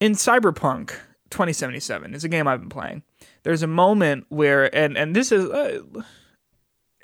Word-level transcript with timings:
in 0.00 0.12
Cyberpunk 0.12 0.90
2077, 1.30 2.14
it's 2.14 2.24
a 2.24 2.28
game 2.28 2.48
I've 2.48 2.60
been 2.60 2.68
playing. 2.68 3.02
There's 3.42 3.62
a 3.62 3.66
moment 3.68 4.26
where, 4.28 4.74
and 4.74 4.96
and 4.96 5.14
this 5.14 5.30
is, 5.30 5.48
uh, 5.48 5.80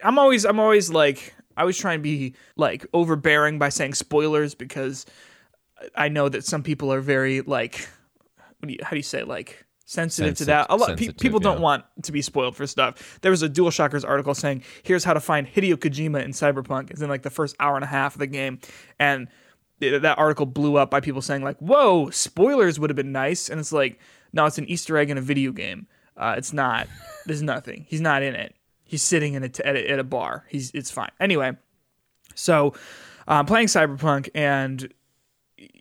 I'm 0.03 0.19
always 0.19 0.45
I'm 0.45 0.58
always 0.58 0.91
like 0.91 1.34
I 1.56 1.62
always 1.62 1.78
try 1.78 1.94
and 1.94 2.02
be 2.02 2.34
like 2.56 2.84
overbearing 2.92 3.58
by 3.58 3.68
saying 3.68 3.94
spoilers 3.94 4.54
because 4.54 5.06
I 5.94 6.08
know 6.08 6.28
that 6.28 6.44
some 6.44 6.62
people 6.62 6.92
are 6.92 7.00
very 7.00 7.42
like, 7.42 7.88
what 8.59 8.68
do 8.68 8.74
you, 8.74 8.79
how 8.82 8.90
do 8.90 8.96
you 8.96 9.02
say 9.02 9.22
like 9.22 9.66
sensitive 9.86 10.34
to 10.36 10.44
that. 10.46 10.66
A 10.68 10.76
lot 10.76 10.90
of 10.90 10.98
pe- 10.98 11.04
sensitive, 11.04 11.22
people 11.22 11.40
don't 11.40 11.60
want 11.60 11.84
to 12.02 12.12
be 12.12 12.20
spoiled 12.20 12.56
for 12.56 12.66
stuff. 12.66 13.18
There 13.22 13.30
was 13.30 13.42
a 13.42 13.48
DualShockers 13.48 14.06
article 14.06 14.34
saying, 14.34 14.62
"Here's 14.82 15.04
how 15.04 15.14
to 15.14 15.20
find 15.20 15.46
Hideo 15.46 15.76
Kojima 15.76 16.22
in 16.22 16.32
Cyberpunk." 16.32 16.90
It's 16.90 17.00
in 17.00 17.08
like 17.08 17.22
the 17.22 17.30
first 17.30 17.56
hour 17.58 17.76
and 17.76 17.84
a 17.84 17.88
half 17.88 18.14
of 18.14 18.18
the 18.18 18.26
game, 18.26 18.58
and 18.98 19.28
that 19.80 20.18
article 20.18 20.46
blew 20.46 20.77
up 20.77 20.90
by 20.90 21.00
people 21.00 21.22
saying 21.22 21.43
like, 21.43 21.58
"Whoa, 21.58 22.11
spoilers 22.11 22.80
would 22.80 22.90
have 22.90 22.96
been 22.96 23.12
nice," 23.12 23.48
and 23.48 23.61
it's 23.61 23.72
like, 23.72 23.98
no, 24.32 24.46
it's 24.46 24.58
an 24.58 24.66
Easter 24.66 24.96
egg 24.96 25.11
in 25.11 25.18
a 25.18 25.22
video 25.22 25.52
game. 25.52 25.86
Uh, 26.16 26.35
it's 26.36 26.52
not. 26.52 26.89
There's 27.26 27.43
nothing. 27.43 27.86
He's 27.89 28.00
not 28.00 28.22
in 28.22 28.35
it. 28.35 28.54
He's 28.85 29.02
sitting 29.02 29.35
in 29.35 29.43
a 29.43 29.49
t- 29.49 29.64
at, 29.64 29.76
a, 29.76 29.90
at 29.90 29.99
a 29.99 30.04
bar. 30.04 30.44
He's 30.49 30.71
it's 30.72 30.90
fine. 30.90 31.11
Anyway, 31.21 31.57
so 32.35 32.69
uh, 33.27 33.33
I'm 33.33 33.47
playing 33.47 33.66
Cyberpunk 33.66 34.29
and 34.35 34.93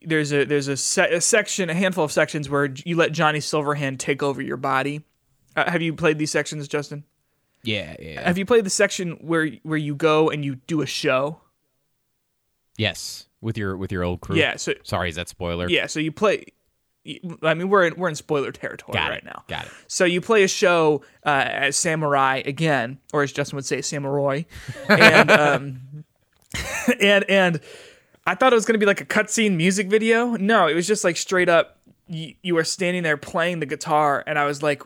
there's 0.04 0.32
a 0.34 0.46
there's 0.46 0.68
a, 0.68 0.78
se- 0.78 1.14
a 1.14 1.22
section, 1.22 1.70
a 1.70 1.74
handful 1.74 2.04
of 2.04 2.12
sections 2.12 2.50
where 2.50 2.66
you 2.66 2.96
let 2.96 3.12
Johnny 3.12 3.40
Silverhand 3.40 4.00
take 4.00 4.24
over 4.24 4.42
your 4.42 4.58
body. 4.58 5.04
Uh, 5.56 5.70
have 5.70 5.82
you 5.82 5.94
played 5.94 6.18
these 6.18 6.32
sections, 6.32 6.68
Justin? 6.68 7.04
Yeah, 7.64 7.96
yeah. 8.00 8.22
Have 8.22 8.38
you 8.38 8.46
played 8.46 8.66
the 8.66 8.70
section 8.70 9.12
where 9.22 9.50
where 9.64 9.78
you 9.78 9.96
go 9.96 10.30
and 10.30 10.44
you 10.44 10.56
do 10.68 10.82
a 10.82 10.86
show? 10.86 11.42
yes, 12.78 13.28
with 13.46 13.58
your 13.58 13.78
with 13.78 13.92
your 13.92 14.04
old 14.04 14.20
crew. 14.22 14.36
Yeah. 14.36 14.58
So 14.58 14.74
Sorry, 14.84 15.08
is 15.10 15.16
that 15.16 15.30
spoiler? 15.30 15.70
yeah. 15.70 15.86
So 15.88 16.00
you 16.02 16.12
play. 16.12 16.46
I 17.44 17.54
mean, 17.54 17.70
we're 17.70 17.86
in, 17.86 17.96
we're 17.98 18.10
in 18.10 18.16
spoiler 18.16 18.52
territory 18.52 18.94
Got 18.96 19.10
right 19.12 19.20
it. 19.20 19.26
now. 19.26 19.44
Got 19.48 19.68
it. 19.68 19.72
So 19.88 20.06
you 20.06 20.22
play 20.22 20.42
a 20.44 20.48
show 20.48 21.04
uh, 21.24 21.46
as 21.48 21.78
samurai 21.78 22.42
again, 22.44 22.98
or 23.14 23.22
as 23.22 23.32
Justin 23.32 23.58
would 23.58 23.66
say, 23.66 23.84
samurai, 23.84 24.42
and 24.90 25.30
um, 25.44 25.82
and 27.00 27.24
and 27.30 27.60
I 28.26 28.34
thought 28.36 28.54
it 28.54 28.56
was 28.56 28.66
gonna 28.66 28.80
be 28.80 28.88
like 28.88 29.02
a 29.02 29.06
cutscene 29.06 29.56
music 29.56 29.88
video. 29.88 30.36
No, 30.36 30.68
it 30.68 30.74
was 30.74 30.88
just 30.88 31.04
like 31.04 31.16
straight 31.16 31.48
up. 31.48 31.78
You, 32.08 32.34
you 32.42 32.56
were 32.56 32.64
standing 32.64 33.04
there 33.04 33.18
playing 33.18 33.60
the 33.60 33.66
guitar, 33.68 34.24
and 34.26 34.40
I 34.40 34.46
was 34.46 34.64
like, 34.64 34.82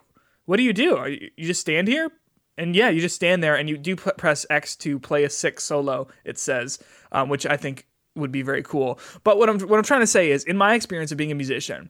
"What 0.45 0.57
do 0.57 0.63
you 0.63 0.73
do? 0.73 0.97
Are 0.97 1.07
you, 1.09 1.29
you 1.37 1.47
just 1.47 1.61
stand 1.61 1.87
here?" 1.87 2.11
And 2.57 2.75
yeah, 2.75 2.89
you 2.89 2.99
just 2.99 3.15
stand 3.15 3.41
there, 3.41 3.55
and 3.55 3.69
you 3.69 3.77
do 3.77 3.95
p- 3.95 4.11
press 4.17 4.45
X 4.49 4.75
to 4.77 4.99
play 4.99 5.23
a 5.23 5.29
six 5.29 5.63
solo. 5.63 6.09
It 6.25 6.37
says, 6.37 6.79
um, 7.13 7.29
which 7.29 7.45
I 7.45 7.55
think 7.55 7.87
would 8.15 8.31
be 8.31 8.41
very 8.41 8.63
cool. 8.63 8.99
But 9.23 9.37
what 9.37 9.49
I'm 9.49 9.59
what 9.59 9.77
I'm 9.77 9.83
trying 9.83 10.01
to 10.01 10.07
say 10.07 10.31
is, 10.31 10.43
in 10.43 10.57
my 10.57 10.75
experience 10.75 11.11
of 11.11 11.17
being 11.17 11.31
a 11.31 11.35
musician, 11.35 11.89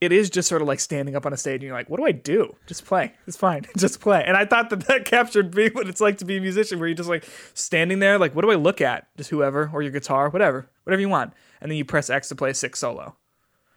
it 0.00 0.12
is 0.12 0.28
just 0.28 0.48
sort 0.48 0.60
of 0.60 0.68
like 0.68 0.80
standing 0.80 1.16
up 1.16 1.24
on 1.24 1.32
a 1.32 1.36
stage 1.36 1.54
and 1.54 1.62
you're 1.62 1.72
like, 1.72 1.88
what 1.88 1.98
do 1.98 2.04
I 2.04 2.12
do? 2.12 2.54
Just 2.66 2.84
play. 2.84 3.12
It's 3.26 3.36
fine. 3.36 3.64
Just 3.76 4.00
play. 4.00 4.24
And 4.26 4.36
I 4.36 4.44
thought 4.44 4.70
that 4.70 4.86
that 4.86 5.04
captured 5.06 5.54
me 5.54 5.70
what 5.70 5.88
it's 5.88 6.00
like 6.00 6.18
to 6.18 6.24
be 6.24 6.36
a 6.36 6.40
musician, 6.40 6.78
where 6.78 6.88
you're 6.88 6.96
just 6.96 7.08
like 7.08 7.24
standing 7.54 8.00
there, 8.00 8.18
like, 8.18 8.34
what 8.34 8.42
do 8.42 8.50
I 8.50 8.56
look 8.56 8.80
at? 8.80 9.06
Just 9.16 9.30
whoever 9.30 9.70
or 9.72 9.82
your 9.82 9.92
guitar, 9.92 10.28
whatever, 10.28 10.68
whatever 10.82 11.00
you 11.00 11.08
want. 11.08 11.32
And 11.60 11.70
then 11.70 11.78
you 11.78 11.84
press 11.84 12.10
X 12.10 12.28
to 12.28 12.34
play 12.34 12.50
a 12.50 12.54
six 12.54 12.80
solo. 12.80 13.16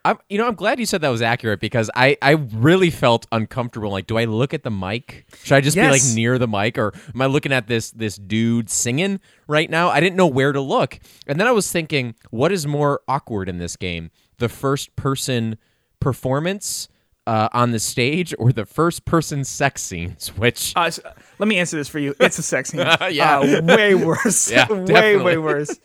I'm, 0.06 0.17
you 0.30 0.38
know, 0.38 0.48
I'm 0.48 0.56
glad 0.56 0.80
you 0.80 0.86
said 0.86 1.02
that 1.02 1.09
was 1.09 1.22
accurate 1.22 1.59
because 1.59 1.90
I, 1.94 2.17
I 2.22 2.31
really 2.31 2.90
felt 2.90 3.26
uncomfortable. 3.31 3.90
Like, 3.92 4.08
do 4.08 4.17
I 4.17 4.23
look 4.23 4.53
at 4.53 4.64
the 4.64 4.72
mic? 4.72 5.26
Should 5.44 5.56
I 5.56 5.62
just 5.62 5.76
be 5.76 5.81
like 6.09 6.16
near 6.16 6.38
the 6.38 6.48
mic, 6.48 6.78
or 6.78 6.94
am 7.14 7.22
I 7.22 7.26
looking 7.26 7.52
at 7.52 7.67
this 7.67 7.92
this 7.92 8.16
dude 8.16 8.70
singing 8.70 9.20
right 9.48 9.70
now? 9.70 9.90
I 9.90 10.00
didn't 10.00 10.16
know 10.16 10.28
where 10.28 10.53
to 10.53 10.62
look, 10.62 11.00
and 11.28 11.40
then 11.40 11.45
I 11.48 11.52
was 11.52 11.70
thinking, 11.72 12.16
what 12.30 12.52
is 12.53 12.66
more 12.66 13.02
awkward 13.08 13.50
in 13.50 13.58
this 13.58 13.75
game, 13.75 14.12
the 14.38 14.48
first 14.48 14.95
person 14.95 15.58
performance 16.00 16.88
uh, 17.25 17.50
on 17.52 17.72
the 17.72 17.80
stage, 17.80 18.34
or 18.40 18.53
the 18.53 18.66
first 18.66 19.03
person 19.03 19.44
sex 19.44 19.81
scenes? 19.81 20.30
Which 20.38 20.72
Uh, 20.78 20.84
s- 20.84 21.02
let 21.40 21.48
me 21.50 21.58
answer 21.58 21.75
this 21.75 21.90
for 21.90 22.00
you. 22.00 22.16
It's 22.22 22.40
a 22.40 22.44
sex 22.44 22.70
scene. 22.70 22.80
Yeah. 23.12 23.40
Uh, 23.40 23.62
way 23.64 23.94
worse. 23.94 24.50
Yeah, 24.50 24.68
way, 24.72 25.18
way 25.18 25.38
worse. 25.38 25.78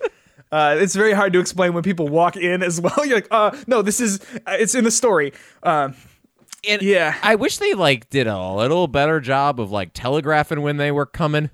Uh, 0.52 0.76
it's 0.78 0.94
very 0.94 1.14
hard 1.14 1.32
to 1.32 1.40
explain 1.40 1.72
when 1.72 1.82
people 1.82 2.06
walk 2.08 2.36
in 2.36 2.62
as 2.62 2.80
well. 2.80 2.94
You're 3.04 3.16
like, 3.16 3.28
uh, 3.30 3.56
no, 3.66 3.80
this 3.82 4.00
is, 4.00 4.20
uh, 4.46 4.56
it's 4.60 4.74
in 4.74 4.84
the 4.84 4.90
story. 4.90 5.32
Um, 5.62 5.94
And 6.68 6.82
Yeah. 6.82 7.16
I 7.22 7.34
wish 7.36 7.56
they 7.58 7.72
like 7.74 8.08
did 8.10 8.26
a 8.26 8.52
little 8.52 8.86
better 8.86 9.18
job 9.18 9.58
of 9.58 9.72
like 9.72 9.90
telegraphing 9.94 10.60
when 10.60 10.76
they 10.76 10.92
were 10.92 11.06
coming, 11.06 11.50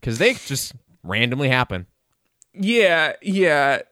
because 0.00 0.18
they 0.18 0.34
just 0.34 0.72
randomly 1.04 1.48
happen. 1.48 1.86
Yeah, 2.52 3.12
yeah, 3.22 3.82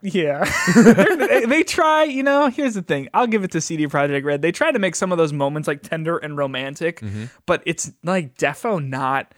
yeah. 0.00 0.50
they, 0.74 1.44
they 1.44 1.62
try, 1.62 2.04
you 2.04 2.22
know. 2.22 2.48
Here's 2.48 2.74
the 2.74 2.82
thing. 2.82 3.08
I'll 3.12 3.26
give 3.26 3.44
it 3.44 3.50
to 3.52 3.60
CD 3.60 3.86
Projekt 3.86 4.24
Red. 4.24 4.40
They 4.42 4.50
try 4.50 4.72
to 4.72 4.78
make 4.78 4.94
some 4.96 5.12
of 5.12 5.18
those 5.18 5.32
moments 5.32 5.68
like 5.68 5.82
tender 5.82 6.16
and 6.16 6.36
romantic, 6.36 7.02
but 7.46 7.62
it's 7.66 7.92
like 8.02 8.34
defo 8.36 8.84
not 8.84 9.34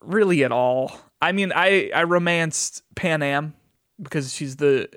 really 0.00 0.42
at 0.44 0.50
all. 0.52 0.92
I 1.20 1.32
mean, 1.32 1.52
I 1.54 1.90
I 1.94 2.04
romanced 2.04 2.82
Panam 2.94 3.52
because 4.00 4.32
she's 4.32 4.56
the 4.56 4.88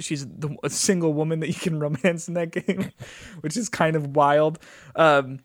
she's 0.00 0.26
the 0.26 0.56
single 0.68 1.12
woman 1.12 1.40
that 1.40 1.48
you 1.48 1.54
can 1.54 1.78
romance 1.78 2.28
in 2.28 2.34
that 2.34 2.50
game, 2.66 2.92
which 3.40 3.56
is 3.56 3.68
kind 3.68 3.96
of 3.96 4.16
wild. 4.16 4.58
Um, 4.94 5.40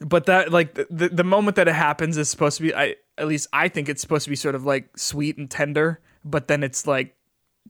but 0.00 0.26
that 0.26 0.52
like 0.52 0.74
the, 0.74 0.86
the 0.90 1.08
the 1.08 1.24
moment 1.24 1.56
that 1.56 1.68
it 1.68 1.74
happens 1.74 2.16
is 2.16 2.28
supposed 2.28 2.56
to 2.58 2.62
be 2.64 2.74
I 2.74 2.96
at 3.16 3.28
least 3.28 3.48
I 3.52 3.68
think 3.68 3.88
it's 3.88 4.00
supposed 4.00 4.24
to 4.24 4.30
be 4.30 4.36
sort 4.36 4.54
of 4.54 4.64
like 4.64 4.96
sweet 4.98 5.36
and 5.38 5.50
tender, 5.50 6.00
but 6.24 6.48
then 6.48 6.62
it's 6.62 6.86
like 6.86 7.16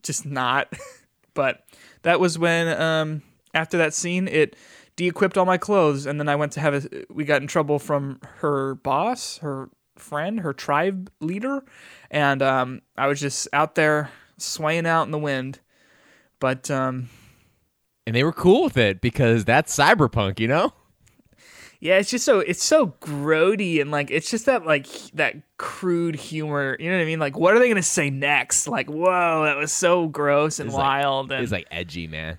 just 0.02 0.24
not. 0.24 0.72
but 1.34 1.64
that 2.02 2.20
was 2.20 2.38
when 2.38 2.80
um 2.80 3.22
after 3.52 3.76
that 3.78 3.92
scene 3.92 4.28
it 4.28 4.56
de-equipped 4.96 5.36
all 5.36 5.44
my 5.44 5.58
clothes 5.58 6.06
and 6.06 6.20
then 6.20 6.28
I 6.28 6.36
went 6.36 6.52
to 6.52 6.60
have 6.60 6.84
a 6.86 7.04
we 7.10 7.24
got 7.24 7.42
in 7.42 7.48
trouble 7.48 7.78
from 7.78 8.20
her 8.36 8.76
boss, 8.76 9.38
her 9.38 9.68
friend, 9.96 10.40
her 10.40 10.52
tribe 10.52 11.10
leader, 11.20 11.62
and 12.10 12.42
um 12.42 12.82
I 12.96 13.06
was 13.06 13.20
just 13.20 13.48
out 13.52 13.74
there 13.74 14.10
swaying 14.38 14.86
out 14.86 15.04
in 15.04 15.10
the 15.10 15.18
wind. 15.18 15.60
But 16.40 16.70
um 16.70 17.08
And 18.06 18.14
they 18.14 18.24
were 18.24 18.32
cool 18.32 18.64
with 18.64 18.76
it 18.76 19.00
because 19.00 19.44
that's 19.44 19.74
cyberpunk, 19.76 20.40
you 20.40 20.48
know? 20.48 20.72
Yeah, 21.80 21.98
it's 21.98 22.10
just 22.10 22.24
so 22.24 22.40
it's 22.40 22.64
so 22.64 22.88
grody 23.00 23.80
and 23.80 23.90
like 23.90 24.10
it's 24.10 24.30
just 24.30 24.46
that 24.46 24.64
like 24.64 24.86
that 25.14 25.36
crude 25.58 26.14
humor. 26.16 26.76
You 26.80 26.88
know 26.90 26.96
what 26.96 27.02
I 27.02 27.06
mean? 27.06 27.18
Like, 27.18 27.36
what 27.38 27.54
are 27.54 27.58
they 27.58 27.68
gonna 27.68 27.82
say 27.82 28.08
next? 28.10 28.66
Like, 28.66 28.88
whoa, 28.88 29.42
that 29.44 29.56
was 29.56 29.70
so 29.70 30.08
gross 30.08 30.58
and 30.60 30.68
It's 30.68 30.76
like- 30.76 30.82
wild. 30.82 31.30
and 31.32 31.42
It's 31.42 31.52
like 31.52 31.66
edgy, 31.70 32.06
man. 32.06 32.38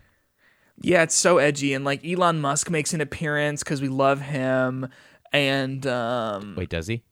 yeah, 0.81 1.03
it's 1.03 1.15
so 1.15 1.37
edgy. 1.37 1.73
And 1.73 1.85
like 1.85 2.03
Elon 2.03 2.41
Musk 2.41 2.69
makes 2.71 2.93
an 2.93 3.01
appearance 3.01 3.63
because 3.63 3.81
we 3.81 3.87
love 3.87 4.19
him. 4.21 4.87
And 5.31 5.85
um, 5.85 6.55
Wait, 6.57 6.69
does 6.69 6.87
he? 6.87 7.03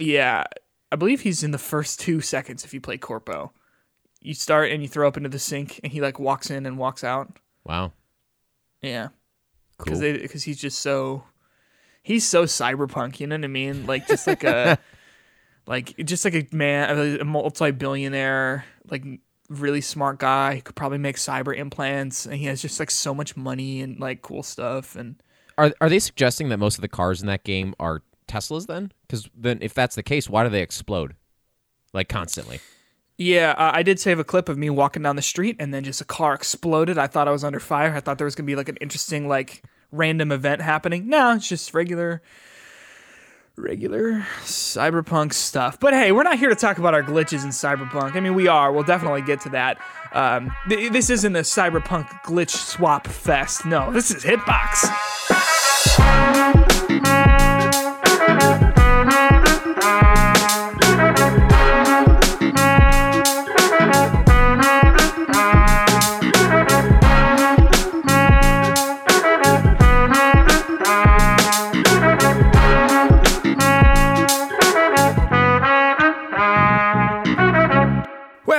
Yeah, 0.00 0.44
I 0.90 0.96
believe 0.96 1.20
he's 1.20 1.42
in 1.42 1.50
the 1.50 1.58
first 1.58 2.00
two 2.00 2.20
seconds 2.20 2.64
if 2.64 2.74
you 2.74 2.80
play 2.80 2.98
Corpo. 2.98 3.52
You 4.20 4.34
start 4.34 4.70
and 4.70 4.82
you 4.82 4.88
throw 4.88 5.08
up 5.08 5.16
into 5.16 5.28
the 5.28 5.38
sink, 5.38 5.80
and 5.82 5.92
he 5.92 6.00
like 6.00 6.18
walks 6.18 6.50
in 6.50 6.66
and 6.66 6.76
walks 6.76 7.04
out. 7.04 7.38
Wow. 7.64 7.92
Yeah. 8.82 9.08
Cool. 9.78 9.98
because 9.98 10.22
because 10.22 10.42
he's 10.42 10.60
just 10.60 10.80
so 10.80 11.24
he's 12.02 12.26
so 12.26 12.44
cyberpunk 12.44 13.18
you 13.18 13.26
know 13.26 13.36
what 13.36 13.44
i 13.44 13.48
mean 13.48 13.86
like 13.86 14.06
just 14.06 14.26
like 14.26 14.44
a 14.44 14.78
like 15.66 15.96
just 16.04 16.24
like 16.24 16.34
a 16.34 16.46
man 16.54 17.18
a 17.20 17.24
multi-billionaire 17.24 18.64
like 18.90 19.04
really 19.48 19.80
smart 19.80 20.18
guy 20.18 20.56
who 20.56 20.62
could 20.62 20.76
probably 20.76 20.98
make 20.98 21.16
cyber 21.16 21.56
implants 21.56 22.26
and 22.26 22.34
he 22.34 22.44
has 22.44 22.60
just 22.60 22.78
like 22.78 22.90
so 22.90 23.14
much 23.14 23.36
money 23.36 23.80
and 23.80 23.98
like 24.00 24.22
cool 24.22 24.42
stuff 24.42 24.96
and 24.96 25.22
Are 25.56 25.72
are 25.80 25.88
they 25.88 25.98
suggesting 25.98 26.50
that 26.50 26.58
most 26.58 26.76
of 26.76 26.82
the 26.82 26.88
cars 26.88 27.20
in 27.20 27.26
that 27.28 27.42
game 27.44 27.74
are 27.80 28.02
Teslas 28.30 28.66
then? 28.66 28.92
Because 29.02 29.28
then, 29.36 29.58
if 29.60 29.74
that's 29.74 29.96
the 29.96 30.02
case, 30.02 30.28
why 30.28 30.44
do 30.44 30.50
they 30.50 30.62
explode 30.62 31.14
like 31.92 32.08
constantly? 32.08 32.60
yeah 33.22 33.50
uh, 33.58 33.70
i 33.74 33.82
did 33.82 34.00
save 34.00 34.18
a 34.18 34.24
clip 34.24 34.48
of 34.48 34.56
me 34.56 34.70
walking 34.70 35.02
down 35.02 35.14
the 35.14 35.20
street 35.20 35.54
and 35.58 35.74
then 35.74 35.84
just 35.84 36.00
a 36.00 36.06
car 36.06 36.32
exploded 36.32 36.96
i 36.96 37.06
thought 37.06 37.28
i 37.28 37.30
was 37.30 37.44
under 37.44 37.60
fire 37.60 37.94
i 37.94 38.00
thought 38.00 38.16
there 38.16 38.24
was 38.24 38.34
gonna 38.34 38.46
be 38.46 38.56
like 38.56 38.70
an 38.70 38.78
interesting 38.80 39.28
like 39.28 39.62
random 39.92 40.32
event 40.32 40.62
happening 40.62 41.06
no 41.06 41.34
it's 41.34 41.46
just 41.46 41.74
regular 41.74 42.22
regular 43.56 44.26
cyberpunk 44.44 45.34
stuff. 45.34 45.78
But 45.78 45.92
hey, 45.92 46.12
we're 46.12 46.22
not 46.22 46.38
here 46.38 46.48
to 46.48 46.54
talk 46.54 46.78
about 46.78 46.94
our 46.94 47.02
glitches 47.02 47.44
in 47.44 47.50
cyberpunk. 47.50 48.16
I 48.16 48.20
mean, 48.20 48.34
we 48.34 48.48
are. 48.48 48.72
We'll 48.72 48.84
definitely 48.84 49.20
get 49.22 49.40
to 49.42 49.50
that. 49.50 49.78
Um, 50.12 50.50
th- 50.68 50.92
this 50.92 51.10
isn't 51.10 51.36
a 51.36 51.40
cyberpunk 51.40 52.08
glitch 52.22 52.50
swap 52.50 53.06
fest. 53.06 53.66
No, 53.66 53.92
this 53.92 54.10
is 54.10 54.24
Hitbox. 54.24 54.88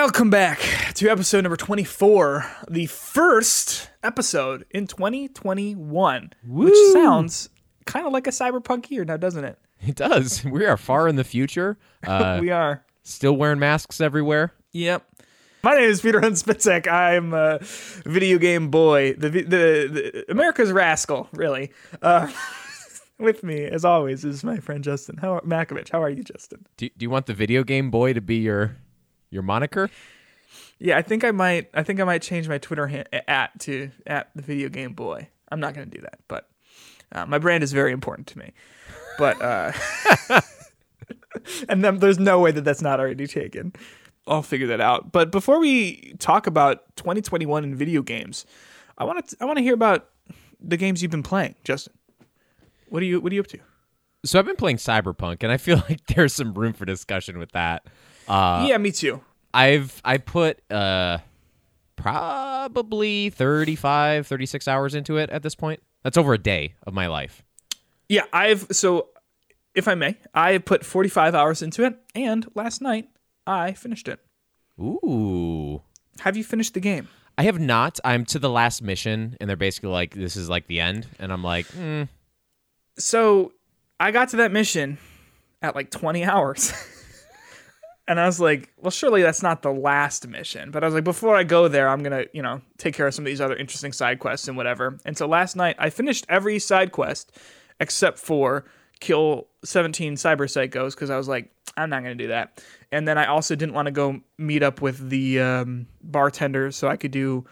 Welcome 0.04 0.32
back 0.32 0.60
to 0.96 1.10
episode 1.10 1.42
number 1.42 1.56
24, 1.56 2.44
the 2.68 2.88
first 2.88 3.88
episode 4.02 4.66
in 4.72 4.88
2021, 4.88 6.34
which 6.44 6.76
sounds 6.92 7.50
kind 7.86 8.08
of 8.08 8.12
like 8.12 8.26
a 8.26 8.32
cyberpunk 8.32 8.90
year 8.90 9.06
now, 9.06 9.18
doesn't 9.18 9.44
it? 9.46 9.60
It 9.80 9.94
does. 9.94 10.44
We 10.46 10.66
are 10.66 10.76
far 10.76 11.08
in 11.08 11.18
the 11.18 11.24
future. 11.24 11.78
Uh, 12.08 12.40
we 12.42 12.50
are. 12.50 12.84
still 13.04 13.34
wearing 13.34 13.60
masks 13.60 14.02
everywhere. 14.02 14.56
Yep. 14.72 15.06
My 15.62 15.76
name 15.76 15.92
is 15.92 16.02
Peter 16.02 16.20
Hunt 16.20 16.34
Spitzek. 16.34 16.88
I'm 16.88 17.36
a 17.36 17.60
video 18.10 18.40
game 18.40 18.72
boy, 18.72 19.14
the 19.14 19.30
the, 19.30 19.44
the 19.44 20.26
America's 20.32 20.72
rascal, 20.72 21.30
really. 21.32 21.72
Uh, 22.02 22.28
with 23.20 23.44
me, 23.44 23.66
as 23.66 23.86
always, 23.86 24.26
is 24.26 24.44
my 24.44 24.58
friend 24.58 24.84
Justin 24.84 25.18
how, 25.18 25.42
Makovich. 25.42 25.92
How 25.92 26.02
are 26.02 26.10
you, 26.10 26.24
Justin? 26.24 26.66
Do, 26.78 26.90
do 26.90 27.04
you 27.04 27.12
want 27.12 27.28
the 27.28 27.36
video 27.36 27.64
game 27.64 27.92
boy 27.92 28.14
to 28.14 28.22
be 28.22 28.38
your 28.38 28.78
your 29.32 29.42
moniker? 29.42 29.90
Yeah, 30.78 30.98
I 30.98 31.02
think 31.02 31.24
I 31.24 31.32
might. 31.32 31.70
I 31.74 31.84
think 31.84 32.00
I 32.00 32.04
might 32.04 32.22
change 32.22 32.48
my 32.48 32.58
Twitter 32.58 32.88
ha- 32.88 33.20
at 33.28 33.60
to 33.62 33.92
at 34.06 34.30
the 34.36 34.42
video 34.42 34.70
game 34.70 34.94
boy. 34.94 35.30
I'm 35.52 35.60
not 35.60 35.74
going 35.74 35.90
to 35.90 35.98
do 35.98 36.02
that, 36.02 36.20
but 36.28 36.50
uh, 37.12 37.26
my 37.26 37.40
brand 37.40 37.64
is 37.64 37.72
very 37.72 37.92
important 37.92 38.28
to 38.28 38.40
me. 38.40 38.52
But 39.18 39.42
uh, 39.42 39.72
and 41.70 41.84
then 41.84 42.00
there's 42.00 42.20
no 42.20 42.40
way 42.40 42.52
that 42.52 42.64
that's 42.64 42.82
not 42.82 43.00
already 43.00 43.28
taken. 43.28 43.74
I'll 44.28 44.44
figure 44.44 44.68
that 44.68 44.82
out. 44.82 45.12
But 45.12 45.32
before 45.32 45.60
we 45.60 46.14
talk 46.20 46.48
about 46.48 46.96
2021 46.96 47.64
and 47.64 47.76
video 47.76 48.02
games, 48.02 48.46
I 48.98 49.04
want 49.04 49.26
to 49.28 49.38
I 49.42 49.46
want 49.46 49.58
to 49.58 49.64
hear 49.64 49.74
about 49.74 50.10
the 50.60 50.78
games 50.78 51.02
you've 51.02 51.12
been 51.12 51.24
playing, 51.24 51.56
Justin. 51.64 51.94
What 52.90 53.02
are 53.02 53.06
you 53.06 53.20
What 53.20 53.32
are 53.32 53.36
you 53.36 53.42
up 53.42 53.48
to? 53.48 53.60
So 54.24 54.38
I've 54.38 54.46
been 54.46 54.56
playing 54.56 54.78
Cyberpunk, 54.78 55.42
and 55.42 55.52
I 55.52 55.58
feel 55.58 55.78
like 55.90 56.06
there's 56.08 56.34
some 56.34 56.54
room 56.54 56.74
for 56.74 56.86
discussion 56.86 57.38
with 57.40 57.52
that. 57.52 57.86
Uh, 58.32 58.66
yeah, 58.68 58.78
me 58.78 58.92
too. 58.92 59.22
I've 59.54 60.02
I 60.06 60.18
put 60.18 60.60
uh 60.72 61.18
probably 61.98 63.30
35, 63.30 64.26
36 64.26 64.68
hours 64.68 64.96
into 64.96 65.18
it 65.18 65.30
at 65.30 65.44
this 65.44 65.56
point. 65.56 65.82
That's 66.04 66.18
over 66.18 66.34
a 66.34 66.38
day 66.38 66.76
of 66.88 66.94
my 66.94 67.08
life. 67.08 67.44
Yeah, 68.08 68.24
I've 68.34 68.68
so 68.72 69.10
if 69.76 69.88
I 69.88 69.96
may, 69.96 70.18
I 70.34 70.54
have 70.54 70.66
put 70.66 70.86
45 70.86 71.36
hours 71.36 71.62
into 71.62 71.84
it, 71.84 71.98
and 72.16 72.48
last 72.56 72.82
night 72.82 73.10
I 73.46 73.74
finished 73.74 74.08
it. 74.08 74.20
Ooh. 74.80 75.82
Have 76.22 76.38
you 76.38 76.44
finished 76.44 76.74
the 76.74 76.80
game? 76.80 77.08
I 77.38 77.44
have 77.44 77.60
not. 77.60 78.00
I'm 78.04 78.26
to 78.26 78.40
the 78.40 78.50
last 78.50 78.82
mission, 78.82 79.38
and 79.40 79.50
they're 79.50 79.58
basically 79.58 79.90
like, 79.90 80.14
"This 80.14 80.36
is 80.36 80.50
like 80.50 80.68
the 80.68 80.80
end," 80.80 81.08
and 81.20 81.32
I'm 81.32 81.44
like, 81.44 81.66
mm, 81.68 82.08
So 82.98 83.54
I 84.00 84.12
got 84.12 84.30
to 84.30 84.38
that 84.38 84.52
mission 84.52 84.98
at 85.62 85.76
like 85.76 85.92
20 85.92 86.24
hours. 86.24 86.74
and 88.08 88.20
I 88.20 88.26
was 88.26 88.40
like, 88.40 88.72
well, 88.78 88.92
surely 88.92 89.22
that's 89.22 89.44
not 89.44 89.62
the 89.62 89.72
last 89.72 90.28
mission. 90.28 90.72
But 90.72 90.84
I 90.84 90.88
was 90.88 90.94
like, 90.94 91.04
before 91.04 91.36
I 91.36 91.44
go 91.44 91.68
there, 91.68 91.88
I'm 91.88 92.04
going 92.04 92.24
to, 92.26 92.30
you 92.34 92.42
know, 92.42 92.62
take 92.78 92.94
care 92.96 93.08
of 93.08 93.14
some 93.14 93.24
of 93.24 93.28
these 93.28 93.40
other 93.42 93.56
interesting 93.56 93.94
side 93.94 94.20
quests 94.20 94.48
and 94.48 94.58
whatever. 94.58 94.98
And 95.06 95.18
so 95.18 95.28
last 95.28 95.56
night, 95.56 95.76
I 95.80 95.90
finished 95.90 96.26
every 96.28 96.60
side 96.60 96.92
quest 96.92 97.32
except 97.80 98.18
for 98.20 98.66
kill 99.00 99.48
17 99.64 100.16
cyber 100.16 100.42
psychos 100.48 100.92
because 100.92 101.10
I 101.10 101.18
was 101.18 101.28
like, 101.28 101.52
I'm 101.78 101.90
not 101.90 102.04
going 102.04 102.18
to 102.18 102.24
do 102.24 102.28
that. 102.30 102.64
And 102.92 103.08
then 103.08 103.18
I 103.18 103.28
also 103.28 103.56
didn't 103.56 103.74
want 103.76 103.86
to 103.86 103.92
go 103.92 104.20
meet 104.38 104.62
up 104.64 104.82
with 104.82 105.10
the 105.10 105.40
um, 105.40 105.88
bartender 106.04 106.72
so 106.72 106.88
I 106.88 106.98
could 106.98 107.12
do 107.12 107.46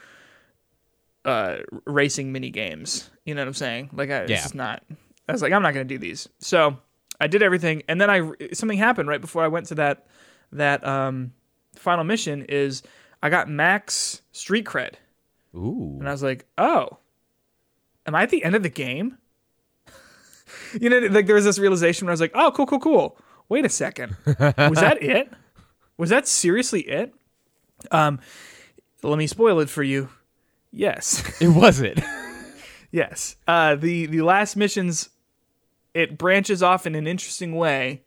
uh, 1.26 1.58
racing 1.86 2.32
mini 2.32 2.50
games. 2.50 3.10
You 3.26 3.36
know 3.36 3.42
what 3.42 3.48
I'm 3.48 3.54
saying? 3.54 3.90
Like, 3.94 4.10
I, 4.10 4.26
Yeah. 4.26 4.44
it's 4.44 4.54
not. 4.54 4.84
I 5.28 5.32
was 5.32 5.42
like, 5.42 5.54
I'm 5.54 5.62
not 5.62 5.74
going 5.74 5.88
to 5.88 5.94
do 5.94 6.00
these. 6.00 6.28
So 6.40 6.78
I 7.22 7.28
did 7.28 7.44
everything, 7.44 7.84
and 7.88 8.00
then 8.02 8.10
I 8.10 8.32
something 8.54 8.78
happened 8.78 9.10
right 9.10 9.22
before 9.22 9.44
I 9.44 9.48
went 9.48 9.68
to 9.68 9.76
that 9.76 10.08
that 10.52 10.86
um, 10.86 11.34
final 11.76 12.04
mission. 12.04 12.44
Is 12.50 12.84
I 13.22 13.30
got 13.30 13.50
max 13.50 14.22
street 14.32 14.66
cred, 14.66 14.96
"Ooh." 15.56 15.98
and 16.00 16.08
I 16.08 16.12
was 16.12 16.24
like, 16.24 16.46
oh, 16.58 16.98
am 18.06 18.16
I 18.16 18.24
at 18.24 18.30
the 18.30 18.44
end 18.44 18.56
of 18.56 18.64
the 18.64 18.70
game? 18.70 19.18
you 20.80 20.90
know, 20.90 21.00
like 21.00 21.26
there 21.26 21.36
was 21.36 21.46
this 21.46 21.60
realization 21.60 22.06
where 22.06 22.12
I 22.12 22.14
was 22.14 22.22
like, 22.22 22.32
oh, 22.36 22.52
cool, 22.52 22.66
cool, 22.66 22.80
cool. 22.80 23.18
Wait 23.50 23.66
a 23.66 23.70
second, 23.70 24.16
was 24.26 24.80
that 24.80 25.02
it? 25.02 25.32
Was 25.98 26.12
that 26.12 26.28
seriously 26.28 26.82
it? 26.82 27.14
Um, 27.92 28.20
let 29.04 29.18
me 29.18 29.28
spoil 29.28 29.60
it 29.60 29.70
for 29.70 29.84
you. 29.84 30.10
Yes. 30.72 31.24
It 31.42 31.50
was 31.50 31.80
it. 31.82 32.00
Yes. 32.92 33.36
Uh, 33.48 33.76
the 33.76 34.08
the 34.08 34.22
last 34.24 34.56
missions, 34.56 35.10
it 35.94 36.18
branches 36.18 36.64
off 36.64 36.88
in 36.88 36.96
an 36.96 37.06
interesting 37.06 37.56
way, 37.56 38.02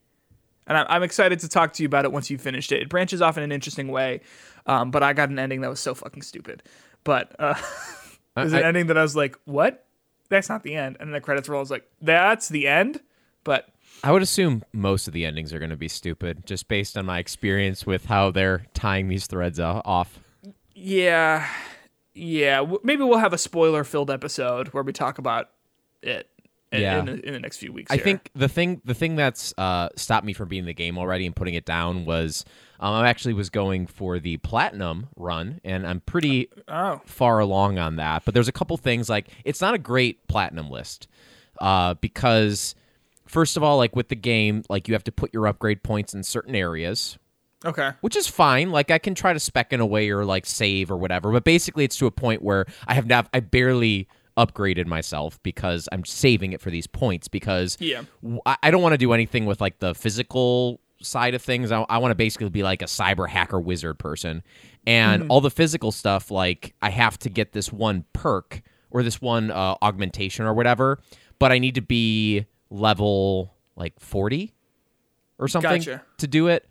and 0.72 0.78
I, 0.88 0.94
I'm 0.94 1.02
excited 1.02 1.40
to 1.40 1.48
talk 1.48 1.74
to 1.74 1.82
you 1.82 1.86
about 1.86 2.04
it 2.04 2.12
once 2.12 2.30
you 2.30 2.38
finished 2.38 2.72
it. 2.72 2.82
It 2.82 2.88
branches 2.88 3.20
off 3.20 3.36
in 3.36 3.42
an 3.42 3.52
interesting 3.52 3.88
way, 3.88 4.20
um, 4.66 4.90
but 4.90 5.02
I 5.02 5.12
got 5.12 5.28
an 5.28 5.38
ending 5.38 5.60
that 5.60 5.68
was 5.70 5.80
so 5.80 5.94
fucking 5.94 6.22
stupid. 6.22 6.62
But 7.04 7.34
uh, 7.38 7.54
it 8.36 8.40
was 8.44 8.52
an 8.52 8.60
I- 8.60 8.68
ending 8.68 8.86
that 8.86 8.96
I 8.96 9.02
was 9.02 9.14
like, 9.14 9.38
"What? 9.44 9.84
That's 10.28 10.48
not 10.48 10.62
the 10.62 10.74
end." 10.74 10.96
And 10.98 11.08
then 11.08 11.12
the 11.12 11.20
credits 11.20 11.48
roll. 11.48 11.58
I 11.58 11.60
was 11.60 11.70
like, 11.70 11.88
"That's 12.00 12.48
the 12.48 12.66
end." 12.68 13.00
But 13.44 13.68
I 14.02 14.12
would 14.12 14.22
assume 14.22 14.62
most 14.72 15.06
of 15.08 15.14
the 15.14 15.24
endings 15.26 15.52
are 15.52 15.58
going 15.58 15.70
to 15.70 15.76
be 15.76 15.88
stupid, 15.88 16.46
just 16.46 16.68
based 16.68 16.96
on 16.96 17.04
my 17.06 17.18
experience 17.18 17.84
with 17.86 18.06
how 18.06 18.30
they're 18.30 18.66
tying 18.72 19.08
these 19.08 19.26
threads 19.26 19.60
off. 19.60 20.18
yeah, 20.74 21.46
yeah, 22.14 22.64
maybe 22.82 23.02
we'll 23.04 23.18
have 23.18 23.32
a 23.32 23.38
spoiler-filled 23.38 24.10
episode 24.10 24.68
where 24.68 24.82
we 24.82 24.92
talk 24.92 25.18
about 25.18 25.50
it. 26.02 26.28
In, 26.72 26.80
Yeah. 26.80 26.98
in, 27.00 27.04
the, 27.06 27.26
in 27.26 27.32
the 27.34 27.40
next 27.40 27.58
few 27.58 27.72
weeks. 27.72 27.90
I 27.90 27.96
here. 27.96 28.04
think 28.04 28.30
the 28.34 28.48
thing 28.48 28.80
the 28.84 28.94
thing 28.94 29.14
that's 29.14 29.52
uh, 29.58 29.90
stopped 29.96 30.24
me 30.26 30.32
from 30.32 30.48
beating 30.48 30.64
the 30.64 30.72
game 30.74 30.96
already 30.98 31.26
and 31.26 31.36
putting 31.36 31.54
it 31.54 31.64
down 31.66 32.04
was 32.06 32.44
um, 32.80 32.94
I 32.94 33.08
actually 33.08 33.34
was 33.34 33.50
going 33.50 33.86
for 33.86 34.18
the 34.18 34.38
platinum 34.38 35.08
run, 35.16 35.60
and 35.64 35.86
I'm 35.86 36.00
pretty 36.00 36.48
Oh, 36.66 37.00
far 37.04 37.38
along 37.38 37.78
on 37.78 37.96
that. 37.96 38.24
But 38.24 38.34
there's 38.34 38.48
a 38.48 38.52
couple 38.52 38.76
things 38.78 39.08
like 39.08 39.28
it's 39.44 39.60
not 39.60 39.74
a 39.74 39.78
great 39.78 40.26
platinum 40.28 40.70
list 40.70 41.06
uh, 41.60 41.94
because 41.94 42.74
first 43.26 43.56
of 43.56 43.62
all, 43.62 43.76
like 43.76 43.94
with 43.94 44.08
the 44.08 44.16
game, 44.16 44.62
like 44.68 44.88
you 44.88 44.94
have 44.94 45.04
to 45.04 45.12
put 45.12 45.32
your 45.32 45.46
upgrade 45.46 45.82
points 45.82 46.12
in 46.14 46.22
certain 46.22 46.54
areas, 46.56 47.18
okay. 47.64 47.90
which 48.00 48.16
is 48.16 48.26
fine. 48.26 48.70
Like 48.70 48.90
I 48.90 48.98
can 48.98 49.14
try 49.14 49.32
to 49.32 49.40
spec 49.40 49.72
in 49.72 49.80
a 49.80 49.86
way 49.86 50.10
or 50.10 50.24
like 50.24 50.46
save 50.46 50.90
or 50.90 50.96
whatever, 50.96 51.30
but 51.30 51.44
basically 51.44 51.84
it's 51.84 51.96
to 51.98 52.06
a 52.06 52.10
point 52.10 52.42
where 52.42 52.66
I 52.86 52.94
have 52.94 53.06
not 53.06 53.28
I 53.32 53.40
barely 53.40 54.08
upgraded 54.36 54.86
myself 54.86 55.42
because 55.42 55.88
I'm 55.92 56.04
saving 56.04 56.52
it 56.52 56.60
for 56.60 56.70
these 56.70 56.86
points 56.86 57.28
because 57.28 57.76
Yeah. 57.80 58.02
I 58.46 58.70
don't 58.70 58.82
want 58.82 58.92
to 58.92 58.98
do 58.98 59.12
anything 59.12 59.44
with 59.46 59.60
like 59.60 59.78
the 59.78 59.94
physical 59.94 60.80
side 61.00 61.34
of 61.34 61.42
things. 61.42 61.70
I, 61.72 61.82
I 61.88 61.98
want 61.98 62.12
to 62.12 62.14
basically 62.16 62.48
be 62.48 62.62
like 62.62 62.80
a 62.82 62.86
cyber 62.86 63.28
hacker 63.28 63.60
wizard 63.60 63.98
person, 63.98 64.42
and 64.86 65.30
all 65.30 65.40
the 65.40 65.50
physical 65.50 65.92
stuff 65.92 66.30
like 66.30 66.74
I 66.80 66.90
have 66.90 67.18
to 67.20 67.28
get 67.28 67.52
this 67.52 67.72
one 67.72 68.04
perk 68.12 68.62
or 68.90 69.02
this 69.02 69.20
one 69.20 69.50
uh, 69.50 69.74
augmentation 69.82 70.44
or 70.44 70.54
whatever, 70.54 70.98
but 71.38 71.50
I 71.52 71.58
need 71.58 71.74
to 71.76 71.82
be 71.82 72.46
level 72.70 73.54
like 73.76 73.98
forty 74.00 74.54
or 75.38 75.48
something 75.48 75.80
Gotcha. 75.80 76.02
to 76.18 76.26
do 76.26 76.46
it, 76.48 76.68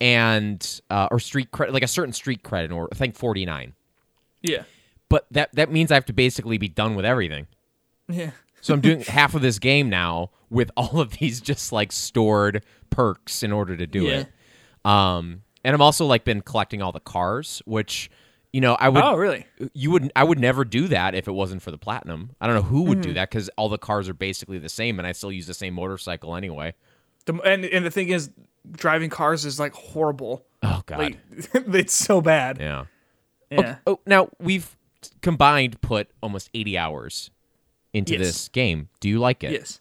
and 0.00 0.80
uh, 0.90 1.08
or 1.10 1.18
street 1.20 1.50
credit 1.50 1.72
like 1.72 1.82
a 1.82 1.88
certain 1.88 2.12
street 2.12 2.42
credit 2.42 2.72
or 2.72 2.88
I 2.90 2.96
think 2.96 3.14
forty 3.16 3.44
nine. 3.44 3.74
Yeah. 4.42 4.64
But 5.08 5.26
that 5.30 5.54
that 5.54 5.70
means 5.70 5.90
I 5.92 5.94
have 5.94 6.06
to 6.06 6.12
basically 6.12 6.58
be 6.58 6.68
done 6.68 6.94
with 6.94 7.04
everything. 7.04 7.46
Yeah. 8.08 8.30
So 8.60 8.74
I'm 8.74 8.80
doing 8.80 9.00
half 9.08 9.34
of 9.34 9.42
this 9.42 9.58
game 9.58 9.88
now 9.90 10.30
with 10.50 10.70
all 10.76 11.00
of 11.00 11.12
these 11.18 11.40
just 11.40 11.72
like 11.72 11.92
stored 11.92 12.64
perks 12.90 13.42
in 13.42 13.52
order 13.52 13.76
to 13.76 13.86
do 13.86 14.04
Yeah. 14.04 14.24
it. 14.24 14.28
Um, 14.88 15.42
and 15.64 15.74
I'm 15.74 15.80
also 15.82 16.06
like 16.06 16.24
been 16.24 16.40
collecting 16.42 16.82
all 16.82 16.92
the 16.92 17.00
cars, 17.00 17.62
which 17.64 18.10
you 18.52 18.60
know 18.60 18.74
I 18.74 18.88
would 18.88 19.02
Oh, 19.02 19.14
really? 19.16 19.46
you 19.72 19.90
would 19.90 20.12
I 20.14 20.24
would 20.24 20.38
never 20.38 20.64
do 20.64 20.88
that 20.88 21.14
if 21.14 21.26
it 21.28 21.32
wasn't 21.32 21.62
for 21.62 21.70
the 21.70 21.78
platinum. 21.78 22.30
I 22.40 22.46
don't 22.46 22.56
know 22.56 22.62
who 22.62 22.82
would 22.82 23.00
do 23.00 23.08
Mm-hmm. 23.10 23.14
that 23.16 23.30
because 23.30 23.48
all 23.56 23.68
the 23.68 23.78
cars 23.78 24.08
are 24.08 24.14
basically 24.14 24.58
the 24.58 24.68
same, 24.68 24.98
and 24.98 25.06
I 25.08 25.12
still 25.12 25.32
use 25.32 25.46
the 25.46 25.54
same 25.54 25.74
motorcycle 25.74 26.34
anyway. 26.36 26.74
The, 27.26 27.34
and 27.42 27.64
and 27.64 27.84
the 27.86 27.90
thing 27.90 28.08
is, 28.10 28.30
driving 28.72 29.10
cars 29.10 29.44
is 29.44 29.58
like 29.58 29.72
horrible. 29.74 30.44
Oh 30.62 30.82
god, 30.86 30.98
Like 30.98 31.18
it's 31.54 31.94
so 31.94 32.20
bad. 32.20 32.58
yeah. 32.60 32.84
Yeah. 33.50 33.76
Oh, 33.86 34.00
now 34.06 34.28
we've 34.40 34.76
combined 35.22 35.80
put 35.80 36.10
almost 36.22 36.50
80 36.54 36.78
hours 36.78 37.30
into 37.92 38.12
Yes. 38.14 38.20
this 38.20 38.48
game. 38.48 38.88
Do 39.00 39.08
you 39.08 39.18
like 39.18 39.42
it? 39.44 39.52
Yes. 39.52 39.80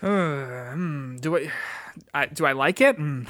Hmm, 0.00 1.16
do 1.20 1.36
I, 1.36 1.50
I 2.12 2.26
do 2.26 2.46
I 2.46 2.52
like 2.52 2.80
it? 2.80 2.96
Hmm. 2.96 3.22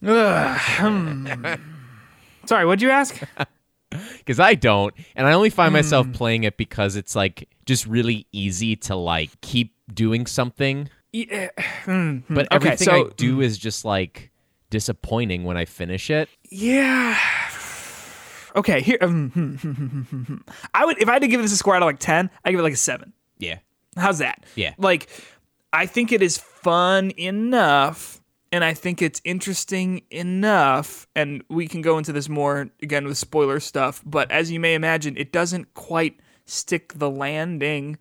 Hmm. 0.00 1.54
Sorry, 2.46 2.66
what'd 2.66 2.82
you 2.82 2.90
ask? 2.90 3.18
because 4.18 4.38
I 4.38 4.54
don't, 4.54 4.94
and 5.16 5.26
I 5.26 5.32
only 5.32 5.50
find 5.50 5.70
Hmm. 5.70 5.74
myself 5.74 6.12
playing 6.12 6.44
it 6.44 6.56
because 6.56 6.96
it's 6.96 7.16
like 7.16 7.48
just 7.66 7.86
really 7.86 8.26
easy 8.32 8.76
to 8.76 8.96
like 8.96 9.30
keep 9.40 9.73
doing 9.92 10.26
something, 10.26 10.88
Yeah. 11.12 11.48
hmm, 11.84 12.16
hmm. 12.18 12.34
but 12.34 12.46
Okay, 12.52 12.56
everything 12.70 12.84
so- 12.86 13.06
I 13.08 13.10
do 13.16 13.40
is 13.40 13.58
just 13.58 13.84
like 13.84 14.30
disappointing 14.70 15.44
when 15.44 15.56
I 15.56 15.64
finish 15.64 16.10
it. 16.10 16.28
Yeah. 16.50 17.18
Okay, 18.56 18.82
here. 18.82 18.98
Um. 19.00 20.44
I 20.74 20.84
would 20.84 21.02
if 21.02 21.08
I 21.08 21.14
had 21.14 21.22
to 21.22 21.26
give 21.28 21.42
this 21.42 21.50
a 21.50 21.56
score 21.56 21.74
out 21.74 21.82
of 21.82 21.86
like 21.86 21.98
ten, 21.98 22.30
I 22.44 22.52
give 22.52 22.60
it 22.60 22.62
like 22.62 22.72
a 22.74 22.76
seven. 22.76 23.12
Yeah. 23.36 23.58
How's 23.96 24.18
that? 24.18 24.44
Yeah. 24.54 24.74
Like, 24.78 25.08
I 25.72 25.86
think 25.86 26.12
it 26.12 26.22
is 26.22 26.38
fun 26.38 27.10
enough, 27.18 28.20
and 28.52 28.62
I 28.64 28.72
think 28.72 29.02
it's 29.02 29.20
interesting 29.24 30.02
enough. 30.12 31.08
And 31.16 31.42
we 31.48 31.66
can 31.66 31.82
go 31.82 31.98
into 31.98 32.12
this 32.12 32.28
more 32.28 32.68
again 32.80 33.06
with 33.06 33.18
spoiler 33.18 33.58
stuff. 33.58 34.00
But 34.06 34.30
as 34.30 34.52
you 34.52 34.60
may 34.60 34.74
imagine, 34.74 35.16
it 35.16 35.32
doesn't 35.32 35.74
quite 35.74 36.20
stick 36.46 36.92
the 36.94 37.10
landing 37.10 37.98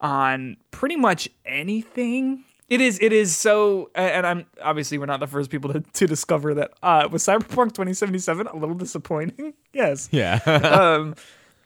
on 0.00 0.56
pretty 0.70 0.96
much 0.96 1.28
anything. 1.44 2.44
It 2.68 2.80
is. 2.80 2.98
It 3.00 3.12
is 3.12 3.36
so. 3.36 3.90
And 3.94 4.26
I'm 4.26 4.46
obviously 4.62 4.98
we're 4.98 5.06
not 5.06 5.20
the 5.20 5.26
first 5.26 5.50
people 5.50 5.72
to, 5.72 5.80
to 5.80 6.06
discover 6.06 6.54
that. 6.54 6.72
Uh, 6.82 7.08
was 7.10 7.22
Cyberpunk 7.22 7.72
2077 7.72 8.46
a 8.46 8.56
little 8.56 8.74
disappointing? 8.74 9.54
yes 9.72 10.08
Yeah. 10.10 10.40
um, 10.46 11.14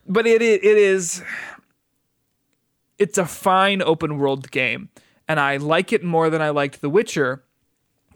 but 0.06 0.26
it 0.26 0.42
it 0.42 0.64
is 0.64 1.23
it's 2.99 3.16
a 3.16 3.26
fine 3.26 3.80
open 3.80 4.18
world 4.18 4.50
game, 4.50 4.88
and 5.28 5.38
I 5.38 5.56
like 5.58 5.92
it 5.92 6.02
more 6.02 6.30
than 6.30 6.42
I 6.42 6.50
liked 6.50 6.80
The 6.80 6.90
Witcher. 6.90 7.44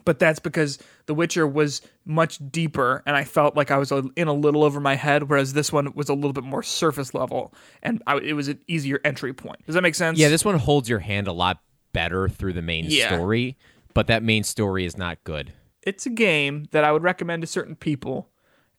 But 0.05 0.19
that's 0.19 0.39
because 0.39 0.79
The 1.05 1.13
Witcher 1.13 1.47
was 1.47 1.81
much 2.05 2.39
deeper, 2.51 3.03
and 3.05 3.15
I 3.15 3.23
felt 3.23 3.55
like 3.55 3.71
I 3.71 3.77
was 3.77 3.91
in 3.91 4.27
a 4.27 4.33
little 4.33 4.63
over 4.63 4.79
my 4.79 4.95
head, 4.95 5.29
whereas 5.29 5.53
this 5.53 5.71
one 5.71 5.93
was 5.95 6.09
a 6.09 6.13
little 6.13 6.33
bit 6.33 6.43
more 6.43 6.63
surface 6.63 7.13
level, 7.13 7.53
and 7.81 8.01
I, 8.07 8.17
it 8.17 8.33
was 8.33 8.47
an 8.49 8.59
easier 8.67 8.99
entry 9.05 9.33
point. 9.33 9.65
Does 9.65 9.75
that 9.75 9.81
make 9.81 9.95
sense? 9.95 10.17
yeah, 10.19 10.29
this 10.29 10.43
one 10.43 10.57
holds 10.57 10.89
your 10.89 10.99
hand 10.99 11.27
a 11.27 11.33
lot 11.33 11.59
better 11.93 12.27
through 12.27 12.53
the 12.53 12.61
main 12.61 12.85
Yeah. 12.87 13.15
story, 13.15 13.57
but 13.93 14.07
that 14.07 14.23
main 14.23 14.43
story 14.43 14.85
is 14.85 14.97
not 14.97 15.23
good. 15.23 15.53
it's 15.85 16.05
a 16.05 16.09
game 16.09 16.65
that 16.71 16.83
I 16.83 16.91
would 16.91 17.03
recommend 17.03 17.41
to 17.43 17.47
certain 17.47 17.75
people, 17.75 18.29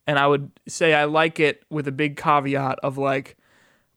and 0.06 0.18
I 0.18 0.26
would 0.26 0.50
say 0.66 0.94
I 0.94 1.04
like 1.04 1.38
it 1.40 1.62
with 1.70 1.86
a 1.88 1.92
big 1.92 2.16
caveat 2.16 2.78
of 2.82 2.98
like, 2.98 3.36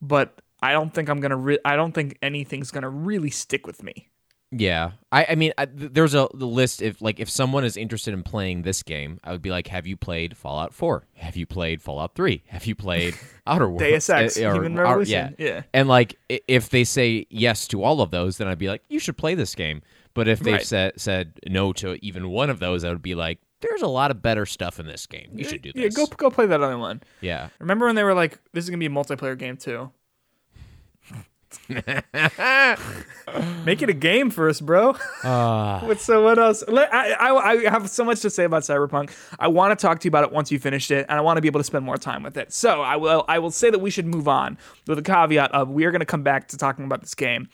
but 0.01 0.41
I 0.61 0.71
don't 0.71 0.93
think 0.93 1.07
I'm 1.09 1.19
gonna. 1.19 1.37
Re- 1.37 1.59
I 1.65 1.75
don't 1.75 1.93
think 1.93 2.17
anything's 2.21 2.71
gonna 2.71 2.89
really 2.89 3.29
stick 3.29 3.65
with 3.67 3.81
me. 3.83 4.09
Yeah, 4.51 4.91
I, 5.11 5.25
I 5.31 5.35
mean, 5.35 5.51
I, 5.57 5.65
there's 5.65 6.13
a 6.13 6.29
the 6.33 6.47
list. 6.47 6.81
If 6.81 7.01
like 7.01 7.19
if 7.19 7.29
someone 7.29 7.65
is 7.65 7.75
interested 7.75 8.13
in 8.13 8.23
playing 8.23 8.61
this 8.61 8.81
game, 8.81 9.19
I 9.23 9.31
would 9.33 9.41
be 9.41 9.49
like, 9.49 9.67
Have 9.67 9.85
you 9.85 9.97
played 9.97 10.37
Fallout 10.37 10.73
Four? 10.73 11.05
Have 11.15 11.35
you 11.35 11.45
played 11.45 11.81
Fallout 11.81 12.15
Three? 12.15 12.43
Have 12.47 12.65
you 12.65 12.73
played 12.73 13.13
Outer 13.47 13.67
Worlds? 13.67 13.83
Deus 13.83 14.09
Ex, 14.09 14.37
Uh, 14.39 14.45
or- 14.45 14.53
Human 14.53 14.77
or- 14.79 14.83
Revolution. 14.83 15.35
yeah. 15.37 15.45
Yeah. 15.45 15.61
And 15.73 15.89
like, 15.89 16.15
if 16.29 16.69
they 16.69 16.85
say 16.85 17.25
yes 17.29 17.67
to 17.67 17.83
all 17.83 17.99
of 18.01 18.09
those, 18.11 18.37
then 18.37 18.47
I'd 18.47 18.57
be 18.57 18.69
like, 18.69 18.83
You 18.87 18.99
should 18.99 19.17
play 19.17 19.35
this 19.35 19.53
game. 19.53 19.81
But 20.13 20.29
if 20.29 20.39
they've 20.39 20.53
Right. 20.53 20.65
said 20.65 20.93
said 20.99 21.33
no 21.47 21.73
to 21.73 21.95
even 22.03 22.29
one 22.29 22.49
of 22.49 22.59
those, 22.59 22.85
I 22.85 22.89
would 22.89 23.01
be 23.01 23.15
like, 23.15 23.39
There's 23.59 23.81
a 23.81 23.87
lot 23.87 24.11
of 24.11 24.21
better 24.21 24.45
stuff 24.45 24.79
in 24.79 24.85
this 24.87 25.05
game. 25.07 25.29
You 25.33 25.43
should 25.43 25.61
do 25.61 25.73
Yeah, 25.75 25.89
go 25.89 26.05
go 26.05 26.29
play 26.29 26.45
that 26.45 26.61
other 26.63 26.77
one. 26.77 27.01
Yeah. 27.19 27.49
Remember 27.59 27.85
when 27.85 27.95
they 27.95 28.03
were 28.03 28.13
like, 28.13 28.39
"This 28.53 28.63
is 28.63 28.69
gonna 28.69 28.79
be 28.79 28.85
a 28.85 28.89
multiplayer 28.89 29.37
game 29.37 29.57
too." 29.57 29.91
Make 33.65 33.81
it 33.81 33.89
a 33.89 33.93
game 33.93 34.29
first, 34.29 34.65
bro. 34.65 34.91
Uh, 35.23 35.79
What's 35.85 36.03
so? 36.03 36.23
What 36.23 36.39
else? 36.39 36.63
Let- 36.67 36.93
I, 36.93 37.11
I 37.13 37.51
I 37.51 37.69
have 37.69 37.89
so 37.89 38.05
much 38.05 38.21
to 38.21 38.29
say 38.29 38.45
about 38.45 38.63
Cyberpunk. 38.63 39.11
I 39.39 39.47
want 39.49 39.77
to 39.77 39.81
talk 39.81 39.99
to 39.99 40.05
you 40.05 40.09
about 40.09 40.23
it 40.23 40.31
once 40.31 40.51
you 40.51 40.59
finished 40.59 40.91
it, 40.91 41.05
and 41.09 41.17
I 41.17 41.21
want 41.21 41.37
to 41.37 41.41
be 41.41 41.47
able 41.47 41.59
to 41.59 41.65
spend 41.65 41.83
more 41.83 41.97
time 41.97 42.23
with 42.23 42.37
it. 42.37 42.53
So 42.53 42.81
I 42.81 42.95
will 42.95 43.25
I 43.27 43.39
will 43.39 43.51
say 43.51 43.69
that 43.69 43.79
we 43.79 43.89
should 43.89 44.05
move 44.07 44.27
on 44.27 44.57
with 44.87 44.97
a 44.97 45.01
caveat 45.01 45.51
of 45.51 45.69
we 45.69 45.83
are 45.85 45.91
going 45.91 45.99
to 45.99 46.05
come 46.05 46.23
back 46.23 46.47
to 46.49 46.57
talking 46.57 46.85
about 46.85 47.01
this 47.01 47.15
game. 47.15 47.49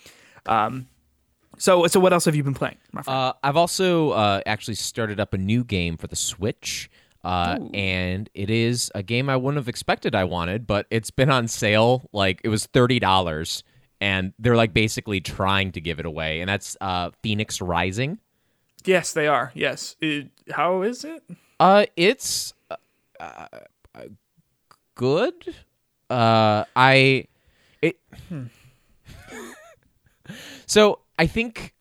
Um, 0.46 0.88
so 1.58 1.88
so 1.88 2.00
what 2.00 2.14
else 2.14 2.26
have 2.26 2.36
you 2.36 2.44
been 2.44 2.54
playing, 2.54 2.78
my 2.92 3.02
friend? 3.02 3.18
Uh, 3.18 3.34
I've 3.44 3.58
also 3.58 4.12
uh, 4.12 4.42
actually 4.46 4.76
started 4.76 5.20
up 5.20 5.34
a 5.34 5.38
new 5.38 5.64
game 5.64 5.98
for 5.98 6.08
the 6.08 6.16
Switch. 6.16 6.90
Uh, 7.24 7.58
and 7.74 8.30
it 8.34 8.50
is 8.50 8.92
a 8.96 9.02
game 9.02 9.30
I 9.30 9.38
wouldn't 9.38 9.56
have 9.56 9.70
expected 9.70 10.14
I 10.14 10.26
wanted, 10.26 10.68
but 10.68 10.88
it's 10.92 11.10
been 11.10 11.30
on 11.30 11.48
sale. 11.48 12.10
Like 12.12 12.42
it 12.44 12.50
was 12.50 12.66
thirty 12.66 13.00
dollars, 13.00 13.64
and 14.04 14.34
they're 14.38 14.58
like 14.58 14.74
basically 14.74 15.22
trying 15.22 15.72
to 15.72 15.80
give 15.80 15.98
it 15.98 16.06
away. 16.06 16.42
And 16.42 16.50
that's 16.50 16.76
uh, 16.82 17.12
Phoenix 17.22 17.62
Rising. 17.62 18.20
yes, 18.84 19.14
they 19.14 19.28
are. 19.28 19.54
Yes. 19.56 19.96
It- 20.02 20.30
how 20.52 20.82
is 20.82 21.06
it? 21.06 21.24
Uh, 21.58 21.86
it's 21.96 22.54
uh, 22.70 22.76
uh, 23.18 23.48
good. 24.96 25.56
Uh, 26.10 26.66
I 26.76 27.28
it. 27.82 27.98
so 30.66 31.00
I 31.18 31.28
think, 31.28 31.74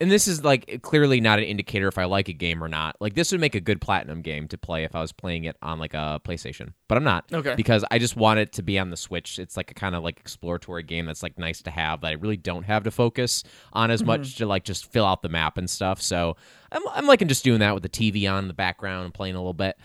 and 0.00 0.10
this 0.10 0.26
is 0.26 0.42
like 0.42 0.80
clearly 0.82 1.20
not 1.20 1.38
an 1.38 1.44
indicator 1.44 1.86
if 1.86 1.98
I 1.98 2.06
like 2.06 2.28
a 2.28 2.32
game 2.32 2.64
or 2.64 2.68
not. 2.68 2.96
Like 3.00 3.14
this 3.14 3.32
would 3.32 3.40
make 3.40 3.54
a 3.54 3.60
good 3.60 3.82
platinum 3.82 4.22
game 4.22 4.48
to 4.48 4.56
play 4.56 4.84
if 4.84 4.94
I 4.94 5.00
was 5.00 5.12
playing 5.12 5.44
it 5.44 5.56
on 5.60 5.78
like 5.78 5.92
a 5.92 6.20
PlayStation, 6.24 6.72
but 6.88 6.96
I'm 6.96 7.04
not. 7.04 7.26
Okay. 7.30 7.54
Because 7.54 7.84
I 7.90 7.98
just 7.98 8.16
want 8.16 8.40
it 8.40 8.52
to 8.54 8.62
be 8.62 8.78
on 8.78 8.88
the 8.88 8.96
Switch. 8.96 9.38
It's 9.38 9.58
like 9.58 9.70
a 9.70 9.74
kind 9.74 9.94
of 9.94 10.02
like 10.02 10.18
exploratory 10.18 10.82
game 10.84 11.04
that's 11.04 11.22
like 11.22 11.38
nice 11.38 11.60
to 11.62 11.70
have 11.70 12.00
that 12.00 12.08
I 12.08 12.12
really 12.12 12.38
don't 12.38 12.62
have 12.62 12.84
to 12.84 12.90
focus 12.90 13.44
on 13.74 13.90
as 13.90 14.02
much 14.02 14.20
mm-hmm. 14.20 14.38
to 14.38 14.46
like 14.46 14.64
just 14.64 14.90
fill 14.90 15.04
out 15.04 15.20
the 15.20 15.28
map 15.28 15.58
and 15.58 15.68
stuff. 15.68 16.00
So 16.00 16.36
I'm 16.72 16.82
I'm 16.92 17.06
liking 17.06 17.28
just 17.28 17.44
doing 17.44 17.60
that 17.60 17.74
with 17.74 17.82
the 17.82 17.90
TV 17.90 18.30
on 18.30 18.44
in 18.44 18.48
the 18.48 18.54
background 18.54 19.04
and 19.04 19.14
playing 19.14 19.34
a 19.34 19.38
little 19.38 19.52
bit. 19.52 19.76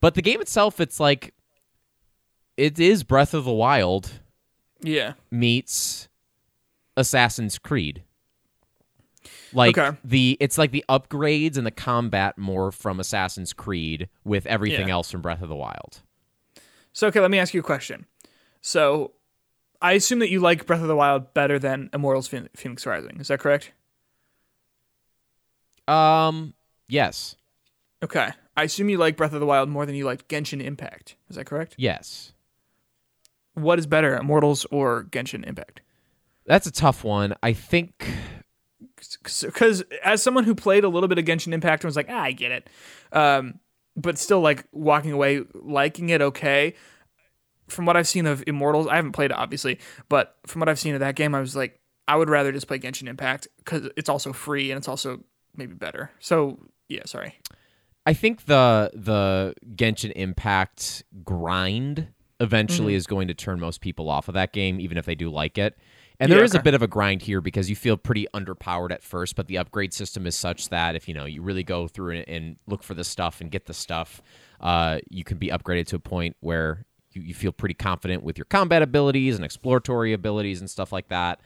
But 0.00 0.14
the 0.14 0.22
game 0.22 0.40
itself, 0.40 0.80
it's 0.80 0.98
like 0.98 1.34
it 2.56 2.80
is 2.80 3.04
Breath 3.04 3.34
of 3.34 3.44
the 3.44 3.52
Wild 3.52 4.20
Yeah. 4.80 5.12
meets 5.30 6.08
Assassin's 6.96 7.58
Creed. 7.58 8.02
Like 9.52 9.78
Okay. 9.78 9.96
the 10.04 10.36
it's 10.40 10.58
like 10.58 10.70
the 10.72 10.84
upgrades 10.88 11.56
and 11.56 11.66
the 11.66 11.70
combat 11.70 12.36
more 12.38 12.70
from 12.72 13.00
Assassin's 13.00 13.52
Creed 13.52 14.08
with 14.24 14.44
everything 14.46 14.88
Yeah. 14.88 14.94
else 14.94 15.10
from 15.10 15.22
Breath 15.22 15.42
of 15.42 15.48
the 15.48 15.56
Wild. 15.56 16.00
So 16.92 17.06
okay, 17.08 17.20
let 17.20 17.30
me 17.30 17.38
ask 17.38 17.54
you 17.54 17.60
a 17.60 17.64
question. 17.64 18.06
So 18.60 19.12
I 19.80 19.92
assume 19.92 20.18
that 20.18 20.28
you 20.30 20.40
like 20.40 20.66
Breath 20.66 20.82
of 20.82 20.88
the 20.88 20.96
Wild 20.96 21.32
better 21.34 21.58
than 21.58 21.88
Immortals 21.92 22.28
Phoenix 22.28 22.84
Rising. 22.86 23.18
Is 23.20 23.28
that 23.28 23.40
correct? 23.40 23.72
Um 25.86 26.54
yes. 26.88 27.36
Okay. 28.02 28.30
I 28.56 28.64
assume 28.64 28.88
you 28.88 28.98
like 28.98 29.16
Breath 29.16 29.32
of 29.32 29.40
the 29.40 29.46
Wild 29.46 29.68
more 29.68 29.86
than 29.86 29.94
you 29.94 30.04
like 30.04 30.26
Genshin 30.28 30.62
Impact. 30.62 31.16
Is 31.30 31.36
that 31.36 31.46
correct? 31.46 31.74
Yes. 31.78 32.32
What 33.54 33.78
is 33.78 33.86
better, 33.86 34.16
Immortals 34.16 34.66
or 34.70 35.04
Genshin 35.04 35.46
Impact? 35.46 35.80
That's 36.46 36.66
a 36.66 36.72
tough 36.72 37.04
one. 37.04 37.34
I 37.42 37.52
think 37.52 38.06
Because 39.22 39.84
as 40.04 40.22
someone 40.22 40.44
who 40.44 40.54
played 40.54 40.84
a 40.84 40.88
little 40.88 41.08
bit 41.08 41.18
of 41.18 41.24
Genshin 41.24 41.52
Impact 41.52 41.84
and 41.84 41.88
was 41.88 41.96
like, 41.96 42.08
ah, 42.08 42.20
I 42.20 42.32
get 42.32 42.52
it, 42.52 42.70
um, 43.12 43.60
but 43.96 44.18
still 44.18 44.40
like 44.40 44.64
walking 44.72 45.12
away 45.12 45.42
liking 45.54 46.10
it 46.10 46.22
okay. 46.22 46.74
From 47.68 47.84
what 47.84 47.96
I've 47.96 48.08
seen 48.08 48.26
of 48.26 48.42
Immortals, 48.46 48.86
I 48.86 48.96
haven't 48.96 49.12
played 49.12 49.30
it 49.30 49.36
obviously, 49.36 49.78
but 50.08 50.36
from 50.46 50.60
what 50.60 50.68
I've 50.68 50.78
seen 50.78 50.94
of 50.94 51.00
that 51.00 51.16
game, 51.16 51.34
I 51.34 51.40
was 51.40 51.54
like, 51.54 51.78
I 52.06 52.16
would 52.16 52.30
rather 52.30 52.50
just 52.50 52.66
play 52.66 52.78
Genshin 52.78 53.08
Impact 53.08 53.48
because 53.58 53.90
it's 53.96 54.08
also 54.08 54.32
free 54.32 54.70
and 54.70 54.78
it's 54.78 54.88
also 54.88 55.22
maybe 55.54 55.74
better. 55.74 56.10
So 56.18 56.58
yeah, 56.88 57.02
sorry. 57.04 57.34
I 58.06 58.14
think 58.14 58.46
the 58.46 58.90
the 58.94 59.54
Genshin 59.74 60.12
Impact 60.16 61.04
grind 61.24 62.08
eventually 62.40 62.94
is 62.94 63.06
going 63.06 63.28
to 63.28 63.34
turn 63.34 63.60
most 63.60 63.80
people 63.80 64.08
off 64.08 64.28
of 64.28 64.34
that 64.34 64.52
game, 64.52 64.80
even 64.80 64.96
if 64.96 65.04
they 65.04 65.14
do 65.14 65.28
like 65.28 65.58
it. 65.58 65.76
And 66.20 66.32
there 66.32 66.38
Yeah, 66.38 66.44
is 66.44 66.54
a 66.54 66.58
bit 66.60 66.74
of 66.74 66.82
a 66.82 66.88
grind 66.88 67.22
here 67.22 67.40
because 67.40 67.70
you 67.70 67.76
feel 67.76 67.96
pretty 67.96 68.26
underpowered 68.34 68.90
at 68.90 69.02
first, 69.02 69.36
but 69.36 69.46
the 69.46 69.58
upgrade 69.58 69.92
system 69.94 70.26
is 70.26 70.34
such 70.34 70.68
that 70.70 70.96
if 70.96 71.06
you 71.08 71.14
know 71.14 71.26
you 71.26 71.42
really 71.42 71.62
go 71.62 71.88
through 71.88 72.16
and, 72.16 72.28
and 72.28 72.56
look 72.66 72.82
for 72.82 72.94
the 72.94 73.04
stuff 73.04 73.40
and 73.40 73.50
get 73.50 73.66
the 73.66 73.74
stuff, 73.74 74.20
uh, 74.60 74.98
you 75.10 75.24
can 75.24 75.38
be 75.38 75.48
upgraded 75.48 75.86
to 75.88 75.96
a 75.96 76.00
point 76.00 76.36
where 76.40 76.84
you, 77.12 77.22
you 77.22 77.34
feel 77.34 77.52
pretty 77.52 77.74
confident 77.74 78.22
with 78.24 78.36
your 78.36 78.46
combat 78.46 78.82
abilities 78.82 79.36
and 79.36 79.44
exploratory 79.44 80.12
abilities 80.12 80.60
and 80.60 80.68
stuff 80.68 80.92
like 80.92 81.08
that. 81.08 81.40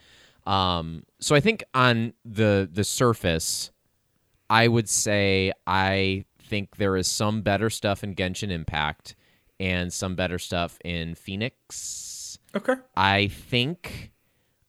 Um, 0.47 1.05
so 1.21 1.35
I 1.37 1.41
think 1.41 1.65
on 1.75 2.15
the 2.25 2.69
the 2.73 2.85
surface, 2.85 3.71
I 4.49 4.69
would 4.69 4.89
say 4.89 5.53
I 5.67 6.25
think 6.39 6.77
there 6.77 6.97
is 6.97 7.09
some 7.09 7.43
better 7.43 7.71
stuff 7.71 8.03
in 8.03 8.15
Genshin 8.15 8.51
Impact 8.51 9.17
and 9.61 9.93
some 9.93 10.15
better 10.17 10.39
stuff 10.39 10.79
in 10.85 11.15
Phoenix. 11.15 12.39
Okay. 12.55 12.75
I 12.97 13.29
think 13.29 14.12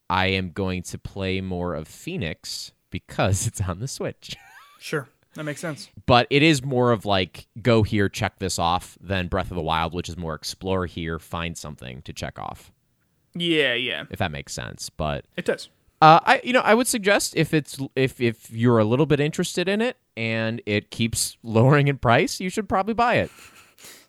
I 0.10 0.28
am 0.28 0.52
going 0.52 0.84
to 0.84 0.98
play 0.98 1.42
more 1.42 1.76
of 1.76 1.88
Phoenix 1.88 2.72
because 2.90 3.48
it's 3.48 3.62
on 3.62 3.80
the 3.80 3.88
Switch. 3.88 4.36
Sure. 4.80 5.08
That 5.36 5.46
makes 5.46 5.62
sense. 5.62 5.90
But 6.06 6.28
it 6.30 6.44
is 6.44 6.64
more 6.64 6.92
of 6.92 7.06
like 7.06 7.48
go 7.62 7.82
here, 7.82 8.08
check 8.08 8.38
this 8.38 8.60
off 8.60 8.98
than 9.02 9.28
Breath 9.28 9.50
of 9.50 9.56
the 9.56 9.64
Wild, 9.64 9.94
which 9.94 10.08
is 10.08 10.16
more 10.16 10.36
explore 10.36 10.86
here, 10.86 11.18
find 11.18 11.58
something 11.58 12.04
to 12.04 12.14
check 12.14 12.38
off. 12.38 12.72
Yeah, 13.34 13.74
yeah. 13.74 14.04
If 14.12 14.20
that 14.20 14.32
makes 14.32 14.54
sense. 14.54 14.92
But 14.92 15.26
It 15.36 15.46
does. 15.46 15.70
Uh, 16.02 16.20
I 16.24 16.42
you 16.44 16.52
know 16.54 16.60
I 16.60 16.74
would 16.74 16.88
suggest 16.88 17.34
if 17.36 17.54
it's 17.54 17.80
if 17.96 18.20
if 18.20 18.52
you're 18.52 18.78
a 18.78 18.84
little 18.84 19.06
bit 19.06 19.20
interested 19.20 19.70
in 19.70 19.82
it 19.82 19.98
and 20.18 20.62
it 20.66 20.92
keeps 20.92 21.38
lowering 21.42 21.88
in 21.88 21.98
price, 21.98 22.40
you 22.40 22.50
should 22.50 22.68
probably 22.70 22.94
buy 22.94 23.16
it. 23.16 23.32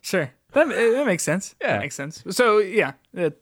Sure. 0.01 0.31
That, 0.51 0.67
that 0.67 1.05
makes 1.05 1.23
sense. 1.23 1.55
Yeah. 1.59 1.73
That 1.73 1.79
makes 1.81 1.95
sense. 1.95 2.23
So 2.29 2.59
yeah, 2.59 2.93
it, 3.13 3.41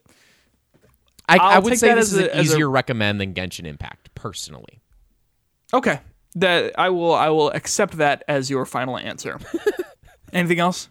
I, 1.28 1.36
I 1.38 1.58
would 1.58 1.78
say 1.78 1.94
this 1.94 2.12
is 2.12 2.18
a- 2.18 2.24
an 2.24 2.30
as 2.30 2.50
a- 2.50 2.54
easier 2.54 2.70
recommend 2.70 3.20
than 3.20 3.34
Genshin 3.34 3.66
Impact 3.66 4.14
personally. 4.14 4.82
Okay. 5.72 6.00
That 6.36 6.72
I 6.78 6.90
will 6.90 7.14
I 7.14 7.28
will 7.28 7.50
accept 7.50 7.98
that 7.98 8.24
as 8.28 8.50
your 8.50 8.64
final 8.66 8.98
answer. 8.98 9.38
Anything 10.32 10.58
else? 10.58 10.88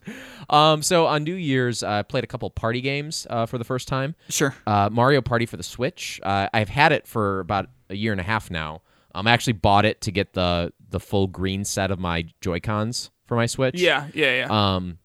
Um, 0.49 0.81
so 0.81 1.05
on 1.05 1.23
New 1.25 1.35
Year's, 1.35 1.83
I 1.83 2.01
played 2.03 2.23
a 2.23 2.27
couple 2.27 2.49
party 2.49 2.79
games 2.79 3.27
uh, 3.29 3.45
for 3.45 3.57
the 3.57 3.65
first 3.65 3.89
time. 3.89 4.15
Sure. 4.29 4.55
Uh, 4.65 4.89
Mario 4.91 5.21
Party 5.21 5.45
for 5.45 5.57
the 5.57 5.63
Switch. 5.63 6.19
Uh, 6.23 6.47
I've 6.53 6.69
had 6.69 6.93
it 6.93 7.05
for 7.07 7.41
about 7.41 7.67
a 7.89 7.95
year 7.95 8.13
and 8.13 8.21
a 8.21 8.23
half 8.23 8.49
now. 8.49 8.81
Um, 9.13 9.27
I 9.27 9.31
actually 9.31 9.53
bought 9.53 9.83
it 9.85 9.99
to 10.01 10.11
get 10.11 10.33
the 10.33 10.71
the 10.89 10.99
full 10.99 11.27
green 11.27 11.65
set 11.65 11.91
of 11.91 11.99
my 11.99 12.25
Joy 12.39 12.59
Cons 12.61 13.11
for 13.25 13.35
my 13.35 13.45
Switch. 13.45 13.79
Yeah, 13.79 14.07
yeah, 14.13 14.45
yeah. 14.47 14.75
Um, 14.75 14.97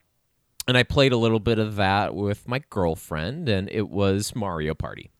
and 0.69 0.77
I 0.77 0.83
played 0.85 1.13
a 1.13 1.17
little 1.17 1.41
bit 1.41 1.59
of 1.59 1.77
that 1.77 2.15
with 2.15 2.47
my 2.47 2.61
girlfriend, 2.71 3.49
and 3.49 3.69
it 3.71 3.89
was 3.89 4.37
Mario 4.37 4.75
Party. 4.75 5.11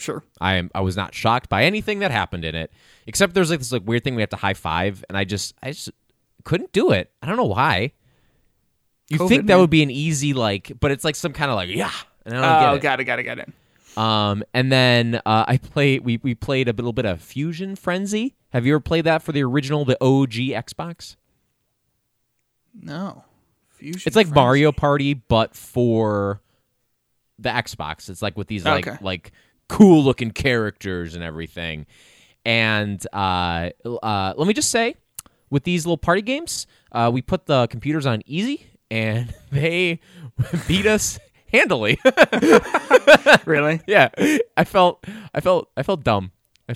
Sure. 0.00 0.24
I 0.40 0.54
am 0.54 0.70
I 0.74 0.80
was 0.80 0.96
not 0.96 1.14
shocked 1.14 1.48
by 1.48 1.64
anything 1.64 1.98
that 2.00 2.10
happened 2.10 2.44
in 2.44 2.54
it, 2.54 2.72
except 3.06 3.34
there's 3.34 3.50
like 3.50 3.58
this 3.60 3.72
like 3.72 3.82
weird 3.86 4.02
thing 4.04 4.14
we 4.14 4.22
have 4.22 4.30
to 4.30 4.36
high 4.36 4.54
five, 4.54 5.04
and 5.08 5.16
I 5.16 5.24
just 5.24 5.54
I 5.62 5.70
just 5.72 5.90
couldn't 6.44 6.72
do 6.72 6.90
it. 6.92 7.10
I 7.22 7.26
don't 7.26 7.36
know 7.36 7.44
why. 7.44 7.92
You 9.08 9.18
COVID, 9.18 9.28
think 9.28 9.46
that 9.46 9.54
man. 9.54 9.60
would 9.60 9.70
be 9.70 9.82
an 9.82 9.90
easy 9.90 10.32
like, 10.34 10.72
but 10.80 10.90
it's 10.90 11.04
like 11.04 11.16
some 11.16 11.32
kind 11.32 11.50
of 11.50 11.56
like 11.56 11.68
yeah, 11.68 11.90
and 12.24 12.36
I 12.36 12.40
don't 12.40 12.68
Oh, 12.68 12.72
get 12.72 12.76
it. 12.76 12.82
got 12.82 13.00
it, 13.00 13.04
got 13.04 13.18
it, 13.18 13.22
got 13.24 13.38
it. 13.38 13.98
Um, 13.98 14.44
and 14.54 14.70
then 14.70 15.16
uh, 15.26 15.44
I 15.48 15.56
play. 15.58 15.98
we 15.98 16.18
we 16.22 16.34
played 16.36 16.68
a 16.68 16.72
little 16.72 16.92
bit 16.92 17.04
of 17.06 17.20
Fusion 17.20 17.74
Frenzy. 17.76 18.36
Have 18.50 18.64
you 18.66 18.74
ever 18.74 18.80
played 18.80 19.04
that 19.04 19.22
for 19.22 19.32
the 19.32 19.42
original, 19.42 19.84
the 19.84 19.96
OG 20.02 20.32
Xbox? 20.32 21.16
No. 22.80 23.24
Fusion. 23.70 24.02
It's 24.06 24.16
like 24.16 24.26
Frenzy. 24.26 24.40
Mario 24.40 24.72
Party, 24.72 25.14
but 25.14 25.56
for 25.56 26.40
the 27.38 27.48
Xbox. 27.48 28.08
It's 28.08 28.22
like 28.22 28.36
with 28.36 28.46
these 28.48 28.64
like 28.64 28.86
Okay. 28.86 28.98
like 29.00 29.32
cool 29.70 30.02
looking 30.02 30.32
characters 30.32 31.14
and 31.14 31.22
everything. 31.22 31.86
And 32.44 33.04
uh, 33.12 33.70
uh, 33.84 34.34
let 34.36 34.48
me 34.48 34.52
just 34.52 34.70
say, 34.70 34.96
with 35.48 35.64
these 35.64 35.86
little 35.86 35.96
party 35.96 36.22
games, 36.22 36.66
uh, 36.92 37.10
we 37.12 37.22
put 37.22 37.46
the 37.46 37.68
computers 37.68 38.04
on 38.04 38.22
easy, 38.26 38.66
and 38.90 39.32
they 39.50 40.00
beat 40.68 40.86
us 40.86 41.18
handily. 41.52 41.98
Really? 43.44 43.80
yeah, 43.86 44.10
I 44.56 44.64
felt, 44.64 45.04
I 45.34 45.40
felt, 45.40 45.70
I 45.76 45.82
felt 45.82 46.04
dumb. 46.04 46.30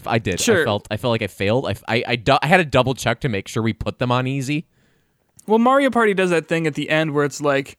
I 0.07 0.19
did. 0.19 0.41
Sure. 0.41 0.63
I 0.63 0.65
felt, 0.65 0.89
I 0.91 0.97
felt 0.97 1.11
like 1.13 1.23
I 1.23 1.29
failed. 1.29 1.67
I, 1.67 1.75
I, 1.87 2.05
I, 2.09 2.17
du- 2.17 2.39
I 2.43 2.47
had 2.47 2.57
to 2.57 2.65
double 2.65 2.95
check 2.95 3.21
to 3.21 3.29
make 3.29 3.47
sure 3.47 3.63
we 3.63 3.73
put 3.73 4.01
them 4.01 4.11
on 4.11 4.27
easy. 4.27 4.67
Well, 5.47 5.61
Mario 5.61 5.91
Party 5.91 6.15
does 6.15 6.31
that 6.31 6.49
thing 6.49 6.67
at 6.67 6.75
the 6.75 6.91
end 6.91 7.15
where 7.15 7.25
it's 7.25 7.41
like, 7.41 7.79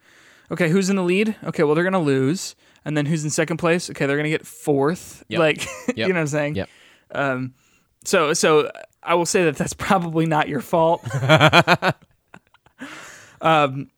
okay, 0.49 0.69
who's 0.69 0.89
in 0.89 0.95
the 0.95 1.03
lead? 1.03 1.35
Okay, 1.43 1.63
well 1.63 1.75
they're 1.75 1.83
gonna 1.83 1.99
lose, 1.99 2.55
and 2.85 2.95
then 2.95 3.05
who's 3.05 3.23
in 3.23 3.29
second 3.29 3.57
place? 3.57 3.89
Okay, 3.89 4.05
they're 4.05 4.17
gonna 4.17 4.29
get 4.29 4.45
fourth. 4.45 5.23
Yep. 5.29 5.39
Like, 5.39 5.65
Yep. 5.87 5.97
you 5.97 6.07
know 6.09 6.13
what 6.13 6.21
I'm 6.21 6.27
saying? 6.27 6.55
Yep. 6.55 6.69
Um, 7.11 7.53
so 8.03 8.33
so 8.33 8.71
I 9.03 9.15
will 9.15 9.25
say 9.25 9.43
that 9.45 9.57
that's 9.57 9.73
probably 9.77 10.25
not 10.25 10.47
your 10.47 10.61
fault. 10.61 11.03
um, 13.41 13.89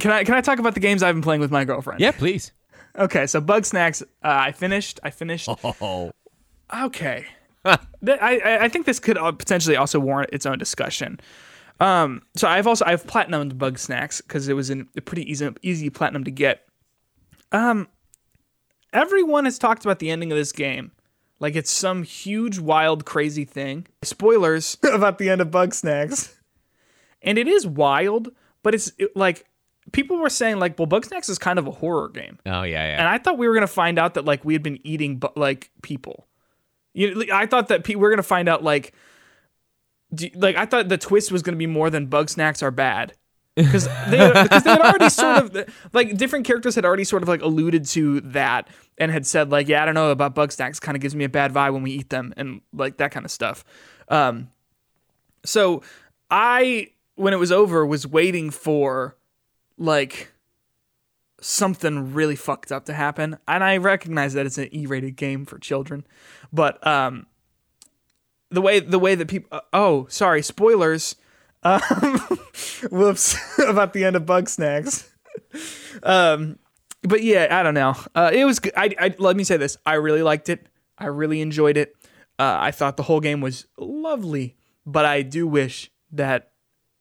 can 0.00 0.10
I 0.10 0.24
can 0.24 0.34
I 0.34 0.40
talk 0.40 0.58
about 0.58 0.74
the 0.74 0.80
games 0.80 1.02
I've 1.02 1.14
been 1.14 1.22
playing 1.22 1.40
with 1.40 1.50
my 1.50 1.64
girlfriend? 1.64 2.00
Yeah, 2.00 2.10
please. 2.12 2.52
Okay, 2.96 3.26
so 3.26 3.40
Bugsnax, 3.40 4.02
uh, 4.02 4.06
I 4.22 4.52
finished. 4.52 5.00
I 5.02 5.10
finished. 5.10 5.48
Oh, 5.48 6.12
Okay. 6.72 7.26
I, 7.64 7.78
I 8.10 8.58
I 8.64 8.68
think 8.68 8.86
this 8.86 8.98
could 9.00 9.16
potentially 9.16 9.76
also 9.76 9.98
warrant 9.98 10.30
its 10.32 10.44
own 10.46 10.58
discussion. 10.58 11.18
Um, 11.80 12.22
so 12.36 12.46
I've 12.46 12.66
also 12.66 12.84
I've 12.84 13.04
platinumed 13.04 13.52
Bugsnax 13.54 14.22
because 14.22 14.48
it 14.48 14.54
was 14.54 14.70
in 14.70 14.86
a 14.96 15.00
pretty 15.00 15.30
easy 15.30 15.48
easy 15.62 15.90
platinum 15.90 16.24
to 16.24 16.30
get. 16.30 16.66
Um, 17.52 17.88
everyone 18.94 19.44
has 19.44 19.58
talked 19.58 19.84
about 19.84 19.98
the 19.98 20.10
ending 20.10 20.32
of 20.32 20.38
this 20.38 20.52
game, 20.52 20.92
like 21.40 21.56
it's 21.56 21.70
some 21.70 22.04
huge, 22.04 22.58
wild, 22.58 23.04
crazy 23.04 23.44
thing. 23.44 23.86
Spoilers 24.02 24.78
about 24.92 25.18
the 25.18 25.28
end 25.28 25.42
of 25.42 25.50
Bugsnax, 25.50 26.32
and 27.20 27.36
it 27.36 27.46
is 27.48 27.66
wild, 27.66 28.30
but 28.62 28.74
it's 28.74 28.92
it, 28.96 29.14
like 29.14 29.44
people 29.92 30.16
were 30.18 30.30
saying 30.30 30.58
like, 30.58 30.78
well, 30.78 30.88
Bugsnax 30.88 31.28
is 31.28 31.38
kind 31.38 31.58
of 31.58 31.66
a 31.66 31.72
horror 31.72 32.08
game. 32.08 32.38
oh 32.46 32.62
yeah, 32.62 32.86
yeah. 32.86 32.98
And 32.98 33.08
I 33.08 33.18
thought 33.18 33.36
we 33.36 33.48
were 33.48 33.54
gonna 33.54 33.66
find 33.66 33.98
out 33.98 34.14
that 34.14 34.24
like 34.24 34.44
we 34.44 34.54
had 34.54 34.62
been 34.62 34.78
eating 34.86 35.18
bu- 35.18 35.28
like 35.36 35.70
people. 35.82 36.26
You 36.94 37.14
know, 37.14 37.24
I 37.34 37.46
thought 37.46 37.68
that 37.68 37.84
pe- 37.84 37.96
we 37.96 38.06
are 38.06 38.10
gonna 38.10 38.22
find 38.22 38.48
out 38.48 38.62
like, 38.62 38.94
do, 40.14 40.30
like 40.34 40.56
I 40.56 40.64
thought 40.64 40.88
the 40.88 40.96
twist 40.96 41.32
was 41.32 41.42
gonna 41.42 41.56
be 41.56 41.66
more 41.66 41.90
than 41.90 42.06
bugsnax 42.06 42.62
are 42.62 42.70
bad. 42.70 43.14
Because 43.56 43.86
they, 44.08 44.18
they 44.18 44.48
had 44.50 44.80
already 44.80 45.08
sort 45.08 45.54
of 45.56 45.74
like 45.92 46.16
different 46.16 46.44
characters 46.44 46.74
had 46.74 46.84
already 46.84 47.04
sort 47.04 47.22
of 47.22 47.28
like 47.28 47.40
alluded 47.40 47.86
to 47.86 48.20
that 48.22 48.68
and 48.98 49.12
had 49.12 49.26
said 49.26 49.50
like 49.52 49.68
yeah 49.68 49.82
I 49.82 49.84
don't 49.84 49.94
know 49.94 50.10
about 50.10 50.34
bugsnax 50.34 50.80
kind 50.80 50.96
of 50.96 51.02
gives 51.02 51.14
me 51.14 51.22
a 51.22 51.28
bad 51.28 51.52
vibe 51.52 51.72
when 51.72 51.84
we 51.84 51.92
eat 51.92 52.10
them 52.10 52.34
and 52.36 52.62
like 52.72 52.96
that 52.96 53.12
kind 53.12 53.24
of 53.24 53.30
stuff. 53.30 53.64
Um, 54.08 54.48
so 55.44 55.82
I 56.30 56.88
when 57.14 57.32
it 57.32 57.38
was 57.38 57.52
over 57.52 57.86
was 57.86 58.06
waiting 58.06 58.50
for 58.50 59.16
like 59.78 60.32
something 61.40 62.14
really 62.14 62.36
fucked 62.36 62.72
up 62.72 62.86
to 62.86 62.94
happen. 62.94 63.36
And 63.46 63.62
I 63.62 63.76
recognize 63.76 64.32
that 64.34 64.46
it's 64.46 64.58
an 64.58 64.68
E-rated 64.72 65.16
game 65.16 65.44
for 65.44 65.58
children, 65.58 66.06
but 66.52 66.84
um, 66.86 67.26
the 68.50 68.62
way 68.62 68.80
the 68.80 68.98
way 68.98 69.14
that 69.14 69.28
people 69.28 69.60
oh 69.72 70.06
sorry 70.08 70.42
spoilers, 70.42 71.16
um, 71.64 71.80
whoops 72.90 73.36
about 73.66 73.92
the 73.92 74.04
end 74.04 74.16
of 74.16 74.24
Bugsnax. 74.24 75.08
um, 76.02 76.58
but 77.02 77.22
yeah, 77.22 77.48
I 77.50 77.62
don't 77.62 77.74
know. 77.74 77.94
Uh, 78.14 78.30
it 78.32 78.44
was. 78.44 78.60
g- 78.60 78.72
I, 78.76 78.94
I 78.98 79.14
let 79.18 79.36
me 79.36 79.44
say 79.44 79.56
this. 79.56 79.76
I 79.84 79.94
really 79.94 80.22
liked 80.22 80.48
it. 80.48 80.66
I 80.98 81.06
really 81.06 81.40
enjoyed 81.40 81.76
it. 81.76 81.94
Uh, 82.38 82.56
I 82.60 82.70
thought 82.70 82.96
the 82.96 83.02
whole 83.02 83.20
game 83.20 83.40
was 83.40 83.66
lovely, 83.78 84.56
but 84.86 85.04
I 85.04 85.22
do 85.22 85.46
wish 85.46 85.90
that 86.12 86.52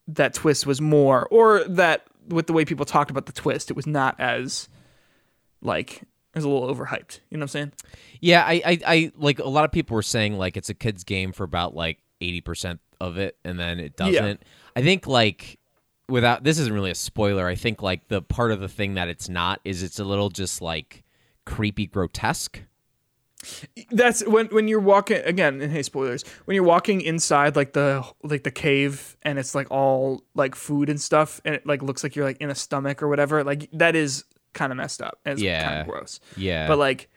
that 0.07 0.33
twist 0.33 0.65
was 0.65 0.81
more, 0.81 1.27
or 1.29 1.63
that 1.65 2.05
with 2.27 2.47
the 2.47 2.53
way 2.53 2.65
people 2.65 2.85
talked 2.85 3.11
about 3.11 3.25
the 3.25 3.31
twist, 3.31 3.69
it 3.69 3.75
was 3.75 3.87
not 3.87 4.19
as 4.19 4.67
like 5.61 6.01
it 6.01 6.35
was 6.35 6.43
a 6.43 6.49
little 6.49 6.73
overhyped. 6.73 7.19
You 7.29 7.37
know 7.37 7.41
what 7.41 7.43
I'm 7.43 7.47
saying? 7.49 7.71
Yeah, 8.19 8.43
I, 8.45 8.61
I, 8.65 8.79
I 8.85 9.11
like 9.15 9.39
a 9.39 9.47
lot 9.47 9.65
of 9.65 9.71
people 9.71 9.95
were 9.95 10.01
saying 10.01 10.37
like 10.37 10.57
it's 10.57 10.69
a 10.69 10.73
kid's 10.73 11.03
game 11.03 11.31
for 11.31 11.43
about 11.43 11.75
like 11.75 11.99
eighty 12.21 12.41
percent 12.41 12.79
of 13.03 13.17
it, 13.17 13.37
and 13.43 13.59
then 13.59 13.79
it 13.79 13.95
doesn't. 13.95 14.41
I 14.75 14.81
think 14.81 15.05
like 15.07 15.59
without 16.09 16.43
this 16.43 16.57
isn't 16.59 16.73
really 16.73 16.91
a 16.91 16.95
spoiler. 16.95 17.47
I 17.47 17.55
think 17.55 17.81
like 17.81 18.07
the 18.07 18.21
part 18.21 18.51
of 18.51 18.59
the 18.59 18.67
thing 18.69 18.95
that 18.95 19.07
it's 19.07 19.29
not 19.29 19.59
is 19.63 19.83
it's 19.83 19.99
a 19.99 20.03
little 20.03 20.29
just 20.29 20.61
like 20.61 21.03
creepy, 21.45 21.85
grotesque. 21.87 22.61
That's 23.91 24.25
when 24.25 24.47
when 24.47 24.67
you're 24.69 24.79
walking 24.79 25.21
again. 25.25 25.61
And 25.61 25.71
hey, 25.71 25.83
spoilers. 25.83 26.23
When 26.45 26.55
you're 26.55 26.63
walking 26.63 27.01
inside 27.01 27.55
like 27.57 27.73
the 27.73 28.03
like 28.23 28.43
the 28.43 28.51
cave, 28.51 29.17
and 29.23 29.37
it's 29.37 29.53
like 29.53 29.69
all 29.69 30.23
like 30.33 30.55
food 30.55 30.89
and 30.89 30.99
stuff, 30.99 31.41
and 31.43 31.53
it 31.55 31.65
like 31.67 31.81
looks 31.83 32.03
like 32.03 32.15
you're 32.15 32.25
like 32.25 32.37
in 32.37 32.49
a 32.49 32.55
stomach 32.55 33.03
or 33.03 33.09
whatever. 33.09 33.43
Like 33.43 33.69
that 33.73 33.95
is 33.97 34.23
kind 34.53 34.71
of 34.71 34.77
messed 34.77 35.01
up. 35.01 35.19
It's 35.25 35.41
kind 35.41 35.81
of 35.81 35.87
gross. 35.87 36.21
Yeah, 36.37 36.67
But 36.67 36.77
like, 36.77 37.09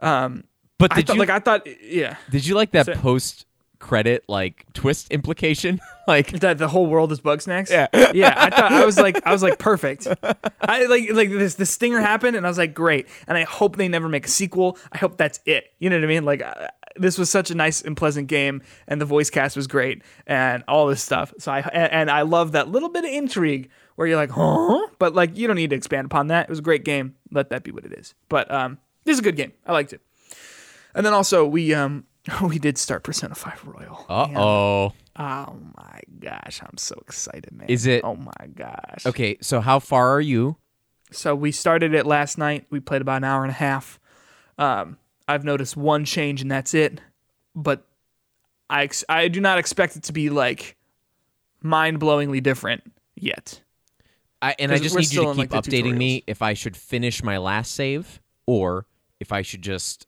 um, 0.00 0.44
but 0.78 0.92
I 0.92 0.96
did 0.96 1.06
thought 1.06 1.14
you 1.14 1.20
like 1.20 1.30
I 1.30 1.38
thought 1.38 1.66
yeah 1.82 2.16
did 2.30 2.44
you 2.46 2.54
like 2.54 2.72
that 2.72 2.86
So- 2.86 2.94
post 2.96 3.46
credit 3.82 4.24
like 4.28 4.64
twist 4.72 5.10
implication? 5.10 5.80
like 6.06 6.30
that 6.40 6.56
the 6.56 6.68
whole 6.68 6.86
world 6.86 7.12
is 7.12 7.20
bugsnax. 7.20 7.70
Yeah. 7.70 7.88
yeah. 8.14 8.34
I 8.34 8.48
thought 8.48 8.72
I 8.72 8.86
was 8.86 8.96
like 8.96 9.26
I 9.26 9.32
was 9.32 9.42
like 9.42 9.58
perfect. 9.58 10.06
I 10.60 10.86
like 10.86 11.10
like 11.12 11.28
this 11.28 11.56
the 11.56 11.66
stinger 11.66 12.00
happened 12.00 12.36
and 12.36 12.46
I 12.46 12.48
was 12.48 12.58
like 12.58 12.72
great. 12.72 13.08
And 13.28 13.36
I 13.36 13.42
hope 13.42 13.76
they 13.76 13.88
never 13.88 14.08
make 14.08 14.26
a 14.26 14.30
sequel. 14.30 14.78
I 14.90 14.98
hope 14.98 15.18
that's 15.18 15.40
it. 15.44 15.74
You 15.78 15.90
know 15.90 15.96
what 15.96 16.04
I 16.04 16.08
mean? 16.08 16.24
Like 16.24 16.42
this 16.96 17.18
was 17.18 17.30
such 17.30 17.50
a 17.50 17.54
nice 17.54 17.82
and 17.82 17.96
pleasant 17.96 18.28
game, 18.28 18.62
and 18.86 19.00
the 19.00 19.04
voice 19.04 19.30
cast 19.30 19.56
was 19.56 19.66
great, 19.66 20.02
and 20.26 20.62
all 20.68 20.86
this 20.86 21.02
stuff. 21.02 21.32
So 21.38 21.52
I 21.52 21.60
and, 21.60 21.92
and 21.92 22.10
I 22.10 22.22
love 22.22 22.52
that 22.52 22.68
little 22.68 22.88
bit 22.88 23.04
of 23.04 23.10
intrigue 23.10 23.70
where 23.96 24.06
you're 24.06 24.16
like, 24.16 24.30
huh? 24.30 24.88
But 24.98 25.14
like 25.14 25.36
you 25.36 25.46
don't 25.46 25.56
need 25.56 25.70
to 25.70 25.76
expand 25.76 26.06
upon 26.06 26.28
that. 26.28 26.44
It 26.44 26.50
was 26.50 26.58
a 26.58 26.62
great 26.62 26.84
game. 26.84 27.14
Let 27.30 27.50
that 27.50 27.64
be 27.64 27.70
what 27.70 27.84
it 27.84 27.92
is. 27.92 28.14
But 28.28 28.50
um, 28.50 28.78
this 29.04 29.14
is 29.14 29.20
a 29.20 29.22
good 29.22 29.36
game. 29.36 29.52
I 29.66 29.72
liked 29.72 29.92
it. 29.92 30.00
And 30.94 31.04
then 31.06 31.14
also 31.14 31.46
we 31.46 31.74
um 31.74 32.04
we 32.42 32.58
did 32.58 32.78
start 32.78 33.02
Persona 33.04 33.34
Five 33.34 33.64
Royal. 33.66 34.04
Uh 34.08 34.28
oh. 34.36 34.92
Oh 35.18 35.56
my 35.76 36.00
gosh, 36.20 36.60
I'm 36.62 36.78
so 36.78 36.94
excited, 37.02 37.52
man. 37.52 37.68
Is 37.68 37.86
it- 37.86 38.02
Oh 38.04 38.16
my 38.16 38.46
gosh. 38.54 39.04
Okay, 39.06 39.36
so 39.40 39.60
how 39.60 39.78
far 39.78 40.10
are 40.14 40.20
you? 40.20 40.56
So 41.10 41.34
we 41.34 41.52
started 41.52 41.92
it 41.94 42.06
last 42.06 42.38
night. 42.38 42.64
We 42.70 42.80
played 42.80 43.02
about 43.02 43.18
an 43.18 43.24
hour 43.24 43.42
and 43.42 43.50
a 43.50 43.54
half. 43.54 44.00
Um, 44.56 44.96
I've 45.28 45.44
noticed 45.44 45.76
one 45.76 46.04
change 46.06 46.40
and 46.40 46.50
that's 46.50 46.72
it. 46.72 47.00
But 47.54 47.86
I 48.70 48.84
ex- 48.84 49.04
I 49.08 49.28
do 49.28 49.40
not 49.40 49.58
expect 49.58 49.96
it 49.96 50.04
to 50.04 50.12
be 50.12 50.30
like 50.30 50.76
mind-blowingly 51.62 52.42
different 52.42 52.82
yet. 53.14 53.60
I, 54.40 54.54
and 54.58 54.72
I 54.72 54.78
just 54.78 54.96
need 54.96 55.12
you 55.12 55.20
to 55.26 55.34
keep 55.34 55.52
like, 55.52 55.64
updating 55.64 55.96
me 55.96 56.24
if 56.26 56.42
I 56.42 56.54
should 56.54 56.76
finish 56.76 57.22
my 57.22 57.36
last 57.38 57.72
save 57.74 58.20
or 58.46 58.86
if 59.20 59.30
I 59.32 59.42
should 59.42 59.62
just 59.62 60.06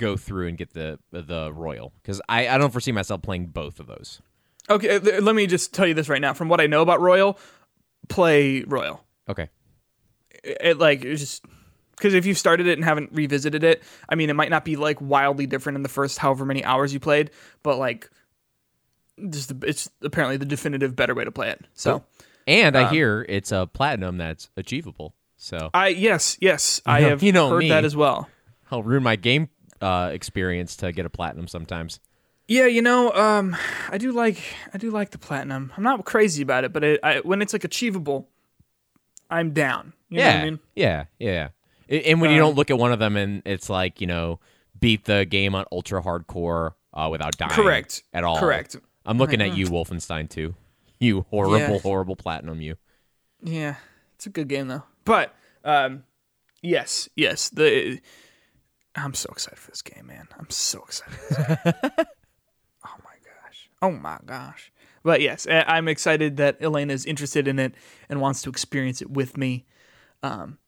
go 0.00 0.16
through 0.16 0.48
and 0.48 0.58
get 0.58 0.72
the 0.74 0.98
the 1.12 1.52
royal 1.52 1.92
because 2.02 2.20
I, 2.28 2.48
I 2.48 2.58
don't 2.58 2.70
foresee 2.70 2.92
myself 2.92 3.22
playing 3.22 3.46
both 3.46 3.78
of 3.80 3.86
those. 3.86 4.20
Okay, 4.68 4.98
let 4.98 5.34
me 5.34 5.46
just 5.46 5.74
tell 5.74 5.86
you 5.86 5.94
this 5.94 6.08
right 6.08 6.20
now. 6.20 6.32
From 6.32 6.48
what 6.48 6.60
I 6.60 6.66
know 6.66 6.80
about 6.82 7.00
Royal, 7.00 7.38
play 8.08 8.62
Royal. 8.62 9.02
Okay. 9.28 9.48
it, 10.44 10.58
it, 10.60 10.78
like 10.78 11.04
it's 11.04 11.20
just 11.20 11.44
because 11.96 12.14
if 12.14 12.24
you've 12.24 12.38
started 12.38 12.66
it 12.66 12.78
and 12.78 12.84
haven't 12.84 13.10
revisited 13.12 13.62
it, 13.64 13.82
I 14.08 14.14
mean, 14.14 14.30
it 14.30 14.34
might 14.34 14.50
not 14.50 14.64
be 14.64 14.76
like 14.76 15.00
wildly 15.00 15.46
different 15.46 15.76
in 15.76 15.82
the 15.82 15.88
first 15.88 16.18
however 16.18 16.44
many 16.44 16.64
hours 16.64 16.94
you 16.94 17.00
played, 17.00 17.30
but 17.62 17.78
like, 17.78 18.08
just 19.28 19.60
the- 19.60 19.66
it's 19.68 19.90
apparently 20.02 20.36
the 20.36 20.46
definitive 20.46 20.96
better 20.96 21.14
way 21.14 21.24
to 21.24 21.30
play 21.32 21.50
it. 21.50 21.66
So 21.74 22.04
And 22.46 22.76
I 22.76 22.84
um, 22.84 22.94
hear 22.94 23.26
it's 23.28 23.52
a 23.52 23.66
platinum 23.72 24.16
that's 24.18 24.50
achievable. 24.56 25.14
So 25.36 25.70
I 25.74 25.88
yes, 25.88 26.36
yes, 26.40 26.80
I 26.86 27.00
know- 27.02 27.08
have 27.10 27.22
you 27.22 27.32
know 27.32 27.50
heard 27.50 27.58
me. 27.60 27.68
that 27.70 27.84
as 27.84 27.96
well. 27.96 28.28
I'll 28.70 28.82
ruin 28.82 29.02
my 29.02 29.16
game 29.16 29.48
uh, 29.80 30.10
experience 30.12 30.76
to 30.76 30.92
get 30.92 31.06
a 31.06 31.10
platinum 31.10 31.48
sometimes. 31.48 32.00
Yeah, 32.48 32.66
you 32.66 32.82
know, 32.82 33.12
um, 33.12 33.56
I 33.90 33.98
do 33.98 34.10
like 34.12 34.38
I 34.74 34.78
do 34.78 34.90
like 34.90 35.10
the 35.10 35.18
platinum. 35.18 35.72
I'm 35.76 35.84
not 35.84 36.04
crazy 36.04 36.42
about 36.42 36.64
it, 36.64 36.72
but 36.72 36.82
it, 36.82 37.00
I, 37.02 37.20
when 37.20 37.42
it's 37.42 37.52
like 37.52 37.62
achievable, 37.64 38.28
I'm 39.30 39.52
down. 39.52 39.92
You 40.08 40.18
know 40.18 40.24
yeah, 40.24 40.34
what 40.34 40.40
I 40.40 40.44
mean? 40.44 40.58
yeah, 40.74 41.04
yeah. 41.18 41.48
And 41.88 42.20
when 42.20 42.30
you 42.30 42.36
Um, 42.36 42.48
don't 42.48 42.56
look 42.56 42.70
at 42.70 42.78
one 42.78 42.92
of 42.92 42.98
them 42.98 43.16
and 43.16 43.42
it's 43.44 43.70
like 43.70 44.00
you 44.00 44.06
know 44.06 44.40
beat 44.78 45.04
the 45.04 45.24
game 45.24 45.54
on 45.54 45.64
ultra 45.70 46.02
hardcore 46.02 46.72
uh, 46.92 47.08
without 47.10 47.36
dying, 47.36 47.52
Correct. 47.52 48.02
at 48.12 48.24
all. 48.24 48.38
Correct. 48.40 48.76
I'm 49.06 49.18
looking 49.18 49.40
at 49.40 49.56
you, 49.56 49.66
Wolfenstein 49.66 50.28
2. 50.28 50.54
You 50.98 51.26
horrible, 51.30 51.58
Yeah. 51.58 51.78
horrible 51.78 52.16
platinum. 52.16 52.60
You. 52.60 52.76
Yeah, 53.42 53.76
it's 54.16 54.26
a 54.26 54.30
good 54.30 54.48
game 54.48 54.68
though. 54.68 54.82
But 55.04 55.34
um, 55.64 56.04
yes, 56.62 57.08
yes, 57.16 57.48
the 57.48 58.00
I'm 58.96 59.14
so 59.14 59.28
excited 59.32 59.58
for 59.58 59.70
this 59.70 59.82
game, 59.82 60.06
man. 60.06 60.28
I'm 60.38 60.50
so 60.50 60.82
excited. 60.82 61.14
For 61.14 61.34
this 61.34 61.46
game. 61.46 61.74
oh 62.84 62.96
my 63.04 63.16
gosh. 63.24 63.70
Oh 63.82 63.90
my 63.90 64.18
gosh. 64.26 64.72
But 65.02 65.20
yes, 65.22 65.46
I'm 65.48 65.88
excited 65.88 66.36
that 66.38 66.58
Elena 66.60 66.92
is 66.92 67.06
interested 67.06 67.48
in 67.48 67.58
it 67.58 67.74
and 68.08 68.20
wants 68.20 68.42
to 68.42 68.50
experience 68.50 69.00
it 69.00 69.10
with 69.10 69.36
me. 69.36 69.64
Um, 70.22 70.58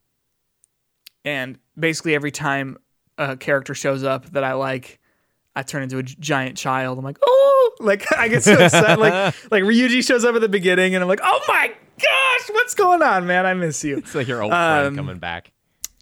and 1.24 1.58
basically 1.78 2.14
every 2.14 2.30
time 2.30 2.78
a 3.18 3.36
character 3.36 3.74
shows 3.74 4.04
up 4.04 4.30
that 4.30 4.44
I 4.44 4.54
like, 4.54 5.00
I 5.54 5.62
turn 5.62 5.82
into 5.82 5.98
a 5.98 6.02
giant 6.02 6.56
child. 6.56 6.98
I'm 6.98 7.04
like, 7.04 7.18
oh, 7.22 7.72
like 7.80 8.10
I 8.16 8.28
get 8.28 8.42
so 8.42 8.54
upset. 8.54 8.98
like, 8.98 9.12
like 9.50 9.64
Ryuji 9.64 10.06
shows 10.06 10.24
up 10.24 10.34
at 10.34 10.40
the 10.40 10.48
beginning, 10.48 10.94
and 10.94 11.02
I'm 11.02 11.08
like, 11.08 11.20
oh 11.22 11.40
my 11.46 11.68
gosh, 12.00 12.48
what's 12.52 12.74
going 12.74 13.02
on, 13.02 13.26
man? 13.26 13.44
I 13.44 13.52
miss 13.52 13.84
you. 13.84 13.98
It's 13.98 14.14
like 14.14 14.28
your 14.28 14.42
old 14.42 14.52
Um, 14.52 14.80
friend 14.80 14.96
coming 14.96 15.18
back. 15.18 15.52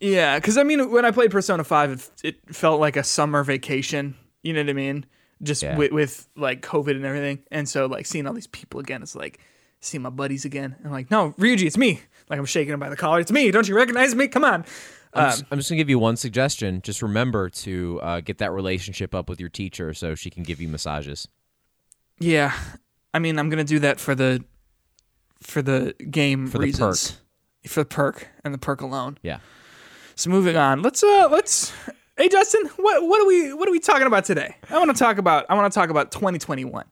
Yeah, 0.01 0.39
because 0.39 0.57
I 0.57 0.63
mean, 0.63 0.91
when 0.91 1.05
I 1.05 1.11
played 1.11 1.31
Persona 1.31 1.63
Five, 1.63 1.93
it, 2.23 2.37
it 2.49 2.55
felt 2.55 2.81
like 2.81 2.97
a 2.97 3.05
summer 3.05 3.45
vacation. 3.45 4.15
You 4.43 4.55
know 4.55 4.61
what 4.61 4.71
I 4.71 4.75
mean? 4.75 5.07
Just 5.43 5.63
Yeah. 5.63 5.77
with, 5.77 5.93
with 5.93 6.29
like 6.37 6.63
COVID 6.63 6.93
and 6.97 7.05
everything, 7.05 7.41
and 7.51 7.69
so 7.69 7.87
like 7.87 8.07
seeing 8.07 8.27
all 8.27 8.33
these 8.33 8.47
people 8.47 8.81
again, 8.81 9.03
it's 9.03 9.15
like 9.15 9.41
seeing 9.81 10.03
my 10.03 10.11
buddies 10.11 10.45
again. 10.45 10.77
And 10.83 10.93
like, 10.93 11.11
no, 11.11 11.33
Ryuji, 11.39 11.67
it's 11.67 11.77
me. 11.79 12.01
Like 12.29 12.39
I'm 12.39 12.45
shaking 12.47 12.73
him 12.73 12.81
by 12.81 12.89
the 12.89 12.97
collar. 12.97 13.21
It's 13.21 13.33
me. 13.33 13.51
Don't 13.51 13.69
you 13.69 13.75
recognize 13.77 14.15
me? 14.15 14.29
Come 14.29 14.45
on. 14.45 14.65
I'm, 15.13 15.25
Um, 15.25 15.31
just, 15.31 15.45
I'm 15.51 15.59
just 15.59 15.69
gonna 15.71 15.79
give 15.79 15.91
you 15.91 15.99
one 15.99 16.17
suggestion. 16.17 16.81
Just 16.83 17.03
remember 17.03 17.51
to 17.51 18.01
uh, 18.03 18.21
get 18.21 18.39
that 18.39 18.53
relationship 18.53 19.15
up 19.15 19.29
with 19.29 19.41
your 19.41 19.49
teacher 19.49 19.93
so 19.93 20.15
she 20.15 20.31
can 20.31 20.43
give 20.45 20.61
you 20.61 20.69
massages. 20.69 21.27
Yeah, 22.19 22.53
I 23.13 23.19
mean, 23.19 23.39
I'm 23.39 23.51
gonna 23.51 23.65
do 23.65 23.79
that 23.81 23.99
for 23.99 24.15
the 24.15 24.45
for 25.43 25.63
the 25.63 25.95
game 26.11 26.47
For 26.47 26.59
the 26.59 26.65
reasons. 26.65 27.19
For 27.67 27.81
the 27.81 27.87
perk 27.87 28.29
and 28.45 28.55
the 28.55 28.59
perk 28.59 28.81
alone. 28.81 29.19
Yeah. 29.23 29.39
So 30.21 30.29
moving 30.29 30.55
on, 30.55 30.83
let's 30.83 31.03
uh 31.03 31.29
let's. 31.31 31.73
Hey 32.19 32.29
Justin, 32.29 32.67
what 32.77 33.03
what 33.03 33.23
are 33.23 33.27
we 33.27 33.55
what 33.55 33.67
are 33.67 33.73
we 33.73 33.81
talking 33.81 34.07
about 34.07 34.27
today? 34.27 34.55
I 34.69 34.77
want 34.77 34.95
to 34.95 35.03
talk 35.03 35.17
about 35.17 35.47
I 35.49 35.55
want 35.55 35.73
to 35.73 35.75
talk 35.75 35.89
about 35.89 36.13
2021. 36.13 36.85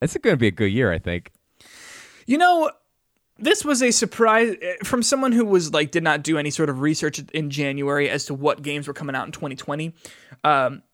It's 0.00 0.16
going 0.18 0.34
to 0.34 0.38
be 0.38 0.46
a 0.46 0.52
good 0.52 0.70
year, 0.70 0.92
I 0.92 1.00
think. 1.00 1.32
You 2.24 2.38
know, 2.38 2.70
this 3.36 3.64
was 3.64 3.82
a 3.82 3.90
surprise 3.90 4.54
eh, 4.62 4.76
from 4.84 5.02
someone 5.02 5.32
who 5.32 5.44
was 5.44 5.72
like 5.72 5.90
did 5.90 6.04
not 6.04 6.22
do 6.22 6.38
any 6.38 6.50
sort 6.50 6.70
of 6.70 6.80
research 6.82 7.18
in 7.34 7.50
January 7.50 8.08
as 8.08 8.26
to 8.26 8.34
what 8.34 8.62
games 8.62 8.86
were 8.86 8.94
coming 8.94 9.16
out 9.16 9.26
in 9.26 9.32
2020. 9.32 9.92
Um, 10.44 10.84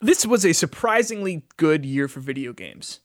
this 0.00 0.24
was 0.24 0.46
a 0.46 0.52
surprisingly 0.52 1.42
good 1.56 1.84
year 1.84 2.06
for 2.06 2.20
video 2.20 2.52
games. 2.52 3.00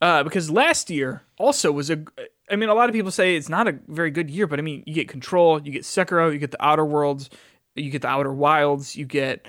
Uh, 0.00 0.22
because 0.22 0.48
last 0.48 0.90
year 0.90 1.22
also 1.38 1.72
was 1.72 1.90
a. 1.90 2.04
I 2.52 2.56
mean, 2.56 2.68
a 2.68 2.74
lot 2.74 2.90
of 2.90 2.92
people 2.92 3.10
say 3.10 3.34
it's 3.34 3.48
not 3.48 3.66
a 3.66 3.78
very 3.88 4.10
good 4.10 4.30
year, 4.30 4.46
but 4.46 4.58
I 4.58 4.62
mean, 4.62 4.84
you 4.86 4.92
get 4.92 5.08
Control, 5.08 5.60
you 5.62 5.72
get 5.72 5.82
Sekiro, 5.84 6.30
you 6.30 6.38
get 6.38 6.50
the 6.50 6.62
Outer 6.62 6.84
Worlds, 6.84 7.30
you 7.74 7.90
get 7.90 8.02
the 8.02 8.08
Outer 8.08 8.32
Wilds, 8.32 8.94
you 8.94 9.06
get 9.06 9.48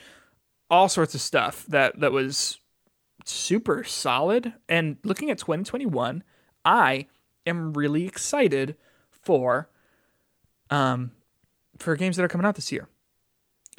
all 0.70 0.88
sorts 0.88 1.14
of 1.14 1.20
stuff 1.22 1.66
that 1.68 2.00
that 2.00 2.14
was 2.14 2.60
super 3.26 3.84
solid. 3.84 4.54
And 4.70 4.98
looking 5.04 5.30
at 5.30 5.38
2021, 5.38 6.24
I 6.64 7.08
am 7.46 7.74
really 7.74 8.06
excited 8.06 8.78
for 9.12 9.70
um 10.70 11.12
for 11.78 11.96
games 11.98 12.16
that 12.16 12.24
are 12.24 12.30
coming 12.30 12.48
out 12.48 12.56
this 12.56 12.72
year. 12.72 12.88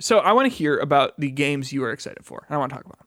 So 0.00 0.18
I 0.18 0.32
want 0.32 0.50
to 0.50 0.56
hear 0.56 0.76
about 0.78 1.18
the 1.18 1.30
games 1.30 1.72
you 1.72 1.82
are 1.84 1.92
excited 1.92 2.24
for. 2.26 2.46
I 2.50 2.58
want 2.58 2.70
to 2.70 2.76
talk 2.76 2.84
about. 2.84 2.98
'em. 3.00 3.06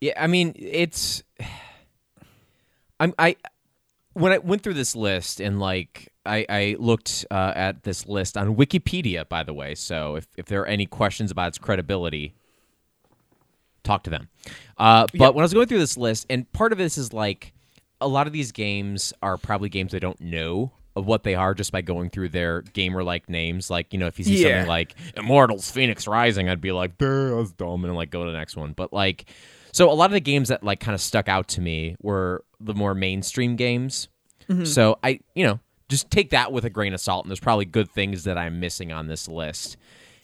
Yeah, 0.00 0.22
I 0.22 0.26
mean, 0.26 0.52
it's. 0.56 1.22
I'm 3.00 3.14
I 3.18 3.36
when 4.16 4.32
I 4.32 4.38
went 4.38 4.62
through 4.62 4.74
this 4.74 4.96
list 4.96 5.40
and 5.40 5.60
like 5.60 6.12
I, 6.24 6.46
I 6.48 6.76
looked 6.78 7.26
uh, 7.30 7.52
at 7.54 7.82
this 7.82 8.06
list 8.06 8.36
on 8.36 8.56
Wikipedia, 8.56 9.28
by 9.28 9.42
the 9.42 9.52
way. 9.52 9.74
So 9.74 10.16
if 10.16 10.26
if 10.36 10.46
there 10.46 10.62
are 10.62 10.66
any 10.66 10.86
questions 10.86 11.30
about 11.30 11.48
its 11.48 11.58
credibility, 11.58 12.34
talk 13.84 14.02
to 14.04 14.10
them. 14.10 14.28
Uh, 14.78 15.06
but 15.16 15.34
when 15.34 15.42
I 15.42 15.44
was 15.44 15.54
going 15.54 15.66
through 15.68 15.78
this 15.78 15.96
list, 15.96 16.26
and 16.30 16.50
part 16.52 16.72
of 16.72 16.78
this 16.78 16.96
is 16.98 17.12
like 17.12 17.52
a 18.00 18.08
lot 18.08 18.26
of 18.26 18.32
these 18.32 18.52
games 18.52 19.12
are 19.22 19.36
probably 19.36 19.68
games 19.68 19.94
I 19.94 19.98
don't 19.98 20.20
know 20.20 20.72
of 20.94 21.06
what 21.06 21.22
they 21.22 21.34
are 21.34 21.52
just 21.52 21.72
by 21.72 21.82
going 21.82 22.08
through 22.08 22.30
their 22.30 22.62
gamer 22.62 23.04
like 23.04 23.28
names. 23.28 23.68
Like, 23.68 23.92
you 23.92 23.98
know, 23.98 24.06
if 24.06 24.18
you 24.18 24.24
see 24.24 24.42
Yeah. 24.42 24.48
something 24.60 24.68
like 24.68 24.94
Immortals 25.14 25.70
Phoenix 25.70 26.06
Rising, 26.06 26.48
I'd 26.48 26.62
be 26.62 26.72
like, 26.72 26.96
"Duh, 26.96 27.36
that's 27.36 27.52
dumb, 27.52 27.84
and 27.84 27.94
like 27.94 28.10
go 28.10 28.24
to 28.24 28.30
the 28.30 28.36
next 28.38 28.56
one. 28.56 28.72
But 28.72 28.94
like, 28.94 29.26
so 29.76 29.90
a 29.90 29.92
lot 29.92 30.06
of 30.06 30.12
the 30.12 30.20
games 30.20 30.48
that 30.48 30.62
like 30.62 30.80
kind 30.80 30.94
of 30.94 31.02
stuck 31.02 31.28
out 31.28 31.48
to 31.48 31.60
me 31.60 31.96
were 32.00 32.42
the 32.58 32.72
more 32.72 32.94
mainstream 32.94 33.56
games. 33.56 34.08
So 34.64 34.98
I, 35.02 35.20
you 35.34 35.44
know, 35.44 35.60
just 35.90 36.10
take 36.10 36.30
that 36.30 36.50
with 36.50 36.64
a 36.64 36.70
grain 36.70 36.94
of 36.94 37.00
salt, 37.00 37.26
and 37.26 37.30
there's 37.30 37.40
probably 37.40 37.66
good 37.66 37.90
things 37.90 38.24
that 38.24 38.38
I'm 38.38 38.58
missing 38.58 38.90
on 38.90 39.06
this 39.06 39.28
list. 39.28 39.76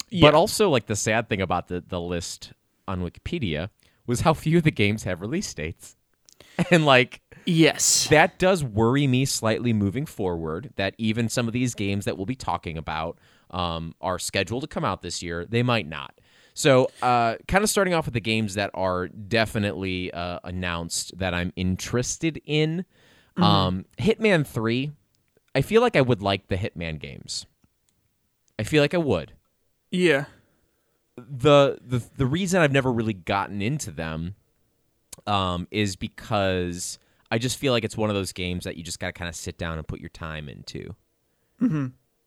Yeah. 0.09 0.21
But 0.21 0.33
also, 0.33 0.69
like 0.69 0.87
the 0.87 0.95
sad 0.95 1.29
thing 1.29 1.39
about 1.39 1.67
the 1.67 1.83
the 1.87 2.01
list 2.01 2.53
on 2.87 3.01
Wikipedia 3.01 3.69
was 4.07 4.21
how 4.21 4.33
few 4.45 4.57
of 4.57 4.63
the 4.63 4.71
games 4.71 5.03
have 5.03 5.21
release 5.21 5.53
dates, 5.53 5.95
and 6.71 6.83
like 6.85 7.21
Yes. 7.45 8.07
that 8.07 8.39
does 8.39 8.63
worry 8.63 9.05
me 9.05 9.25
slightly 9.25 9.71
moving 9.71 10.07
forward. 10.07 10.71
That 10.77 10.95
even 10.97 11.29
some 11.29 11.45
of 11.47 11.53
these 11.53 11.75
games 11.75 12.05
that 12.05 12.17
we'll 12.17 12.25
be 12.25 12.33
talking 12.35 12.75
about 12.77 13.19
um, 13.51 13.93
are 14.01 14.17
scheduled 14.17 14.63
to 14.63 14.67
come 14.67 14.85
out 14.85 15.03
this 15.03 15.21
year, 15.21 15.45
they 15.45 15.61
might 15.61 15.87
not. 15.87 16.17
So, 16.53 16.89
uh, 17.01 17.35
kind 17.47 17.63
of 17.63 17.69
starting 17.69 17.93
off 17.93 18.05
with 18.05 18.13
the 18.13 18.19
games 18.21 18.53
that 18.53 18.69
are 18.73 19.07
definitely 19.07 20.13
uh, 20.13 20.39
announced 20.43 21.17
that 21.17 21.33
I'm 21.33 21.51
interested 21.55 22.41
in. 22.45 22.85
Um, 23.37 23.85
Hitman 23.97 24.45
Three. 24.45 24.91
I 25.55 25.61
feel 25.61 25.81
like 25.81 25.95
I 25.95 26.01
would 26.01 26.21
like 26.21 26.47
the 26.47 26.55
Hitman 26.55 26.99
games. 26.99 27.45
I 28.59 28.63
feel 28.63 28.81
like 28.83 28.93
I 28.93 28.97
would 28.99 29.33
Yeah. 29.89 30.25
the 31.17 31.79
the 31.81 32.03
the 32.17 32.25
reason 32.27 32.61
I've 32.61 32.71
never 32.71 32.91
really 32.91 33.13
gotten 33.13 33.61
into 33.61 33.89
them 33.91 34.35
um, 35.25 35.67
is 35.71 35.95
because 35.95 36.99
I 37.31 37.39
just 37.39 37.57
feel 37.57 37.73
like 37.73 37.83
it's 37.83 37.97
one 37.97 38.09
of 38.11 38.15
those 38.15 38.31
games 38.31 38.63
that 38.65 38.77
you 38.77 38.83
just 38.83 38.99
got 38.99 39.07
to 39.07 39.13
kind 39.13 39.29
of 39.29 39.35
sit 39.35 39.57
down 39.57 39.77
and 39.79 39.87
put 39.87 39.99
your 39.99 40.09
time 40.09 40.47
into. 40.49 40.95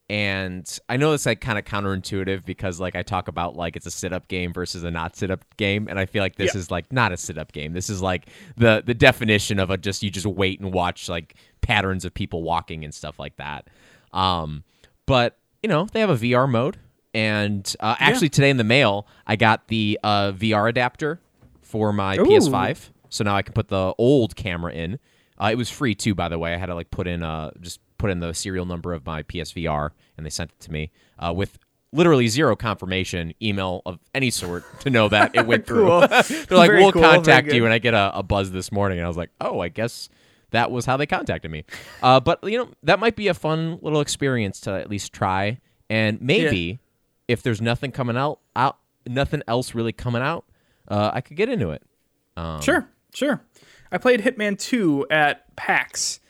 And 0.09 0.79
I 0.89 0.97
know 0.97 1.13
it's 1.15 1.27
like 1.27 1.41
kind 1.41 1.59
of 1.59 1.65
counterintuitive 1.65 2.45
because 2.45 2.79
like 2.79 2.95
I 2.95 3.03
talk 3.03 3.27
about 3.27 3.57
like 3.57 3.75
it's 3.75 3.87
a 3.87 3.91
sit 3.91 4.13
up 4.13 4.29
game 4.29 4.53
versus 4.53 4.85
a 4.85 4.91
not 4.91 5.17
sit 5.17 5.33
up 5.33 5.45
game, 5.57 5.89
and 5.89 5.99
I 5.99 6.07
feel 6.07 6.23
like 6.23 6.37
this 6.37 6.55
Yeah. 6.55 6.61
is 6.61 6.71
like 6.71 6.93
not 6.93 7.11
a 7.13 7.17
sit 7.17 7.37
up 7.39 7.51
game. 7.51 7.73
This 7.73 7.91
is 7.91 8.01
like 8.01 8.29
the 8.57 8.83
the 8.87 8.95
definition 8.95 9.59
of 9.59 9.71
a 9.71 9.77
just 9.77 10.05
you 10.05 10.11
just 10.11 10.27
wait 10.27 10.61
and 10.61 10.73
watch 10.73 11.09
like 11.09 11.35
patterns 11.61 12.05
of 12.05 12.15
people 12.15 12.45
walking 12.45 12.85
and 12.85 12.95
stuff 12.95 13.19
like 13.19 13.37
that. 13.39 13.69
Um, 14.13 14.63
but 15.07 15.39
you 15.63 15.69
know 15.69 15.89
they 15.93 15.99
have 15.99 16.11
a 16.11 16.17
VR 16.17 16.49
mode, 16.49 16.77
and 17.13 17.75
uh, 17.81 17.97
actually 17.99 18.29
today 18.29 18.51
in 18.51 18.59
the 18.59 18.65
mail 18.65 19.09
I 19.27 19.35
got 19.35 19.67
the 19.67 19.99
uh, 20.05 20.31
VR 20.33 20.69
adapter 20.69 21.21
for 21.63 21.93
my 21.93 22.15
Ooh. 22.17 22.25
PS5, 22.25 22.91
so 23.09 23.25
now 23.25 23.35
I 23.35 23.43
can 23.43 23.55
put 23.55 23.67
the 23.69 23.93
old 23.99 24.37
camera 24.37 24.73
in. 24.73 25.01
Uh, 25.37 25.49
it 25.51 25.57
was 25.57 25.69
free 25.69 25.97
too, 25.97 26.15
by 26.15 26.29
the 26.29 26.39
way. 26.39 26.55
I 26.55 26.59
had 26.59 26.67
to 26.67 26.77
like 26.77 26.93
put 26.93 27.09
in 27.09 27.25
uh 27.25 27.51
just 27.61 27.81
put 27.99 28.11
in 28.11 28.21
the 28.21 28.33
serial 28.35 28.67
number 28.67 28.93
of 28.93 29.05
my 29.07 29.23
PSVR, 29.23 29.91
and 30.17 30.25
they 30.27 30.31
sent 30.31 30.51
it 30.51 30.61
to 30.61 30.73
me 30.73 30.91
uh, 31.19 31.33
with 31.35 31.59
literally 31.93 32.29
zero 32.29 32.57
confirmation 32.57 33.33
email 33.41 33.83
of 33.87 33.99
any 34.15 34.31
sort 34.31 34.65
to 34.81 34.91
know 34.91 35.09
that 35.09 35.35
it 35.35 35.47
went 35.47 35.67
through. 35.69 35.87
They're 35.89 36.59
like, 36.59 36.71
Very 36.71 36.83
"We'll 36.83 36.93
cool, 36.93 37.03
contact 37.03 37.53
you," 37.53 37.65
and 37.65 37.73
I 37.73 37.79
get 37.79 37.95
a, 37.95 38.19
a 38.19 38.23
buzz 38.23 38.51
this 38.53 38.71
morning, 38.73 38.99
and 38.99 39.05
I 39.05 39.09
was 39.09 39.17
like, 39.17 39.31
"Oh, 39.41 39.61
I 39.61 39.69
guess." 39.69 40.09
That 40.51 40.71
was 40.71 40.87
how 40.87 40.97
they 40.97 41.07
contacted 41.07 41.51
me, 41.51 41.65
uh, 42.05 42.21
but 42.21 42.39
you 42.45 42.57
know 42.57 42.69
that 42.85 43.01
might 43.01 43.17
be 43.17 43.27
a 43.27 43.35
fun 43.35 43.81
little 43.83 44.01
experience 44.01 44.61
to 44.61 44.71
at 44.71 44.89
least 44.89 45.13
try, 45.13 45.59
and 45.91 46.21
maybe 46.23 46.79
if 47.27 47.43
there's 47.43 47.61
nothing 47.61 47.91
coming 47.91 48.17
out, 48.17 48.39
out 48.55 48.79
nothing 49.09 49.43
else 49.49 49.75
really 49.75 49.93
coming 49.93 50.23
out, 50.23 50.45
uh, 50.87 51.11
I 51.13 51.21
could 51.21 51.37
get 51.37 51.49
into 51.49 51.71
it. 51.73 51.83
Um, 52.37 52.61
Sure. 52.63 52.89
Sure. 53.13 53.43
I 53.91 53.99
played 53.99 54.21
Hitman 54.21 54.57
2 54.59 55.07
at 55.11 55.55
PAX. 55.57 56.21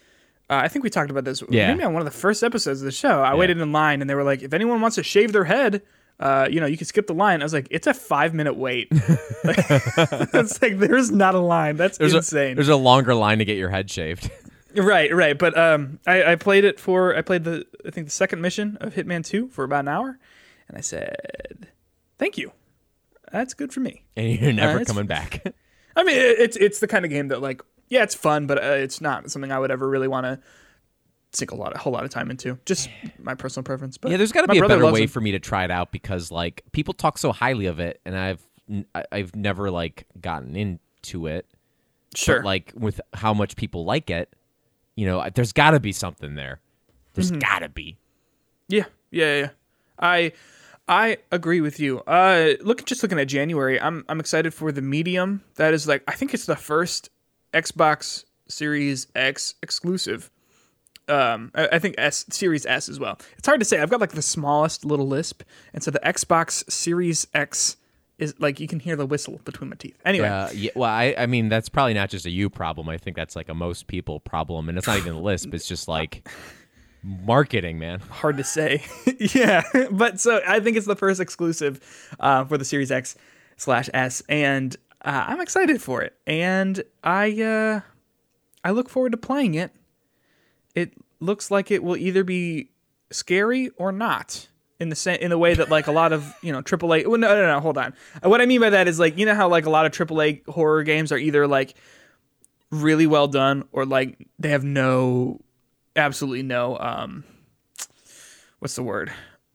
Uh, 0.48 0.54
I 0.64 0.68
think 0.68 0.82
we 0.84 0.90
talked 0.90 1.10
about 1.10 1.24
this 1.24 1.42
Yeah. 1.48 1.72
maybe 1.72 1.82
on 1.84 1.92
one 1.92 2.00
of 2.02 2.06
the 2.06 2.16
first 2.16 2.42
episodes 2.44 2.80
of 2.80 2.84
the 2.84 2.92
show. 2.92 3.20
I 3.22 3.34
waited 3.34 3.58
in 3.58 3.72
line 3.72 4.00
and 4.00 4.08
they 4.08 4.14
were 4.14 4.22
like, 4.22 4.42
if 4.42 4.52
anyone 4.54 4.80
wants 4.80 4.94
to 4.94 5.02
shave 5.02 5.32
their 5.32 5.44
head, 5.44 5.82
uh, 6.20 6.46
you 6.50 6.60
know, 6.60 6.66
you 6.66 6.76
can 6.76 6.86
skip 6.86 7.08
the 7.08 7.14
line. 7.14 7.42
I 7.42 7.44
was 7.44 7.52
like, 7.52 7.66
it's 7.70 7.86
a 7.88 7.92
five 7.94 8.32
minute 8.32 8.54
wait. 8.56 8.88
it's 9.44 10.62
like 10.62 10.78
there's 10.78 11.10
not 11.10 11.34
a 11.34 11.38
line. 11.40 11.76
That's 11.76 11.98
There's 11.98 12.14
insane. 12.14 12.52
a 12.52 12.54
there's 12.56 12.68
a 12.68 12.76
longer 12.76 13.14
line 13.14 13.38
to 13.38 13.44
get 13.44 13.56
your 13.56 13.70
head 13.70 13.90
shaved. 13.90 14.30
Right, 14.78 15.10
right. 15.14 15.38
But 15.38 15.56
um, 15.56 16.00
I, 16.06 16.32
I 16.32 16.34
played 16.36 16.64
it 16.66 16.78
for 16.78 17.16
I 17.16 17.22
played 17.22 17.44
the 17.44 17.64
I 17.86 17.90
think 17.90 18.08
the 18.08 18.10
second 18.10 18.42
mission 18.42 18.76
of 18.82 18.92
Hitman 18.92 19.24
Two 19.24 19.48
for 19.48 19.64
about 19.64 19.80
an 19.80 19.88
hour, 19.88 20.18
and 20.68 20.76
I 20.76 20.82
said, 20.82 21.68
"Thank 22.18 22.36
you, 22.36 22.52
that's 23.32 23.54
good 23.54 23.72
for 23.72 23.80
me." 23.80 24.04
And 24.18 24.38
you're 24.38 24.52
never 24.52 24.72
it's- 24.82 24.86
coming 24.86 25.06
back. 25.06 25.42
I 25.96 26.04
mean, 26.04 26.16
it, 26.18 26.38
it's 26.40 26.56
it's 26.58 26.80
the 26.80 26.86
kind 26.88 27.06
of 27.06 27.10
game 27.10 27.28
that 27.28 27.40
like 27.40 27.62
yeah, 27.88 28.02
it's 28.02 28.14
fun, 28.14 28.46
but 28.46 28.58
uh, 28.62 28.66
it's 28.76 29.00
not 29.00 29.30
something 29.30 29.52
I 29.52 29.58
would 29.58 29.70
ever 29.70 29.88
really 29.88 30.08
want 30.08 30.24
to 30.26 30.38
sink 31.32 31.50
a 31.50 31.54
lot 31.54 31.74
a 31.74 31.78
whole 31.78 31.92
lot 31.92 32.04
of 32.04 32.10
time 32.10 32.30
into. 32.30 32.58
Just 32.66 32.88
my 33.18 33.34
personal 33.34 33.62
preference. 33.64 33.98
But 33.98 34.10
yeah, 34.10 34.16
there's 34.16 34.32
got 34.32 34.42
to 34.42 34.48
be 34.48 34.58
a 34.58 34.66
better 34.68 34.90
way 34.90 35.02
it. 35.04 35.10
for 35.10 35.20
me 35.20 35.32
to 35.32 35.38
try 35.38 35.64
it 35.64 35.70
out 35.70 35.92
because 35.92 36.30
like 36.30 36.62
people 36.72 36.94
talk 36.94 37.18
so 37.18 37.32
highly 37.32 37.66
of 37.66 37.78
it, 37.80 38.00
and 38.04 38.16
I've 38.16 38.42
n- 38.70 38.86
I- 38.94 39.04
I've 39.12 39.34
never 39.36 39.70
like 39.70 40.06
gotten 40.20 40.56
into 40.56 41.26
it. 41.26 41.46
Sure. 42.14 42.36
But, 42.38 42.44
like 42.46 42.72
with 42.74 43.00
how 43.12 43.34
much 43.34 43.56
people 43.56 43.84
like 43.84 44.08
it, 44.10 44.32
you 44.94 45.04
know, 45.06 45.28
there's 45.34 45.52
got 45.52 45.72
to 45.72 45.80
be 45.80 45.92
something 45.92 46.34
there. 46.34 46.60
There's 47.14 47.30
Mm-hmm. 47.30 47.40
got 47.40 47.58
to 47.60 47.68
be. 47.68 47.98
Yeah, 48.68 48.84
yeah, 49.10 49.38
yeah. 49.40 49.48
I 49.98 50.32
I 50.88 51.18
agree 51.32 51.60
with 51.60 51.78
you. 51.80 52.00
Uh, 52.00 52.54
look, 52.60 52.84
just 52.86 53.02
looking 53.02 53.18
at 53.18 53.26
January, 53.28 53.78
I'm 53.80 54.04
I'm 54.08 54.20
excited 54.20 54.54
for 54.54 54.72
the 54.72 54.82
Medium. 54.82 55.42
That 55.56 55.74
is 55.74 55.86
like 55.86 56.02
I 56.08 56.12
think 56.12 56.32
it's 56.32 56.46
the 56.46 56.56
first 56.56 57.10
Xbox 57.56 58.24
Series 58.48 59.06
X 59.14 59.54
exclusive. 59.62 60.30
Um, 61.08 61.50
I, 61.54 61.68
I 61.72 61.78
think 61.78 61.94
S 61.98 62.24
Series 62.30 62.66
S 62.66 62.88
as 62.88 62.98
well. 63.00 63.18
It's 63.38 63.46
hard 63.46 63.60
to 63.60 63.64
say. 63.64 63.80
I've 63.80 63.90
got 63.90 64.00
like 64.00 64.12
the 64.12 64.22
smallest 64.22 64.84
little 64.84 65.06
lisp, 65.08 65.42
and 65.72 65.82
so 65.82 65.90
the 65.90 66.00
Xbox 66.00 66.70
Series 66.70 67.26
X 67.32 67.76
is 68.18 68.34
like 68.38 68.60
you 68.60 68.66
can 68.66 68.80
hear 68.80 68.96
the 68.96 69.06
whistle 69.06 69.40
between 69.44 69.70
my 69.70 69.76
teeth. 69.76 69.98
Anyway, 70.04 70.28
Uh, 70.28 70.50
yeah, 70.54 70.70
well, 70.74 70.90
I, 70.90 71.14
I 71.18 71.26
mean, 71.26 71.48
that's 71.48 71.68
probably 71.68 71.94
not 71.94 72.08
just 72.10 72.26
a 72.26 72.30
you 72.30 72.48
problem. 72.50 72.88
I 72.88 72.98
think 72.98 73.14
that's 73.16 73.36
like 73.36 73.48
a 73.48 73.54
most 73.54 73.86
people 73.86 74.20
problem, 74.20 74.68
and 74.68 74.76
it's 74.78 74.86
not 74.86 74.98
even 74.98 75.14
a 75.14 75.20
lisp. 75.20 75.52
It's 75.54 75.68
just 75.68 75.86
like 75.86 76.26
marketing, 77.02 77.78
man. 77.78 78.00
hard 78.00 78.36
to 78.38 78.44
say. 78.44 78.82
yeah, 79.18 79.62
but 79.90 80.18
so 80.20 80.40
I 80.46 80.60
think 80.60 80.76
it's 80.76 80.86
the 80.86 80.96
first 80.96 81.20
exclusive 81.20 81.80
uh, 82.20 82.44
for 82.44 82.58
the 82.58 82.64
Series 82.64 82.90
X 82.90 83.16
slash 83.56 83.88
S, 83.94 84.22
and 84.28 84.76
uh, 85.06 85.24
I'm 85.28 85.40
excited 85.40 85.80
for 85.80 86.02
it. 86.02 86.14
And 86.26 86.82
I 87.02 87.40
uh, 87.40 87.80
I 88.64 88.70
look 88.70 88.88
forward 88.88 89.12
to 89.12 89.18
playing 89.18 89.54
it. 89.54 89.70
It 90.74 90.92
looks 91.20 91.50
like 91.50 91.70
it 91.70 91.82
will 91.82 91.96
either 91.96 92.24
be 92.24 92.70
scary 93.10 93.70
or 93.76 93.92
not. 93.92 94.48
In 94.78 94.90
the 94.90 95.18
in 95.22 95.30
the 95.30 95.38
way 95.38 95.54
that 95.54 95.70
like 95.70 95.86
a 95.86 95.92
lot 95.92 96.12
of 96.12 96.34
you 96.42 96.52
know 96.52 96.60
AAA. 96.60 97.06
Well, 97.06 97.18
no, 97.18 97.28
no, 97.28 97.46
no. 97.46 97.60
Hold 97.60 97.78
on. 97.78 97.94
What 98.22 98.42
I 98.42 98.46
mean 98.46 98.60
by 98.60 98.68
that 98.68 98.88
is 98.88 98.98
like 99.00 99.16
you 99.16 99.24
know 99.24 99.34
how 99.34 99.48
like 99.48 99.64
a 99.64 99.70
lot 99.70 99.86
of 99.86 99.92
AAA 99.92 100.46
horror 100.46 100.82
games 100.82 101.12
are 101.12 101.16
either 101.16 101.46
like 101.46 101.74
really 102.70 103.06
well 103.06 103.28
done 103.28 103.66
or 103.72 103.86
like 103.86 104.28
they 104.38 104.50
have 104.50 104.64
no, 104.64 105.40
absolutely 105.94 106.42
no 106.42 106.76
um, 106.78 107.24
what's 108.58 108.74
the 108.74 108.82
word 108.82 109.10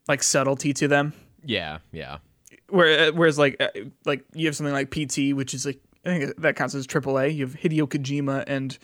like 0.08 0.24
subtlety 0.24 0.74
to 0.74 0.88
them 0.88 1.14
Yeah, 1.46 1.80
yeah. 1.92 2.18
Where 2.72 3.12
whereas 3.14 3.38
like 3.38 3.56
uh, 3.60 3.68
like 4.06 4.24
you 4.34 4.46
have 4.48 4.56
something 4.56 4.74
like 4.74 4.90
pt 4.92 5.34
which 5.34 5.54
is 5.54 5.66
like 5.66 5.80
i 6.06 6.18
think 6.18 6.36
that 6.42 6.56
counts 6.56 6.74
as 6.76 6.88
aaa 6.88 7.34
you 7.34 7.46
have 7.46 7.56
hideo 7.56 7.88
kojima 7.88 8.44
and 8.48 8.78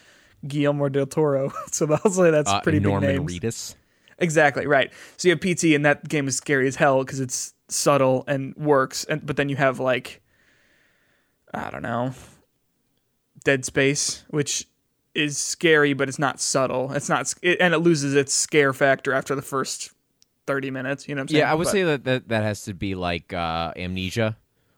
guillermo 0.48 0.88
del 0.90 1.06
toro. 1.08 1.52
So 1.72 1.88
i'll 1.92 2.12
say 2.12 2.30
that's 2.32 2.50
Uh, 2.52 2.62
pretty 2.62 2.80
Norman 2.80 3.10
big 3.10 3.20
names. 3.20 3.40
Reedus. 3.40 3.76
exactly 4.20 4.68
right. 4.68 4.92
So 5.18 5.28
you 5.28 5.34
have 5.34 5.42
pt 5.42 5.64
and 5.76 5.86
that 5.86 6.08
game 6.08 6.28
is 6.28 6.36
scary 6.38 6.68
as 6.68 6.76
hell 6.76 7.04
because 7.04 7.20
it's 7.20 7.54
subtle 7.70 8.24
and 8.28 8.56
works 8.56 9.04
and 9.06 9.26
but 9.26 9.36
then 9.36 9.50
you 9.50 9.56
have 9.56 9.80
like 9.80 10.22
i 11.54 11.70
don't 11.70 11.82
know 11.82 12.14
dead 13.44 13.66
space 13.66 14.24
which 14.30 14.68
is 15.16 15.38
scary 15.38 15.94
but 15.94 16.08
it's 16.08 16.20
not 16.20 16.40
subtle. 16.40 16.92
It's 16.94 17.10
not 17.10 17.34
it, 17.42 17.58
and 17.60 17.74
it 17.74 17.80
loses 17.80 18.14
its 18.14 18.32
scare 18.34 18.72
factor 18.74 19.12
after 19.14 19.34
the 19.34 19.42
first 19.42 19.92
30 20.48 20.72
minutes 20.72 21.08
you 21.08 21.14
know 21.16 21.20
what 21.20 21.24
i'm 21.24 21.28
saying 21.28 21.40
Yeah, 21.42 21.52
I 21.52 21.54
would 21.54 21.66
But- 21.66 21.72
say 21.72 21.84
that, 21.84 22.04
that 22.06 22.30
that 22.30 22.44
has 22.44 22.64
to 22.64 22.74
be 22.74 22.96
like 22.96 23.34
uh, 23.34 23.74
Amnesia, 23.76 24.36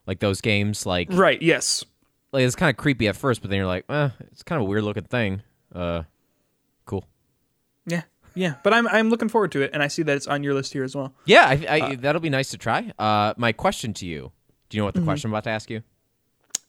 like 0.08 0.20
those 0.20 0.42
games. 0.42 0.86
Like, 0.86 1.08
right 1.12 1.42
yes 1.42 1.86
like 2.34 2.44
it's 2.44 2.56
kind 2.56 2.70
of 2.70 2.78
creepy 2.78 3.08
at 3.08 3.16
first, 3.16 3.42
but 3.42 3.50
then 3.50 3.58
you're 3.58 3.66
like, 3.66 3.86
eh, 3.90 4.10
it's 4.32 4.44
kind 4.44 4.62
of 4.62 4.68
a 4.68 4.70
weird 4.70 4.84
looking 4.84 5.04
thing. 5.06 5.42
Uh, 5.74 6.04
cool. 6.86 7.04
Yeah, 7.88 8.04
yeah. 8.36 8.56
But 8.64 8.72
I'm 8.74 8.88
I'm 8.90 9.10
looking 9.10 9.30
forward 9.30 9.52
to 9.54 9.62
it, 9.64 9.72
and 9.74 9.82
I 9.82 9.88
see 9.88 10.04
that 10.04 10.16
it's 10.16 10.28
on 10.28 10.44
your 10.44 10.54
list 10.54 10.72
here 10.74 10.84
as 10.84 10.96
well. 10.96 11.12
Yeah, 11.26 11.46
I, 11.48 11.66
I, 11.68 11.96
that'll 11.96 12.22
be 12.22 12.30
nice 12.30 12.50
to 12.52 12.58
try. 12.60 12.92
Uh, 13.00 13.34
my 13.38 13.52
question 13.52 13.94
to 13.96 14.06
you: 14.06 14.32
Do 14.70 14.78
you 14.78 14.82
know 14.82 14.86
what 14.86 14.94
Mm-hmm. 14.94 15.06
the 15.06 15.10
question 15.10 15.30
I'm 15.30 15.34
about 15.34 15.46
to 15.46 15.50
ask 15.50 15.72
you? 15.72 15.82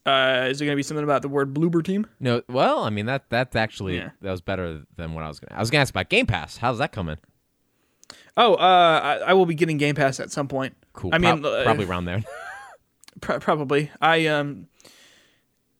Uh, 0.03 0.47
is 0.49 0.59
it 0.59 0.65
gonna 0.65 0.75
be 0.75 0.81
something 0.81 1.03
about 1.03 1.21
the 1.21 1.29
word 1.29 1.53
bloober 1.53 1.83
team? 1.85 2.07
No. 2.19 2.41
Well, 2.49 2.83
I 2.83 2.89
mean 2.89 3.05
that 3.05 3.29
that's 3.29 3.55
actually 3.55 3.97
Yeah. 3.97 4.09
that 4.21 4.31
was 4.31 4.41
better 4.41 4.81
than 4.95 5.13
what 5.13 5.23
I 5.23 5.27
was 5.27 5.39
gonna. 5.39 5.55
I 5.55 5.59
was 5.59 5.69
gonna 5.69 5.81
ask 5.83 5.91
about 5.93 6.09
Game 6.09 6.25
Pass. 6.25 6.57
How's 6.57 6.79
that 6.79 6.91
coming? 6.91 7.17
Oh, 8.37 8.55
uh, 8.55 9.19
I, 9.21 9.29
I 9.29 9.33
will 9.33 9.45
be 9.45 9.55
getting 9.55 9.77
Game 9.77 9.95
Pass 9.95 10.19
at 10.19 10.31
some 10.31 10.47
point. 10.47 10.75
Cool. 10.93 11.11
I 11.13 11.17
mean, 11.17 11.41
Prob- 11.41 11.45
uh, 11.45 11.63
probably 11.63 11.85
around 11.85 12.05
there. 12.05 12.23
Pro- 13.21 13.39
probably. 13.39 13.91
I 14.01 14.27
um, 14.27 14.67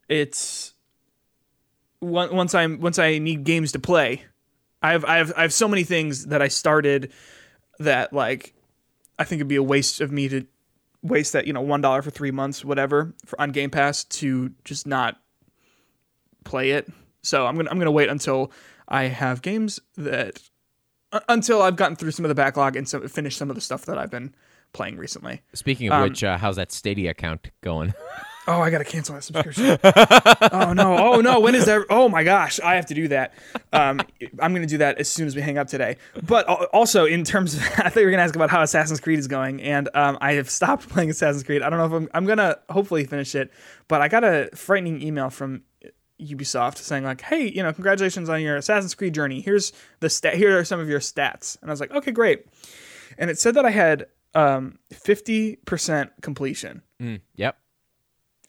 it's 0.10 0.74
once 2.02 2.54
I'm 2.54 2.80
once 2.80 3.00
I 3.00 3.18
need 3.20 3.44
games 3.44 3.72
to 3.74 3.80
play. 3.80 4.24
I 4.82 4.92
have 4.92 5.06
I 5.06 5.18
have 5.18 5.34
I 5.38 5.42
have 5.44 5.54
so 5.54 5.68
many 5.68 5.84
things 5.84 6.28
that 6.28 6.42
I 6.42 6.48
started 6.48 7.12
that 7.80 8.12
like 8.12 8.54
I 9.18 9.24
think 9.24 9.40
it'd 9.40 9.48
be 9.48 9.56
a 9.56 9.64
waste 9.64 10.02
of 10.02 10.12
me 10.12 10.28
to 10.30 10.46
waste 11.04 11.34
that 11.34 11.48
you 11.48 11.54
know 11.54 11.62
one 11.62 11.82
dollar 11.82 12.02
for 12.02 12.12
three 12.12 12.32
months 12.32 12.66
whatever 12.66 13.14
for, 13.26 13.40
on 13.40 13.52
Game 13.52 13.70
Pass 13.70 14.04
to 14.06 14.52
just 14.66 14.86
not 14.86 15.20
play 16.44 16.72
it. 16.72 16.90
So 17.22 17.46
I'm 17.46 17.56
gonna 17.56 17.70
I'm 17.70 17.78
gonna 17.78 17.92
wait 17.92 18.10
until 18.10 18.52
I 18.88 19.04
have 19.04 19.42
games 19.42 19.80
that 19.98 20.42
until 21.30 21.62
I've 21.62 21.76
gotten 21.76 21.96
through 21.96 22.12
some 22.12 22.26
of 22.26 22.30
the 22.30 22.36
backlog 22.36 22.76
and 22.76 22.88
so 22.88 23.06
finished 23.08 23.38
some 23.38 23.50
of 23.50 23.56
the 23.56 23.62
stuff 23.62 23.86
that 23.86 23.98
I've 23.98 24.12
been 24.12 24.34
playing 24.74 24.98
recently. 24.98 25.42
Speaking 25.54 25.88
of 25.88 25.94
Um, 25.94 26.04
which, 26.04 26.24
uh, 26.24 26.38
how's 26.38 26.56
that 26.56 26.72
Stadia 26.72 27.12
account 27.12 27.50
going? 27.62 27.94
Oh, 28.48 28.60
I 28.60 28.72
gotta 28.72 28.84
cancel 28.84 29.14
that 29.14 29.22
subscription. 29.24 29.78
oh 30.52 30.74
no! 30.74 30.98
Oh 30.98 31.22
no! 31.22 31.40
When 31.40 31.54
is 31.54 31.66
that? 31.68 31.86
Oh 31.92 32.10
my 32.10 32.24
gosh! 32.24 32.60
I 32.60 32.74
have 32.74 32.88
to 32.88 32.96
do 32.96 33.08
that. 33.10 33.36
Um, 33.72 34.02
I'm 34.40 34.52
gonna 34.52 34.66
do 34.66 34.80
that 34.80 34.98
as 34.98 35.08
soon 35.10 35.28
as 35.28 35.36
we 35.36 35.44
hang 35.44 35.60
up 35.60 35.68
today. 35.68 35.98
But 36.24 36.48
also 36.74 37.06
in 37.06 37.24
terms 37.24 37.54
of, 37.54 37.62
I 37.78 37.90
thought 37.90 37.98
you 38.00 38.06
were 38.06 38.12
gonna 38.12 38.24
ask 38.24 38.36
about 38.36 38.50
how 38.50 38.64
Assassin's 38.64 39.00
Creed 39.00 39.20
is 39.20 39.28
going, 39.28 39.62
and 39.62 39.90
um, 39.94 40.18
I 40.22 40.34
have 40.34 40.50
stopped 40.50 40.90
playing 40.90 41.12
Assassin's 41.12 41.44
Creed. 41.44 41.62
I 41.62 41.70
don't 41.70 41.78
know 41.78 41.86
if 41.86 41.92
I'm, 41.92 42.10
I'm 42.16 42.26
gonna 42.26 42.58
hopefully 42.68 43.06
finish 43.06 43.36
it, 43.36 43.52
but 43.88 44.02
I 44.02 44.08
got 44.08 44.24
a 44.24 44.50
frightening 44.56 45.04
email 45.04 45.30
from 45.30 45.62
Ubisoft 46.22 46.78
saying 46.78 47.04
like, 47.04 47.22
"Hey, 47.22 47.48
you 47.50 47.64
know, 47.64 47.74
congratulations 47.74 48.30
on 48.30 48.42
your 48.42 48.56
Assassin's 48.56 48.96
Creed 48.96 49.14
journey. 49.14 49.42
Here's 49.42 49.74
the 50.00 50.10
stat. 50.10 50.36
Here 50.36 50.58
are 50.58 50.64
some 50.64 50.80
of 50.80 50.88
your 50.88 51.00
stats." 51.00 51.60
And 51.62 51.70
I 51.70 51.74
was 51.74 51.80
like, 51.80 51.92
"Okay, 51.92 52.12
great." 52.12 52.46
And 53.18 53.30
it 53.30 53.40
said 53.40 53.56
that 53.56 53.66
I 53.66 53.72
had 53.72 54.08
um 54.34 54.80
50% 54.94 56.10
completion 56.22 56.82
Mm, 57.02 57.20
yep. 57.36 57.58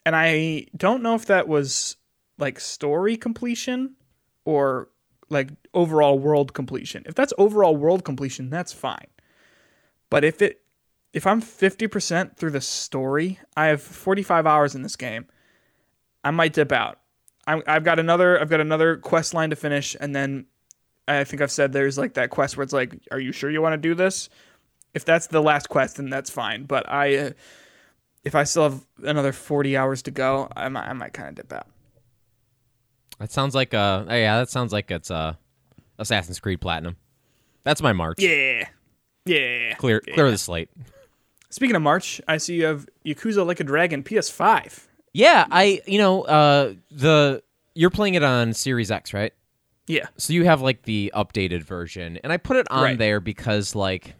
and 0.05 0.15
I 0.15 0.67
don't 0.77 1.03
know 1.03 1.15
if 1.15 1.25
that 1.25 1.47
was 1.47 1.97
like 2.37 2.59
story 2.59 3.17
completion 3.17 3.95
or 4.45 4.87
like 5.29 5.49
overall 5.73 6.17
world 6.19 6.53
completion. 6.53 7.03
If 7.05 7.15
that's 7.15 7.33
overall 7.37 7.75
world 7.75 8.05
completion, 8.05 8.49
that's 8.49 8.71
fine. 8.71 9.07
But 10.09 10.23
if 10.23 10.41
it 10.41 10.61
if 11.11 11.27
I'm 11.27 11.41
50% 11.41 12.37
through 12.37 12.51
the 12.51 12.61
story, 12.61 13.39
I 13.55 13.65
have 13.65 13.81
45 13.83 14.47
hours 14.47 14.73
in 14.73 14.81
this 14.81 14.95
game. 14.95 15.25
I 16.23 16.31
might 16.31 16.53
dip 16.53 16.71
out. 16.71 16.99
I, 17.47 17.61
I've 17.67 17.83
got 17.83 17.99
another 17.99 18.39
I've 18.39 18.49
got 18.49 18.61
another 18.61 18.97
quest 18.97 19.33
line 19.33 19.49
to 19.49 19.55
finish, 19.55 19.95
and 19.99 20.15
then 20.15 20.45
I 21.07 21.23
think 21.23 21.41
I've 21.41 21.51
said 21.51 21.73
there's 21.73 21.97
like 21.97 22.13
that 22.13 22.29
quest 22.29 22.55
where 22.57 22.63
it's 22.63 22.73
like, 22.73 22.97
"Are 23.11 23.19
you 23.19 23.31
sure 23.31 23.49
you 23.49 23.61
want 23.61 23.73
to 23.73 23.77
do 23.77 23.95
this?" 23.95 24.29
If 24.93 25.05
that's 25.05 25.27
the 25.27 25.41
last 25.41 25.69
quest, 25.69 25.97
then 25.97 26.09
that's 26.09 26.29
fine. 26.29 26.65
But 26.65 26.87
I, 26.89 27.15
uh, 27.17 27.31
if 28.23 28.35
I 28.35 28.43
still 28.43 28.63
have 28.63 28.85
another 29.03 29.33
40 29.33 29.75
hours 29.75 30.03
to 30.03 30.11
go, 30.11 30.47
I 30.55 30.69
might, 30.69 30.87
I 30.87 30.93
might 30.93 31.13
kind 31.13 31.29
of 31.29 31.35
dip 31.35 31.51
out. 31.51 31.67
That 33.19 33.31
sounds 33.31 33.55
like 33.55 33.73
uh 33.73 34.05
oh, 34.07 34.15
yeah, 34.15 34.39
that 34.39 34.49
sounds 34.49 34.71
like 34.71 34.91
it's 34.91 35.11
uh 35.11 35.33
Assassin's 35.99 36.39
Creed 36.39 36.61
Platinum. 36.61 36.95
That's 37.63 37.81
my 37.81 37.93
March. 37.93 38.19
Yeah, 38.19 38.67
yeah. 39.25 39.75
Clear 39.75 40.01
clear 40.01 40.31
the 40.31 40.37
slate. 40.37 40.69
Speaking 41.49 41.75
of 41.75 41.81
March, 41.81 42.19
I 42.27 42.37
see 42.37 42.55
you 42.55 42.65
have 42.65 42.87
Yakuza 43.05 43.45
Like 43.45 43.59
a 43.59 43.63
Dragon 43.63 44.03
PS5. 44.03 44.87
Yeah, 45.13 45.45
I 45.51 45.81
you 45.85 45.99
know, 45.99 46.23
uh 46.23 46.73
the 46.91 47.43
you're 47.75 47.89
playing 47.89 48.15
it 48.15 48.23
on 48.23 48.53
Series 48.53 48.91
X, 48.91 49.13
right? 49.13 49.33
Yeah, 49.85 50.05
So 50.17 50.31
you 50.31 50.45
have 50.45 50.61
like 50.61 50.83
the 50.83 51.11
updated 51.13 51.63
version, 51.63 52.17
and 52.23 52.31
I 52.31 52.37
put 52.37 52.55
it 52.55 52.65
on 52.71 52.83
Right. 52.83 52.97
there 52.97 53.19
because 53.19 53.75
like 53.75 54.15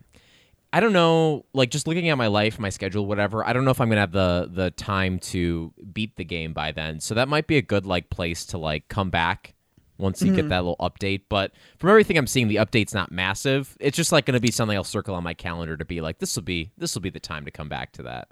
I 0.73 0.79
don't 0.79 0.91
know, 0.93 1.45
like 1.53 1.69
just 1.69 1.87
looking 1.87 2.09
at 2.09 2.17
my 2.17 2.27
life, 2.27 2.59
my 2.59 2.69
schedule, 2.69 3.05
whatever. 3.05 3.45
I 3.47 3.53
don't 3.53 3.63
know 3.63 3.71
if 3.71 3.79
I'm 3.79 3.87
gonna 3.89 4.01
have 4.01 4.11
the 4.11 4.49
the 4.51 4.71
time 4.71 5.19
to 5.19 5.71
beat 5.93 6.15
the 6.17 6.25
game 6.25 6.51
by 6.53 6.71
then. 6.73 6.99
So 6.99 7.15
that 7.15 7.27
might 7.29 7.47
be 7.47 7.57
a 7.57 7.61
good 7.61 7.85
like 7.85 8.09
place 8.09 8.45
to 8.47 8.57
like 8.57 8.87
come 8.89 9.09
back 9.09 9.53
once 9.97 10.21
you 10.21 10.33
get 10.35 10.49
that 10.49 10.65
little 10.65 10.75
update. 10.81 11.21
But 11.29 11.53
from 11.77 11.89
everything 11.91 12.17
I'm 12.17 12.27
seeing, 12.27 12.49
the 12.49 12.55
update's 12.57 12.93
not 12.93 13.11
massive. 13.11 13.77
It's 13.79 13.95
just 13.95 14.11
like 14.11 14.25
gonna 14.25 14.39
be 14.41 14.51
something 14.51 14.75
I'll 14.75 14.83
circle 14.83 15.15
on 15.15 15.23
my 15.23 15.33
calendar 15.33 15.77
to 15.77 15.85
be 15.85 16.01
like 16.01 16.19
this 16.19 16.35
will 16.35 16.43
be 16.43 16.71
this 16.77 16.93
will 16.93 17.01
be 17.03 17.09
the 17.11 17.19
time 17.21 17.45
to 17.45 17.51
come 17.51 17.69
back 17.69 17.93
to 17.93 18.03
that. 18.03 18.27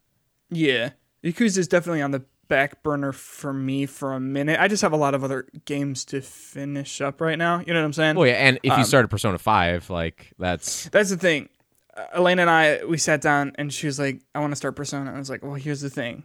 yeah. 0.50 0.90
Yakuza 1.24 1.60
is 1.60 1.68
definitely 1.68 2.02
on 2.02 2.10
the 2.10 2.26
back 2.52 2.84
burner 2.84 3.14
for 3.14 3.54
me 3.54 3.86
for 3.86 4.12
a 4.14 4.20
minute. 4.20 4.60
I 4.60 4.68
just 4.68 4.82
have 4.82 4.92
a 4.92 4.98
lot 4.98 5.16
of 5.16 5.24
other 5.24 5.48
games 5.64 6.04
to 6.06 6.20
finish 6.22 7.00
up 7.00 7.22
right 7.22 7.38
now. 7.38 7.60
You 7.66 7.74
know 7.74 7.80
what 7.80 7.86
I'm 7.86 7.94
saying? 7.94 8.18
Well, 8.18 8.28
yeah, 8.28 8.34
and 8.34 8.60
if 8.62 8.74
Um, 8.74 8.80
you 8.80 8.86
started 8.86 9.08
Persona 9.08 9.38
Five, 9.38 9.90
like 9.90 10.34
that's 10.38 10.90
That's 10.90 11.10
the 11.12 11.16
thing. 11.18 11.48
Uh, 11.96 12.08
Elena 12.16 12.42
and 12.42 12.52
I, 12.52 12.84
we 12.84 12.98
sat 12.98 13.22
down 13.22 13.54
and 13.56 13.74
she 13.74 13.88
was 13.88 13.98
like, 14.00 14.20
I 14.36 14.42
want 14.42 14.52
to 14.52 14.58
start 14.58 14.76
Persona. 14.76 15.14
I 15.14 15.18
was 15.18 15.30
like, 15.30 15.44
well, 15.44 15.54
here's 15.54 15.80
the 15.80 15.90
thing. 15.90 16.24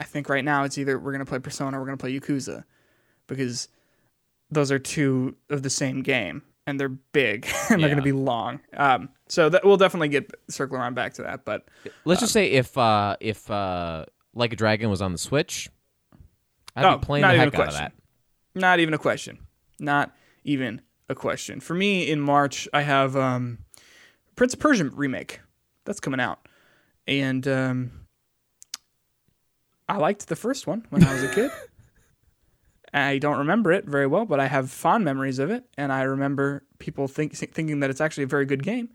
I 0.00 0.04
think 0.04 0.28
right 0.28 0.44
now 0.44 0.64
it's 0.64 0.76
either 0.76 0.98
we're 0.98 1.12
going 1.12 1.24
to 1.24 1.28
play 1.28 1.38
Persona 1.38 1.76
or 1.76 1.80
we're 1.80 1.86
going 1.86 1.98
to 1.98 2.02
play 2.02 2.18
Yakuza 2.18 2.64
because 3.28 3.68
those 4.50 4.72
are 4.72 4.78
two 4.80 5.36
of 5.50 5.62
the 5.62 5.70
same 5.70 6.02
game 6.02 6.42
and 6.66 6.80
they're 6.80 6.88
big 6.88 7.48
and 7.70 7.80
they're 7.80 7.90
gonna 7.90 8.02
be 8.02 8.12
long. 8.12 8.60
Um, 8.76 9.08
so 9.28 9.48
that 9.48 9.64
we'll 9.64 9.76
definitely 9.76 10.08
get 10.08 10.30
circle 10.48 10.76
around 10.76 10.94
back 10.94 11.14
to 11.14 11.22
that. 11.22 11.44
But 11.44 11.66
let's 12.04 12.20
just 12.20 12.32
say 12.32 12.50
if 12.50 12.76
uh 12.76 13.16
if 13.20 13.48
uh 13.50 14.06
Like 14.34 14.52
a 14.52 14.56
Dragon 14.56 14.90
was 14.90 15.02
on 15.02 15.12
the 15.12 15.18
Switch, 15.18 15.68
I'd 16.76 16.84
Oh, 16.84 16.98
be 16.98 17.04
playing 17.04 17.22
the 17.22 17.28
heck 17.34 17.54
out 17.54 17.68
of 17.68 17.74
that. 17.74 17.92
not 18.54 18.78
even 18.80 18.94
a 18.94 18.98
question. 18.98 19.38
Not 19.80 20.14
even 20.44 20.80
a 21.08 21.14
question. 21.14 21.58
For 21.60 21.74
me, 21.74 22.08
in 22.08 22.20
March, 22.20 22.68
I 22.72 22.82
have 22.82 23.16
um, 23.16 23.58
Prince 24.36 24.54
of 24.54 24.60
Persia 24.60 24.84
remake. 24.84 25.40
That's 25.84 25.98
coming 26.00 26.20
out, 26.20 26.46
and 27.08 27.46
um, 27.48 27.90
I 29.88 29.96
liked 29.96 30.28
the 30.28 30.36
first 30.36 30.66
one 30.66 30.86
when 30.90 31.02
I 31.02 31.12
was 31.12 31.24
a 31.24 31.34
kid. 31.34 31.50
I 32.94 33.18
don't 33.18 33.38
remember 33.38 33.72
it 33.72 33.84
very 33.86 34.06
well, 34.06 34.26
but 34.26 34.40
I 34.40 34.46
have 34.48 34.70
fond 34.70 35.04
memories 35.04 35.38
of 35.38 35.50
it, 35.50 35.64
and 35.78 35.92
I 35.92 36.02
remember 36.02 36.64
people 36.78 37.08
think, 37.08 37.34
thinking 37.34 37.80
that 37.80 37.90
it's 37.90 38.00
actually 38.00 38.24
a 38.24 38.28
very 38.28 38.44
good 38.44 38.62
game. 38.62 38.90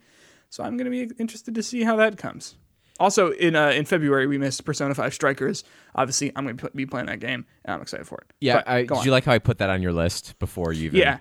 So 0.49 0.63
I'm 0.63 0.77
going 0.77 0.85
to 0.85 0.91
be 0.91 1.13
interested 1.17 1.55
to 1.55 1.63
see 1.63 1.83
how 1.83 1.95
that 1.97 2.17
comes. 2.17 2.55
Also, 2.99 3.31
in 3.31 3.55
uh, 3.55 3.69
in 3.69 3.85
February, 3.85 4.25
we 4.27 4.37
missed 4.37 4.63
Persona 4.63 4.95
5 4.95 5.13
Strikers. 5.13 5.63
Obviously, 5.95 6.31
I'm 6.35 6.45
going 6.45 6.55
to 6.57 6.69
be 6.73 6.85
playing 6.85 7.07
that 7.07 7.19
game, 7.19 7.45
and 7.65 7.73
I'm 7.75 7.81
excited 7.81 8.07
for 8.07 8.19
it. 8.19 8.33
Yeah, 8.39 8.55
But 8.55 8.67
I, 8.69 8.81
did 8.83 8.91
on. 8.91 9.05
you 9.05 9.11
like 9.11 9.25
how 9.25 9.33
I 9.33 9.39
put 9.39 9.57
that 9.57 9.69
on 9.69 9.81
your 9.81 9.91
list 9.91 10.39
before 10.39 10.71
you 10.71 10.85
even? 10.87 10.99
Yeah. 10.99 11.17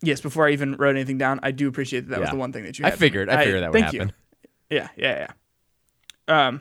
Yes, 0.00 0.20
before 0.20 0.48
I 0.48 0.52
even 0.52 0.74
wrote 0.76 0.96
anything 0.96 1.18
down, 1.18 1.38
I 1.42 1.50
do 1.50 1.68
appreciate 1.68 2.08
that 2.08 2.10
that 2.10 2.20
was 2.20 2.30
the 2.30 2.36
one 2.36 2.52
thing 2.52 2.64
that 2.64 2.78
you 2.78 2.84
I 2.84 2.88
had 2.90 2.98
for 2.98 3.02
me. 3.04 3.08
figured. 3.08 3.28
I 3.28 3.44
figured 3.44 3.62
that 3.62 3.72
would 3.72 3.80
thank 3.82 3.94
happen. 3.94 4.12
You. 4.70 4.78
Yeah, 4.78 4.88
yeah, 4.96 5.28
yeah. 6.28 6.46
Um 6.46 6.60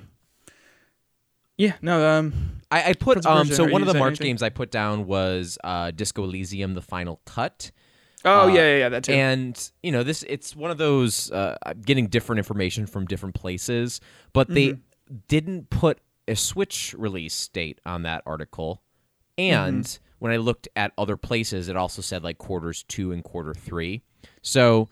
Yeah, 1.58 1.74
no, 1.82 2.06
um 2.08 2.62
I, 2.70 2.90
I 2.90 2.94
put 2.94 3.26
um. 3.26 3.48
So 3.48 3.66
one 3.66 3.82
of 3.82 3.88
the 3.88 3.94
March 3.94 4.12
anything? 4.12 4.28
games 4.28 4.44
I 4.44 4.50
put 4.50 4.72
down 4.72 5.06
was 5.06 5.58
uh, 5.64 5.92
Disco 5.92 6.24
Elysium: 6.24 6.74
The 6.74 6.82
Final 6.82 7.20
Cut. 7.26 7.72
Oh 8.24 8.44
Uh, 8.44 8.48
yeah, 8.48 8.54
yeah, 8.62 8.78
yeah, 8.78 8.90
that 8.90 9.04
too. 9.04 9.14
And 9.14 9.72
you 9.84 9.92
know, 9.92 10.04
this 10.04 10.24
it's 10.24 10.56
one 10.56 10.72
of 10.72 10.78
those 10.78 11.32
uh, 11.32 11.58
getting 11.86 12.08
different 12.08 12.38
information 12.40 12.86
from 12.86 13.06
different 13.06 13.36
places, 13.36 14.00
but 14.34 14.48
they 14.48 14.70
Mm-hmm. 14.70 15.16
didn't 15.28 15.70
put 15.70 16.00
a 16.28 16.36
Switch 16.36 16.94
release 16.98 17.48
date 17.50 17.80
on 17.86 18.04
that 18.04 18.24
article. 18.26 18.82
And 19.38 19.84
Mm-hmm. 19.84 20.04
when 20.20 20.32
I 20.32 20.38
looked 20.38 20.68
at 20.76 20.92
other 20.98 21.18
places, 21.18 21.68
it 21.68 21.76
also 21.76 22.02
said 22.02 22.24
like 22.24 22.38
quarters 22.38 22.84
two 22.88 23.12
and 23.12 23.24
quarter 23.24 23.54
three. 23.54 24.04
So 24.44 24.88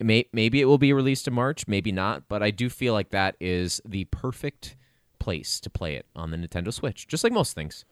may- 0.00 0.28
maybe 0.32 0.60
it 0.60 0.66
will 0.66 0.76
be 0.78 0.92
released 0.92 1.26
in 1.26 1.34
March, 1.34 1.66
maybe 1.66 1.92
not. 1.92 2.28
But 2.28 2.42
I 2.42 2.50
do 2.50 2.68
feel 2.68 2.92
like 2.92 3.10
that 3.10 3.36
is 3.40 3.80
the 3.86 4.04
perfect 4.06 4.76
place 5.18 5.60
to 5.60 5.70
play 5.70 5.94
it 5.96 6.06
on 6.14 6.30
the 6.30 6.36
Nintendo 6.36 6.72
Switch, 6.72 7.08
just 7.08 7.24
like 7.24 7.32
most 7.32 7.54
things. 7.54 7.84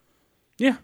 yeah. 0.59 0.77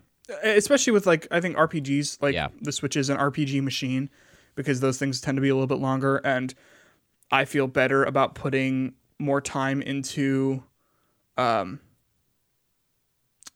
Especially 0.43 0.93
with 0.93 1.07
like 1.07 1.27
I 1.31 1.41
think 1.41 1.57
RPGs, 1.57 2.21
like 2.23 2.35
Yeah. 2.35 2.49
the 2.61 2.73
Switch 2.73 2.97
is 2.97 3.09
an 3.11 3.17
RPG 3.17 3.63
machine 3.63 4.11
because 4.55 4.81
those 4.81 4.99
things 4.99 5.21
tend 5.21 5.37
to 5.37 5.43
be 5.43 5.49
a 5.49 5.55
little 5.55 5.67
bit 5.67 5.79
longer 5.79 6.17
and 6.25 6.55
I 7.31 7.45
feel 7.45 7.67
better 7.67 8.05
about 8.05 8.35
putting 8.35 8.95
more 9.19 9.41
time 9.41 9.81
into 9.83 10.63
um 11.37 11.81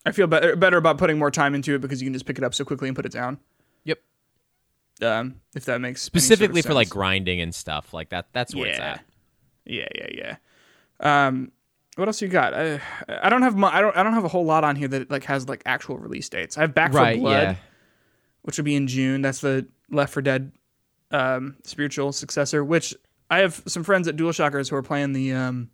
I 0.06 0.12
feel 0.12 0.26
better 0.26 0.54
better 0.56 0.76
about 0.76 0.98
putting 0.98 1.18
more 1.18 1.30
time 1.30 1.54
into 1.54 1.74
it 1.74 1.80
because 1.80 2.00
you 2.02 2.06
can 2.06 2.12
just 2.12 2.26
pick 2.26 2.38
it 2.38 2.44
up 2.44 2.54
so 2.54 2.64
quickly 2.64 2.88
and 2.88 2.96
put 2.96 3.06
it 3.06 3.12
down. 3.12 3.38
Yep. 3.84 3.98
Um, 5.02 5.40
if 5.54 5.64
that 5.64 5.80
makes 5.80 6.02
any 6.02 6.04
sort 6.04 6.16
of 6.16 6.22
Specifically 6.22 6.62
for 6.62 6.74
like 6.74 6.88
grinding 6.90 7.40
and 7.40 7.54
stuff 7.54 7.92
like 7.94 8.10
that. 8.10 8.26
That's 8.32 8.54
where 8.54 8.66
it's 8.68 8.78
Yeah. 8.78 8.92
at. 8.92 9.04
Yeah, 9.66 9.88
yeah, 9.94 10.36
yeah. 11.00 11.26
Um, 11.26 11.52
what 11.96 12.08
else 12.08 12.20
you 12.22 12.28
got? 12.28 12.54
I, 12.54 12.80
I 13.08 13.28
don't 13.28 13.42
have 13.42 13.56
mu- 13.56 13.66
I 13.66 13.80
don't 13.80 13.96
I 13.96 14.02
don't 14.02 14.14
have 14.14 14.24
a 14.24 14.28
whole 14.28 14.44
lot 14.44 14.64
on 14.64 14.76
here 14.76 14.88
that 14.88 15.10
like 15.10 15.24
has 15.24 15.48
like 15.48 15.62
actual 15.66 15.98
release 15.98 16.28
dates. 16.28 16.56
I 16.58 16.62
have 16.62 16.74
Back 16.74 16.92
Right, 16.92 17.16
for 17.16 17.20
Blood, 17.22 17.32
yeah. 17.42 17.54
which 18.42 18.56
will 18.58 18.64
be 18.64 18.74
in 18.74 18.86
June. 18.86 19.22
That's 19.22 19.40
the 19.40 19.66
Left 19.90 20.12
for 20.12 20.22
Dead 20.22 20.52
um, 21.10 21.56
spiritual 21.64 22.12
successor. 22.12 22.64
Which 22.64 22.94
I 23.30 23.38
have 23.38 23.62
some 23.66 23.84
friends 23.84 24.08
at 24.08 24.16
DualShockers 24.16 24.70
who 24.70 24.76
are 24.76 24.82
playing 24.82 25.12
the 25.12 25.32
um, 25.32 25.70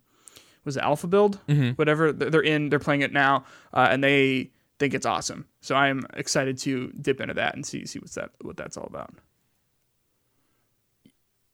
was 0.65 0.77
it 0.77 0.83
Alpha 0.83 1.07
build, 1.07 1.39
Mm-hmm. 1.47 1.71
whatever 1.71 2.11
they're 2.11 2.41
in. 2.41 2.69
They're 2.69 2.79
playing 2.79 3.01
it 3.01 3.11
now, 3.13 3.45
uh, 3.73 3.87
and 3.89 4.03
they 4.03 4.51
think 4.79 4.93
it's 4.93 5.05
awesome. 5.05 5.45
So 5.61 5.75
I'm 5.75 6.03
excited 6.15 6.57
to 6.59 6.91
dip 7.01 7.19
into 7.21 7.33
that 7.35 7.55
and 7.55 7.65
see 7.65 7.85
see 7.85 7.99
what's 7.99 8.15
that 8.15 8.31
what 8.41 8.57
that's 8.57 8.77
all 8.77 8.85
about. 8.85 9.13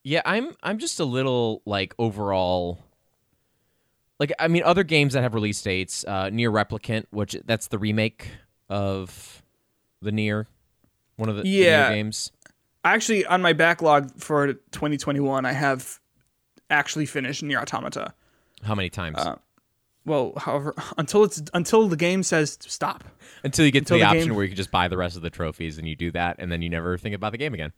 Yeah, 0.03 0.21
I'm 0.25 0.55
I'm 0.63 0.77
just 0.77 0.99
a 0.99 1.05
little 1.05 1.61
like 1.65 1.93
overall 1.99 2.79
like 4.19 4.31
I 4.39 4.47
mean 4.47 4.63
other 4.63 4.83
games 4.83 5.13
that 5.13 5.21
have 5.21 5.33
release 5.33 5.61
dates, 5.61 6.03
uh 6.07 6.25
NieR 6.25 6.51
Replicant, 6.51 7.05
which 7.11 7.35
that's 7.45 7.67
the 7.67 7.77
remake 7.77 8.29
of 8.69 9.41
the 10.01 10.11
NieR 10.11 10.45
one 11.15 11.29
of 11.29 11.35
the, 11.35 11.41
the 11.43 11.49
Yeah. 11.49 11.89
games. 11.89 12.31
Actually, 12.83 13.25
on 13.25 13.41
my 13.41 13.53
backlog 13.53 14.11
for 14.19 14.53
2021, 14.53 15.45
I 15.45 15.51
have 15.51 15.99
actually 16.69 17.05
finished 17.07 17.43
NieR 17.43 17.61
Automata. 17.61 18.13
How 18.63 18.75
many 18.75 18.89
times? 18.89 19.17
Uh, 19.17 19.35
Well, 20.05 20.33
however, 20.37 20.73
until 20.97 21.23
it's 21.23 21.41
until 21.53 21.87
the 21.87 21.97
game 21.97 22.23
says 22.23 22.57
stop. 22.61 23.03
Until 23.43 23.65
you 23.65 23.71
get 23.71 23.85
to 23.87 23.93
the, 23.93 23.99
the 23.99 24.05
option 24.05 24.27
game- 24.27 24.35
where 24.35 24.43
you 24.43 24.49
can 24.49 24.57
just 24.57 24.71
buy 24.71 24.87
the 24.87 24.97
rest 24.97 25.15
of 25.15 25.21
the 25.21 25.29
trophies 25.29 25.77
and 25.77 25.87
you 25.87 25.95
do 25.95 26.11
that 26.11 26.37
and 26.39 26.51
then 26.51 26.61
you 26.61 26.69
never 26.69 26.97
think 26.97 27.13
about 27.15 27.31
the 27.31 27.37
game 27.37 27.53
again. 27.53 27.73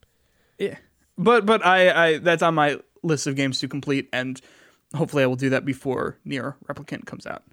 Yeah, 0.57 0.75
but 1.17 1.45
but 1.45 1.65
I, 1.65 1.89
I 2.13 2.17
that's 2.17 2.43
on 2.43 2.53
my 2.55 2.79
list 3.01 3.25
of 3.27 3.35
games 3.35 3.59
to 3.61 3.67
complete, 3.69 4.09
and 4.11 4.39
hopefully 4.95 5.23
I 5.23 5.25
will 5.27 5.35
do 5.35 5.49
that 5.51 5.65
before 5.65 6.17
NieR 6.25 6.55
Replicant 6.65 7.05
comes 7.05 7.25
out. 7.25 7.43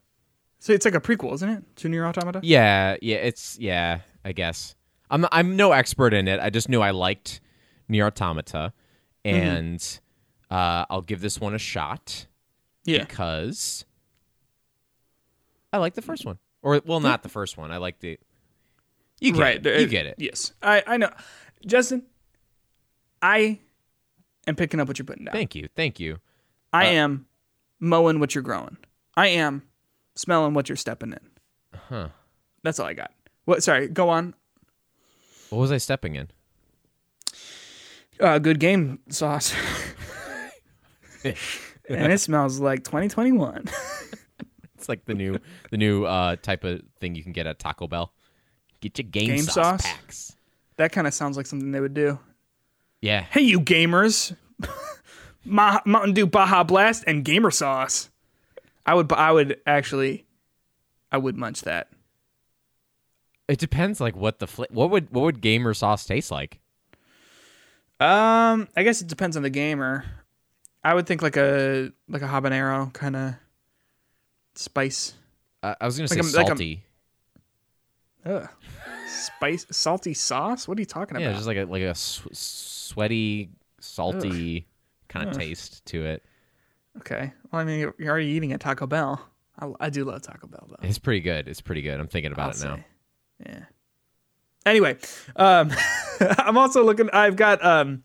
So 0.59 0.73
it's 0.73 0.85
like 0.85 0.95
a 0.95 1.01
prequel, 1.01 1.35
isn't 1.35 1.49
it, 1.49 1.77
to 1.77 1.89
NieR 1.89 2.09
Automata? 2.09 2.41
Yeah, 2.43 2.97
yeah, 3.03 3.17
it's 3.17 3.59
yeah, 3.59 4.01
I 4.25 4.33
guess. 4.33 4.75
I'm 5.11 5.27
I'm 5.31 5.57
no 5.57 5.73
expert 5.73 6.15
in 6.15 6.29
it. 6.29 6.41
I 6.41 6.51
just 6.51 6.69
knew 6.69 6.81
I 6.81 6.91
liked 6.91 7.41
NieR 7.91 8.07
Automata 8.07 8.73
Mm-hmm. 9.25 9.37
and 9.37 10.01
uh 10.53 10.85
I'll 10.89 11.03
give 11.03 11.21
this 11.21 11.41
one 11.41 11.53
a 11.55 11.59
shot. 11.59 12.27
Yeah. 12.85 13.01
because 13.01 13.85
I 15.73 15.79
like 15.79 15.95
the 15.95 16.03
first 16.03 16.25
one. 16.25 16.39
Or 16.63 16.81
well, 16.85 17.01
not 17.01 17.23
the 17.23 17.29
first 17.29 17.57
one. 17.59 17.71
I 17.71 17.77
like 17.79 17.99
the. 17.99 18.19
You 19.21 19.33
get 19.33 19.41
right. 19.41 19.67
it. 19.67 19.81
You 19.81 19.87
get 19.89 20.07
it. 20.07 20.15
Yes, 20.19 20.53
I 20.63 20.83
I 20.87 20.97
know, 20.97 21.11
Justin. 21.67 22.05
I 23.21 23.59
am 24.47 24.55
picking 24.57 24.79
up 24.79 24.89
what 24.89 24.99
you're 24.99 25.07
putting 25.07 25.25
down. 25.25 25.33
Thank 25.33 25.55
you. 25.55 25.69
Thank 25.75 25.99
you. 25.99 26.19
I 26.73 26.87
am 26.87 27.26
mowing 27.81 28.21
what 28.21 28.35
you're 28.35 28.43
growing. 28.43 28.77
I 29.17 29.29
am 29.29 29.63
smelling 30.15 30.55
what 30.55 30.69
you're 30.69 30.77
stepping 30.77 31.13
in. 31.13 31.79
Huh. 31.89 32.09
That's 32.63 32.79
all 32.81 32.87
I 32.87 32.95
got. 32.95 33.13
What? 33.45 33.63
Sorry. 33.63 33.89
Go 33.89 34.09
on. 34.09 34.35
What 35.51 35.59
was 35.59 35.73
I 35.73 35.79
stepping 35.79 36.17
in? 36.17 36.29
Uh, 38.19 38.39
good 38.39 38.59
game 38.59 38.99
sauce, 39.11 39.53
and 41.25 41.35
it 42.13 42.19
smells 42.21 42.59
like 42.61 42.83
2021. 42.85 43.65
It's 44.79 44.91
like 44.91 45.05
the 45.07 45.15
new 45.15 45.39
the 45.71 45.79
new 45.79 46.05
uh, 46.05 46.37
type 46.37 46.63
of 46.63 46.81
thing 47.01 47.15
you 47.15 47.23
can 47.23 47.33
get 47.33 47.47
at 47.47 47.59
Taco 47.59 47.89
Bell. 47.89 48.13
Get 48.81 48.99
your 48.99 49.09
game, 49.09 49.29
Game 49.29 49.39
sauce, 49.41 49.55
sauce? 49.55 49.83
packs. 49.83 50.37
that 50.77 50.93
kind 50.93 51.07
of 51.07 51.15
sounds 51.15 51.37
like 51.37 51.47
something 51.47 51.73
they 51.73 51.81
would 51.81 51.95
do. 51.95 52.19
Yeah. 53.01 53.23
Hey, 53.23 53.41
you 53.41 53.59
gamers! 53.61 54.37
Ma- 55.47 55.81
Mountain 55.85 56.15
Dew 56.15 56.27
Baja 56.27 56.63
Blast 56.65 57.05
and 57.07 57.25
gamer 57.25 57.51
sauce. 57.51 58.11
I 58.85 58.95
would. 58.95 59.13
I 59.13 59.33
would 59.33 59.61
actually. 59.67 60.25
I 61.11 61.19
would 61.19 61.37
munch 61.37 61.63
that. 61.63 61.89
It 63.49 63.59
depends. 63.59 64.01
Like 64.01 64.17
what 64.17 64.39
the 64.39 64.47
fl- 64.47 64.65
what 64.71 64.91
would 64.91 65.11
what 65.13 65.23
would 65.23 65.41
gamer 65.41 65.73
sauce 65.75 66.05
taste 66.05 66.31
like? 66.31 66.61
Um, 67.99 68.69
I 68.77 68.83
guess 68.83 69.01
it 69.01 69.09
depends 69.09 69.37
on 69.37 69.43
the 69.43 69.51
gamer. 69.51 70.05
I 70.85 70.95
would 70.95 71.07
think 71.07 71.23
like 71.23 71.37
a 71.37 71.91
like 72.09 72.23
a 72.23 72.27
habanero 72.27 72.93
kind 72.93 73.17
of 73.17 73.35
spice. 74.55 75.15
Uh, 75.63 75.75
I 75.81 75.87
was 75.87 75.97
gonna 75.97 76.09
Like 76.11 76.23
say 76.25 76.31
a- 76.31 76.37
like 76.37 76.45
a- 76.47 76.49
salty. 76.49 76.83
Ugh. 78.27 78.49
Spice, 79.09 79.67
salty 79.71 80.15
sauce. 80.15 80.67
What 80.69 80.79
are 80.79 80.81
you 80.81 80.87
talking 80.87 81.17
about? 81.17 81.23
yeah, 81.23 81.33
just 81.33 81.47
like 81.47 81.57
a 81.57 81.65
like 81.65 81.83
a 81.83 81.95
sw- 81.95 82.27
sweaty, 82.33 83.51
salty 83.81 84.67
kind 85.09 85.29
of 85.29 85.37
taste 85.37 85.85
to 85.87 86.05
it. 86.05 86.25
okay. 86.99 87.33
Well, 87.51 87.63
I 87.63 87.65
mean, 87.65 87.81
you're, 87.81 87.95
you're 87.99 88.11
already 88.11 88.29
eating 88.29 88.53
at 88.53 88.61
Taco 88.61 88.87
Bell. 88.87 89.21
I, 89.59 89.73
I 89.81 89.91
do 89.91 90.05
love 90.05 90.23
Taco 90.23 90.47
Bell 90.47 90.67
though. 90.69 90.87
It's 90.89 90.99
pretty 90.99 91.21
good. 91.21 91.49
It's 91.49 91.61
pretty 91.61 91.83
good. 91.83 91.99
I'm 91.99 92.09
thinking 92.09 92.33
about 92.33 92.63
I'll 92.63 92.75
it 92.75 92.77
now. 92.77 92.85
Yeah. 93.47 93.65
Anyway, 94.65 94.97
um, 95.37 95.71
I'm 96.21 96.59
also 96.59 96.85
looking. 96.85 97.09
I've 97.13 97.37
got 97.37 97.65
um, 97.65 98.03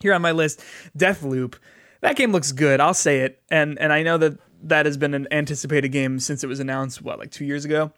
here 0.00 0.12
on 0.12 0.22
my 0.22 0.32
list 0.32 0.62
Deathloop. 0.96 1.54
That 2.02 2.16
game 2.16 2.30
looks 2.32 2.52
good. 2.52 2.80
I'll 2.80 2.92
say 2.94 3.20
it, 3.20 3.42
and 3.50 3.78
and 3.78 3.92
I 3.92 4.02
know 4.02 4.18
that 4.18 4.38
that 4.64 4.86
has 4.86 4.96
been 4.96 5.14
an 5.14 5.26
anticipated 5.30 5.88
game 5.88 6.20
since 6.20 6.44
it 6.44 6.46
was 6.46 6.60
announced. 6.60 7.00
What 7.02 7.18
like 7.18 7.30
two 7.30 7.44
years 7.44 7.64
ago. 7.64 7.92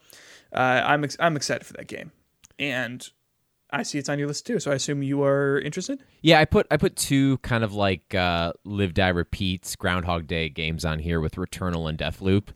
uh, 0.53 0.59
I'm 0.85 1.03
ex- 1.05 1.17
I'm 1.19 1.37
excited 1.37 1.67
for 1.67 1.73
that 1.75 1.89
game, 1.89 2.13
and 2.59 3.09
I 3.77 3.83
see 3.83 3.99
it's 3.99 4.09
on 4.09 4.19
your 4.19 4.29
list 4.29 4.47
too. 4.47 4.59
So 4.61 4.71
I 4.71 4.75
assume 4.75 5.03
you 5.03 5.23
are 5.23 5.61
interested. 5.61 6.03
Yeah, 6.23 6.41
I 6.41 6.45
put 6.45 6.67
I 6.71 6.77
put 6.77 6.97
two 6.97 7.39
kind 7.39 7.63
of 7.65 7.73
like 7.75 8.15
uh, 8.15 8.53
live 8.65 8.95
die 8.95 9.09
repeats 9.09 9.77
Groundhog 9.77 10.27
Day 10.27 10.49
games 10.49 10.85
on 10.85 10.99
here 10.99 11.21
with 11.21 11.37
Returnal 11.37 11.89
and 11.89 11.99
Deathloop. 11.99 12.49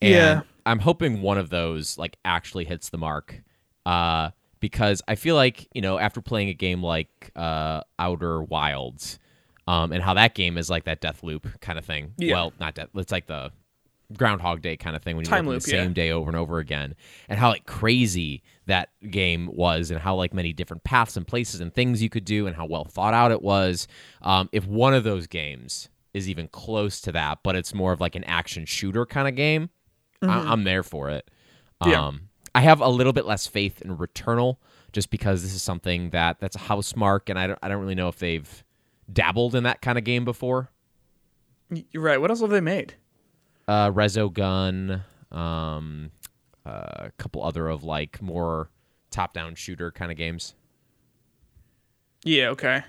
And 0.00 0.12
Yeah. 0.14 0.40
I'm 0.66 0.78
hoping 0.78 1.22
one 1.22 1.38
of 1.38 1.50
those 1.50 1.98
like 1.98 2.16
actually 2.24 2.64
hits 2.64 2.90
the 2.90 2.98
mark. 2.98 3.42
Uh, 3.86 4.30
because 4.60 5.00
I 5.08 5.14
feel 5.14 5.34
like, 5.36 5.66
you 5.72 5.80
know, 5.80 5.98
after 5.98 6.20
playing 6.20 6.50
a 6.50 6.54
game 6.54 6.82
like 6.82 7.30
uh, 7.34 7.80
Outer 7.98 8.42
Wilds, 8.42 9.18
um, 9.66 9.92
and 9.92 10.02
how 10.02 10.14
that 10.14 10.34
game 10.34 10.58
is 10.58 10.68
like 10.68 10.84
that 10.84 11.00
Deathloop 11.00 11.60
kind 11.60 11.78
of 11.78 11.84
thing. 11.84 12.12
Yeah. 12.18 12.34
Well, 12.34 12.52
not 12.60 12.74
Death 12.74 12.88
it's 12.94 13.10
like 13.12 13.26
the 13.26 13.52
Groundhog 14.16 14.62
Day 14.62 14.76
kind 14.76 14.96
of 14.96 15.02
thing 15.02 15.16
when 15.16 15.24
you 15.24 15.30
Time 15.30 15.46
loop, 15.46 15.62
the 15.62 15.70
same 15.70 15.90
yeah. 15.90 15.94
day 15.94 16.10
over 16.10 16.28
and 16.28 16.36
over 16.36 16.58
again, 16.58 16.94
and 17.28 17.38
how 17.38 17.48
like 17.50 17.66
crazy 17.66 18.42
that 18.66 18.90
game 19.10 19.48
was, 19.52 19.90
and 19.90 20.00
how 20.00 20.14
like 20.14 20.34
many 20.34 20.52
different 20.52 20.84
paths 20.84 21.16
and 21.16 21.26
places 21.26 21.60
and 21.60 21.72
things 21.74 22.02
you 22.02 22.08
could 22.08 22.24
do, 22.24 22.46
and 22.46 22.56
how 22.56 22.66
well 22.66 22.84
thought 22.84 23.14
out 23.14 23.30
it 23.30 23.42
was. 23.42 23.86
Um, 24.22 24.48
if 24.52 24.66
one 24.66 24.94
of 24.94 25.04
those 25.04 25.26
games 25.26 25.88
is 26.12 26.28
even 26.28 26.48
close 26.48 27.00
to 27.02 27.12
that, 27.12 27.38
but 27.42 27.54
it's 27.54 27.72
more 27.72 27.92
of 27.92 28.00
like 28.00 28.16
an 28.16 28.24
action 28.24 28.66
shooter 28.66 29.06
kind 29.06 29.28
of 29.28 29.36
game, 29.36 29.70
I- 30.22 30.52
I'm 30.52 30.64
there 30.64 30.82
for 30.82 31.10
it. 31.10 31.30
Yeah. 31.86 32.06
Um, 32.06 32.28
I 32.54 32.60
have 32.62 32.80
a 32.80 32.88
little 32.88 33.12
bit 33.12 33.26
less 33.26 33.46
faith 33.46 33.80
in 33.80 33.96
Returnal, 33.96 34.56
just 34.92 35.10
because 35.10 35.42
this 35.42 35.54
is 35.54 35.62
something 35.62 36.10
that 36.10 36.40
that's 36.40 36.56
a 36.56 36.60
Housemarque, 36.60 37.30
and 37.30 37.38
I 37.38 37.46
don't 37.46 37.58
I 37.62 37.68
don't 37.68 37.80
really 37.80 37.94
know 37.94 38.08
if 38.08 38.18
they've 38.18 38.64
dabbled 39.12 39.54
in 39.54 39.62
that 39.64 39.80
kind 39.80 39.96
of 39.98 40.04
game 40.04 40.24
before. 40.24 40.70
You're 41.92 42.02
right. 42.02 42.20
What 42.20 42.30
else 42.30 42.40
have 42.40 42.50
they 42.50 42.60
made? 42.60 42.94
Uh, 43.70 43.88
Resogun, 43.92 45.02
um, 45.30 46.10
uh, 46.66 46.70
a 46.70 47.12
couple 47.18 47.44
other 47.44 47.68
of 47.68 47.84
like 47.84 48.20
more 48.20 48.68
top-down 49.12 49.54
shooter 49.54 49.92
kind 49.92 50.10
of 50.10 50.18
games, 50.18 50.54
Yeah. 52.24 52.48
Okay. 52.48 52.82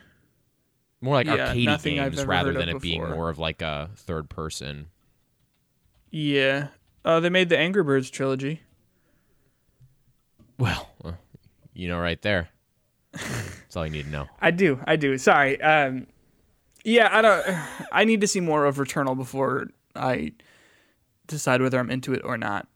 more 0.99 1.13
like 1.13 1.27
Yeah, 1.27 1.49
arcade 1.49 1.83
games 1.83 2.25
rather 2.25 2.51
than 2.53 2.67
it 2.67 2.81
being 2.81 3.07
more 3.07 3.29
of 3.29 3.37
like 3.37 3.61
a 3.61 3.91
third 3.95 4.27
person. 4.27 4.87
Yeah. 6.09 6.69
Uh, 7.05 7.19
they 7.19 7.29
made 7.29 7.49
the 7.49 7.59
Angry 7.59 7.83
Birds 7.83 8.09
trilogy. 8.09 8.61
Well, 10.57 10.89
uh, 11.03 11.13
you 11.73 11.87
know, 11.87 11.99
right 11.99 12.21
there. 12.21 12.49
That's 13.13 13.75
all 13.75 13.85
you 13.85 13.91
need 13.91 14.05
to 14.05 14.09
know. 14.09 14.27
I 14.41 14.49
do. 14.51 14.79
I 14.85 14.95
do. 14.95 15.17
Sorry. 15.17 15.59
Um, 15.61 16.07
yeah. 16.83 17.09
I 17.11 17.21
don't. 17.21 17.57
I 17.91 18.03
need 18.03 18.21
to 18.21 18.27
see 18.27 18.39
more 18.41 18.65
of 18.65 18.77
Returnal 18.77 19.15
before 19.15 19.69
I 19.95 20.33
decide 21.35 21.61
whether 21.61 21.79
I'm 21.79 21.89
into 21.89 22.13
it 22.13 22.21
or 22.23 22.37
not. 22.37 22.67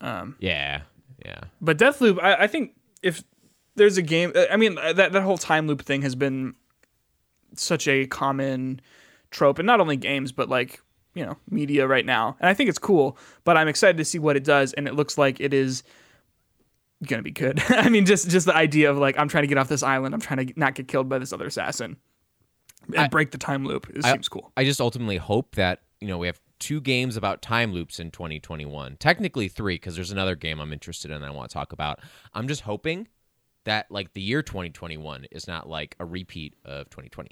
Yeah, 0.00 0.82
yeah, 1.24 1.40
But 1.60 1.78
Deathloop, 1.78 2.22
I, 2.22 2.44
I 2.44 2.46
think 2.46 2.72
if 3.02 3.22
there's 3.74 3.96
a 3.96 4.02
game, 4.02 4.32
I 4.50 4.56
mean 4.56 4.78
uh, 4.78 4.92
that 4.92 5.12
that 5.12 5.22
whole 5.22 5.38
time 5.38 5.66
loop 5.66 5.82
thing 5.82 6.02
has 6.02 6.14
been 6.14 6.54
such 7.54 7.88
a 7.88 8.06
common 8.06 8.80
trope, 9.30 9.58
and 9.58 9.66
not 9.66 9.80
only 9.80 9.96
games, 9.96 10.32
but 10.32 10.48
like 10.48 10.80
you 11.14 11.24
know 11.26 11.36
media 11.50 11.86
right 11.88 12.06
now. 12.06 12.36
And 12.40 12.48
I 12.48 12.54
think 12.54 12.68
it's 12.70 12.78
cool, 12.78 13.18
but 13.44 13.56
I'm 13.56 13.66
excited 13.68 13.96
to 13.98 14.04
see 14.04 14.18
what 14.18 14.36
it 14.36 14.44
does, 14.44 14.72
and 14.74 14.86
it 14.86 14.94
looks 14.94 15.18
like 15.18 15.40
it 15.40 15.52
is 15.52 15.82
gonna 17.06 17.22
be 17.22 17.30
good. 17.32 17.60
I 17.68 17.88
mean, 17.88 18.06
just 18.06 18.28
just 18.30 18.46
the 18.46 18.54
idea 18.54 18.90
of 18.90 18.98
like 18.98 19.18
I'm 19.18 19.28
trying 19.28 19.42
to 19.44 19.48
get 19.48 19.58
off 19.58 19.68
this 19.68 19.82
island, 19.82 20.14
I'm 20.14 20.20
trying 20.20 20.46
to 20.46 20.52
not 20.56 20.74
get 20.74 20.86
killed 20.88 21.08
by 21.08 21.18
this 21.18 21.32
other 21.32 21.46
assassin, 21.46 21.96
and 22.86 22.98
I- 22.98 23.08
break 23.08 23.32
the 23.32 23.38
time 23.38 23.64
loop. 23.64 23.88
It 23.90 24.04
I- 24.04 24.12
seems 24.12 24.28
cool. 24.28 24.52
I 24.56 24.64
just 24.64 24.80
ultimately 24.80 25.16
hope 25.16 25.56
that 25.56 25.82
you 26.00 26.06
know 26.08 26.18
we 26.18 26.28
have 26.28 26.40
two 26.58 26.80
games 26.80 27.16
about 27.16 27.42
time 27.42 27.72
loops 27.72 28.00
in 28.00 28.10
2021. 28.10 28.96
Technically 28.96 29.48
three, 29.48 29.74
because 29.76 29.94
there's 29.94 30.10
another 30.10 30.34
game 30.34 30.60
I'm 30.60 30.72
interested 30.72 31.10
in. 31.10 31.22
I 31.22 31.30
want 31.30 31.50
to 31.50 31.54
talk 31.54 31.72
about. 31.72 32.00
I'm 32.34 32.48
just 32.48 32.62
hoping 32.62 33.08
that 33.64 33.86
like 33.90 34.12
the 34.14 34.20
year 34.22 34.42
2021 34.42 35.26
is 35.30 35.46
not 35.46 35.68
like 35.68 35.94
a 36.00 36.04
repeat 36.04 36.54
of 36.64 36.88
2020. 36.90 37.30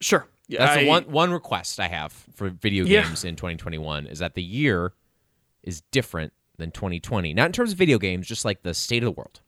Sure. 0.00 0.26
Yeah, 0.48 0.60
That's 0.66 0.78
I- 0.78 0.82
the 0.82 0.88
one 0.88 1.04
one 1.04 1.30
request 1.32 1.78
I 1.78 1.88
have 1.88 2.12
for 2.12 2.50
video 2.50 2.84
Yeah. 2.84 3.02
games 3.04 3.24
in 3.24 3.36
2021 3.36 4.06
is 4.06 4.18
that 4.18 4.34
the 4.34 4.42
year 4.42 4.94
is 5.62 5.82
different 5.92 6.32
than 6.56 6.70
2020. 6.70 7.34
Not 7.34 7.46
in 7.46 7.52
terms 7.52 7.72
of 7.72 7.78
video 7.78 7.98
games, 7.98 8.26
just 8.26 8.44
like 8.44 8.62
the 8.62 8.74
state 8.74 9.02
of 9.02 9.06
the 9.06 9.12
world. 9.12 9.40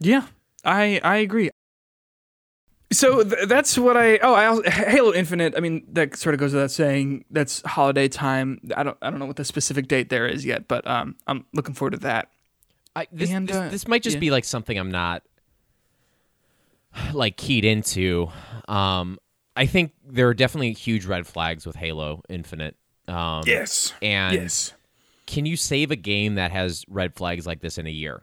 Yeah, 0.00 0.26
I 0.64 1.00
I 1.02 1.16
agree. 1.18 1.50
So 2.90 3.22
th- 3.22 3.48
that's 3.48 3.76
what 3.76 3.96
I 3.96 4.16
oh 4.18 4.32
I 4.34 4.46
also, 4.46 4.62
Halo 4.70 5.12
Infinite. 5.12 5.54
I 5.56 5.60
mean 5.60 5.84
that 5.92 6.16
sort 6.16 6.34
of 6.34 6.40
goes 6.40 6.54
without 6.54 6.70
saying. 6.70 7.24
That's 7.30 7.60
holiday 7.66 8.08
time. 8.08 8.60
I 8.76 8.82
don't 8.82 8.96
I 9.02 9.10
don't 9.10 9.18
know 9.18 9.26
what 9.26 9.36
the 9.36 9.44
specific 9.44 9.88
date 9.88 10.08
there 10.08 10.26
is 10.26 10.44
yet, 10.44 10.68
but 10.68 10.86
um 10.86 11.16
I'm 11.26 11.44
looking 11.52 11.74
forward 11.74 11.92
to 11.92 11.98
that. 11.98 12.30
I, 12.96 13.06
this, 13.12 13.30
And, 13.30 13.46
this, 13.46 13.56
uh, 13.56 13.68
this 13.68 13.86
might 13.86 14.02
just 14.02 14.14
yeah. 14.14 14.20
be 14.20 14.30
like 14.30 14.44
something 14.44 14.76
I'm 14.76 14.90
not 14.90 15.22
like 17.12 17.36
keyed 17.36 17.64
into. 17.64 18.28
Um, 18.66 19.18
I 19.54 19.66
think 19.66 19.92
there 20.04 20.28
are 20.28 20.34
definitely 20.34 20.72
huge 20.72 21.04
red 21.04 21.26
flags 21.26 21.66
with 21.66 21.76
Halo 21.76 22.22
Infinite. 22.28 22.76
Um, 23.06 23.42
Yes. 23.46 23.92
and 24.02 24.34
Yes. 24.34 24.72
can 25.26 25.46
you 25.46 25.56
save 25.56 25.90
a 25.90 25.96
game 25.96 26.36
that 26.36 26.50
has 26.50 26.84
red 26.88 27.14
flags 27.14 27.46
like 27.46 27.60
this 27.60 27.78
in 27.78 27.86
a 27.86 27.90
year? 27.90 28.22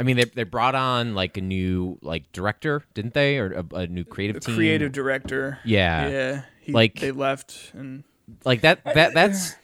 I 0.00 0.02
mean, 0.02 0.16
they 0.16 0.24
they 0.24 0.44
brought 0.44 0.74
on 0.74 1.14
like 1.14 1.36
a 1.36 1.40
new 1.42 1.98
like 2.00 2.32
director, 2.32 2.82
didn't 2.94 3.12
they, 3.12 3.36
or 3.38 3.52
a, 3.52 3.74
a 3.76 3.86
new 3.86 4.04
creative 4.04 4.40
team? 4.42 4.54
Creative 4.54 4.90
director. 4.90 5.58
Yeah. 5.64 6.08
Yeah. 6.08 6.42
He, 6.62 6.72
Like- 6.72 6.98
they 7.00 7.12
left 7.12 7.70
and 7.74 8.02
like 8.44 8.62
that 8.62 8.82
that 8.84 9.12
that's 9.12 9.56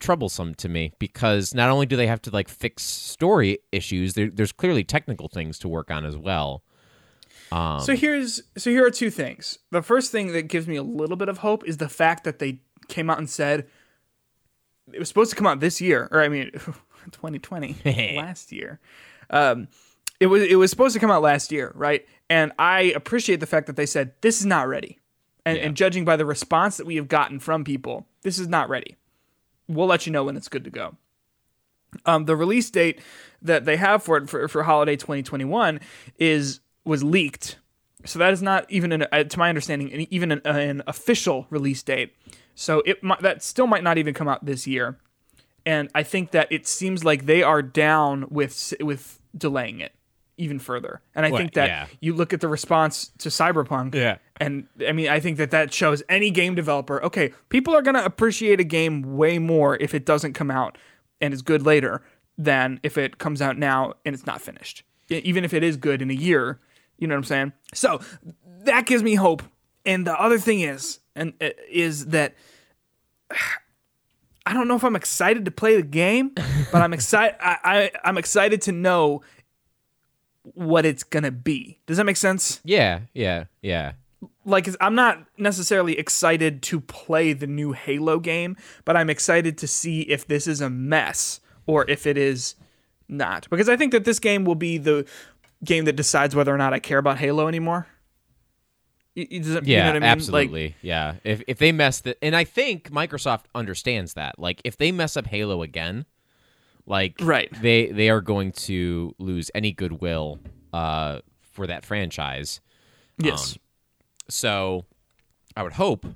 troublesome 0.00 0.54
to 0.56 0.68
me 0.68 0.92
because 0.98 1.54
not 1.54 1.68
only 1.70 1.86
do 1.86 1.94
they 1.94 2.06
have 2.06 2.20
to 2.22 2.30
like 2.30 2.48
fix 2.48 2.82
story 2.82 3.58
issues, 3.70 4.14
there, 4.14 4.28
there's 4.28 4.50
clearly 4.52 4.82
technical 4.82 5.28
things 5.28 5.58
to 5.60 5.68
work 5.68 5.90
on 5.90 6.04
as 6.04 6.16
well. 6.16 6.62
Um, 7.52 7.80
So 7.80 7.94
here's 7.94 8.42
so 8.56 8.70
here 8.70 8.84
are 8.86 8.90
two 8.90 9.10
things. 9.10 9.58
The 9.70 9.82
first 9.82 10.10
thing 10.10 10.32
that 10.32 10.48
gives 10.48 10.66
me 10.66 10.76
a 10.76 10.82
little 10.82 11.16
bit 11.16 11.28
of 11.28 11.38
hope 11.38 11.64
is 11.64 11.76
the 11.76 11.88
fact 11.88 12.24
that 12.24 12.38
they 12.40 12.60
came 12.88 13.08
out 13.10 13.18
and 13.18 13.30
said 13.30 13.66
it 14.92 14.98
was 14.98 15.06
supposed 15.08 15.30
to 15.30 15.36
come 15.36 15.46
out 15.46 15.60
this 15.60 15.80
year, 15.80 16.08
or 16.10 16.20
I 16.22 16.28
mean, 16.28 16.50
2020, 17.12 17.76
last 18.16 18.50
year. 18.50 18.80
Um, 19.30 19.68
it 20.20 20.26
was 20.26 20.42
it 20.42 20.56
was 20.56 20.70
supposed 20.70 20.92
to 20.94 21.00
come 21.00 21.10
out 21.10 21.22
last 21.22 21.50
year, 21.50 21.72
right? 21.74 22.06
And 22.28 22.52
I 22.58 22.92
appreciate 22.94 23.40
the 23.40 23.46
fact 23.46 23.66
that 23.66 23.76
they 23.76 23.86
said 23.86 24.12
this 24.20 24.40
is 24.40 24.46
not 24.46 24.68
ready, 24.68 24.98
and, 25.44 25.58
and 25.58 25.76
judging 25.76 26.04
by 26.04 26.16
the 26.16 26.26
response 26.26 26.76
that 26.76 26.86
we 26.86 26.96
have 26.96 27.08
gotten 27.08 27.40
from 27.40 27.64
people, 27.64 28.06
this 28.22 28.38
is 28.38 28.46
not 28.46 28.68
ready. 28.68 28.96
We'll 29.66 29.86
let 29.86 30.06
you 30.06 30.12
know 30.12 30.24
when 30.24 30.36
it's 30.36 30.48
good 30.48 30.64
to 30.64 30.70
go. 30.70 30.96
Um, 32.04 32.26
the 32.26 32.36
release 32.36 32.70
date 32.70 33.00
that 33.42 33.64
they 33.64 33.76
have 33.76 34.02
for 34.02 34.16
it 34.16 34.28
for, 34.28 34.46
for 34.46 34.62
holiday 34.62 34.96
2021 34.96 35.80
is 36.18 36.60
was 36.84 37.02
leaked, 37.02 37.58
so 38.04 38.18
that 38.18 38.32
is 38.32 38.42
not 38.42 38.66
even 38.68 38.92
an, 38.92 39.06
uh, 39.10 39.24
to 39.24 39.38
my 39.38 39.48
understanding 39.48 39.92
an, 39.92 40.06
even 40.10 40.32
an, 40.32 40.42
an 40.44 40.82
official 40.86 41.46
release 41.50 41.82
date. 41.82 42.14
So 42.54 42.82
it 42.84 43.02
might, 43.02 43.20
that 43.20 43.42
still 43.42 43.66
might 43.66 43.82
not 43.82 43.96
even 43.96 44.12
come 44.12 44.28
out 44.28 44.44
this 44.44 44.66
year, 44.66 44.98
and 45.64 45.88
I 45.94 46.02
think 46.02 46.30
that 46.32 46.48
it 46.50 46.66
seems 46.66 47.04
like 47.04 47.26
they 47.26 47.42
are 47.42 47.62
down 47.62 48.26
with 48.28 48.74
with 48.80 49.19
delaying 49.36 49.80
it 49.80 49.92
even 50.36 50.58
further. 50.58 51.02
And 51.14 51.26
I 51.26 51.30
Well, 51.30 51.38
think 51.38 51.52
that 51.54 51.68
yeah. 51.68 51.86
you 52.00 52.14
look 52.14 52.32
at 52.32 52.40
the 52.40 52.48
response 52.48 53.10
to 53.18 53.28
Cyberpunk, 53.28 53.94
Yeah. 53.94 54.16
and 54.40 54.66
I 54.88 54.92
mean, 54.92 55.08
I 55.08 55.20
think 55.20 55.36
that 55.36 55.50
that 55.50 55.72
shows 55.72 56.02
any 56.08 56.30
game 56.30 56.54
developer, 56.54 57.02
okay, 57.04 57.32
people 57.50 57.74
are 57.74 57.82
going 57.82 57.94
to 57.96 58.04
appreciate 58.04 58.58
a 58.58 58.64
game 58.64 59.16
way 59.18 59.38
more 59.38 59.76
if 59.76 59.94
it 59.94 60.06
doesn't 60.06 60.32
come 60.32 60.50
out 60.50 60.78
and 61.20 61.34
is 61.34 61.42
good 61.42 61.66
later 61.66 62.02
than 62.38 62.80
if 62.82 62.96
it 62.96 63.18
comes 63.18 63.42
out 63.42 63.58
now 63.58 63.92
and 64.06 64.14
it's 64.14 64.24
not 64.24 64.40
finished. 64.40 64.82
Even 65.10 65.44
if 65.44 65.52
it 65.52 65.62
is 65.62 65.76
good 65.76 66.00
in 66.00 66.10
a 66.10 66.14
year, 66.14 66.58
you 66.96 67.06
know 67.06 67.14
what 67.14 67.18
I'm 67.18 67.24
saying? 67.24 67.52
So 67.74 68.00
that 68.64 68.86
gives 68.86 69.02
me 69.02 69.16
hope. 69.16 69.42
And 69.84 70.06
the 70.06 70.18
other 70.18 70.38
thing 70.38 70.60
is, 70.60 71.00
and 71.14 71.34
uh, 71.40 71.50
is 71.68 72.06
that 72.06 72.34
I 74.50 74.52
don't 74.52 74.66
know 74.66 74.74
if 74.74 74.82
I'm 74.82 74.96
excited 74.96 75.44
to 75.44 75.52
play 75.52 75.76
the 75.76 75.82
game, 75.82 76.32
but 76.72 76.82
I'm 76.82 76.92
excited. 76.92 77.36
I, 77.40 77.56
I 77.62 77.90
I'm 78.02 78.18
excited 78.18 78.60
to 78.62 78.72
know 78.72 79.22
what 80.42 80.84
it's 80.84 81.04
gonna 81.04 81.30
be. 81.30 81.78
Does 81.86 81.98
that 81.98 82.04
make 82.04 82.16
sense? 82.16 82.60
yeah, 82.64 83.02
yeah, 83.14 83.44
yeah. 83.62 83.92
like 84.44 84.68
I'm 84.80 84.96
not 84.96 85.24
necessarily 85.38 85.96
excited 85.96 86.62
to 86.64 86.80
play 86.80 87.32
the 87.32 87.46
new 87.46 87.70
Halo 87.70 88.18
game, 88.18 88.56
but 88.84 88.96
I'm 88.96 89.08
excited 89.08 89.56
to 89.58 89.68
see 89.68 90.00
if 90.00 90.26
this 90.26 90.48
is 90.48 90.60
a 90.60 90.68
mess 90.68 91.38
or 91.64 91.88
if 91.88 92.04
it 92.04 92.18
is 92.18 92.56
not. 93.06 93.48
Because 93.50 93.68
I 93.68 93.76
think 93.76 93.92
that 93.92 94.04
this 94.04 94.18
game 94.18 94.44
will 94.44 94.56
be 94.56 94.78
the 94.78 95.06
game 95.64 95.84
that 95.84 95.94
decides 95.94 96.34
whether 96.34 96.52
or 96.52 96.58
not 96.58 96.72
I 96.72 96.80
care 96.80 96.98
about 96.98 97.18
Halo 97.18 97.46
anymore. 97.46 97.86
Y- 99.16 99.26
y- 99.30 99.38
does 99.38 99.54
it- 99.56 99.66
you 99.66 99.74
Yeah, 99.74 99.80
know 99.80 99.86
what 99.86 99.90
I 99.90 99.94
mean? 99.94 100.02
Like, 100.02 100.10
absolutely. 100.12 100.76
yeah. 100.82 101.14
If 101.24 101.42
if 101.48 101.58
they 101.58 101.72
mess 101.72 102.00
that, 102.02 102.16
and 102.22 102.34
I 102.36 102.44
think 102.44 102.90
Microsoft 102.90 103.44
understands 103.54 104.14
that. 104.14 104.38
Like, 104.38 104.60
if 104.64 104.76
they 104.76 104.92
mess 104.92 105.16
up 105.16 105.26
Halo 105.26 105.62
again, 105.62 106.04
like, 106.86 107.16
Right. 107.20 107.50
they 107.60 107.86
they 107.86 108.08
are 108.10 108.20
going 108.20 108.52
to 108.52 109.14
lose 109.18 109.50
any 109.54 109.72
goodwill 109.72 110.38
uh, 110.72 111.20
for 111.42 111.66
that 111.66 111.84
franchise. 111.84 112.60
yes. 113.18 113.58
So, 114.28 114.84
I 115.56 115.64
would 115.64 115.72
hope 115.72 116.06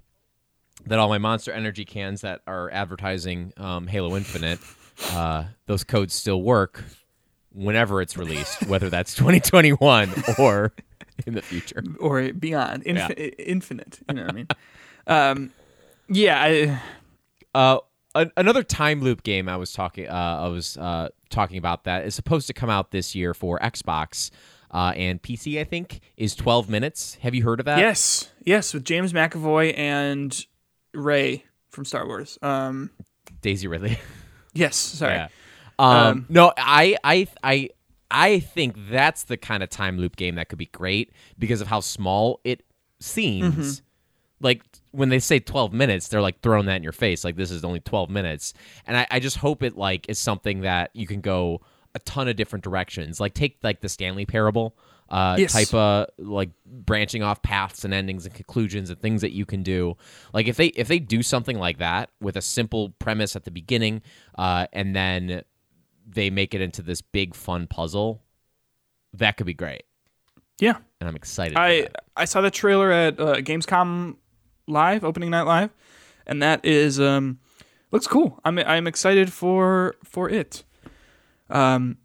that 0.86 0.98
all 1.00 1.08
my 1.08 1.18
Monster 1.18 1.50
Energy 1.50 1.84
cans 1.84 2.20
that 2.20 2.42
are 2.46 2.70
advertising 2.70 3.52
um, 3.56 3.88
Halo 3.88 4.16
Infinite 4.16 4.60
uh, 5.10 5.44
those 5.66 5.82
codes 5.82 6.14
still 6.14 6.40
work 6.42 6.84
whenever 7.52 8.00
it's 8.00 8.16
released, 8.16 8.66
whether 8.68 8.88
that's 8.88 9.14
2021 9.16 10.12
or 10.38 10.72
in 11.26 11.34
the 11.34 11.42
future. 11.42 11.82
or 12.00 12.32
beyond, 12.32 12.82
Yeah. 12.86 13.08
infinite. 13.08 14.00
You 14.08 14.14
know 14.16 14.22
what 14.22 14.30
I 14.30 14.34
mean? 14.34 14.46
um, 15.06 15.52
yeah, 16.08 16.40
I, 16.42 16.80
Uh, 17.54 17.78
an- 18.14 18.32
another 18.36 18.62
time 18.62 19.00
loop 19.00 19.22
game 19.22 19.48
I 19.48 19.56
was 19.56 19.72
talking 19.72 20.08
uh, 20.08 20.12
I 20.42 20.48
was 20.48 20.76
uh, 20.76 21.08
talking 21.30 21.56
about 21.58 21.84
that 21.84 22.04
is 22.04 22.14
supposed 22.14 22.46
to 22.48 22.52
come 22.52 22.70
out 22.70 22.90
this 22.90 23.14
year 23.14 23.32
for 23.34 23.58
Xbox 23.60 24.30
uh, 24.72 24.92
and 24.96 25.22
PC. 25.22 25.60
I 25.60 25.64
think 25.64 26.00
is 26.16 26.34
12 26.34 26.68
minutes. 26.68 27.16
Have 27.22 27.34
you 27.34 27.42
heard 27.44 27.60
of 27.60 27.66
that? 27.66 27.78
yes, 27.78 28.30
yes, 28.44 28.74
with 28.74 28.84
James 28.84 29.12
McAvoy 29.12 29.76
and 29.78 30.46
Rey 30.92 31.44
from 31.70 31.84
Star 31.84 32.06
Wars. 32.06 32.38
Um, 32.42 32.90
Daisy 33.40 33.66
Ridley. 33.66 33.98
yes, 34.54 34.76
sorry. 34.76 35.14
Yeah. 35.14 35.28
Um, 35.78 36.26
no, 36.28 36.52
I, 36.56 36.96
I, 37.02 37.26
I, 37.42 37.70
I 38.10 38.38
think 38.40 38.76
that's 38.90 39.24
the 39.24 39.36
kind 39.36 39.62
of 39.62 39.70
time 39.70 39.98
loop 39.98 40.16
game 40.16 40.34
that 40.36 40.48
could 40.48 40.58
be 40.58 40.66
great 40.66 41.12
because 41.38 41.60
of 41.60 41.66
how 41.68 41.80
small 41.80 42.40
it 42.44 42.62
seems. 43.00 43.82
Like 44.40 44.62
when 44.90 45.08
they 45.08 45.18
say 45.20 45.38
12 45.38 45.72
minutes, 45.72 46.08
they're 46.08 46.20
like 46.20 46.40
throwing 46.40 46.66
that 46.66 46.76
in 46.76 46.82
your 46.82 46.92
face. 46.92 47.24
Like 47.24 47.36
this 47.36 47.50
is 47.50 47.64
only 47.64 47.80
12 47.80 48.10
minutes, 48.10 48.52
and 48.86 48.96
I, 48.96 49.06
I 49.10 49.20
just 49.20 49.38
hope 49.38 49.62
it 49.62 49.76
like 49.76 50.06
is 50.08 50.18
something 50.18 50.60
that 50.62 50.90
you 50.92 51.06
can 51.06 51.20
go 51.20 51.60
a 51.94 51.98
ton 52.00 52.28
of 52.28 52.36
different 52.36 52.62
directions. 52.64 53.20
Like 53.20 53.34
take 53.34 53.58
like 53.62 53.80
the 53.80 53.88
Stanley 53.88 54.26
Parable. 54.26 54.76
Uh, 55.08 55.36
Yes. 55.38 55.52
type 55.52 55.72
of 55.74 56.06
like 56.18 56.48
branching 56.66 57.22
off 57.22 57.42
paths 57.42 57.84
and 57.84 57.92
endings 57.92 58.24
and 58.24 58.34
conclusions 58.34 58.88
and 58.88 58.98
things 59.00 59.20
that 59.20 59.32
you 59.32 59.44
can 59.46 59.62
do. 59.62 59.96
Like 60.32 60.48
if 60.48 60.56
they 60.56 60.68
if 60.68 60.88
they 60.88 60.98
do 60.98 61.22
something 61.22 61.58
like 61.58 61.78
that 61.78 62.10
with 62.20 62.36
a 62.36 62.42
simple 62.42 62.90
premise 62.98 63.36
at 63.36 63.44
the 63.44 63.50
beginning, 63.50 64.02
uh, 64.36 64.66
and 64.72 64.96
then 64.96 65.42
they 66.06 66.30
make 66.30 66.54
it 66.54 66.60
into 66.60 66.82
this 66.82 67.00
big 67.00 67.34
fun 67.34 67.66
puzzle, 67.66 68.22
that 69.12 69.36
could 69.36 69.46
be 69.46 69.54
great. 69.54 69.84
Yeah, 70.60 70.76
And 71.00 71.08
I'm 71.08 71.16
excited. 71.16 71.56
I. 71.56 71.88
I 72.16 72.26
saw 72.26 72.40
the 72.40 72.50
trailer 72.50 72.92
at 72.92 73.18
uh, 73.18 73.34
Gamescom 73.36 74.16
live, 74.68 75.04
opening 75.04 75.30
night 75.30 75.42
live, 75.42 75.70
and 76.26 76.40
that 76.42 76.64
is 76.64 77.00
um 77.00 77.38
looks 77.90 78.06
cool. 78.06 78.40
I'm 78.44 78.58
I'm 78.58 78.86
excited 78.86 79.32
for 79.32 79.96
for 80.04 80.30
it. 80.30 80.64
Um, 81.50 81.98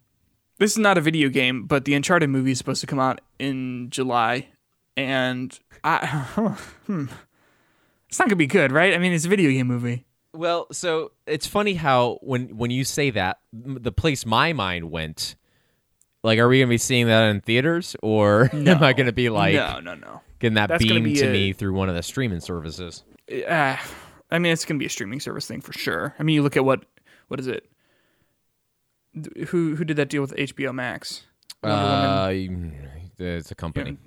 this 0.58 0.72
is 0.72 0.78
not 0.78 0.98
a 0.98 1.00
video 1.00 1.28
game, 1.28 1.64
but 1.66 1.84
the 1.84 1.94
Uncharted 1.94 2.28
movie 2.28 2.50
is 2.50 2.58
supposed 2.58 2.80
to 2.80 2.86
come 2.86 2.98
out 2.98 3.20
in 3.38 3.88
July, 3.90 4.48
and 4.96 5.56
I 5.84 6.06
hmm, 6.86 7.06
it's 8.08 8.18
not 8.18 8.26
gonna 8.26 8.36
be 8.36 8.46
good, 8.46 8.72
right? 8.72 8.94
I 8.94 8.98
mean, 8.98 9.12
it's 9.12 9.26
a 9.26 9.28
video 9.28 9.50
game 9.50 9.68
movie. 9.68 10.06
Well, 10.32 10.68
so 10.72 11.12
it's 11.26 11.46
funny 11.46 11.74
how 11.74 12.18
when 12.22 12.56
when 12.56 12.70
you 12.70 12.84
say 12.84 13.10
that, 13.10 13.38
m- 13.52 13.78
the 13.80 13.90
place 13.92 14.24
my 14.24 14.52
mind 14.52 14.90
went, 14.90 15.34
like, 16.22 16.38
are 16.38 16.46
we 16.48 16.60
gonna 16.60 16.68
be 16.70 16.78
seeing 16.78 17.06
that 17.08 17.24
in 17.30 17.40
theaters, 17.40 17.96
or 18.02 18.48
am 18.52 18.82
I 18.82 18.92
gonna 18.92 19.12
be 19.12 19.28
like 19.28 19.54
no, 19.54 19.80
no, 19.80 19.94
no. 19.94 20.20
getting 20.38 20.54
that 20.54 20.68
That's 20.68 20.84
gonna 20.84 21.00
beamed 21.00 21.14
be 21.14 21.20
to 21.20 21.28
a- 21.28 21.32
me 21.32 21.52
through 21.52 21.74
one 21.74 21.88
of 21.88 21.94
the 21.96 22.02
streaming 22.02 22.40
services? 22.40 23.02
Uh, 23.28 23.76
I 24.30 24.38
mean, 24.38 24.52
it's 24.52 24.64
gonna 24.64 24.78
be 24.78 24.86
a 24.86 24.90
streaming 24.90 25.18
service 25.20 25.46
thing 25.46 25.60
for 25.60 25.72
sure. 25.72 26.14
I 26.18 26.22
mean, 26.22 26.34
you 26.36 26.42
look 26.42 26.56
at 26.56 26.64
what 26.64 26.84
what 27.28 27.40
is 27.40 27.48
it? 27.48 27.68
Who 29.48 29.74
who 29.74 29.84
did 29.84 29.96
that 29.96 30.08
deal 30.08 30.20
with 30.22 30.34
HBO 30.36 30.72
Max? 30.72 31.24
Uh, 31.64 32.30
it's 33.18 33.50
a 33.50 33.54
company. 33.56 33.98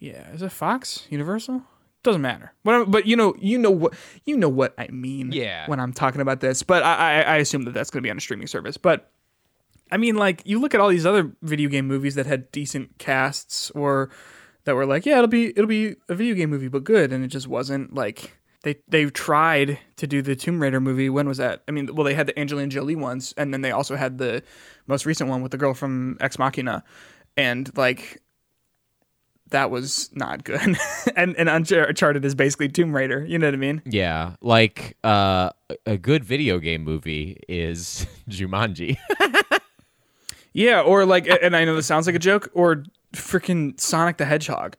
Yeah, 0.00 0.28
is 0.32 0.42
it 0.42 0.50
Fox? 0.52 1.06
Universal? 1.08 1.62
Doesn't 2.04 2.22
matter. 2.22 2.52
But, 2.62 2.90
but 2.90 3.06
you 3.06 3.16
know, 3.16 3.34
you 3.40 3.58
know 3.58 3.70
what 3.70 3.94
you 4.26 4.36
know 4.36 4.48
what 4.48 4.74
I 4.78 4.88
mean. 4.88 5.32
Yeah. 5.32 5.66
When 5.66 5.80
I'm 5.80 5.92
talking 5.92 6.20
about 6.20 6.40
this, 6.40 6.62
but 6.62 6.82
I 6.82 6.94
I, 6.94 7.20
I 7.22 7.36
assume 7.38 7.62
that 7.62 7.72
that's 7.72 7.90
going 7.90 8.02
to 8.02 8.06
be 8.06 8.10
on 8.10 8.18
a 8.18 8.20
streaming 8.20 8.46
service. 8.46 8.76
But 8.76 9.10
I 9.90 9.96
mean, 9.96 10.14
like 10.14 10.42
you 10.44 10.60
look 10.60 10.74
at 10.74 10.80
all 10.80 10.90
these 10.90 11.06
other 11.06 11.32
video 11.42 11.70
game 11.70 11.88
movies 11.88 12.14
that 12.14 12.26
had 12.26 12.52
decent 12.52 12.98
casts 12.98 13.70
or 13.70 14.10
that 14.64 14.74
were 14.74 14.86
like, 14.86 15.06
yeah, 15.06 15.16
it'll 15.16 15.28
be 15.28 15.48
it'll 15.48 15.66
be 15.66 15.96
a 16.08 16.14
video 16.14 16.34
game 16.34 16.50
movie, 16.50 16.68
but 16.68 16.84
good, 16.84 17.12
and 17.12 17.24
it 17.24 17.28
just 17.28 17.48
wasn't 17.48 17.94
like. 17.94 18.38
They, 18.64 18.76
they 18.88 19.04
tried 19.04 19.78
to 19.96 20.06
do 20.06 20.22
the 20.22 20.34
Tomb 20.34 20.58
Raider 20.58 20.80
movie. 20.80 21.10
When 21.10 21.28
was 21.28 21.36
that? 21.36 21.62
I 21.68 21.70
mean, 21.70 21.94
well, 21.94 22.02
they 22.02 22.14
had 22.14 22.26
the 22.26 22.38
Angelina 22.38 22.68
Jolie 22.68 22.96
ones, 22.96 23.34
and 23.36 23.52
then 23.52 23.60
they 23.60 23.72
also 23.72 23.94
had 23.94 24.16
the 24.16 24.42
most 24.86 25.04
recent 25.04 25.28
one 25.28 25.42
with 25.42 25.52
the 25.52 25.58
girl 25.58 25.74
from 25.74 26.16
Ex 26.18 26.38
Machina, 26.38 26.82
and 27.36 27.70
like 27.76 28.22
that 29.50 29.70
was 29.70 30.10
not 30.14 30.44
good. 30.44 30.76
and 31.16 31.36
and 31.36 31.48
Uncharted 31.48 32.24
is 32.24 32.34
basically 32.34 32.68
Tomb 32.68 32.94
Raider. 32.94 33.24
You 33.24 33.38
know 33.38 33.46
what 33.46 33.54
I 33.54 33.58
mean? 33.58 33.82
Yeah, 33.84 34.36
like 34.40 34.96
uh, 35.04 35.50
a 35.86 35.96
good 35.96 36.24
video 36.24 36.58
game 36.58 36.82
movie 36.84 37.38
is 37.48 38.06
Jumanji. 38.28 38.96
Yeah, 40.56 40.82
or 40.82 41.04
like, 41.04 41.26
and 41.42 41.56
I 41.56 41.64
know 41.64 41.74
this 41.74 41.86
sounds 41.86 42.06
like 42.06 42.14
a 42.14 42.20
joke, 42.20 42.48
or 42.54 42.84
freaking 43.12 43.78
Sonic 43.80 44.18
the 44.18 44.24
Hedgehog. 44.24 44.76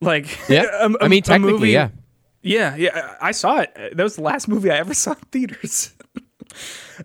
Like, 0.00 0.38
yeah, 0.48 0.64
a- 0.80 0.88
a- 0.90 1.04
I 1.04 1.08
mean 1.08 1.22
technically, 1.22 1.52
movie- 1.58 1.70
yeah. 1.72 1.90
yeah, 2.40 2.74
yeah. 2.76 3.16
I 3.20 3.32
saw 3.32 3.58
it. 3.60 3.74
That 3.74 4.02
was 4.02 4.16
the 4.16 4.22
last 4.22 4.48
movie 4.48 4.70
I 4.70 4.78
ever 4.78 4.94
saw 4.94 5.10
in 5.12 5.18
theaters. 5.30 5.92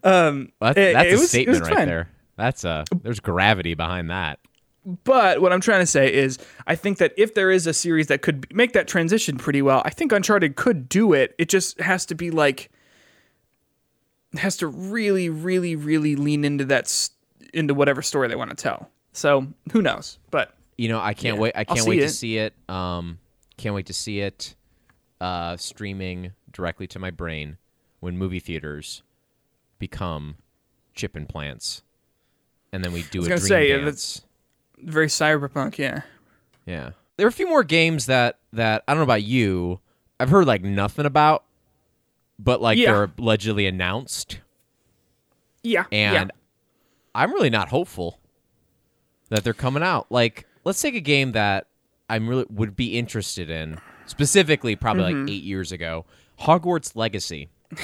um, 0.05 0.53
Well, 0.61 0.73
that's 0.73 0.93
that's 0.93 1.07
it 1.09 1.09
a 1.09 1.15
was- 1.15 1.23
it 1.23 1.27
statement 1.27 1.59
was 1.59 1.69
right 1.69 1.77
fine. 1.79 1.87
there. 1.87 2.09
That's 2.37 2.63
a 2.63 2.85
there's 3.01 3.19
gravity 3.19 3.73
behind 3.73 4.09
that. 4.09 4.39
But 5.03 5.41
what 5.41 5.51
I'm 5.51 5.59
trying 5.59 5.81
to 5.81 5.85
say 5.85 6.13
is, 6.13 6.39
I 6.65 6.75
think 6.75 6.97
that 6.99 7.13
if 7.17 7.33
there 7.33 7.51
is 7.51 7.67
a 7.67 7.73
series 7.73 8.07
that 8.07 8.21
could 8.21 8.47
make 8.55 8.71
that 8.71 8.87
transition 8.87 9.37
pretty 9.37 9.61
well, 9.61 9.81
I 9.83 9.89
think 9.89 10.13
Uncharted 10.13 10.55
could 10.55 10.87
do 10.87 11.11
it. 11.11 11.35
It 11.37 11.49
just 11.49 11.79
has 11.81 12.05
to 12.05 12.15
be 12.15 12.31
like, 12.31 12.71
has 14.37 14.55
to 14.57 14.67
really, 14.67 15.29
really, 15.29 15.75
really 15.75 16.15
lean 16.15 16.45
into 16.45 16.63
that, 16.65 16.85
s- 16.85 17.09
into 17.53 17.73
whatever 17.73 18.01
story 18.01 18.29
they 18.29 18.35
want 18.35 18.49
to 18.49 18.55
tell. 18.55 18.89
So 19.11 19.47
who 19.73 19.81
knows? 19.81 20.19
But 20.31 20.53
You 20.77 20.87
know, 20.87 20.99
I 21.01 21.13
can't 21.13 21.35
Yeah, 21.35 21.41
wait. 21.41 21.53
I 21.55 21.65
can't 21.65 21.79
see 21.81 21.89
wait 21.89 21.99
to 22.01 22.09
see 22.09 22.37
it. 22.37 22.53
Um, 22.69 23.19
can't 23.57 23.75
wait 23.75 23.87
to 23.87 23.93
see 23.93 24.21
it. 24.21 24.55
Uh, 25.19 25.57
streaming 25.57 26.31
directly 26.51 26.87
to 26.87 26.99
my 26.99 27.09
brain 27.11 27.57
when 27.99 28.17
movie 28.17 28.39
theaters 28.39 29.01
become 29.79 30.35
chip 30.93 31.17
implants, 31.17 31.81
and 32.71 32.83
then 32.83 32.93
we 32.93 33.01
do 33.03 33.19
a 33.21 33.23
gonna 33.23 33.39
dream 33.39 33.47
say, 33.47 33.69
dance. 33.81 34.21
Very 34.81 35.07
cyberpunk, 35.07 35.77
yeah. 35.77 36.01
Yeah, 36.65 36.91
there 37.17 37.25
are 37.25 37.29
a 37.29 37.33
few 37.33 37.47
more 37.47 37.63
games 37.63 38.05
that 38.07 38.37
that 38.53 38.83
I 38.87 38.93
don't 38.93 38.99
know 38.99 39.03
about 39.03 39.23
you. 39.23 39.79
I've 40.19 40.29
heard 40.29 40.47
like 40.47 40.63
nothing 40.63 41.05
about, 41.05 41.43
but 42.39 42.61
like 42.61 42.77
Yeah. 42.77 42.91
they're 42.93 43.11
allegedly 43.17 43.65
announced, 43.67 44.39
Yeah. 45.63 45.85
and 45.91 46.13
yeah. 46.31 46.35
I'm 47.15 47.31
really 47.31 47.49
not 47.49 47.69
hopeful 47.69 48.19
that 49.29 49.43
they're 49.43 49.53
coming 49.53 49.83
out. 49.83 50.07
Like, 50.11 50.45
let's 50.63 50.81
take 50.81 50.95
a 50.95 50.99
game 51.01 51.31
that 51.33 51.67
I'm 52.09 52.27
really 52.27 52.45
would 52.49 52.75
be 52.75 52.97
interested 52.97 53.49
in, 53.49 53.79
specifically 54.05 54.75
probably 54.75 55.03
Mm-hmm. 55.13 55.21
like 55.25 55.31
eight 55.31 55.43
years 55.43 55.71
ago, 55.71 56.05
Hogwarts 56.41 56.95
Legacy. 56.95 57.49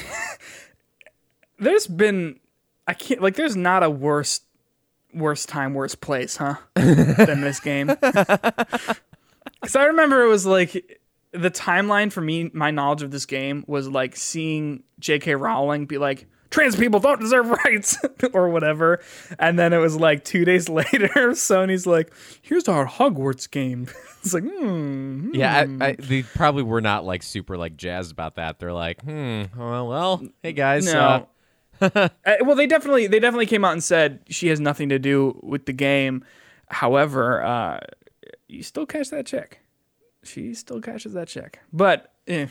there's 1.60 1.88
been 1.88 2.40
I 2.88 2.94
can't 2.94 3.22
like 3.22 3.36
there's 3.36 3.56
not 3.56 3.84
a 3.84 3.90
worse 3.90 4.42
worse 5.14 5.46
time, 5.46 5.74
worst 5.74 6.02
place, 6.02 6.38
huh? 6.38 6.56
than 6.76 7.42
this 7.42 7.60
game. 7.60 7.88
Cause 9.62 9.76
I 9.76 9.86
remember 9.86 10.24
it 10.24 10.28
was 10.28 10.46
like 10.46 11.00
the 11.32 11.52
timeline 11.52 12.12
for 12.12 12.22
me, 12.22 12.50
my 12.54 12.72
knowledge 12.72 13.02
of 13.02 13.12
this 13.12 13.26
game 13.26 13.64
was 13.68 13.88
like 13.88 14.16
seeing 14.16 14.84
J.K. 15.00 15.36
Rowling 15.36 15.86
be 15.86 15.98
like, 15.98 16.28
trans 16.54 16.76
people 16.76 17.00
don't 17.00 17.20
deserve 17.20 17.50
rights 17.66 17.98
or 18.34 18.50
whatever. 18.50 19.02
And 19.40 19.58
then 19.58 19.74
it 19.74 19.80
was 19.80 19.96
like 19.96 20.24
two 20.24 20.46
days 20.46 20.70
later, 20.70 21.10
Sony's 21.32 21.86
like, 21.86 22.14
here's 22.42 22.68
our 22.68 22.88
Hogwarts 22.88 23.50
game. 23.50 23.88
it's 24.22 24.34
like, 24.34 24.44
hmm. 24.44 25.32
Yeah, 25.34 25.66
I, 25.82 25.86
I, 25.86 25.96
they 25.98 26.24
probably 26.24 26.64
were 26.64 26.82
not 26.82 27.04
like 27.04 27.24
super 27.24 27.58
like 27.58 27.76
jazzed 27.76 28.12
about 28.12 28.36
that. 28.36 28.60
They're 28.60 28.74
like, 28.74 29.02
hmm, 29.02 29.44
well, 29.58 29.88
well 29.88 30.24
hey 30.44 30.54
guys, 30.54 30.86
No. 30.86 31.00
Uh, 31.00 31.26
well, 32.42 32.56
they 32.56 32.68
definitely 32.68 33.08
they 33.08 33.20
definitely 33.20 33.46
came 33.46 33.66
out 33.66 33.74
and 33.74 33.84
said 33.84 34.22
she 34.30 34.48
has 34.48 34.60
nothing 34.60 34.90
to 34.90 35.00
do 35.00 35.40
with 35.44 35.66
the 35.66 35.74
game. 35.74 36.24
However, 36.68 37.44
uh, 37.44 37.80
you 38.48 38.64
still 38.64 38.86
cash 38.86 39.10
that 39.10 39.26
check. 39.26 39.60
She 40.24 40.54
still 40.54 40.82
cashes 40.82 41.14
that 41.14 41.28
check. 41.28 41.60
But 41.72 42.14
eh, 42.28 42.48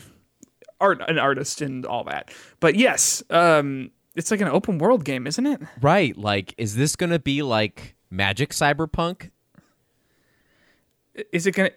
art 0.79 1.01
an 1.07 1.17
artist 1.17 1.61
and 1.61 1.85
all 1.85 2.03
that. 2.05 2.31
But 2.59 2.75
yes, 2.75 3.23
um, 3.29 3.91
it's 4.15 4.29
like 4.29 4.41
an 4.41 4.47
open 4.47 4.77
world 4.77 5.05
game, 5.05 5.25
isn't 5.25 5.45
it? 5.45 5.61
right? 5.81 6.15
Like, 6.15 6.53
is 6.57 6.75
this 6.75 6.95
gonna 6.95 7.19
be 7.19 7.41
like 7.41 7.95
Magic 8.09 8.51
Cyberpunk? 8.51 9.31
Is 11.31 11.47
it 11.47 11.55
gonna? 11.55 11.71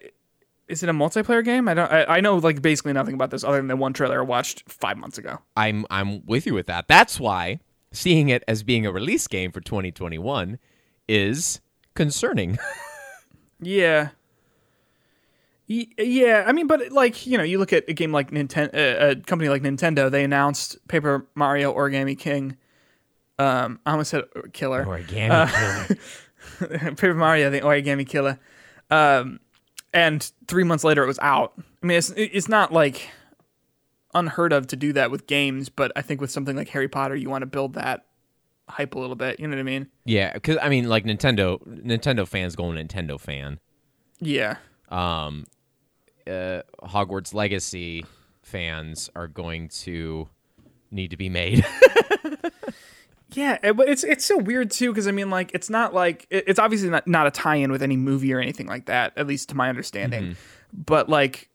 Is 0.67 0.83
it 0.83 0.89
a 0.89 0.93
multiplayer 0.93 1.43
game? 1.45 1.67
I 1.69 1.73
don't. 1.73 1.91
I, 1.91 2.17
I 2.17 2.19
know 2.19 2.35
like 2.37 2.61
basically 2.61 2.93
nothing 2.93 3.13
about 3.13 3.31
this 3.31 3.43
other 3.43 3.57
than 3.57 3.67
the 3.67 3.75
one 3.77 3.93
trailer 3.93 4.19
I 4.19 4.23
watched 4.23 4.69
five 4.69 4.97
months 4.97 5.17
ago. 5.17 5.39
I'm 5.55 5.85
I'm 5.89 6.25
with 6.25 6.45
you 6.45 6.53
with 6.53 6.67
that. 6.67 6.87
That's 6.87 7.19
why 7.19 7.59
seeing 7.91 8.29
it 8.29 8.43
as 8.47 8.63
being 8.63 8.85
a 8.85 8.91
release 8.91 9.27
game 9.27 9.51
for 9.51 9.61
2021 9.61 10.59
is 11.07 11.61
concerning. 11.95 12.57
Yeah. 13.59 14.09
Ye- 15.65 15.91
Yeah, 15.97 16.43
I 16.45 16.51
mean, 16.51 16.67
but 16.67 16.91
like 16.91 17.25
you 17.25 17.37
know, 17.37 17.43
you 17.43 17.57
look 17.57 17.73
at 17.73 17.85
a 17.89 17.93
game 17.93 18.11
like 18.11 18.29
Nintendo, 18.31 18.69
uh, 18.73 19.09
a 19.11 19.15
company 19.15 19.49
like 19.49 19.63
Nintendo. 19.63 20.09
They 20.11 20.23
announced 20.23 20.77
Paper 20.87 21.25
Mario 21.35 21.73
Origami 21.73 22.17
King 22.17 22.55
Um, 23.39 23.79
I 23.85 23.91
almost 23.91 24.11
said 24.11 24.25
killer. 24.53 24.85
Origami 24.85 25.49
killer. 26.59 26.79
Paper 26.95 27.13
Mario, 27.15 27.49
the 27.49 27.61
Origami 27.61 28.07
Killer. 28.07 28.39
Um, 28.91 29.39
and 29.93 30.31
three 30.47 30.63
months 30.63 30.83
later, 30.83 31.03
it 31.03 31.07
was 31.07 31.19
out. 31.19 31.53
I 31.83 31.85
mean, 31.85 31.97
it's 31.97 32.09
it's 32.11 32.49
not 32.49 32.71
like 32.71 33.09
unheard 34.13 34.53
of 34.53 34.67
to 34.67 34.75
do 34.75 34.93
that 34.93 35.11
with 35.11 35.27
games, 35.27 35.69
but 35.69 35.91
I 35.95 36.01
think 36.01 36.21
with 36.21 36.31
something 36.31 36.55
like 36.55 36.69
Harry 36.69 36.87
Potter, 36.87 37.15
you 37.15 37.29
want 37.29 37.43
to 37.43 37.47
build 37.47 37.73
that 37.73 38.05
hype 38.69 38.95
a 38.95 38.99
little 38.99 39.15
bit. 39.15 39.39
You 39.39 39.47
know 39.47 39.55
what 39.55 39.61
I 39.61 39.63
mean? 39.63 39.87
Yeah, 40.05 40.33
because 40.33 40.57
I 40.61 40.69
mean, 40.69 40.89
like 40.89 41.05
Nintendo, 41.05 41.59
Nintendo 41.67 42.27
fans 42.27 42.55
go 42.55 42.63
Nintendo 42.65 43.19
fan. 43.19 43.59
Yeah. 44.19 44.57
Um, 44.89 45.45
uh, 46.25 46.61
Hogwarts 46.83 47.33
Legacy 47.33 48.05
fans 48.41 49.09
are 49.15 49.27
going 49.27 49.69
to 49.69 50.27
need 50.91 51.11
to 51.11 51.17
be 51.17 51.29
made. 51.29 51.65
Yeah, 53.33 53.57
it- 53.61 53.75
but 53.75 53.89
it's 53.89 54.03
it's 54.03 54.25
so 54.25 54.37
weird 54.37 54.71
too 54.71 54.91
because 54.91 55.07
I 55.07 55.11
mean, 55.11 55.29
like, 55.29 55.51
it's 55.53 55.69
not 55.69 55.93
like 55.93 56.25
it- 56.29 56.45
it's 56.47 56.59
obviously 56.59 56.89
not 56.89 57.07
not 57.07 57.27
a 57.27 57.31
tie-in 57.31 57.71
with 57.71 57.81
any 57.83 57.97
movie 57.97 58.33
or 58.33 58.39
anything 58.39 58.67
like 58.67 58.85
that, 58.85 59.13
at 59.17 59.27
least 59.27 59.49
to 59.49 59.55
my 59.55 59.69
understanding. 59.69 60.23
Mm-hmm. 60.23 60.81
But 60.85 61.09
like, 61.09 61.49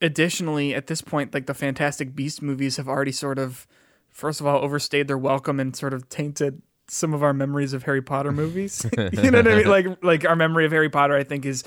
additionally, 0.00 0.74
at 0.74 0.86
this 0.86 1.00
point, 1.02 1.34
like 1.34 1.46
the 1.46 1.54
Fantastic 1.54 2.14
Beast 2.14 2.42
movies 2.42 2.76
have 2.76 2.88
already 2.88 3.12
sort 3.12 3.38
of, 3.38 3.66
first 4.10 4.40
of 4.40 4.46
all, 4.46 4.62
overstayed 4.62 5.08
their 5.08 5.18
welcome 5.18 5.60
and 5.60 5.74
sort 5.74 5.94
of 5.94 6.08
tainted 6.08 6.62
some 6.88 7.14
of 7.14 7.22
our 7.22 7.32
memories 7.32 7.72
of 7.72 7.84
Harry 7.84 8.02
Potter 8.02 8.32
movies. 8.32 8.84
you 8.98 9.30
know 9.30 9.38
what 9.38 9.48
I 9.48 9.56
mean? 9.56 9.66
Like, 9.66 9.86
like 10.02 10.24
our 10.24 10.36
memory 10.36 10.64
of 10.66 10.72
Harry 10.72 10.90
Potter, 10.90 11.14
I 11.16 11.24
think, 11.24 11.46
is 11.46 11.64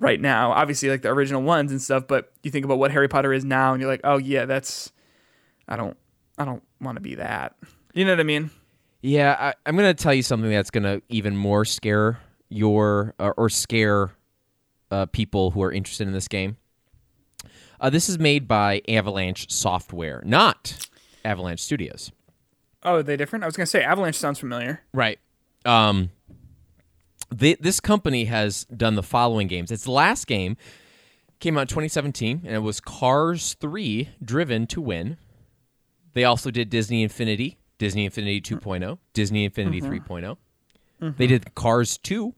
right 0.00 0.20
now 0.20 0.52
obviously 0.52 0.88
like 0.88 1.02
the 1.02 1.08
original 1.10 1.42
ones 1.42 1.72
and 1.72 1.82
stuff. 1.82 2.06
But 2.06 2.32
you 2.42 2.50
think 2.50 2.64
about 2.64 2.78
what 2.78 2.90
Harry 2.90 3.08
Potter 3.08 3.32
is 3.32 3.44
now, 3.44 3.72
and 3.72 3.80
you're 3.80 3.90
like, 3.90 4.00
oh 4.04 4.18
yeah, 4.18 4.44
that's. 4.46 4.92
I 5.68 5.76
don't. 5.76 5.96
I 6.38 6.44
don't 6.44 6.62
want 6.80 6.96
to 6.96 7.00
be 7.02 7.16
that. 7.16 7.56
You 7.98 8.04
know 8.04 8.12
what 8.12 8.20
I 8.20 8.22
mean? 8.22 8.52
Yeah, 9.02 9.34
I, 9.36 9.54
I'm 9.66 9.76
going 9.76 9.92
to 9.92 10.02
tell 10.02 10.14
you 10.14 10.22
something 10.22 10.48
that's 10.48 10.70
going 10.70 10.84
to 10.84 11.02
even 11.08 11.36
more 11.36 11.64
scare 11.64 12.20
your 12.48 13.12
uh, 13.18 13.32
or 13.36 13.48
scare 13.48 14.12
uh, 14.92 15.06
people 15.06 15.50
who 15.50 15.60
are 15.64 15.72
interested 15.72 16.06
in 16.06 16.12
this 16.12 16.28
game. 16.28 16.58
Uh, 17.80 17.90
this 17.90 18.08
is 18.08 18.16
made 18.16 18.46
by 18.46 18.82
Avalanche 18.88 19.50
Software, 19.50 20.22
not 20.24 20.88
Avalanche 21.24 21.58
Studios. 21.58 22.12
Oh, 22.84 22.98
are 22.98 23.02
they 23.02 23.16
different? 23.16 23.42
I 23.42 23.46
was 23.46 23.56
gonna 23.56 23.66
say 23.66 23.82
Avalanche 23.82 24.14
sounds 24.14 24.38
familiar. 24.38 24.80
Right. 24.94 25.18
Um, 25.64 26.10
this 27.32 27.80
company 27.80 28.26
has 28.26 28.64
done 28.66 28.94
the 28.94 29.02
following 29.02 29.48
games. 29.48 29.72
Its 29.72 29.88
last 29.88 30.28
game 30.28 30.56
came 31.40 31.58
out 31.58 31.62
in 31.62 31.66
2017, 31.66 32.42
and 32.44 32.54
it 32.54 32.60
was 32.60 32.78
Cars 32.78 33.54
3 33.54 34.10
Driven 34.24 34.68
to 34.68 34.80
Win. 34.80 35.16
They 36.12 36.22
also 36.22 36.52
did 36.52 36.70
Disney 36.70 37.02
Infinity, 37.02 37.58
Disney 37.78 38.04
Infinity 38.04 38.40
2.0, 38.40 38.98
Disney 39.12 39.44
Infinity 39.44 39.80
3.0. 39.80 40.36
They 41.16 41.26
did 41.26 41.54
Cars 41.54 41.96
2, 41.98 42.34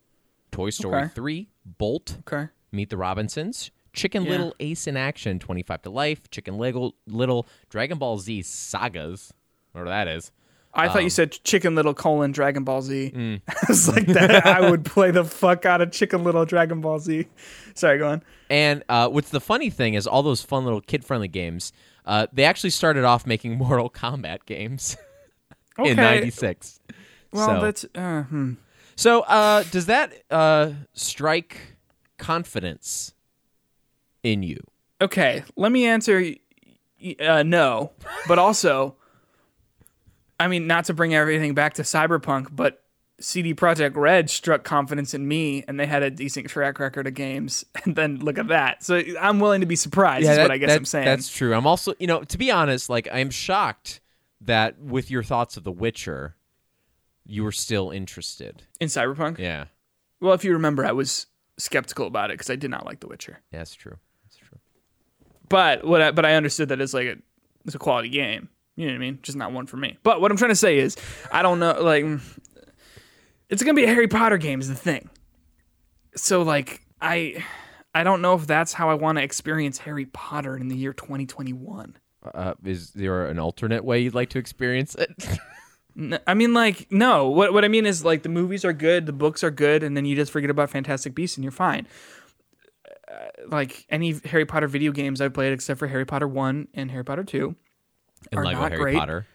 Toy 0.52 0.70
Story 0.70 1.02
Okay. 1.04 1.08
3, 1.14 1.48
Bolt, 1.64 2.18
Okay. 2.26 2.48
Meet 2.72 2.90
the 2.90 2.96
Robinsons, 2.98 3.70
Chicken 3.92 4.24
Yeah. 4.24 4.30
Little 4.30 4.54
Ace 4.60 4.86
in 4.86 4.96
Action 4.96 5.38
25 5.38 5.82
to 5.82 5.90
Life, 5.90 6.30
Chicken 6.30 6.58
Lego, 6.58 6.92
Little 7.06 7.46
Dragon 7.70 7.98
Ball 7.98 8.18
Z 8.18 8.42
Sagas, 8.42 9.32
whatever 9.72 9.88
that 9.90 10.08
is. 10.08 10.30
I 10.72 10.86
thought 10.86 10.98
Um, 10.98 11.04
you 11.04 11.10
said 11.10 11.32
Chicken 11.42 11.74
Little 11.74 11.94
colon 11.94 12.30
Dragon 12.30 12.62
Ball 12.62 12.80
Z. 12.82 13.10
mm. 13.12 13.40
I 13.48 13.54
was 13.68 13.88
like 13.88 14.06
that. 14.06 14.46
I 14.46 14.70
would 14.70 14.84
play 14.84 15.10
the 15.10 15.24
fuck 15.24 15.66
out 15.66 15.80
of 15.80 15.90
Chicken 15.90 16.22
Little 16.22 16.44
Dragon 16.44 16.80
Ball 16.80 17.00
Z. 17.00 17.26
Sorry, 17.74 17.98
go 17.98 18.08
on. 18.08 18.22
And 18.48 18.84
uh, 18.88 19.08
what's 19.08 19.30
the 19.30 19.40
funny 19.40 19.70
thing 19.70 19.94
is, 19.94 20.06
all 20.06 20.22
those 20.22 20.42
fun 20.42 20.64
little 20.64 20.80
kid-friendly 20.80 21.26
games, 21.26 21.72
uh, 22.06 22.28
they 22.32 22.44
actually 22.44 22.70
started 22.70 23.02
off 23.04 23.26
making 23.26 23.58
Mortal 23.58 23.90
Kombat 23.90 24.44
games 24.46 24.96
Okay. 25.78 25.90
in 25.90 25.96
'96. 25.96 26.80
Well, 27.32 27.46
so, 27.46 27.60
that's 27.60 27.84
uh, 27.94 28.22
hmm. 28.24 28.54
so 28.96 29.20
uh, 29.20 29.62
does 29.70 29.86
that 29.86 30.12
uh, 30.30 30.72
strike 30.94 31.76
confidence 32.18 33.14
in 34.22 34.42
you? 34.42 34.58
okay. 35.00 35.44
Let 35.56 35.72
me 35.72 35.86
answer. 35.86 36.34
Uh, 37.18 37.42
no, 37.42 37.92
but 38.28 38.38
also, 38.38 38.96
I 40.38 40.48
mean, 40.48 40.66
not 40.66 40.84
to 40.86 40.94
bring 40.94 41.14
everything 41.14 41.54
back 41.54 41.74
to 41.74 41.82
Cyberpunk, 41.82 42.48
but 42.52 42.82
CD 43.20 43.54
Projekt 43.54 43.96
Red 43.96 44.28
struck 44.28 44.64
confidence 44.64 45.14
in 45.14 45.26
me, 45.26 45.64
and 45.68 45.78
they 45.78 45.86
had 45.86 46.02
a 46.02 46.10
decent 46.10 46.48
track 46.48 46.78
record 46.78 47.06
of 47.06 47.14
games. 47.14 47.64
And 47.84 47.96
then 47.96 48.18
look 48.18 48.36
at 48.38 48.48
that. 48.48 48.82
So 48.82 49.00
I'm 49.18 49.40
willing 49.40 49.60
to 49.62 49.66
be 49.66 49.76
surprised. 49.76 50.28
is 50.28 50.36
that- 50.36 50.42
what 50.42 50.50
I 50.50 50.58
guess 50.58 50.68
that- 50.68 50.76
I'm 50.76 50.84
saying. 50.84 51.06
That's 51.06 51.30
true. 51.30 51.54
I'm 51.54 51.66
also, 51.66 51.94
you 51.98 52.06
know, 52.06 52.22
to 52.24 52.38
be 52.38 52.50
honest, 52.50 52.90
like 52.90 53.08
I'm 53.10 53.30
shocked 53.30 54.00
that 54.40 54.78
with 54.78 55.10
your 55.10 55.22
thoughts 55.22 55.56
of 55.56 55.64
The 55.64 55.72
Witcher, 55.72 56.36
you 57.24 57.44
were 57.44 57.52
still 57.52 57.90
interested. 57.90 58.62
in 58.80 58.88
Cyberpunk. 58.88 59.38
Yeah, 59.38 59.66
Well, 60.20 60.32
if 60.32 60.44
you 60.44 60.52
remember, 60.52 60.84
I 60.84 60.92
was 60.92 61.26
skeptical 61.58 62.06
about 62.06 62.30
it 62.30 62.34
because 62.34 62.50
I 62.50 62.56
did 62.56 62.70
not 62.70 62.86
like 62.86 63.00
The 63.00 63.06
Witcher. 63.08 63.40
Yeah, 63.52 63.58
that's 63.58 63.74
true. 63.74 63.98
That's 64.24 64.36
true. 64.36 64.58
But 65.48 65.84
what? 65.84 66.00
I, 66.00 66.10
but 66.10 66.24
I 66.24 66.34
understood 66.34 66.68
that 66.70 66.80
it's 66.80 66.94
like 66.94 67.06
a, 67.06 67.16
it's 67.66 67.74
a 67.74 67.78
quality 67.78 68.08
game. 68.08 68.48
You 68.76 68.86
know 68.86 68.92
what 68.92 68.96
I 68.96 69.00
mean? 69.00 69.18
Just 69.22 69.36
not 69.36 69.52
one 69.52 69.66
for 69.66 69.76
me. 69.76 69.98
But 70.02 70.20
what 70.20 70.30
I'm 70.30 70.36
trying 70.38 70.50
to 70.52 70.56
say 70.56 70.78
is, 70.78 70.96
I 71.30 71.42
don't 71.42 71.58
know. 71.58 71.82
Like, 71.82 72.04
it's 73.50 73.62
gonna 73.62 73.74
be 73.74 73.84
a 73.84 73.88
Harry 73.88 74.08
Potter 74.08 74.38
game 74.38 74.60
is 74.60 74.68
the 74.68 74.74
thing. 74.74 75.10
So 76.16 76.42
like, 76.42 76.80
I, 77.00 77.44
I 77.94 78.04
don't 78.04 78.22
know 78.22 78.34
if 78.34 78.46
that's 78.46 78.72
how 78.72 78.88
I 78.90 78.94
want 78.94 79.18
to 79.18 79.24
experience 79.24 79.78
Harry 79.78 80.06
Potter 80.06 80.56
in 80.56 80.68
the 80.68 80.76
year 80.76 80.92
2021. 80.92 81.96
Uh, 82.22 82.54
is 82.64 82.90
there 82.92 83.26
an 83.26 83.38
alternate 83.38 83.84
way 83.84 84.00
you'd 84.00 84.14
like 84.14 84.30
to 84.30 84.38
experience 84.38 84.94
it? 84.94 85.10
I 86.26 86.34
mean, 86.34 86.54
like, 86.54 86.86
no. 86.90 87.28
What 87.28 87.52
what 87.52 87.64
I 87.64 87.68
mean 87.68 87.86
is, 87.86 88.04
like, 88.04 88.22
the 88.22 88.28
movies 88.28 88.64
are 88.64 88.72
good, 88.72 89.06
the 89.06 89.12
books 89.12 89.42
are 89.42 89.50
good, 89.50 89.82
and 89.82 89.96
then 89.96 90.04
you 90.04 90.14
just 90.16 90.30
forget 90.30 90.50
about 90.50 90.70
Fantastic 90.70 91.14
Beasts 91.14 91.36
and 91.36 91.44
you're 91.44 91.50
fine. 91.50 91.86
Uh, 93.10 93.26
like 93.48 93.86
any 93.90 94.20
Harry 94.26 94.46
Potter 94.46 94.68
video 94.68 94.92
games 94.92 95.20
I've 95.20 95.34
played, 95.34 95.52
except 95.52 95.78
for 95.78 95.88
Harry 95.88 96.04
Potter 96.04 96.28
One 96.28 96.68
and 96.74 96.90
Harry 96.90 97.04
Potter 97.04 97.24
Two, 97.24 97.56
and 98.30 98.38
Are 98.38 98.44
Lego 98.44 98.60
not 98.60 98.72
Harry 98.72 98.82
great. 98.82 98.96
Potter. 98.96 99.26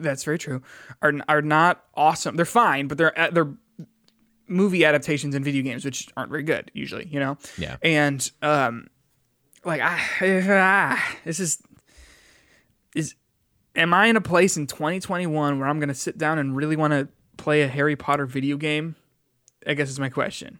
that's 0.00 0.24
very 0.24 0.38
true. 0.38 0.62
Are 1.02 1.12
are 1.28 1.42
not 1.42 1.84
awesome. 1.94 2.36
They're 2.36 2.46
fine, 2.46 2.88
but 2.88 2.96
they're 2.98 3.18
uh, 3.18 3.30
they're 3.30 3.52
movie 4.48 4.84
adaptations 4.84 5.34
and 5.34 5.44
video 5.44 5.62
games, 5.62 5.84
which 5.84 6.08
aren't 6.16 6.30
very 6.30 6.42
good 6.42 6.70
usually. 6.72 7.06
You 7.06 7.20
know. 7.20 7.38
Yeah. 7.58 7.76
And 7.82 8.30
um, 8.40 8.88
like 9.64 9.80
I, 9.82 10.00
ah, 10.48 11.16
this 11.24 11.38
is 11.38 11.58
is 11.58 11.62
am 13.74 13.94
I 13.94 14.06
in 14.06 14.16
a 14.16 14.20
place 14.20 14.56
in 14.56 14.66
2021 14.66 15.58
where 15.58 15.68
I'm 15.68 15.80
gonna 15.80 15.94
sit 15.94 16.18
down 16.18 16.38
and 16.38 16.56
really 16.56 16.76
want 16.76 16.92
to 16.92 17.08
play 17.36 17.62
a 17.62 17.68
Harry 17.68 17.96
Potter 17.96 18.26
video 18.26 18.56
game? 18.56 18.96
I 19.66 19.74
guess 19.74 19.88
is 19.90 20.00
my 20.00 20.08
question. 20.08 20.58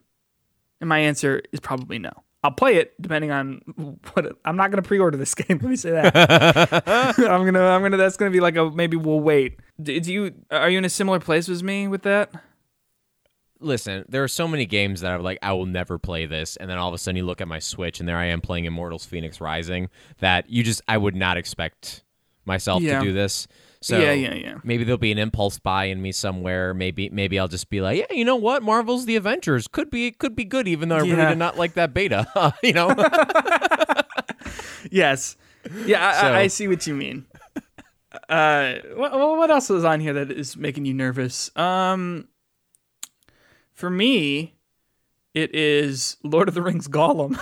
And 0.81 0.89
my 0.89 0.99
answer 0.99 1.43
is 1.53 1.61
probably 1.61 1.99
no. 1.99 2.13
I'll 2.45 2.51
play 2.51 2.77
it 2.77 3.01
depending 3.01 3.31
on 3.31 3.61
what 4.15 4.37
I'm 4.45 4.57
not 4.57 4.71
gonna 4.71 4.83
pre-order 4.83 5.17
this 5.17 5.35
game. 5.37 5.59
Let 5.59 5.71
me 5.71 5.77
say 5.77 5.91
that. 5.91 6.15
I'm 7.19 7.45
gonna 7.45 7.63
I'm 7.63 7.83
gonna 7.83 7.97
that's 7.97 8.17
gonna 8.17 8.31
be 8.31 8.41
like 8.41 8.57
a 8.57 8.71
maybe 8.71 8.97
we'll 8.97 9.21
wait. 9.21 9.61
Do, 9.81 9.99
do 10.01 10.13
you 10.13 10.35
are 10.51 10.69
you 10.69 10.79
in 10.79 10.85
a 10.85 10.91
similar 10.91 11.21
place 11.21 11.49
as 11.49 11.63
me 11.63 11.89
with 11.89 12.03
that? 12.03 12.31
Listen, 13.61 14.05
there 14.09 14.25
are 14.25 14.29
so 14.29 14.49
many 14.49 14.67
games 14.67 15.03
that 15.03 15.13
I'm 15.13 15.23
like, 15.23 15.39
I 15.41 15.53
will 15.53 15.67
never 15.67 15.97
play 15.97 16.27
this, 16.27 16.57
and 16.57 16.69
then 16.69 16.79
all 16.79 16.89
of 16.89 16.95
a 16.95 16.99
sudden 16.99 17.17
you 17.17 17.25
look 17.25 17.41
at 17.41 17.47
my 17.47 17.61
Switch 17.61 18.01
and 18.01 18.09
there 18.09 18.17
I 18.17 18.25
am 18.25 18.41
playing 18.41 18.65
Immortals: 18.65 19.05
Phoenix 19.05 19.41
Rising. 19.41 19.89
That 20.19 20.51
you 20.51 20.65
just, 20.65 20.83
I 20.89 20.99
would 20.99 21.15
not 21.15 21.37
expect 21.37 22.03
myself 22.45 22.83
Yeah. 22.83 22.99
to 23.01 23.05
do 23.07 23.13
this. 23.13 23.47
So 23.81 23.99
Yeah, 23.99 24.13
yeah, 24.13 24.35
yeah. 24.35 24.59
Maybe 24.63 24.85
there'll 24.85 24.97
be 24.99 25.11
an 25.11 25.19
impulse 25.19 25.59
buy 25.59 25.87
in 25.87 26.01
me 26.01 26.13
somewhere. 26.13 26.73
Maybe, 26.73 27.09
maybe 27.11 27.39
I'll 27.39 27.49
just 27.49 27.69
be 27.69 27.81
like, 27.81 27.99
yeah, 27.99 28.15
you 28.17 28.25
know 28.25 28.37
what, 28.37 28.63
Marvel's 28.63 29.07
The 29.07 29.17
Avengers 29.17 29.67
could 29.67 29.91
be 29.91 30.13
could 30.13 30.37
be 30.37 30.45
good, 30.45 30.69
even 30.69 30.89
though 30.89 30.97
I 30.97 31.01
really 31.01 31.17
did 31.17 31.39
not 31.39 31.59
like 31.59 31.75
that 31.75 31.93
beta. 31.93 32.27
you 32.63 32.73
know, 32.73 32.95
Yes. 34.91 35.37
Yeah, 35.87 36.09
I, 36.09 36.21
So- 36.21 36.27
I, 36.27 36.39
I 36.41 36.47
see 36.49 36.69
what 36.69 36.87
you 36.87 36.95
mean. 36.95 37.27
Uh, 38.29 38.75
what, 38.95 39.13
what 39.13 39.51
else 39.51 39.71
is 39.71 39.85
on 39.85 40.01
here 40.01 40.13
that 40.13 40.31
is 40.31 40.57
making 40.57 40.85
you 40.85 40.93
nervous? 40.95 41.51
Um, 41.57 42.29
for 43.73 43.89
me, 43.91 44.55
it 45.35 45.55
is 45.55 46.19
Lord 46.23 46.49
of 46.49 46.55
the 46.55 46.63
Rings 46.63 46.89
Gollum. 46.89 47.37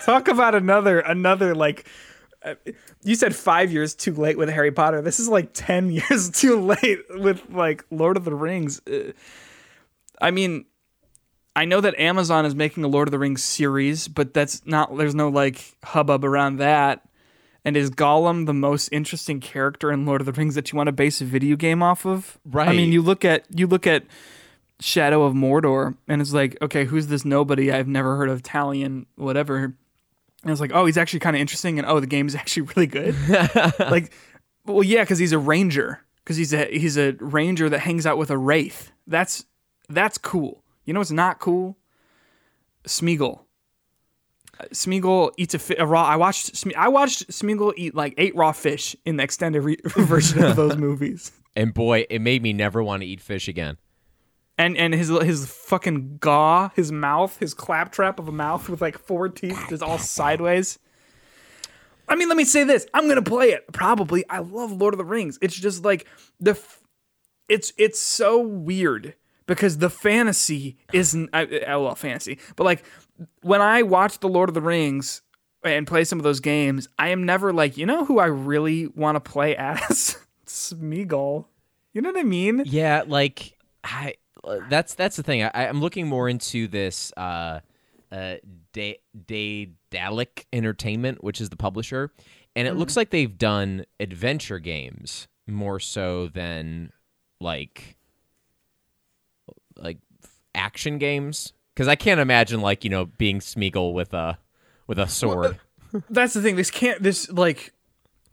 Talk 0.04 0.28
about 0.28 0.54
another 0.54 1.00
another 1.00 1.54
like. 1.54 1.86
Uh, 2.44 2.54
You 3.02 3.14
said 3.14 3.34
five 3.34 3.72
years 3.72 3.94
too 3.94 4.14
late 4.14 4.38
with 4.38 4.48
Harry 4.48 4.72
Potter. 4.72 5.02
This 5.02 5.20
is 5.20 5.28
like 5.28 5.50
ten 5.52 5.90
years 5.90 6.30
too 6.30 6.60
late 6.60 7.00
with 7.10 7.42
like 7.50 7.84
Lord 7.90 8.16
of 8.16 8.24
the 8.24 8.34
Rings. 8.34 8.80
Uh, 8.86 9.12
I 10.20 10.30
mean, 10.30 10.66
I 11.56 11.64
know 11.64 11.80
that 11.80 11.98
Amazon 11.98 12.46
is 12.46 12.54
making 12.54 12.84
a 12.84 12.88
Lord 12.88 13.08
of 13.08 13.12
the 13.12 13.18
Rings 13.18 13.42
series, 13.42 14.08
but 14.08 14.32
that's 14.34 14.64
not. 14.66 14.96
There's 14.96 15.14
no 15.14 15.28
like 15.28 15.76
hubbub 15.84 16.24
around 16.24 16.56
that. 16.56 17.06
And 17.62 17.76
is 17.76 17.90
Gollum 17.90 18.46
the 18.46 18.54
most 18.54 18.88
interesting 18.88 19.38
character 19.38 19.92
in 19.92 20.06
Lord 20.06 20.22
of 20.22 20.26
the 20.26 20.32
Rings 20.32 20.54
that 20.54 20.72
you 20.72 20.76
want 20.78 20.86
to 20.86 20.92
base 20.92 21.20
a 21.20 21.26
video 21.26 21.56
game 21.56 21.82
off 21.82 22.06
of? 22.06 22.38
Right. 22.46 22.68
I 22.68 22.72
mean, 22.72 22.90
you 22.90 23.02
look 23.02 23.24
at 23.24 23.44
you 23.54 23.66
look 23.66 23.86
at 23.86 24.04
Shadow 24.80 25.24
of 25.24 25.34
Mordor, 25.34 25.96
and 26.08 26.22
it's 26.22 26.32
like, 26.32 26.56
okay, 26.62 26.86
who's 26.86 27.08
this 27.08 27.24
nobody? 27.24 27.70
I've 27.70 27.88
never 27.88 28.16
heard 28.16 28.30
of 28.30 28.42
Talion, 28.42 29.04
whatever. 29.16 29.74
And 30.42 30.50
it's 30.50 30.60
like, 30.60 30.72
oh, 30.72 30.86
he's 30.86 30.96
actually 30.96 31.20
kind 31.20 31.36
of 31.36 31.40
interesting, 31.40 31.78
and 31.78 31.86
oh, 31.86 32.00
the 32.00 32.06
game 32.06 32.26
is 32.26 32.34
actually 32.36 32.62
really 32.62 32.86
good. 32.86 33.14
like, 33.78 34.12
well, 34.64 34.82
yeah, 34.82 35.02
because 35.02 35.18
he's 35.18 35.32
a 35.32 35.38
ranger, 35.38 36.00
because 36.24 36.36
he's 36.36 36.52
a 36.54 36.66
he's 36.66 36.96
a 36.96 37.12
ranger 37.20 37.68
that 37.68 37.80
hangs 37.80 38.06
out 38.06 38.18
with 38.18 38.30
a 38.30 38.38
wraith. 38.38 38.92
That's 39.06 39.44
that's 39.88 40.18
cool. 40.18 40.62
You 40.84 40.94
know 40.94 41.00
what's 41.00 41.10
not 41.10 41.40
cool? 41.40 41.76
Smeagol. 42.84 43.40
Uh, 44.58 44.64
Smeagol 44.72 45.32
eats 45.36 45.54
a, 45.54 45.58
fi- 45.58 45.76
a 45.78 45.86
raw. 45.86 46.04
I 46.04 46.16
watched 46.16 46.54
Sme- 46.54 46.76
I 46.76 46.88
watched 46.88 47.28
Smeagol 47.28 47.74
eat 47.76 47.94
like 47.94 48.14
eight 48.16 48.34
raw 48.34 48.52
fish 48.52 48.96
in 49.04 49.16
the 49.16 49.22
extended 49.22 49.62
re- 49.62 49.78
version 49.84 50.42
of 50.42 50.56
those 50.56 50.76
movies. 50.76 51.32
And 51.56 51.74
boy, 51.74 52.06
it 52.08 52.20
made 52.20 52.42
me 52.42 52.52
never 52.52 52.82
want 52.82 53.02
to 53.02 53.06
eat 53.06 53.20
fish 53.20 53.48
again. 53.48 53.76
And 54.60 54.76
and 54.76 54.92
his 54.92 55.08
his 55.08 55.46
fucking 55.46 56.18
gaw, 56.18 56.68
his 56.76 56.92
mouth, 56.92 57.38
his 57.38 57.54
claptrap 57.54 58.18
of 58.18 58.28
a 58.28 58.32
mouth 58.32 58.68
with 58.68 58.82
like 58.82 58.98
four 58.98 59.30
teeth, 59.30 59.58
just 59.70 59.82
all 59.82 59.96
sideways. 59.96 60.78
I 62.06 62.14
mean, 62.14 62.28
let 62.28 62.36
me 62.36 62.44
say 62.44 62.64
this: 62.64 62.86
I'm 62.92 63.08
gonna 63.08 63.22
play 63.22 63.52
it 63.52 63.72
probably. 63.72 64.22
I 64.28 64.40
love 64.40 64.70
Lord 64.70 64.92
of 64.92 64.98
the 64.98 65.04
Rings. 65.04 65.38
It's 65.40 65.54
just 65.56 65.82
like 65.82 66.06
the, 66.40 66.50
f- 66.50 66.82
it's 67.48 67.72
it's 67.78 67.98
so 67.98 68.38
weird 68.38 69.14
because 69.46 69.78
the 69.78 69.88
fantasy 69.88 70.76
isn't. 70.92 71.30
I, 71.32 71.62
I 71.66 71.76
love 71.76 71.98
fantasy, 71.98 72.38
but 72.54 72.64
like 72.64 72.84
when 73.40 73.62
I 73.62 73.82
watch 73.82 74.18
the 74.18 74.28
Lord 74.28 74.50
of 74.50 74.54
the 74.54 74.60
Rings 74.60 75.22
and 75.64 75.86
play 75.86 76.04
some 76.04 76.18
of 76.18 76.22
those 76.22 76.40
games, 76.40 76.86
I 76.98 77.08
am 77.08 77.24
never 77.24 77.50
like, 77.50 77.78
you 77.78 77.86
know, 77.86 78.04
who 78.04 78.18
I 78.18 78.26
really 78.26 78.88
want 78.88 79.16
to 79.16 79.20
play 79.20 79.56
as 79.58 80.18
Smeagol. 80.46 81.46
You 81.94 82.02
know 82.02 82.10
what 82.10 82.20
I 82.20 82.24
mean? 82.24 82.62
Yeah, 82.66 83.04
like 83.06 83.56
I 83.82 84.16
that's 84.68 84.94
that's 84.94 85.16
the 85.16 85.22
thing. 85.22 85.42
I, 85.42 85.50
I'm 85.54 85.80
looking 85.80 86.06
more 86.06 86.28
into 86.28 86.68
this 86.68 87.12
uh 87.16 87.60
uh 88.12 88.34
Daedalic 88.74 90.46
Entertainment, 90.52 91.22
which 91.22 91.40
is 91.40 91.50
the 91.50 91.56
publisher, 91.56 92.12
and 92.56 92.66
it 92.66 92.74
looks 92.74 92.96
like 92.96 93.10
they've 93.10 93.36
done 93.36 93.84
adventure 93.98 94.58
games 94.58 95.28
more 95.46 95.80
so 95.80 96.28
than 96.28 96.92
like 97.40 97.96
like 99.76 99.98
action 100.54 100.98
games 100.98 101.52
because 101.74 101.88
I 101.88 101.96
can't 101.96 102.20
imagine 102.20 102.60
like 102.60 102.84
you 102.84 102.90
know 102.90 103.06
being 103.06 103.40
Smeagol 103.40 103.94
with 103.94 104.12
a 104.14 104.38
with 104.86 104.98
a 104.98 105.08
sword. 105.08 105.58
That's 106.10 106.34
the 106.34 106.42
thing. 106.42 106.56
This 106.56 106.70
can't. 106.70 107.02
This 107.02 107.30
like, 107.30 107.72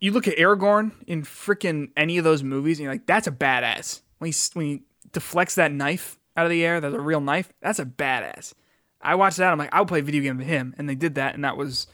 you 0.00 0.12
look 0.12 0.28
at 0.28 0.36
Aragorn 0.36 0.92
in 1.06 1.22
freaking 1.22 1.90
any 1.96 2.18
of 2.18 2.24
those 2.24 2.42
movies, 2.42 2.78
and 2.78 2.84
you're 2.84 2.92
like, 2.92 3.06
that's 3.06 3.26
a 3.26 3.32
badass. 3.32 4.02
When 4.18 4.30
he 4.30 4.36
when 4.54 4.66
he 4.66 4.82
deflects 5.12 5.54
that 5.56 5.72
knife 5.72 6.18
out 6.36 6.46
of 6.46 6.50
the 6.50 6.64
air, 6.64 6.80
that's 6.80 6.94
a 6.94 7.00
real 7.00 7.20
knife. 7.20 7.52
That's 7.60 7.78
a 7.78 7.84
badass. 7.84 8.54
I 9.00 9.14
watched 9.14 9.38
that. 9.38 9.52
I'm 9.52 9.58
like, 9.58 9.70
I'll 9.72 9.86
play 9.86 10.00
a 10.00 10.02
video 10.02 10.22
game 10.22 10.38
with 10.38 10.46
him, 10.46 10.74
and 10.78 10.88
they 10.88 10.94
did 10.94 11.16
that, 11.16 11.34
and 11.34 11.44
that 11.44 11.56
was, 11.56 11.86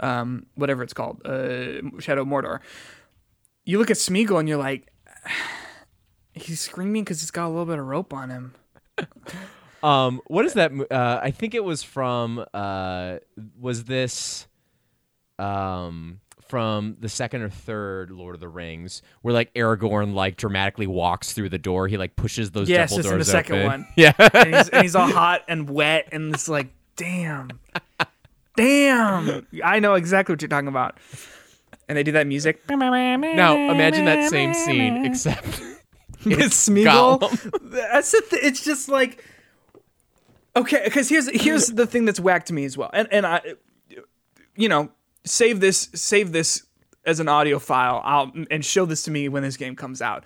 um, 0.00 0.46
whatever 0.54 0.82
it's 0.82 0.94
called, 0.94 1.20
uh, 1.24 1.98
Shadow 2.00 2.24
Mordor. 2.24 2.60
You 3.64 3.78
look 3.78 3.90
at 3.90 3.96
Smeagol, 3.96 4.38
and 4.38 4.48
you're 4.48 4.58
like, 4.58 4.92
he's 6.32 6.60
screaming 6.60 7.04
because 7.04 7.20
he's 7.20 7.30
got 7.30 7.46
a 7.46 7.48
little 7.48 7.66
bit 7.66 7.78
of 7.78 7.86
rope 7.86 8.12
on 8.12 8.30
him. 8.30 8.54
Um, 9.84 10.22
what 10.28 10.46
is 10.46 10.54
that? 10.54 10.72
Uh, 10.90 11.20
I 11.22 11.30
think 11.30 11.54
it 11.54 11.62
was 11.62 11.82
from. 11.82 12.42
Uh, 12.54 13.18
was 13.60 13.84
this, 13.84 14.46
um, 15.38 16.20
from 16.54 16.96
the 17.00 17.08
second 17.08 17.42
or 17.42 17.48
third 17.50 18.12
Lord 18.12 18.36
of 18.36 18.40
the 18.40 18.46
Rings, 18.46 19.02
where 19.22 19.34
like 19.34 19.52
Aragorn 19.54 20.14
like 20.14 20.36
dramatically 20.36 20.86
walks 20.86 21.32
through 21.32 21.48
the 21.48 21.58
door. 21.58 21.88
He 21.88 21.96
like 21.96 22.14
pushes 22.14 22.52
those 22.52 22.68
Yes, 22.70 22.90
double 22.90 23.02
doors 23.02 23.12
in 23.14 23.18
the 23.18 23.24
second 23.24 23.56
open. 23.56 23.66
one. 23.66 23.86
Yeah. 23.96 24.12
and 24.32 24.54
he's, 24.54 24.68
and 24.68 24.82
he's 24.82 24.94
all 24.94 25.08
hot 25.10 25.42
and 25.48 25.68
wet, 25.68 26.10
and 26.12 26.32
it's 26.32 26.48
like, 26.48 26.68
damn, 26.94 27.50
damn. 28.56 29.44
I 29.64 29.80
know 29.80 29.94
exactly 29.94 30.32
what 30.32 30.42
you're 30.42 30.48
talking 30.48 30.68
about. 30.68 30.96
And 31.88 31.98
they 31.98 32.04
do 32.04 32.12
that 32.12 32.28
music. 32.28 32.60
now 32.70 33.56
imagine 33.56 34.04
that 34.04 34.30
same 34.30 34.54
scene, 34.54 35.04
except 35.06 35.44
it's 36.24 36.68
Smeagol. 36.68 37.18
That's 37.62 38.12
the 38.12 38.22
th- 38.30 38.44
it's 38.44 38.62
just 38.64 38.88
like 38.88 39.24
okay, 40.54 40.82
because 40.84 41.08
here's 41.08 41.28
here's 41.30 41.66
the 41.66 41.84
thing 41.88 42.04
that's 42.04 42.20
whacked 42.20 42.52
me 42.52 42.64
as 42.64 42.78
well, 42.78 42.90
and 42.92 43.08
and 43.10 43.26
I, 43.26 43.40
you 44.54 44.68
know, 44.68 44.90
save 45.24 45.60
this 45.60 45.88
save 45.94 46.32
this 46.32 46.66
as 47.04 47.20
an 47.20 47.28
audio 47.28 47.58
file. 47.58 48.00
I'll 48.04 48.32
and 48.50 48.64
show 48.64 48.86
this 48.86 49.02
to 49.04 49.10
me 49.10 49.28
when 49.28 49.42
this 49.42 49.56
game 49.56 49.76
comes 49.76 50.02
out. 50.02 50.24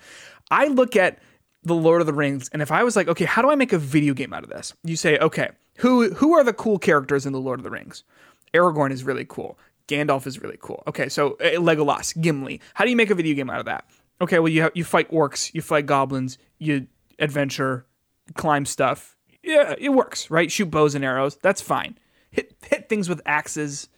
I 0.51 0.67
look 0.67 0.95
at 0.95 1.19
the 1.63 1.75
Lord 1.75 2.01
of 2.01 2.07
the 2.07 2.13
Rings, 2.13 2.49
and 2.53 2.61
if 2.61 2.71
I 2.71 2.83
was 2.83 2.95
like, 2.95 3.07
okay, 3.07 3.25
how 3.25 3.41
do 3.41 3.49
I 3.49 3.55
make 3.55 3.73
a 3.73 3.77
video 3.77 4.13
game 4.13 4.33
out 4.33 4.43
of 4.43 4.49
this? 4.49 4.73
You 4.83 4.95
say, 4.95 5.17
okay, 5.17 5.49
who 5.77 6.13
who 6.13 6.33
are 6.33 6.43
the 6.43 6.53
cool 6.53 6.79
characters 6.79 7.25
in 7.25 7.33
the 7.33 7.39
Lord 7.39 7.59
of 7.59 7.63
the 7.63 7.69
Rings? 7.69 8.03
Aragorn 8.53 8.91
is 8.91 9.03
really 9.03 9.25
cool. 9.25 9.57
Gandalf 9.87 10.27
is 10.27 10.41
really 10.41 10.57
cool. 10.61 10.83
Okay, 10.87 11.09
so 11.09 11.31
uh, 11.33 11.57
Legolas, 11.57 12.19
Gimli. 12.19 12.61
How 12.75 12.83
do 12.83 12.91
you 12.91 12.95
make 12.95 13.09
a 13.09 13.15
video 13.15 13.35
game 13.35 13.49
out 13.49 13.59
of 13.59 13.65
that? 13.65 13.85
Okay, 14.21 14.39
well 14.39 14.49
you 14.49 14.63
have, 14.63 14.71
you 14.75 14.83
fight 14.83 15.09
orcs, 15.11 15.53
you 15.53 15.61
fight 15.61 15.85
goblins, 15.85 16.37
you 16.59 16.87
adventure, 17.17 17.85
climb 18.35 18.65
stuff. 18.65 19.15
Yeah, 19.43 19.75
it 19.77 19.89
works, 19.89 20.29
right? 20.29 20.51
Shoot 20.51 20.69
bows 20.69 20.95
and 20.95 21.03
arrows. 21.03 21.37
That's 21.41 21.61
fine. 21.61 21.97
Hit 22.31 22.55
hit 22.63 22.89
things 22.89 23.09
with 23.09 23.21
axes. 23.25 23.89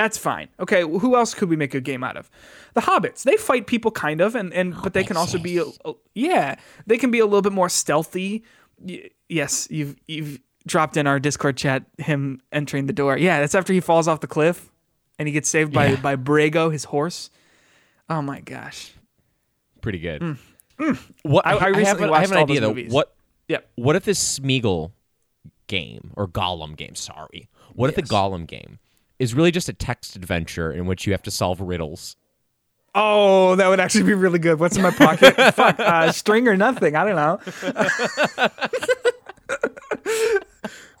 That's 0.00 0.16
fine. 0.16 0.48
Okay, 0.60 0.84
well, 0.84 1.00
who 1.00 1.16
else 1.16 1.34
could 1.34 1.48
we 1.48 1.56
make 1.56 1.74
a 1.74 1.80
game 1.80 2.04
out 2.04 2.16
of? 2.16 2.30
The 2.74 2.82
hobbits. 2.82 3.24
They 3.24 3.36
fight 3.36 3.66
people 3.66 3.90
kind 3.90 4.20
of, 4.20 4.36
and, 4.36 4.52
and 4.54 4.74
but 4.82 4.92
they 4.92 5.02
can 5.02 5.16
also 5.16 5.38
be, 5.38 5.58
a, 5.58 5.64
a- 5.84 5.94
yeah, 6.14 6.54
they 6.86 6.98
can 6.98 7.10
be 7.10 7.18
a 7.18 7.24
little 7.24 7.42
bit 7.42 7.52
more 7.52 7.68
stealthy. 7.68 8.44
Y- 8.80 9.10
yes, 9.28 9.66
you've 9.70 9.96
you've 10.06 10.38
dropped 10.66 10.96
in 10.96 11.06
our 11.08 11.18
Discord 11.18 11.56
chat 11.56 11.82
him 11.98 12.40
entering 12.52 12.86
the 12.86 12.92
door. 12.92 13.18
Yeah, 13.18 13.40
that's 13.40 13.56
after 13.56 13.72
he 13.72 13.80
falls 13.80 14.06
off 14.06 14.20
the 14.20 14.28
cliff, 14.28 14.70
and 15.18 15.26
he 15.26 15.32
gets 15.32 15.48
saved 15.48 15.72
by 15.72 15.86
Yeah. 15.88 16.00
by 16.00 16.14
Brego, 16.14 16.70
his 16.72 16.84
horse. 16.84 17.30
Oh 18.08 18.22
my 18.22 18.38
gosh. 18.40 18.92
pretty 19.80 19.98
good. 19.98 20.20
Mm. 20.22 20.38
Mm. 20.78 20.98
What 21.22 21.44
I- 21.46 21.56
I 21.56 21.58
have, 21.58 21.76
recently 21.76 22.04
an- 22.04 22.08
I 22.08 22.10
watched 22.12 22.20
have 22.22 22.30
an 22.32 22.36
all 22.36 22.42
idea 22.44 22.60
those 22.60 22.68
though. 22.68 22.74
movies. 22.74 22.92
What 22.92 23.14
Yep. 23.48 23.68
what 23.74 23.96
if 23.96 24.04
this 24.04 24.38
Smeagol 24.38 24.92
game 25.66 26.12
or 26.16 26.28
Gollum 26.28 26.76
game? 26.76 26.94
Sorry, 26.94 27.48
what 27.74 27.90
if 27.90 27.96
the 27.96 28.02
Yes. 28.02 28.10
Gollum 28.10 28.46
game 28.46 28.78
is 29.18 29.34
really 29.34 29.50
just 29.50 29.68
a 29.68 29.72
text 29.72 30.16
adventure 30.16 30.72
in 30.72 30.86
which 30.86 31.06
you 31.06 31.12
have 31.12 31.22
to 31.22 31.30
solve 31.30 31.60
riddles? 31.60 32.16
Oh, 32.94 33.54
that 33.56 33.68
would 33.68 33.80
actually 33.80 34.04
be 34.04 34.14
really 34.14 34.38
good. 34.38 34.58
What's 34.58 34.76
in 34.76 34.82
my 34.82 34.90
pocket? 34.90 35.34
Fuck, 35.54 35.78
uh, 35.78 36.10
string 36.12 36.48
or 36.48 36.56
nothing. 36.56 36.96
I 36.96 37.04
don't 37.04 37.16
know. 37.16 37.38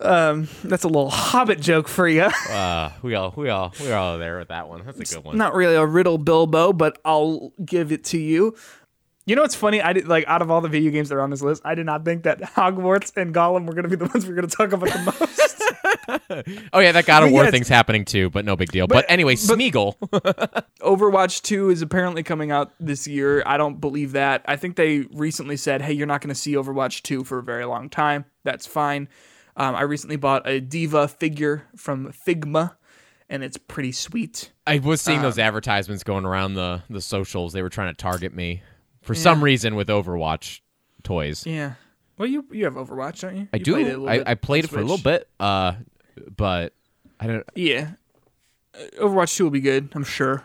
um, 0.00 0.48
that's 0.64 0.84
a 0.84 0.88
little 0.88 1.10
Hobbit 1.10 1.60
joke 1.60 1.88
for 1.88 2.06
you. 2.06 2.22
Uh, 2.22 2.92
we 3.02 3.14
all 3.14 3.32
we 3.36 3.48
all 3.48 3.72
we're 3.80 3.96
all 3.96 4.18
there 4.18 4.38
with 4.38 4.48
that 4.48 4.68
one. 4.68 4.82
That's 4.84 5.12
a 5.12 5.16
good 5.16 5.24
one. 5.24 5.38
Not 5.38 5.54
really 5.54 5.74
a 5.74 5.86
riddle, 5.86 6.18
Bilbo, 6.18 6.72
but 6.72 6.98
I'll 7.04 7.52
give 7.64 7.90
it 7.90 8.04
to 8.04 8.18
you. 8.18 8.54
You 9.28 9.36
know 9.36 9.42
what's 9.42 9.54
funny? 9.54 9.82
I 9.82 9.92
did 9.92 10.08
like 10.08 10.24
out 10.26 10.40
of 10.40 10.50
all 10.50 10.62
the 10.62 10.70
video 10.70 10.90
games 10.90 11.10
that 11.10 11.16
are 11.16 11.20
on 11.20 11.28
this 11.28 11.42
list, 11.42 11.60
I 11.62 11.74
did 11.74 11.84
not 11.84 12.02
think 12.02 12.22
that 12.22 12.40
Hogwarts 12.56 13.14
and 13.14 13.34
Gollum 13.34 13.66
were 13.66 13.74
going 13.74 13.82
to 13.82 13.90
be 13.90 13.96
the 13.96 14.06
ones 14.14 14.26
we're 14.26 14.34
going 14.34 14.48
to 14.48 14.56
talk 14.56 14.72
about 14.72 14.88
the 14.88 15.02
most. 15.04 15.54
Oh 16.72 16.80
yeah, 16.80 16.92
that 16.92 17.04
God 17.04 17.22
of 17.22 17.30
War 17.32 17.44
yeah, 17.44 17.50
thing's 17.50 17.68
happening 17.68 18.04
too, 18.04 18.30
but 18.30 18.44
no 18.44 18.56
big 18.56 18.70
deal. 18.70 18.86
But, 18.86 19.04
anyway, 19.08 19.34
Smeagol. 19.34 19.96
Overwatch 20.80 21.42
2 21.42 21.70
is 21.70 21.82
apparently 21.82 22.22
coming 22.22 22.50
out 22.50 22.72
this 22.80 23.06
year. 23.06 23.42
I 23.44 23.56
don't 23.58 23.80
believe 23.80 24.12
that. 24.12 24.42
I 24.46 24.56
think 24.56 24.76
they 24.76 25.00
recently 25.12 25.56
said, 25.56 25.82
hey, 25.82 25.92
you're 25.92 26.06
not 26.06 26.20
going 26.22 26.30
to 26.30 26.34
see 26.34 26.54
Overwatch 26.54 27.02
2 27.02 27.24
for 27.24 27.38
a 27.38 27.42
very 27.42 27.64
long 27.66 27.90
time. 27.90 28.24
That's 28.44 28.66
fine. 28.66 29.08
Um, 29.56 29.74
I 29.74 29.82
recently 29.82 30.16
bought 30.16 30.46
a 30.48 30.60
D.Va 30.60 31.08
figure 31.08 31.66
from 31.76 32.12
Figma, 32.12 32.76
and 33.28 33.42
it's 33.42 33.56
pretty 33.58 33.92
sweet. 33.92 34.52
I 34.66 34.78
was 34.78 35.00
seeing 35.02 35.18
Uh, 35.20 35.22
those 35.22 35.38
advertisements 35.38 36.04
going 36.04 36.24
around 36.24 36.54
the 36.54 36.82
the 36.88 37.00
socials. 37.02 37.52
They 37.52 37.62
were 37.62 37.70
trying 37.70 37.92
to 37.92 37.96
target 37.96 38.34
me 38.34 38.62
for 39.08 39.14
some 39.14 39.42
reason 39.42 39.74
with 39.74 39.88
Overwatch 39.88 40.60
toys. 41.02 41.46
Yeah. 41.46 41.72
Well, 42.18 42.28
you 42.28 42.44
you 42.52 42.64
have 42.64 42.74
Overwatch, 42.74 43.20
don't 43.20 43.36
you? 43.36 43.48
I 43.52 43.56
You 43.56 43.64
do. 43.64 43.72
played 43.72 43.86
it 43.86 43.98
a 43.98 44.04
I, 44.04 44.18
bit 44.18 44.28
I 44.28 44.34
played 44.34 44.64
on 44.64 44.68
it 44.68 44.70
for 44.70 44.78
a 44.78 44.82
little 44.82 44.98
bit, 44.98 45.28
uh, 45.40 45.72
but 46.36 46.74
I 47.18 47.26
don't. 47.26 47.44
Yeah. 47.54 47.90
Uh, 48.74 48.78
Overwatch 49.00 49.36
2 49.36 49.44
will 49.44 49.50
be 49.50 49.60
good, 49.60 49.88
I'm 49.94 50.04
sure. 50.04 50.44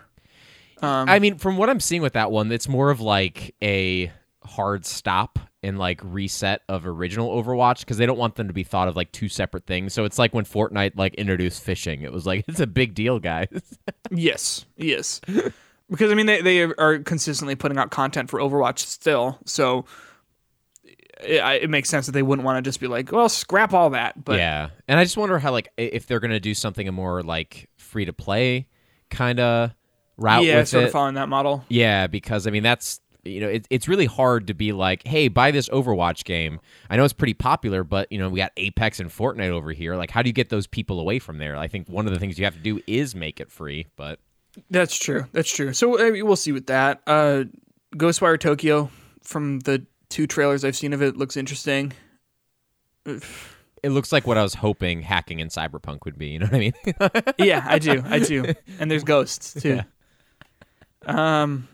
Um, 0.82 1.08
I 1.10 1.20
mean, 1.20 1.38
from 1.38 1.58
what 1.58 1.70
I'm 1.70 1.80
seeing 1.80 2.02
with 2.02 2.14
that 2.14 2.32
one, 2.32 2.52
it's 2.52 2.68
more 2.68 2.90
of 2.90 3.00
like 3.02 3.56
a 3.62 4.12
hard 4.44 4.86
stop 4.86 5.40
and 5.64 5.80
like 5.80 6.02
reset 6.04 6.62
of 6.68 6.86
original 6.86 7.42
Overwatch 7.42 7.80
because 7.80 7.98
they 7.98 8.06
don't 8.06 8.18
want 8.18 8.36
them 8.36 8.48
to 8.48 8.54
be 8.54 8.64
thought 8.64 8.88
of 8.90 8.96
like 8.96 9.12
two 9.14 9.30
separate 9.30 9.66
things. 9.66 9.94
So 9.94 10.04
it's 10.04 10.20
like 10.20 10.34
when 10.34 10.46
Fortnite 10.46 10.92
like 10.98 11.14
introduced 11.16 11.64
fishing, 11.64 12.02
it 12.02 12.12
was 12.12 12.26
like 12.26 12.44
it's 12.50 12.60
a 12.60 12.68
big 12.68 12.94
deal, 12.96 13.20
guys. 13.20 13.48
Yes, 14.16 14.66
yes. 14.78 15.22
Because 15.94 16.12
I 16.12 16.16
mean, 16.16 16.26
they 16.26 16.42
they 16.42 16.62
are 16.64 17.00
consistently 17.00 17.56
putting 17.56 17.78
out 17.78 17.92
content 17.92 18.30
for 18.30 18.40
Overwatch 18.40 18.80
still, 18.80 19.38
so 19.46 19.86
it, 21.24 21.40
I- 21.40 21.56
it 21.56 21.70
makes 21.70 21.90
sense 21.90 22.06
that 22.08 22.12
they 22.14 22.24
wouldn't 22.24 22.46
want 22.46 22.58
to 22.64 22.68
just 22.68 22.80
be 22.80 22.88
like, 22.88 23.12
well, 23.12 23.30
scrap 23.30 23.74
all 23.74 23.92
that. 23.92 24.24
But 24.24 24.38
yeah, 24.40 24.70
and 24.88 25.00
I 25.00 25.04
just 25.04 25.18
wonder 25.18 25.40
how 25.40 25.52
like 25.52 25.70
if 25.78 26.08
they're 26.08 26.20
gonna 26.20 26.40
do 26.40 26.54
something 26.54 26.88
a 26.88 26.92
more 26.92 27.22
like 27.22 27.70
free 27.78 28.06
to 28.06 28.14
play 28.14 28.68
kind 29.10 29.40
of 29.40 29.72
route 30.18 30.44
yeah, 30.44 30.64
sort 30.64 30.84
it. 30.84 30.88
of 30.88 30.92
following 30.92 31.16
that 31.16 31.30
model. 31.30 31.64
Yeah, 31.70 32.08
because 32.08 32.48
I 32.48 32.50
mean 32.50 32.64
that's 32.64 33.00
you 33.24 33.40
know 33.40 33.48
it, 33.48 33.66
it's 33.70 33.88
really 33.88 34.06
hard 34.06 34.48
to 34.48 34.54
be 34.54 34.72
like, 34.74 35.08
hey, 35.08 35.28
buy 35.28 35.52
this 35.52 35.70
Overwatch 35.70 36.24
game. 36.26 36.60
I 36.90 36.98
know 36.98 37.04
it's 37.04 37.14
pretty 37.14 37.36
popular, 37.36 37.84
but 37.84 38.12
you 38.12 38.18
know 38.18 38.30
we 38.30 38.40
got 38.40 38.52
Apex 38.58 39.00
and 39.00 39.10
Fortnite 39.10 39.50
over 39.52 39.72
here. 39.72 39.96
Like, 39.96 40.10
how 40.12 40.22
do 40.24 40.30
you 40.30 40.34
get 40.34 40.50
those 40.50 40.68
people 40.68 41.00
away 41.00 41.20
from 41.20 41.38
there? 41.38 41.56
I 41.56 41.68
think 41.68 41.88
one 41.88 42.08
of 42.08 42.14
the 42.14 42.20
things 42.20 42.38
you 42.38 42.46
have 42.46 42.56
to 42.56 42.60
do 42.62 42.82
is 42.88 43.16
make 43.16 43.40
it 43.40 43.52
free. 43.52 43.88
But 43.96 44.20
That's 44.70 44.98
true. 44.98 45.26
That's 45.32 45.54
true. 45.54 45.74
So 45.74 46.00
I 46.00 46.12
mean, 46.12 46.26
we'll 46.26 46.36
see 46.36 46.52
with 46.52 46.68
that. 46.68 47.02
Uh, 47.08 47.46
Ghostwire 47.96 48.40
Tokyo 48.40 48.90
from 49.24 49.60
the 49.62 49.86
two 50.10 50.28
trailers 50.28 50.64
I've 50.64 50.76
seen 50.76 50.94
of 50.94 51.02
it 51.02 51.18
looks 51.18 51.36
interesting. 51.38 51.94
It 53.06 53.90
looks 53.90 54.12
like 54.12 54.26
what 54.26 54.38
I 54.38 54.44
was 54.44 54.54
hoping 54.54 55.02
hacking 55.02 55.40
in 55.40 55.50
Cyberpunk 55.50 56.06
would 56.06 56.18
be. 56.18 56.28
You 56.30 56.40
know 56.40 56.46
what 56.46 56.56
I 56.56 56.60
mean? 56.60 56.74
yeah, 57.38 57.66
I 57.68 57.80
do. 57.80 58.02
I 58.06 58.20
do. 58.20 58.54
And 58.80 58.90
there's 58.90 59.04
ghosts 59.04 59.62
too. 59.62 59.82
Um, 61.06 61.68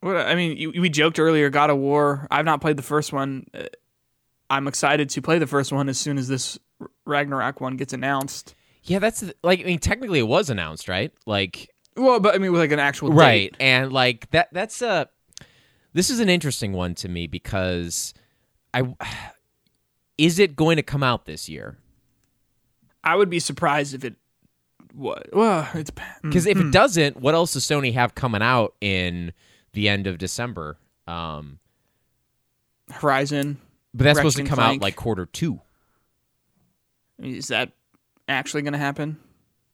what 0.00 0.16
I 0.16 0.34
mean, 0.34 0.56
you- 0.56 0.80
we 0.80 0.88
joked 0.88 1.18
earlier. 1.20 1.50
God 1.50 1.70
of 1.70 1.76
War. 1.78 2.26
I've 2.30 2.44
not 2.44 2.60
played 2.60 2.76
the 2.76 2.82
first 2.82 3.12
one. 3.12 3.46
Uh, 3.54 3.64
I'm 4.48 4.66
excited 4.66 5.08
to 5.10 5.22
play 5.22 5.38
the 5.38 5.46
first 5.46 5.72
one 5.72 5.88
as 5.88 5.98
soon 5.98 6.18
as 6.18 6.26
this 6.26 6.58
Ragnarok 7.06 7.60
one 7.60 7.76
gets 7.76 7.92
announced. 7.92 8.54
yeah, 8.82 8.98
that's 8.98 9.22
like 9.44 9.60
I 9.60 9.64
mean, 9.64 9.78
technically 9.78 10.18
it 10.18 10.26
was 10.26 10.50
announced, 10.50 10.88
right? 10.88 11.12
Like 11.26 11.69
Well, 11.96 12.20
but 12.20 12.34
I 12.34 12.38
mean, 12.38 12.52
with 12.52 12.60
like 12.60 12.72
an 12.72 12.78
actual 12.78 13.12
right, 13.12 13.52
date. 13.52 13.56
and 13.60 13.92
like 13.92 14.30
that. 14.30 14.48
That's 14.52 14.80
a. 14.82 15.08
This 15.92 16.08
is 16.08 16.20
an 16.20 16.28
interesting 16.28 16.72
one 16.72 16.94
to 16.96 17.08
me 17.08 17.26
because 17.26 18.14
I. 18.72 18.94
Is 20.18 20.38
it 20.38 20.54
going 20.54 20.76
to 20.76 20.82
come 20.82 21.02
out 21.02 21.24
this 21.24 21.48
year? 21.48 21.78
I 23.02 23.16
would 23.16 23.30
be 23.30 23.38
surprised 23.38 23.94
if 23.94 24.04
it. 24.04 24.16
What? 24.92 25.28
Well, 25.32 25.66
it's 25.72 25.90
Because 26.22 26.46
if 26.46 26.58
it 26.58 26.70
doesn't, 26.72 27.16
what 27.16 27.34
else 27.34 27.54
does 27.54 27.64
Sony 27.64 27.94
have 27.94 28.14
coming 28.14 28.42
out 28.42 28.74
in 28.82 29.32
the 29.72 29.88
end 29.88 30.06
of 30.06 30.18
December? 30.18 30.76
Um, 31.06 31.58
Horizon. 32.90 33.58
but 33.94 34.04
that's 34.04 34.18
supposed 34.18 34.36
to 34.36 34.44
come 34.44 34.58
and 34.58 34.76
out 34.76 34.82
like 34.82 34.96
quarter 34.96 35.24
two. 35.24 35.60
Is 37.18 37.48
that 37.48 37.72
actually 38.28 38.62
going 38.62 38.72
to 38.72 38.78
happen? 38.78 39.18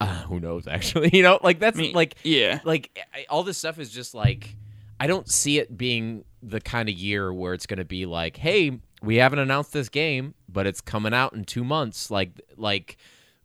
Uh, 0.00 0.22
who 0.24 0.40
knows? 0.40 0.66
Actually, 0.66 1.10
you 1.14 1.22
know, 1.22 1.38
like 1.42 1.58
that's 1.58 1.78
I 1.78 1.82
mean, 1.82 1.94
like 1.94 2.16
yeah. 2.22 2.60
like 2.64 2.98
I- 3.14 3.26
all 3.28 3.42
this 3.42 3.58
stuff 3.58 3.78
is 3.78 3.90
just 3.90 4.14
like 4.14 4.56
I 5.00 5.06
don't 5.06 5.28
see 5.28 5.58
it 5.58 5.76
being 5.76 6.24
the 6.42 6.60
kind 6.60 6.88
of 6.88 6.94
year 6.94 7.32
where 7.32 7.54
it's 7.54 7.66
going 7.66 7.78
to 7.78 7.84
be 7.84 8.06
like, 8.06 8.36
hey, 8.36 8.80
we 9.02 9.16
haven't 9.16 9.38
announced 9.38 9.72
this 9.72 9.88
game, 9.88 10.34
but 10.48 10.66
it's 10.66 10.80
coming 10.80 11.12
out 11.12 11.32
in 11.32 11.44
two 11.44 11.64
months. 11.64 12.10
Like 12.10 12.40
like 12.56 12.96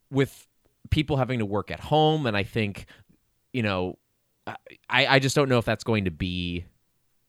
with 0.09 0.47
people 0.89 1.17
having 1.17 1.39
to 1.39 1.45
work 1.45 1.71
at 1.71 1.79
home, 1.79 2.25
and 2.25 2.35
I 2.35 2.43
think 2.43 2.85
you 3.53 3.63
know, 3.63 3.97
I 4.47 4.55
I 4.89 5.19
just 5.19 5.35
don't 5.35 5.49
know 5.49 5.57
if 5.57 5.65
that's 5.65 5.83
going 5.83 6.05
to 6.05 6.11
be 6.11 6.65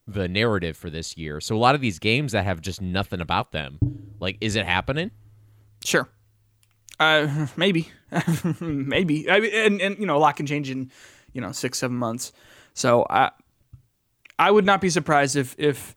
the 0.07 0.27
narrative 0.27 0.75
for 0.75 0.89
this 0.89 1.17
year. 1.17 1.39
So 1.39 1.55
a 1.55 1.57
lot 1.57 1.75
of 1.75 1.81
these 1.81 1.99
games 1.99 2.33
that 2.33 2.43
have 2.43 2.61
just 2.61 2.81
nothing 2.81 3.21
about 3.21 3.51
them, 3.51 3.79
like, 4.19 4.37
is 4.41 4.55
it 4.55 4.65
happening? 4.65 5.11
Sure. 5.85 6.09
Uh, 6.99 7.47
maybe, 7.57 7.89
maybe. 8.61 9.29
I 9.29 9.39
mean, 9.39 9.51
and 9.53 9.81
and 9.81 9.97
you 9.99 10.05
know, 10.05 10.15
a 10.15 10.19
lot 10.19 10.35
can 10.37 10.45
change 10.45 10.69
in, 10.69 10.91
you 11.33 11.41
know, 11.41 11.51
six 11.51 11.79
seven 11.79 11.97
months. 11.97 12.31
So 12.73 13.05
I, 13.09 13.31
I 14.39 14.51
would 14.51 14.65
not 14.65 14.81
be 14.81 14.89
surprised 14.89 15.35
if 15.35 15.55
if 15.57 15.95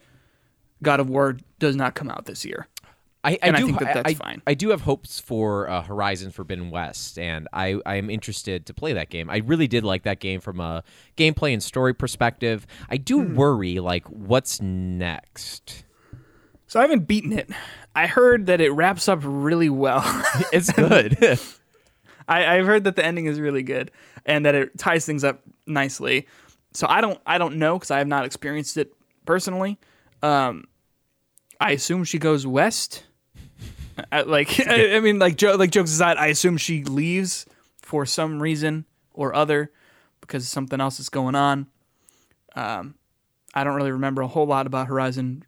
God 0.83 1.01
of 1.01 1.09
War 1.09 1.37
does 1.59 1.77
not 1.77 1.95
come 1.95 2.11
out 2.11 2.27
this 2.27 2.45
year. 2.45 2.67
I, 3.25 3.33
I 3.33 3.39
And 3.43 3.57
I 3.57 3.59
do 3.61 3.67
think 3.67 3.79
that 3.81 3.95
that's 3.95 4.11
I, 4.11 4.15
fine. 4.15 4.43
I 4.47 4.55
do 4.55 4.69
have 4.71 4.83
hopes 4.83 5.19
for 5.19 5.69
uh, 5.69 5.83
Horizon 5.83 6.31
Forbidden 6.31 6.71
West, 6.71 7.19
and 7.19 7.49
I 7.53 7.81
I 7.85 7.97
am 7.97 8.09
interested 8.09 8.67
to 8.67 8.75
play 8.75 8.93
that 8.93 9.11
game. 9.11 9.29
I 9.31 9.39
really 9.39 9.67
did 9.67 9.85
like 9.85 10.05
that 10.05 10.21
game 10.21 10.41
from 10.41 10.61
a 10.61 10.85
gameplay 11.17 11.53
and 11.53 11.63
story 11.63 11.93
perspective. 11.93 12.67
I 12.89 12.97
do 12.99 13.23
Hmm. 13.23 13.35
worry 13.35 13.81
like 13.81 14.07
what's 14.09 14.61
next. 14.61 15.85
So 16.67 16.81
I 16.81 16.83
haven't 16.83 17.07
beaten 17.07 17.33
it. 17.33 17.51
I 17.95 18.07
heard 18.07 18.47
that 18.47 18.61
it 18.61 18.71
wraps 18.71 19.09
up 19.09 19.21
really 19.23 19.71
well. 19.71 20.03
It's 20.53 20.71
good. 20.73 21.19
I, 22.29 22.57
I've 22.57 22.67
heard 22.67 22.85
that 22.85 22.97
the 22.97 23.05
ending 23.05 23.27
is 23.27 23.41
really 23.41 23.63
good 23.63 23.91
and 24.25 24.45
that 24.47 24.55
it 24.55 24.77
ties 24.79 25.07
things 25.07 25.23
up 25.25 25.43
nicely. 25.67 26.27
So 26.73 26.87
I 26.89 27.01
don't 27.01 27.21
I 27.27 27.39
don't 27.39 27.57
know 27.57 27.79
because 27.79 27.91
I 27.91 27.99
have 27.99 28.09
not 28.09 28.25
experienced 28.25 28.77
it 28.77 28.93
personally. 29.25 29.79
Um, 30.23 30.65
I 31.61 31.73
assume 31.73 32.05
she 32.05 32.19
goes 32.19 32.47
west. 32.47 33.05
I, 34.13 34.23
like 34.23 34.61
I, 34.67 34.97
I 34.97 35.01
mean, 35.01 35.19
like 35.19 35.37
jo- 35.37 35.57
like 35.57 35.71
jokes 35.71 35.91
aside, 35.93 36.19
I 36.19 36.27
assume 36.27 36.59
she 36.59 36.85
leaves 36.85 37.47
for 37.81 38.05
some 38.05 38.43
reason 38.43 38.85
or 39.15 39.35
other 39.35 39.71
because 40.21 40.47
something 40.49 40.81
else 40.81 41.01
is 41.01 41.09
going 41.09 41.35
on. 41.35 41.67
Um, 42.55 42.97
I 43.55 43.65
don't 43.65 43.75
really 43.75 43.93
remember 43.93 44.21
a 44.23 44.29
whole 44.29 44.47
lot 44.47 44.67
about 44.67 44.89
Horizon 44.89 45.45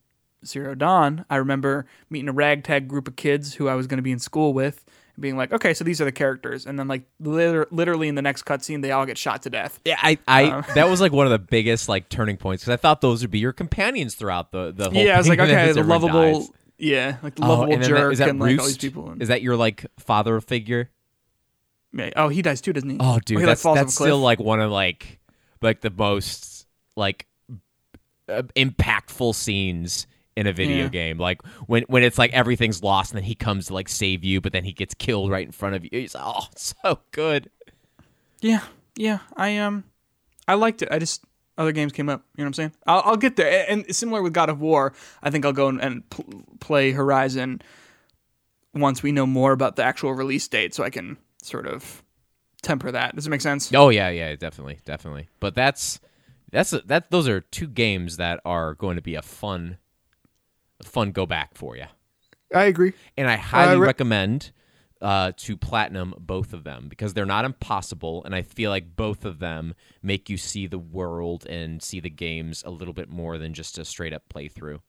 Zero 0.46 0.74
Dawn. 0.74 1.24
I 1.28 1.36
remember 1.36 1.86
meeting 2.10 2.28
a 2.28 2.32
ragtag 2.32 2.88
group 2.88 3.08
of 3.08 3.16
kids 3.16 3.54
who 3.54 3.68
I 3.68 3.74
was 3.74 3.86
going 3.86 3.98
to 3.98 4.02
be 4.02 4.12
in 4.12 4.18
school 4.18 4.52
with 4.52 4.84
and 5.16 5.22
being 5.22 5.36
like, 5.36 5.52
okay, 5.52 5.74
so 5.74 5.82
these 5.84 6.00
are 6.00 6.04
the 6.04 6.12
characters. 6.12 6.64
And 6.66 6.78
then, 6.78 6.86
like, 6.88 7.02
liter- 7.20 7.66
literally 7.70 8.08
in 8.08 8.14
the 8.14 8.22
next 8.22 8.44
cutscene, 8.44 8.82
they 8.82 8.92
all 8.92 9.04
get 9.06 9.18
shot 9.18 9.42
to 9.42 9.50
death. 9.50 9.80
yeah, 9.84 9.98
I, 10.00 10.18
I 10.28 10.44
Um, 10.50 10.64
that 10.74 10.88
was 10.88 11.00
like 11.00 11.12
one 11.12 11.26
of 11.26 11.32
the 11.32 11.38
biggest 11.38 11.88
like 11.88 12.08
turning 12.08 12.36
points 12.36 12.62
because 12.62 12.72
I 12.72 12.76
thought 12.76 13.00
those 13.00 13.22
would 13.22 13.30
be 13.30 13.38
your 13.40 13.52
companions 13.52 14.14
throughout 14.14 14.52
the 14.52 14.72
the 14.72 14.90
whole. 14.90 14.94
Yeah, 15.02 15.14
I 15.14 15.18
was 15.18 15.28
like, 15.28 15.38
okay, 15.40 15.72
the 15.72 15.82
lovable, 15.82 16.40
dies. 16.40 16.50
yeah, 16.78 17.16
like 17.22 17.34
the 17.34 17.44
Oh, 17.44 17.48
lovable 17.48 17.72
and 17.74 17.82
then 17.82 17.90
that- 17.92 17.98
jerk 17.98 18.12
is 18.12 18.18
that 18.20 18.28
and 18.28 18.38
like 18.40 18.58
all 18.60 18.66
these 18.66 18.78
people. 18.78 19.10
And, 19.10 19.20
Is 19.22 19.28
that 19.28 19.42
your 19.42 19.56
like 19.56 19.86
father 19.98 20.40
figure? 20.40 20.90
oh, 22.16 22.28
he 22.28 22.42
dies 22.42 22.60
too, 22.60 22.72
doesn't 22.72 22.88
he? 22.90 22.96
Oh, 23.00 23.18
dude, 23.24 23.38
he, 23.40 23.44
like, 23.44 23.46
that's 23.46 23.62
falls 23.62 23.78
off 23.78 23.84
that's 23.86 23.94
still 23.94 24.18
like 24.20 24.38
one 24.38 24.60
of 24.60 24.70
like 24.70 25.18
like 25.62 25.80
the 25.80 25.90
most 25.90 26.66
like 26.96 27.26
uh, 28.28 28.42
impactful 28.54 29.34
scenes 29.34 30.06
in 30.38 30.46
a 30.46 30.52
video 30.52 30.84
Yeah. 30.84 30.88
game. 30.88 31.18
Like 31.18 31.42
when 31.66 31.82
when 31.88 32.02
it's 32.02 32.16
like 32.18 32.32
everything's 32.32 32.82
lost 32.82 33.10
and 33.12 33.16
then 33.18 33.24
he 33.24 33.34
comes 33.34 33.66
to 33.66 33.74
like 33.74 33.88
save 33.88 34.22
you, 34.24 34.40
but 34.40 34.52
then 34.52 34.64
he 34.64 34.72
gets 34.72 34.94
killed 34.94 35.30
right 35.30 35.44
in 35.44 35.52
front 35.52 35.74
of 35.74 35.82
you. 35.82 35.90
It's 35.92 36.14
oh, 36.18 36.46
so 36.54 37.00
good. 37.10 37.50
Yeah, 38.40 38.62
yeah. 38.96 39.18
I 39.36 39.56
um, 39.58 39.84
I 40.46 40.54
liked 40.54 40.80
it. 40.82 40.88
I 40.92 40.98
just 40.98 41.24
other 41.58 41.72
games 41.72 41.92
came 41.92 42.08
up. 42.08 42.22
You 42.36 42.42
know 42.42 42.44
what 42.44 42.48
I'm 42.50 42.54
saying? 42.54 42.72
I'll, 42.86 43.02
I'll 43.04 43.16
get 43.16 43.34
there. 43.34 43.66
And 43.68 43.84
similar 43.94 44.22
with 44.22 44.32
God 44.32 44.48
of 44.48 44.60
War, 44.60 44.94
I 45.22 45.30
think 45.30 45.44
I'll 45.44 45.52
go 45.52 45.66
and, 45.68 45.80
and 45.80 46.08
pl- 46.08 46.44
play 46.60 46.92
Horizon 46.92 47.60
once 48.74 49.02
we 49.02 49.10
know 49.10 49.26
more 49.26 49.50
about 49.50 49.74
the 49.74 49.82
actual 49.82 50.12
release 50.12 50.46
date, 50.46 50.72
so 50.72 50.84
I 50.84 50.90
can 50.90 51.16
sort 51.42 51.66
of 51.66 52.04
temper 52.62 52.92
that. 52.92 53.16
Does 53.16 53.26
it 53.26 53.30
make 53.30 53.40
sense? 53.40 53.72
Oh 53.74 53.88
yeah, 53.88 54.08
yeah, 54.08 54.36
definitely, 54.36 54.78
definitely. 54.84 55.28
But 55.40 55.56
that's 55.56 55.98
that's 56.52 56.72
a, 56.72 56.80
that. 56.82 57.10
Those 57.10 57.26
are 57.26 57.40
two 57.40 57.66
games 57.66 58.18
that 58.18 58.40
are 58.44 58.74
going 58.74 58.94
to 58.96 59.02
be 59.02 59.16
a 59.16 59.22
fun, 59.22 59.78
fun 60.84 61.12
go 61.12 61.26
back 61.26 61.54
for 61.54 61.76
you. 61.76 61.86
I 62.54 62.64
agree. 62.64 62.92
and 63.16 63.28
I 63.28 63.36
highly 63.36 63.78
re- 63.78 63.86
recommend 63.86 64.52
uh, 65.02 65.32
to 65.36 65.56
platinum 65.56 66.14
both 66.18 66.52
of 66.52 66.64
them 66.64 66.86
because 66.88 67.14
they're 67.14 67.26
not 67.26 67.44
impossible, 67.44 68.24
and 68.24 68.34
I 68.34 68.42
feel 68.42 68.70
like 68.70 68.96
both 68.96 69.24
of 69.24 69.38
them 69.38 69.74
make 70.02 70.28
you 70.30 70.36
see 70.36 70.66
the 70.66 70.78
world 70.78 71.46
and 71.46 71.82
see 71.82 72.00
the 72.00 72.10
games 72.10 72.62
a 72.66 72.70
little 72.70 72.94
bit 72.94 73.08
more 73.10 73.36
than 73.38 73.52
just 73.54 73.78
a 73.78 73.84
straight 73.84 74.12
up 74.12 74.22
playthrough. 74.32 74.80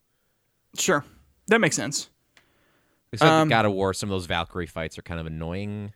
Sure, 0.78 1.04
that 1.48 1.60
makes 1.60 1.76
sense. 1.76 2.10
Except 3.12 3.30
Um, 3.30 3.42
um, 3.42 3.50
God 3.50 3.66
of 3.66 3.74
War, 3.74 3.94
some 3.94 4.10
of 4.10 4.14
those 4.14 4.26
Valkyrie 4.28 4.68
fights 4.68 4.98
are 4.98 5.02
kind 5.02 5.20
of 5.20 5.26
annoying. 5.26 5.94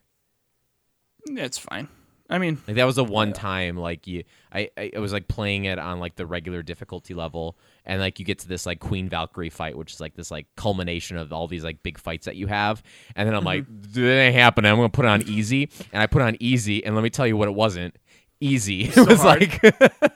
It's 1.28 1.58
fine. 1.58 1.88
I 2.30 2.38
mean, 2.39 2.57
Like 2.67 2.78
that 2.78 2.86
was 2.86 2.97
a 2.97 3.03
one 3.03 3.34
time 3.34 3.78
like 3.78 4.07
you, 4.07 4.24
I, 4.51 4.69
I, 4.78 4.99
was 4.99 5.11
like 5.11 5.28
playing 5.28 5.65
it 5.65 5.78
on 5.78 5.99
like 5.99 6.15
the 6.15 6.26
regular 6.26 6.63
difficulty 6.63 7.13
level, 7.13 7.57
and 7.86 7.99
like 7.99 8.17
you 8.17 8.26
get 8.26 8.39
to 8.39 8.47
this 8.47 8.65
like 8.65 8.80
Queen 8.80 9.09
Valkyrie 9.09 9.49
fight, 9.49 9.78
which 9.78 9.93
is 9.93 9.99
like 9.99 10.15
this 10.15 10.32
like 10.32 10.47
culmination 10.55 11.17
of 11.17 11.34
all 11.34 11.47
these 11.47 11.63
like 11.63 11.84
big 11.84 11.99
fights 11.99 12.26
that 12.26 12.36
you 12.36 12.47
have, 12.47 12.82
and 13.15 13.28
then 13.28 13.36
I'm 13.36 13.43
like, 13.43 13.65
Mm-hmm. 13.65 14.05
it 14.05 14.09
ain't 14.09 14.36
happening. 14.36 14.71
I'm 14.71 14.78
gonna 14.78 14.89
put 14.89 15.05
it 15.05 15.09
on 15.09 15.21
easy, 15.28 15.69
and 15.91 16.01
I 16.01 16.07
put 16.07 16.21
it 16.21 16.26
on 16.26 16.38
easy, 16.39 16.84
and 16.84 16.95
let 16.95 17.03
me 17.03 17.09
tell 17.09 17.28
you 17.28 17.36
what 17.38 17.49
it 17.49 17.55
wasn't 17.55 17.95
easy. 18.39 18.86
It 18.95 19.07
was 19.07 19.21
hard. 19.21 19.41
like 19.41 19.76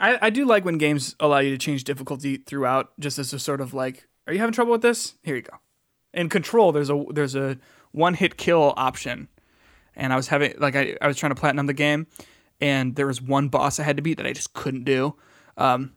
I, 0.00 0.18
I 0.22 0.30
do 0.30 0.44
like 0.44 0.64
when 0.64 0.76
games 0.76 1.14
allow 1.18 1.38
you 1.38 1.50
to 1.50 1.58
change 1.58 1.84
difficulty 1.84 2.36
throughout, 2.36 2.92
just 3.00 3.18
as 3.18 3.32
a 3.32 3.38
sort 3.38 3.60
of 3.60 3.72
like, 3.72 4.06
are 4.26 4.32
you 4.32 4.38
having 4.38 4.52
trouble 4.52 4.72
with 4.72 4.82
this? 4.82 5.14
Here 5.22 5.36
you 5.36 5.42
go. 5.42 5.56
In 6.12 6.28
Control, 6.28 6.72
there's 6.72 6.90
a 6.90 7.04
there's 7.10 7.34
a 7.34 7.58
one 7.92 8.14
hit 8.14 8.36
kill 8.36 8.74
option, 8.76 9.28
and 9.96 10.12
I 10.12 10.16
was 10.16 10.28
having 10.28 10.54
like 10.58 10.76
I, 10.76 10.96
I 11.00 11.06
was 11.06 11.16
trying 11.16 11.30
to 11.34 11.40
platinum 11.40 11.66
the 11.66 11.72
game, 11.72 12.06
and 12.60 12.94
there 12.94 13.06
was 13.06 13.20
one 13.20 13.48
boss 13.48 13.80
I 13.80 13.82
had 13.82 13.96
to 13.96 14.02
beat 14.02 14.18
that 14.18 14.26
I 14.26 14.32
just 14.32 14.52
couldn't 14.54 14.84
do. 14.84 15.14
Um, 15.56 15.94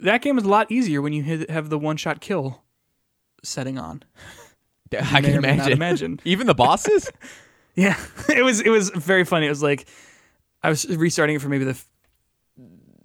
that 0.00 0.22
game 0.22 0.38
is 0.38 0.44
a 0.44 0.48
lot 0.48 0.70
easier 0.70 1.00
when 1.00 1.12
you 1.12 1.22
hit, 1.22 1.50
have 1.50 1.70
the 1.70 1.78
one 1.78 1.96
shot 1.96 2.20
kill 2.20 2.62
setting 3.42 3.78
on. 3.78 4.02
I 4.92 5.20
can 5.22 5.36
or 5.36 5.40
may 5.40 5.56
not 5.56 5.66
imagine. 5.66 5.72
imagine. 5.72 6.20
Even 6.24 6.46
the 6.46 6.54
bosses. 6.54 7.10
Yeah, 7.76 7.98
it 8.28 8.44
was 8.44 8.60
it 8.60 8.70
was 8.70 8.90
very 8.90 9.24
funny. 9.24 9.46
It 9.46 9.48
was 9.48 9.60
like 9.60 9.88
I 10.62 10.68
was 10.68 10.86
restarting 10.86 11.34
it 11.34 11.42
for 11.42 11.48
maybe 11.48 11.64
the 11.64 11.70
f- 11.72 11.88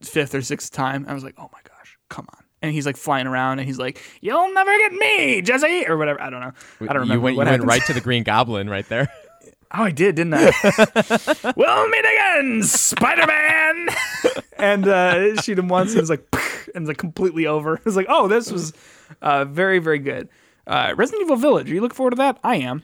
fifth 0.02 0.36
or 0.36 0.44
sixth 0.44 0.72
time. 0.72 1.06
I 1.08 1.16
was 1.16 1.24
like, 1.24 1.34
oh 1.40 1.50
my 1.52 1.58
gosh, 1.68 1.98
come 2.08 2.28
on! 2.32 2.44
And 2.62 2.72
he's 2.72 2.86
like 2.86 2.96
flying 2.96 3.26
around, 3.26 3.58
and 3.58 3.68
he's 3.68 3.80
like, 3.80 4.00
"You'll 4.22 4.54
never 4.54 4.70
get 4.78 4.94
me, 4.94 5.42
Jesse," 5.42 5.88
or 5.88 5.98
whatever. 5.98 6.22
I 6.22 6.30
don't 6.30 6.42
know. 6.42 6.52
I 6.82 6.86
don't 6.94 6.98
remember 6.98 7.14
You 7.16 7.20
went, 7.20 7.38
what 7.38 7.46
you 7.48 7.52
went 7.52 7.64
right 7.64 7.84
to 7.88 7.94
the 7.94 8.00
Green 8.02 8.22
Goblin 8.22 8.70
right 8.70 8.88
there. 8.90 9.12
Oh, 9.72 9.84
I 9.84 9.92
did, 9.92 10.16
didn't 10.16 10.34
I? 10.34 10.52
we'll 11.56 11.90
meet 11.90 12.00
again, 12.06 12.64
Spider 12.64 13.28
Man. 13.28 13.88
and 14.58 14.88
uh, 14.88 15.42
shoot 15.42 15.60
him 15.60 15.68
once, 15.68 15.92
and 15.92 16.00
it's 16.02 16.10
like, 16.10 16.26
and 16.74 16.84
it's 16.84 16.88
like 16.88 16.98
completely 16.98 17.46
over. 17.46 17.80
It's 17.86 17.96
like, 17.96 18.08
oh, 18.10 18.28
this 18.28 18.52
was 18.52 18.74
uh, 19.22 19.46
very, 19.46 19.78
very 19.80 20.00
good. 20.00 20.30
Uh, 20.66 20.94
Resident 20.98 21.24
Evil 21.24 21.36
Village. 21.36 21.70
Are 21.70 21.74
you 21.76 21.82
looking 21.82 21.96
forward 21.96 22.12
to 22.12 22.16
that? 22.18 22.40
I 22.44 22.58
am. 22.58 22.84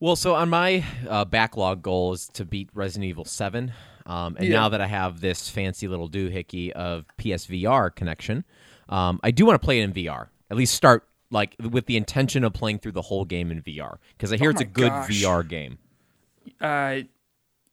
Well, 0.00 0.16
so 0.16 0.34
on 0.34 0.48
my 0.48 0.84
uh, 1.08 1.24
backlog 1.24 1.82
goal 1.82 2.12
is 2.12 2.28
to 2.34 2.44
beat 2.44 2.68
Resident 2.74 3.08
Evil 3.08 3.24
Seven. 3.24 3.72
Um, 4.06 4.36
and 4.36 4.46
Yeah. 4.48 4.54
now 4.60 4.68
that 4.70 4.80
I 4.80 4.86
have 4.86 5.20
this 5.20 5.48
fancy 5.48 5.86
little 5.86 6.08
doohickey 6.10 6.70
of 6.72 7.04
PSVR 7.18 7.94
connection, 7.94 8.44
um, 8.88 9.20
I 9.22 9.30
do 9.30 9.44
want 9.46 9.60
to 9.60 9.64
play 9.64 9.80
it 9.80 9.84
in 9.84 9.92
VR. 9.92 10.26
At 10.50 10.56
least 10.56 10.74
start 10.74 11.06
like 11.30 11.54
with 11.70 11.86
the 11.86 11.96
intention 11.96 12.42
of 12.44 12.52
playing 12.52 12.78
through 12.80 12.92
the 12.92 13.02
whole 13.02 13.24
game 13.24 13.50
in 13.52 13.62
VR 13.62 13.98
because 14.16 14.32
I 14.32 14.36
hear 14.36 14.48
Oh 14.48 14.52
it's 14.52 14.60
a 14.60 14.64
good 14.64 14.90
gosh. 14.90 15.08
VR 15.08 15.46
game. 15.48 15.78
Uh, 16.60 17.00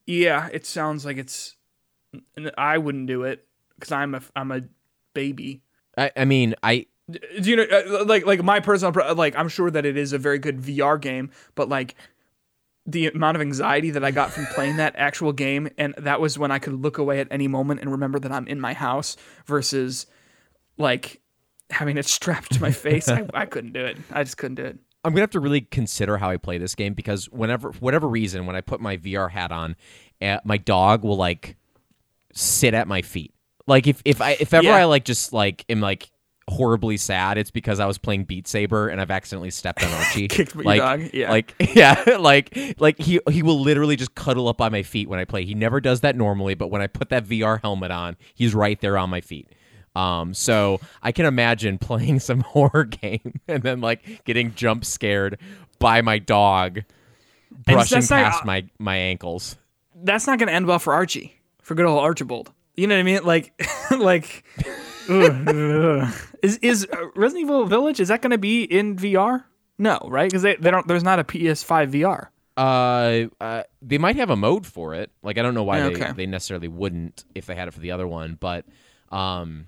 yeah, 0.06 0.50
it 0.52 0.66
sounds 0.66 1.06
like 1.06 1.18
it's. 1.18 1.56
I 2.58 2.78
wouldn't 2.78 3.08
do 3.08 3.24
it 3.24 3.46
because 3.76 3.92
I'm 3.92 4.16
a 4.16 4.22
I'm 4.36 4.52
a 4.52 4.62
baby. 5.14 5.62
I, 5.98 6.12
I 6.16 6.26
mean, 6.26 6.56
I 6.64 6.88
Do 7.10 7.50
you 7.50 7.56
know, 7.56 7.64
uh, 7.64 8.06
like 8.06 8.26
like 8.26 8.44
my 8.44 8.60
personal 8.60 9.16
like 9.16 9.36
I'm 9.36 9.50
sure 9.50 9.70
that 9.70 9.86
it 9.86 9.98
is 9.98 10.14
a 10.14 10.18
very 10.18 10.40
good 10.40 10.60
VR 10.60 11.00
game, 11.00 11.32
but 11.56 11.70
like 11.70 11.96
the 12.86 13.08
amount 13.08 13.36
of 13.36 13.42
anxiety 13.42 13.92
that 13.92 14.04
I 14.04 14.12
got 14.12 14.32
from 14.32 14.48
playing 14.48 14.78
that 14.78 14.96
actual 14.96 15.32
game, 15.32 15.70
and 15.78 15.94
that 15.98 16.20
was 16.20 16.40
when 16.40 16.52
I 16.52 16.58
could 16.58 16.74
look 16.74 16.98
away 16.98 17.20
at 17.20 17.28
any 17.30 17.48
moment 17.48 17.82
and 17.82 17.92
remember 17.92 18.20
that 18.20 18.32
I'm 18.32 18.48
in 18.48 18.60
my 18.60 18.74
house 18.74 19.16
versus 19.46 20.08
like 20.78 21.22
having 21.70 21.98
it 21.98 22.06
strapped 22.08 22.54
to 22.54 22.62
my 22.62 22.72
face. 22.72 23.08
I, 23.10 23.28
I 23.34 23.46
couldn't 23.46 23.74
do 23.74 23.86
it. 23.86 23.98
I 24.12 24.24
just 24.24 24.38
couldn't 24.38 24.56
do 24.56 24.66
it. 24.66 24.80
I'm 25.04 25.12
gonna 25.12 25.22
have 25.22 25.32
to 25.32 25.40
really 25.40 25.62
consider 25.62 26.18
how 26.18 26.30
I 26.30 26.38
play 26.38 26.58
this 26.58 26.76
game 26.76 26.94
because 26.94 27.26
whenever, 27.30 27.72
for 27.72 27.80
whatever 27.80 28.08
reason, 28.08 28.46
when 28.46 28.56
I 28.56 28.62
put 28.62 28.82
my 28.82 28.98
VR 28.98 29.32
hat 29.32 29.52
on, 29.52 29.76
uh, 30.22 30.40
my 30.44 30.58
dog 30.58 31.04
will 31.04 31.16
like 31.16 31.56
sit 32.34 32.74
at 32.74 32.88
my 32.88 33.02
feet. 33.02 33.34
Like 33.68 33.88
if 33.88 34.02
if 34.04 34.22
I 34.22 34.32
if 34.40 34.54
ever 34.54 34.66
Yeah. 34.66 34.76
I 34.76 34.86
like 34.86 35.06
just 35.06 35.32
like 35.32 35.64
am 35.70 35.80
like 35.80 36.12
horribly 36.50 36.98
sad, 36.98 37.38
it's 37.38 37.52
because 37.52 37.80
I 37.80 37.86
was 37.86 37.98
playing 37.98 38.26
Beat 38.26 38.48
Saber 38.48 38.90
and 38.90 39.00
I've 39.00 39.12
accidentally 39.12 39.52
stepped 39.52 39.84
on 39.84 39.92
Archie. 39.94 40.28
Kicked 40.28 40.56
your 40.56 40.64
like, 40.64 40.82
dog? 40.82 41.10
Yeah. 41.14 41.32
Like 41.32 41.56
yeah, 41.76 42.18
like 42.20 42.76
like 42.80 43.00
he 43.00 43.22
he 43.30 43.44
will 43.44 43.62
literally 43.62 43.96
just 43.96 44.16
cuddle 44.16 44.48
up 44.50 44.58
by 44.58 44.70
my 44.70 44.84
feet 44.84 45.08
when 45.08 45.20
I 45.20 45.26
play. 45.26 45.46
He 45.46 45.54
never 45.54 45.80
does 45.80 46.02
that 46.02 46.18
normally, 46.18 46.56
but 46.56 46.68
when 46.70 46.82
I 46.82 46.88
put 46.88 47.10
that 47.10 47.26
VR 47.26 47.62
helmet 47.62 47.92
on, 47.92 48.18
he's 48.34 48.54
right 48.54 48.80
there 48.82 48.98
on 48.98 49.10
my 49.10 49.22
feet. 49.22 49.48
Um, 50.00 50.34
so 50.34 50.80
I 51.04 51.12
can 51.12 51.26
imagine 51.26 51.78
playing 51.90 52.20
some 52.20 52.40
horror 52.54 52.86
game 52.86 53.40
and 53.48 53.64
then 53.64 53.82
like 53.82 54.24
getting 54.26 54.54
jump 54.56 54.86
scared 54.86 55.38
by 55.80 56.02
my 56.02 56.20
dog 56.20 56.82
brushing 57.52 57.98
that's 57.98 58.10
not- 58.10 58.24
past 58.24 58.46
my 58.46 58.66
my 58.78 58.96
ankles. 58.96 59.56
That's 60.02 60.28
not 60.28 60.40
going 60.40 60.48
to 60.48 60.54
end 60.54 60.66
well 60.66 60.80
for 60.80 60.94
Archie, 60.94 61.36
for 61.62 61.76
good 61.76 61.86
old 61.86 62.00
Archibald. 62.00 62.54
You 62.76 62.88
know 62.88 62.96
what 62.96 63.02
I 63.02 63.04
mean? 63.04 63.24
Like, 63.26 63.52
like, 63.98 64.46
is 66.42 66.58
is 66.62 66.88
uh, 66.92 67.08
Resident 67.16 67.44
Evil 67.46 67.66
Village? 67.66 68.00
Is 68.00 68.08
that 68.08 68.22
going 68.22 68.32
to 68.32 68.38
be 68.38 68.64
in 68.64 68.96
VR? 68.96 69.44
No, 69.78 70.00
right? 70.06 70.30
Because 70.30 70.42
they, 70.44 70.56
they 70.56 70.72
don't. 70.72 70.88
There's 70.88 71.04
not 71.04 71.20
a 71.20 71.24
PS5 71.24 71.92
VR. 71.92 72.28
Uh, 72.58 73.30
uh, 73.44 73.64
they 73.82 73.98
might 73.98 74.16
have 74.18 74.30
a 74.30 74.36
mode 74.36 74.66
for 74.66 74.94
it. 74.94 75.12
Like 75.24 75.38
I 75.38 75.42
don't 75.42 75.54
know 75.54 75.64
why 75.64 75.80
Yeah, 75.80 75.90
they, 75.90 75.96
okay. 75.96 76.12
they 76.14 76.26
necessarily 76.26 76.68
wouldn't 76.68 77.24
if 77.36 77.46
they 77.46 77.56
had 77.56 77.68
it 77.68 77.74
for 77.74 77.80
the 77.80 77.92
other 77.92 78.08
one, 78.08 78.38
but 78.40 78.66
um, 79.12 79.68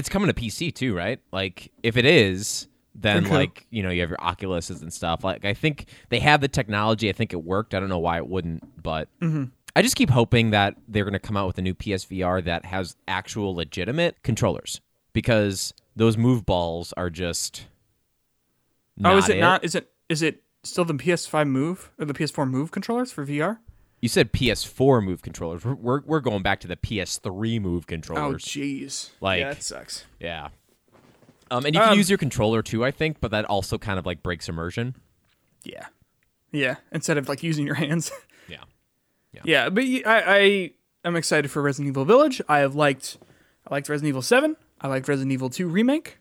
it's 0.00 0.08
coming 0.08 0.28
to 0.28 0.34
PC 0.34 0.74
too, 0.74 0.94
right? 0.96 1.20
Like 1.30 1.70
if 1.82 1.96
it 1.96 2.04
is, 2.06 2.66
then 2.94 3.24
Okay. 3.26 3.34
like 3.34 3.66
you 3.70 3.82
know 3.82 3.90
you 3.90 4.00
have 4.00 4.10
your 4.10 4.18
Oculuses 4.18 4.82
and 4.82 4.92
stuff. 4.92 5.22
Like 5.22 5.44
I 5.44 5.54
think 5.54 5.86
they 6.08 6.18
have 6.20 6.40
the 6.40 6.48
technology. 6.48 7.08
I 7.08 7.12
think 7.12 7.32
it 7.32 7.44
worked. 7.44 7.74
I 7.74 7.80
don't 7.80 7.88
know 7.88 7.98
why 7.98 8.16
it 8.16 8.26
wouldn't, 8.26 8.82
but 8.82 9.08
Mm-hmm. 9.20 9.44
I 9.76 9.82
just 9.82 9.94
keep 9.94 10.10
hoping 10.10 10.50
that 10.50 10.74
they're 10.88 11.04
going 11.04 11.12
to 11.12 11.20
come 11.20 11.36
out 11.36 11.46
with 11.46 11.56
a 11.58 11.62
new 11.62 11.74
PSVR 11.74 12.42
that 12.44 12.64
has 12.64 12.96
actual 13.06 13.54
legitimate 13.54 14.20
controllers 14.24 14.80
because 15.12 15.72
those 15.94 16.16
move 16.16 16.44
balls 16.44 16.92
are 16.96 17.08
just. 17.08 17.66
oh, 19.04 19.16
is 19.16 19.28
it, 19.28 19.36
it 19.36 19.40
not? 19.40 19.62
Is 19.64 19.74
it 19.76 19.90
is 20.08 20.22
it 20.22 20.42
still 20.64 20.84
the 20.84 20.94
PS5 20.94 21.48
Move 21.48 21.90
or 21.98 22.04
the 22.04 22.14
PS4 22.14 22.48
Move 22.50 22.70
controllers 22.72 23.12
for 23.12 23.24
VR? 23.24 23.58
You 24.00 24.08
said 24.08 24.32
PS4 24.32 25.04
move 25.04 25.20
controllers. 25.22 25.64
We're, 25.64 25.74
we're, 25.74 26.00
we're 26.06 26.20
going 26.20 26.42
back 26.42 26.60
to 26.60 26.68
the 26.68 26.76
PS3 26.76 27.60
move 27.60 27.86
controllers. 27.86 28.42
Oh, 28.44 28.48
jeez. 28.48 29.10
Like- 29.20 29.40
yeah, 29.40 29.52
that 29.52 29.62
sucks. 29.62 30.04
yeah. 30.18 30.48
Um, 31.50 31.66
and 31.66 31.74
you 31.74 31.80
can 31.80 31.90
Um, 31.90 31.98
use 31.98 32.08
your 32.08 32.16
controller 32.18 32.62
too, 32.62 32.84
I 32.84 32.92
think, 32.92 33.20
but 33.20 33.32
that 33.32 33.44
also 33.46 33.76
kind 33.76 33.98
of 33.98 34.06
like 34.06 34.22
breaks 34.22 34.48
immersion. 34.48 34.94
Yeah, 35.64 35.86
yeah. 36.52 36.76
Instead 36.92 37.18
of 37.18 37.28
like 37.28 37.42
using 37.42 37.66
your 37.66 37.74
hands. 37.76 38.10
Yeah. 38.48 38.64
Yeah, 39.32 39.40
Yeah. 39.44 39.68
but 39.68 39.84
I, 39.84 40.22
I 40.26 40.70
am 41.04 41.14
excited 41.14 41.50
for 41.52 41.60
Resident 41.62 41.88
Evil 41.92 42.04
Village. 42.04 42.40
I 42.48 42.58
have 42.60 42.74
liked 42.74 43.16
I 43.68 43.74
liked 43.74 43.88
Resident 43.88 44.08
Evil 44.08 44.22
7. 44.22 44.56
I 44.80 44.88
liked 44.88 45.06
Resident 45.06 45.30
Evil 45.32 45.50
2 45.50 45.68
remake. 45.68 46.18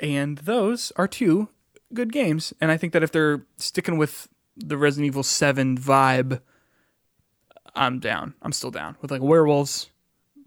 And 0.00 0.38
those 0.38 0.92
are 0.96 1.06
two 1.06 1.50
good 1.94 2.12
games. 2.12 2.52
And 2.60 2.70
I 2.72 2.76
think 2.76 2.92
that 2.94 3.02
if 3.04 3.12
they're 3.12 3.46
sticking 3.58 3.96
with 3.98 4.28
the 4.56 4.76
Resident 4.76 5.06
Evil 5.06 5.22
7 5.22 5.76
vibe, 5.78 6.40
I'm 7.74 7.98
down. 7.98 8.34
I'm 8.42 8.52
still 8.52 8.70
down 8.70 8.96
with 9.00 9.10
like 9.10 9.22
werewolves. 9.22 9.90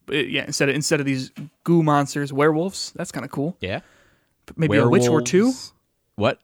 But 0.06 0.30
yeah, 0.30 0.44
instead 0.46 0.70
of 0.70 0.76
instead 0.76 1.00
of 1.00 1.06
these 1.06 1.32
goo 1.64 1.82
monsters, 1.84 2.34
werewolves. 2.34 2.92
That's 2.96 3.12
kind 3.12 3.24
of 3.26 3.32
cool. 3.32 3.56
Yeah. 3.62 3.80
Maybe 4.58 4.78
a 4.78 4.88
witch 4.88 5.08
or 5.08 5.22
two. 5.22 5.54
What? 6.16 6.40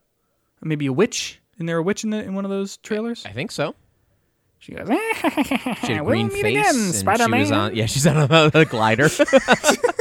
Maybe 0.62 0.86
a 0.86 0.92
witch. 0.92 1.40
Isn't 1.56 1.66
there 1.66 1.76
a 1.78 1.82
witch 1.82 2.04
in 2.04 2.10
the 2.10 2.22
in 2.22 2.34
one 2.34 2.44
of 2.44 2.50
those 2.50 2.78
trailers? 2.78 3.24
I 3.26 3.32
think 3.32 3.52
so. 3.52 3.74
She 4.58 4.72
goes, 4.72 4.88
She 4.88 4.92
had 4.94 6.00
a 6.00 6.04
We'll 6.04 6.04
green 6.04 6.28
face 6.28 6.44
again, 6.44 6.74
and 6.74 6.92
she 6.92 6.98
Spider-Man. 7.00 7.40
was 7.40 7.50
on. 7.52 7.74
Yeah, 7.74 7.86
she's 7.86 8.06
on 8.06 8.16
a, 8.30 8.50
a 8.54 8.64
glider. 8.66 9.08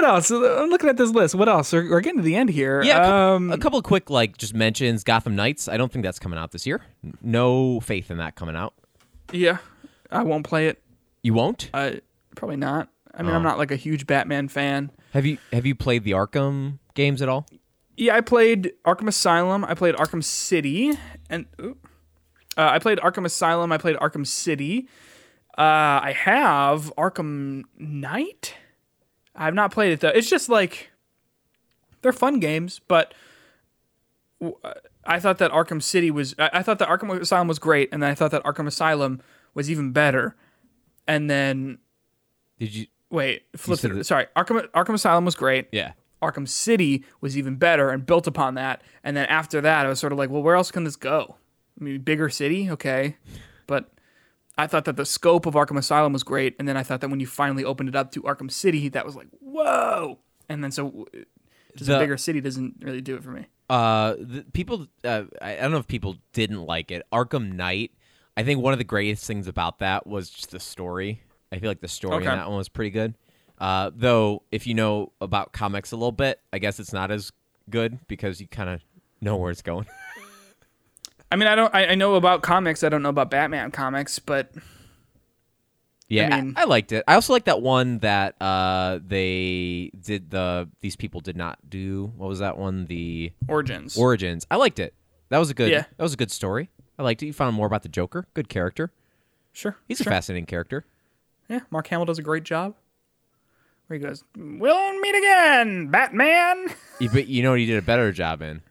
What 0.00 0.08
else? 0.08 0.30
Uh, 0.30 0.62
I'm 0.62 0.70
looking 0.70 0.88
at 0.88 0.96
this 0.96 1.10
list. 1.10 1.34
What 1.34 1.48
else? 1.48 1.72
We're, 1.72 1.90
we're 1.90 2.00
getting 2.00 2.18
to 2.20 2.24
the 2.24 2.36
end 2.36 2.50
here. 2.50 2.82
yeah, 2.82 2.98
a 3.02 3.04
cou- 3.04 3.12
Um, 3.36 3.50
a 3.50 3.58
couple 3.58 3.78
of 3.78 3.84
quick 3.84 4.10
like 4.10 4.36
just 4.38 4.54
mentions. 4.54 5.02
Gotham 5.02 5.34
Knights. 5.34 5.66
I 5.68 5.76
don't 5.76 5.90
think 5.92 6.04
that's 6.04 6.18
coming 6.20 6.38
out 6.38 6.52
this 6.52 6.66
year. 6.66 6.82
No 7.20 7.80
faith 7.80 8.10
in 8.10 8.18
that 8.18 8.36
coming 8.36 8.54
out. 8.56 8.74
yeah. 9.32 9.58
I 10.10 10.22
won't 10.22 10.46
play 10.46 10.68
it. 10.68 10.80
You 11.22 11.34
won't? 11.34 11.68
Uh, 11.74 11.92
probably 12.36 12.56
not. 12.56 12.88
I 13.14 13.22
mean, 13.22 13.32
Oh. 13.32 13.36
I'm 13.36 13.42
not 13.42 13.58
like 13.58 13.70
a 13.72 13.76
huge 13.76 14.06
Batman 14.06 14.46
fan. 14.48 14.90
Have 15.12 15.26
you 15.26 15.38
have 15.52 15.66
you 15.66 15.74
played 15.74 16.04
the 16.04 16.12
Arkham 16.12 16.78
games 16.94 17.20
at 17.20 17.28
all? 17.28 17.46
Yeah, 17.96 18.14
I 18.14 18.20
played 18.20 18.72
Arkham 18.86 19.08
Asylum. 19.08 19.64
I 19.64 19.74
played 19.74 19.96
Arkham 19.96 20.22
City, 20.22 20.92
and 21.28 21.46
uh, 21.60 21.72
I 22.56 22.78
played 22.78 22.98
Arkham 22.98 23.24
Asylum. 23.26 23.72
I 23.72 23.78
played 23.78 23.96
Arkham 23.96 24.24
City. 24.24 24.88
Uh, 25.58 25.98
I 26.04 26.14
have 26.16 26.92
Arkham 26.96 27.64
Knight. 27.76 28.54
I've 29.38 29.54
not 29.54 29.70
played 29.72 29.92
it 29.92 30.00
though. 30.00 30.08
It's 30.08 30.28
just 30.28 30.48
like 30.48 30.90
they're 32.02 32.12
fun 32.12 32.40
games, 32.40 32.80
but 32.88 33.14
I 35.04 35.18
thought 35.18 35.38
that 35.38 35.50
Arkham 35.50 35.82
City 35.82 36.10
was. 36.10 36.34
I, 36.38 36.50
I 36.54 36.62
thought 36.62 36.78
that 36.78 36.88
Arkham 36.88 37.18
Asylum 37.20 37.48
was 37.48 37.58
great, 37.58 37.88
and 37.92 38.02
then 38.02 38.10
I 38.10 38.14
thought 38.14 38.30
that 38.30 38.44
Arkham 38.44 38.66
Asylum 38.66 39.20
was 39.54 39.70
even 39.70 39.92
better. 39.92 40.36
And 41.06 41.28
then 41.30 41.78
Did 42.58 42.74
you? 42.74 42.86
wait, 43.10 43.42
flip 43.56 43.82
it. 43.84 43.88
that- 43.94 44.04
Sorry, 44.04 44.26
Arkham 44.36 44.68
Arkham 44.70 44.94
Asylum 44.94 45.24
was 45.24 45.34
great. 45.34 45.68
Yeah. 45.72 45.92
Arkham 46.22 46.48
City 46.48 47.04
was 47.20 47.38
even 47.38 47.56
better 47.56 47.90
and 47.90 48.04
built 48.04 48.26
upon 48.26 48.54
that. 48.54 48.82
And 49.04 49.16
then 49.16 49.26
after 49.26 49.60
that, 49.60 49.86
I 49.86 49.88
was 49.88 50.00
sort 50.00 50.12
of 50.12 50.18
like, 50.18 50.30
well, 50.30 50.42
where 50.42 50.56
else 50.56 50.70
can 50.72 50.82
this 50.82 50.96
go? 50.96 51.36
I 51.80 51.84
mean, 51.84 52.00
bigger 52.00 52.28
city, 52.28 52.68
okay, 52.72 53.16
but 53.68 53.88
I 54.58 54.66
thought 54.66 54.84
that 54.86 54.96
the 54.96 55.06
scope 55.06 55.46
of 55.46 55.54
Arkham 55.54 55.78
Asylum 55.78 56.12
was 56.12 56.24
great, 56.24 56.56
and 56.58 56.66
then 56.68 56.76
I 56.76 56.82
thought 56.82 57.00
that 57.00 57.08
when 57.08 57.20
you 57.20 57.26
finally 57.26 57.64
opened 57.64 57.88
it 57.88 57.96
up 57.96 58.10
to 58.12 58.22
Arkham 58.22 58.50
City, 58.50 58.88
that 58.88 59.06
was 59.06 59.14
like, 59.16 59.28
whoa! 59.40 60.18
And 60.48 60.62
then 60.64 60.72
so 60.72 61.06
just 61.76 61.88
The- 61.88 61.96
a 61.96 62.00
bigger 62.00 62.16
city 62.16 62.40
doesn't 62.40 62.76
really 62.82 63.00
do 63.00 63.14
it 63.14 63.22
for 63.22 63.30
me. 63.30 63.46
Uh, 63.70 64.14
the 64.18 64.44
people. 64.52 64.86
Uh, 65.04 65.24
I 65.40 65.52
I 65.52 65.60
don't 65.60 65.72
know 65.72 65.78
if 65.78 65.86
people 65.86 66.16
didn't 66.32 66.62
like 66.64 66.90
it. 66.90 67.02
Arkham 67.12 67.52
Knight. 67.52 67.92
I 68.36 68.42
think 68.42 68.62
one 68.62 68.72
of 68.72 68.78
the 68.78 68.84
greatest 68.84 69.26
things 69.26 69.46
about 69.48 69.78
that 69.80 70.06
was 70.06 70.30
just 70.30 70.50
the 70.52 70.60
story. 70.60 71.22
I 71.52 71.58
feel 71.58 71.70
like 71.70 71.80
the 71.80 71.88
story 71.88 72.16
Okay. 72.16 72.24
in 72.30 72.36
that 72.38 72.48
one 72.48 72.56
was 72.56 72.68
pretty 72.68 72.90
good. 72.90 73.14
Uh, 73.58 73.90
though, 73.94 74.42
if 74.52 74.66
you 74.66 74.74
know 74.74 75.12
about 75.20 75.52
comics 75.52 75.92
a 75.92 75.96
little 75.96 76.12
bit, 76.12 76.40
I 76.52 76.58
guess 76.58 76.78
it's 76.80 76.92
not 76.92 77.10
as 77.10 77.30
good 77.68 77.98
because 78.08 78.40
you 78.40 78.46
kind 78.48 78.70
of 78.70 78.80
know 79.20 79.36
where 79.36 79.50
it's 79.50 79.60
going. 79.62 79.86
I 81.30 81.36
mean, 81.36 81.46
I 81.48 81.54
don't, 81.54 81.74
I, 81.74 81.88
I 81.88 81.94
know 81.94 82.14
about 82.14 82.42
comics. 82.42 82.82
I 82.82 82.88
don't 82.88 83.02
know 83.02 83.08
about 83.10 83.30
Batman 83.30 83.70
comics, 83.70 84.18
but 84.18 84.50
Yeah, 86.08 86.34
I, 86.34 86.40
mean- 86.40 86.54
I 86.56 86.64
liked 86.64 86.92
it. 86.92 87.04
I 87.06 87.14
also 87.14 87.32
like 87.34 87.44
that 87.44 87.60
one 87.60 87.98
that 87.98 88.40
uh 88.40 88.98
they 89.06 89.90
did 90.00 90.30
the 90.30 90.68
these 90.80 90.96
people 90.96 91.20
did 91.20 91.36
not 91.36 91.58
do. 91.68 92.12
What 92.16 92.28
was 92.28 92.38
that 92.38 92.56
one? 92.56 92.86
The 92.86 93.32
Origins. 93.46 93.96
Origins. 93.98 94.46
I 94.50 94.56
liked 94.56 94.78
it. 94.78 94.94
That 95.28 95.38
was 95.38 95.50
a 95.50 95.54
good. 95.54 95.70
Yeah. 95.70 95.84
That 95.96 96.02
was 96.02 96.14
a 96.14 96.16
good 96.16 96.30
story. 96.30 96.70
I 96.98 97.02
liked 97.02 97.22
it. 97.22 97.26
You 97.26 97.32
found 97.34 97.54
more 97.54 97.66
about 97.66 97.82
the 97.82 97.88
Joker. 97.90 98.26
Good 98.34 98.48
character. 98.48 98.90
sure, 99.52 99.76
He's 99.86 99.98
sure. 99.98 100.10
a 100.10 100.14
fascinating 100.14 100.46
character. 100.46 100.86
Yeah, 101.48 101.60
Mark 101.70 101.86
Hamill 101.88 102.06
does 102.06 102.18
a 102.18 102.22
great 102.22 102.44
job. 102.44 102.74
Where 103.86 103.98
he 103.98 104.04
goes, 104.04 104.24
"We'll 104.36 104.98
meet 105.00 105.14
again, 105.14 105.88
Batman." 105.90 106.68
You- 107.00 107.10
But 107.10 107.28
you 107.28 107.42
know 107.42 107.50
what 107.50 107.58
he 107.60 107.66
did 107.66 107.76
a 107.78 107.82
better 107.82 108.10
job 108.12 108.40
in? 108.42 108.62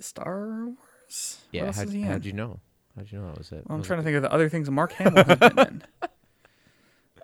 Star 0.00 0.66
Wars. 0.66 1.38
Yeah. 1.52 1.72
How'd, 1.72 1.86
is 1.88 1.92
he 1.92 2.02
in? 2.02 2.06
how'd 2.08 2.24
you 2.24 2.32
know? 2.32 2.60
How'd 2.96 3.10
you 3.10 3.18
know 3.18 3.28
that 3.28 3.38
was 3.38 3.52
it? 3.52 3.62
Well, 3.66 3.74
I'm 3.74 3.78
Was 3.78 3.86
trying 3.86 3.98
it- 4.00 4.02
to 4.02 4.04
think 4.06 4.16
of 4.16 4.22
the 4.22 4.32
other 4.32 4.48
things 4.48 4.70
Mark 4.70 4.92
Hamill 4.92 5.24
has 5.24 5.38
been 5.38 5.58
in. 5.58 5.82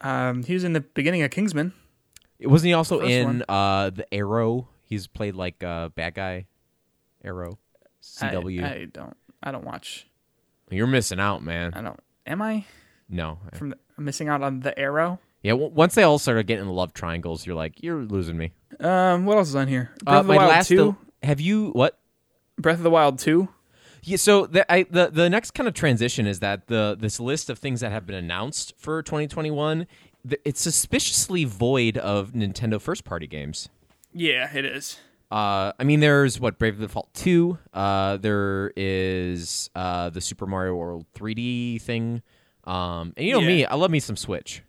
Um, 0.00 0.44
he 0.44 0.54
was 0.54 0.62
in 0.64 0.74
the 0.74 0.80
beginning 0.80 1.22
of 1.22 1.30
Kingsman. 1.32 1.72
Wasn't 2.40 2.68
he 2.68 2.72
also 2.72 3.00
in 3.00 3.42
uh 3.48 3.90
the 3.90 4.06
Arrow? 4.14 4.68
He's 4.84 5.08
played 5.08 5.34
like 5.34 5.64
uh 5.64 5.88
bad 5.88 6.14
guy. 6.14 6.46
Arrow. 7.24 7.58
CW. 8.00 8.62
I, 8.62 8.84
don't. 8.84 9.16
I 9.42 9.50
don't 9.50 9.64
watch. 9.64 10.06
You're 10.70 10.86
missing 10.86 11.18
out, 11.18 11.42
man. 11.42 11.72
I 11.74 11.82
don't. 11.82 11.98
Am 12.26 12.40
I 12.40 12.64
No. 13.08 13.38
from 13.54 13.70
the, 13.70 13.78
missing 13.98 14.28
out 14.28 14.40
on 14.42 14.60
the 14.60 14.78
arrow? 14.78 15.18
Yeah, 15.42 15.52
w- 15.52 15.72
once 15.72 15.96
they 15.96 16.04
all 16.04 16.18
started 16.20 16.46
getting 16.46 16.66
the 16.66 16.72
love 16.72 16.92
triangles, 16.92 17.44
you're 17.44 17.56
like, 17.56 17.82
you're 17.82 18.02
losing 18.04 18.36
me. 18.36 18.52
Um, 18.78 19.24
what 19.26 19.36
else 19.38 19.48
is 19.48 19.56
on 19.56 19.66
here? 19.66 19.90
Breath 20.04 20.20
Uh, 20.20 20.22
my 20.22 20.36
last. 20.36 20.68
two. 20.68 20.96
Have 21.22 21.40
you 21.40 21.70
what? 21.70 21.98
Breath 22.58 22.78
of 22.78 22.82
the 22.82 22.90
Wild 22.90 23.18
two. 23.18 23.48
Yeah, 24.02 24.16
so 24.16 24.46
the, 24.46 24.70
I, 24.72 24.84
the 24.84 25.08
the 25.12 25.28
next 25.28 25.52
kind 25.52 25.68
of 25.68 25.74
transition 25.74 26.26
is 26.26 26.40
that 26.40 26.68
the 26.68 26.96
this 26.98 27.18
list 27.20 27.50
of 27.50 27.58
things 27.58 27.80
that 27.80 27.90
have 27.92 28.06
been 28.06 28.14
announced 28.16 28.74
for 28.78 29.02
2021, 29.02 29.86
th- 30.28 30.40
it's 30.44 30.60
suspiciously 30.60 31.44
void 31.44 31.98
of 31.98 32.32
Nintendo 32.32 32.80
first 32.80 33.04
party 33.04 33.26
games. 33.26 33.68
Yeah, 34.14 34.50
it 34.56 34.64
is. 34.64 34.98
Uh, 35.30 35.72
I 35.78 35.84
mean, 35.84 36.00
there's 36.00 36.40
what 36.40 36.58
Bravely 36.58 36.86
Default 36.86 37.12
two. 37.12 37.58
Uh, 37.74 38.16
there 38.16 38.72
is 38.76 39.68
uh, 39.74 40.10
the 40.10 40.20
Super 40.20 40.46
Mario 40.46 40.74
World 40.74 41.04
3D 41.14 41.82
thing. 41.82 42.22
Um, 42.64 43.12
and 43.16 43.26
you 43.26 43.32
know 43.32 43.40
Yeah. 43.40 43.46
me, 43.46 43.64
I 43.66 43.74
love 43.74 43.90
me 43.90 44.00
some 44.00 44.16
Switch, 44.16 44.62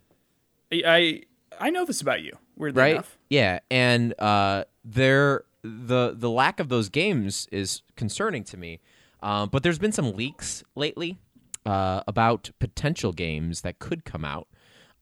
I 0.72 1.22
I, 1.58 1.70
know 1.70 1.84
this 1.84 2.00
about 2.00 2.22
you. 2.22 2.36
Weirdly 2.56 2.80
right? 2.80 2.92
enough. 2.92 3.16
Yeah, 3.30 3.60
and 3.70 4.12
uh, 4.18 4.64
there 4.84 5.44
the 5.62 6.14
the 6.16 6.30
lack 6.30 6.60
of 6.60 6.68
those 6.68 6.88
games 6.88 7.48
is 7.52 7.82
concerning 7.96 8.44
to 8.44 8.56
me. 8.56 8.80
Um, 9.22 9.50
but 9.50 9.62
there's 9.62 9.78
been 9.78 9.92
some 9.92 10.12
leaks 10.12 10.64
lately 10.74 11.18
uh, 11.66 12.02
about 12.06 12.50
potential 12.58 13.12
games 13.12 13.60
that 13.62 13.78
could 13.78 14.04
come 14.04 14.24
out. 14.24 14.48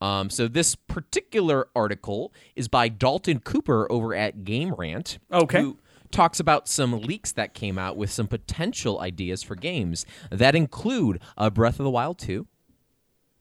Um, 0.01 0.31
so 0.31 0.49
this 0.49 0.75
particular 0.75 1.69
article 1.75 2.33
is 2.57 2.69
by 2.69 2.89
Dalton 2.89 3.41
Cooper 3.41 3.91
over 3.91 4.15
at 4.15 4.45
Game 4.45 4.75
Rant. 4.77 5.19
Okay. 5.33 5.63
Who 5.63 5.79
talks 6.11 6.41
about 6.41 6.69
some 6.69 7.01
leaks 7.01 7.33
that 7.33 7.55
came 7.55 7.79
out 7.79 7.97
with 7.97 8.11
some 8.11 8.27
potential 8.27 9.01
ideas 9.01 9.43
for 9.43 9.55
games 9.55 10.07
that 10.31 10.55
include 10.55 11.21
a 11.37 11.51
Breath 11.51 11.79
of 11.79 11.85
the 11.85 11.91
Wild 11.91 12.19
2, 12.19 12.47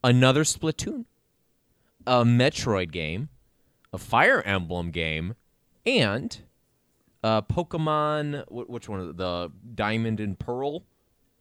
another 0.04 0.44
Splatoon, 0.44 1.06
a 2.06 2.24
Metroid 2.26 2.92
game, 2.92 3.30
a 3.94 3.98
Fire 3.98 4.42
Emblem 4.42 4.92
game, 4.92 5.36
and 5.86 6.42
a 7.28 7.44
Pokemon. 7.54 8.46
wh- 8.48 8.70
Which 8.70 8.88
one? 8.90 9.16
The 9.16 9.52
Diamond 9.76 10.20
and 10.20 10.38
Pearl 10.38 10.84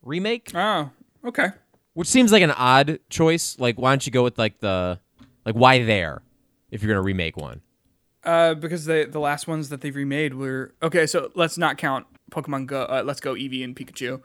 remake, 0.03 0.51
Oh, 0.55 0.91
okay. 1.25 1.49
which 1.95 2.09
seems 2.09 2.33
like 2.33 2.43
an 2.43 2.51
odd 2.53 2.99
choice. 3.11 3.59
Like, 3.59 3.79
why 3.79 3.91
don't 3.93 4.05
you 4.07 4.13
go 4.13 4.23
with 4.23 4.39
like 4.39 4.59
the 4.61 4.99
like 5.45 5.55
why 5.55 5.83
there 5.85 6.23
if 6.71 6.83
you're 6.83 6.93
gonna 6.93 7.03
remake 7.03 7.37
one? 7.37 7.61
Uh, 8.25 8.55
because 8.55 8.85
the 8.87 9.07
the 9.11 9.21
last 9.21 9.47
ones 9.47 9.69
that 9.69 9.81
they've 9.83 9.95
remade 9.95 10.35
were 10.35 10.75
okay. 10.83 11.07
So 11.07 11.31
let's 11.35 11.57
not 11.59 11.79
count 11.79 12.07
Pokemon 12.31 12.67
Go. 12.67 12.83
Uh, 12.83 13.03
let's 13.05 13.21
go 13.21 13.35
Eevee 13.35 13.63
and 13.63 13.77
Pikachu, 13.77 14.21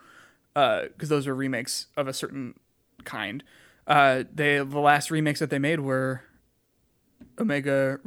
because 0.53 1.09
those 1.09 1.27
are 1.27 1.35
remakes 1.35 1.87
of 1.95 2.07
a 2.07 2.13
certain 2.13 2.55
kind. 3.03 3.43
Uh, 3.87 4.23
they 4.33 4.57
the 4.57 4.79
last 4.79 5.11
remakes 5.11 5.39
that 5.39 5.49
they 5.51 5.59
made 5.59 5.81
were 5.81 6.21
Omega, 7.39 7.99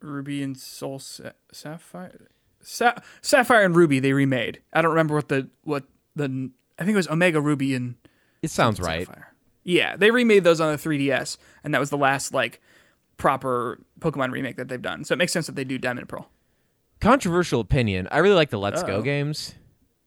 Ruby, 0.00 0.42
and 0.42 0.56
Soul 0.58 0.98
Sa- 0.98 1.32
Sapphire. 1.52 2.28
Sa- 2.62 2.94
Sapphire 3.20 3.62
and 3.64 3.74
Ruby 3.76 3.98
they 3.98 4.12
remade. 4.12 4.60
I 4.72 4.82
don't 4.82 4.90
remember 4.92 5.14
what 5.14 5.28
the 5.28 5.48
what 5.64 5.84
the 6.16 6.50
I 6.78 6.84
think 6.84 6.94
it 6.94 6.96
was 6.96 7.08
Omega 7.08 7.40
Ruby 7.40 7.74
and 7.74 7.96
It 8.42 8.50
sounds 8.50 8.80
right. 8.80 9.06
Sapphire. 9.06 9.28
Yeah, 9.64 9.96
they 9.96 10.10
remade 10.10 10.42
those 10.44 10.60
on 10.60 10.72
the 10.72 10.78
3DS, 10.78 11.36
and 11.62 11.72
that 11.74 11.78
was 11.78 11.90
the 11.90 11.96
last 11.98 12.34
like 12.34 12.60
proper 13.16 13.78
Pokemon 14.00 14.32
remake 14.32 14.56
that 14.56 14.68
they've 14.68 14.82
done. 14.82 15.04
So 15.04 15.12
it 15.12 15.18
makes 15.18 15.32
sense 15.32 15.46
that 15.46 15.54
they 15.54 15.64
do 15.64 15.78
Diamond 15.78 16.00
and 16.00 16.08
Pearl. 16.08 16.28
Controversial 17.00 17.60
opinion. 17.60 18.08
I 18.10 18.18
really 18.18 18.34
like 18.34 18.50
the 18.50 18.58
Let's 18.58 18.82
Go 18.82 18.96
Uh-oh. 18.96 19.02
games, 19.02 19.54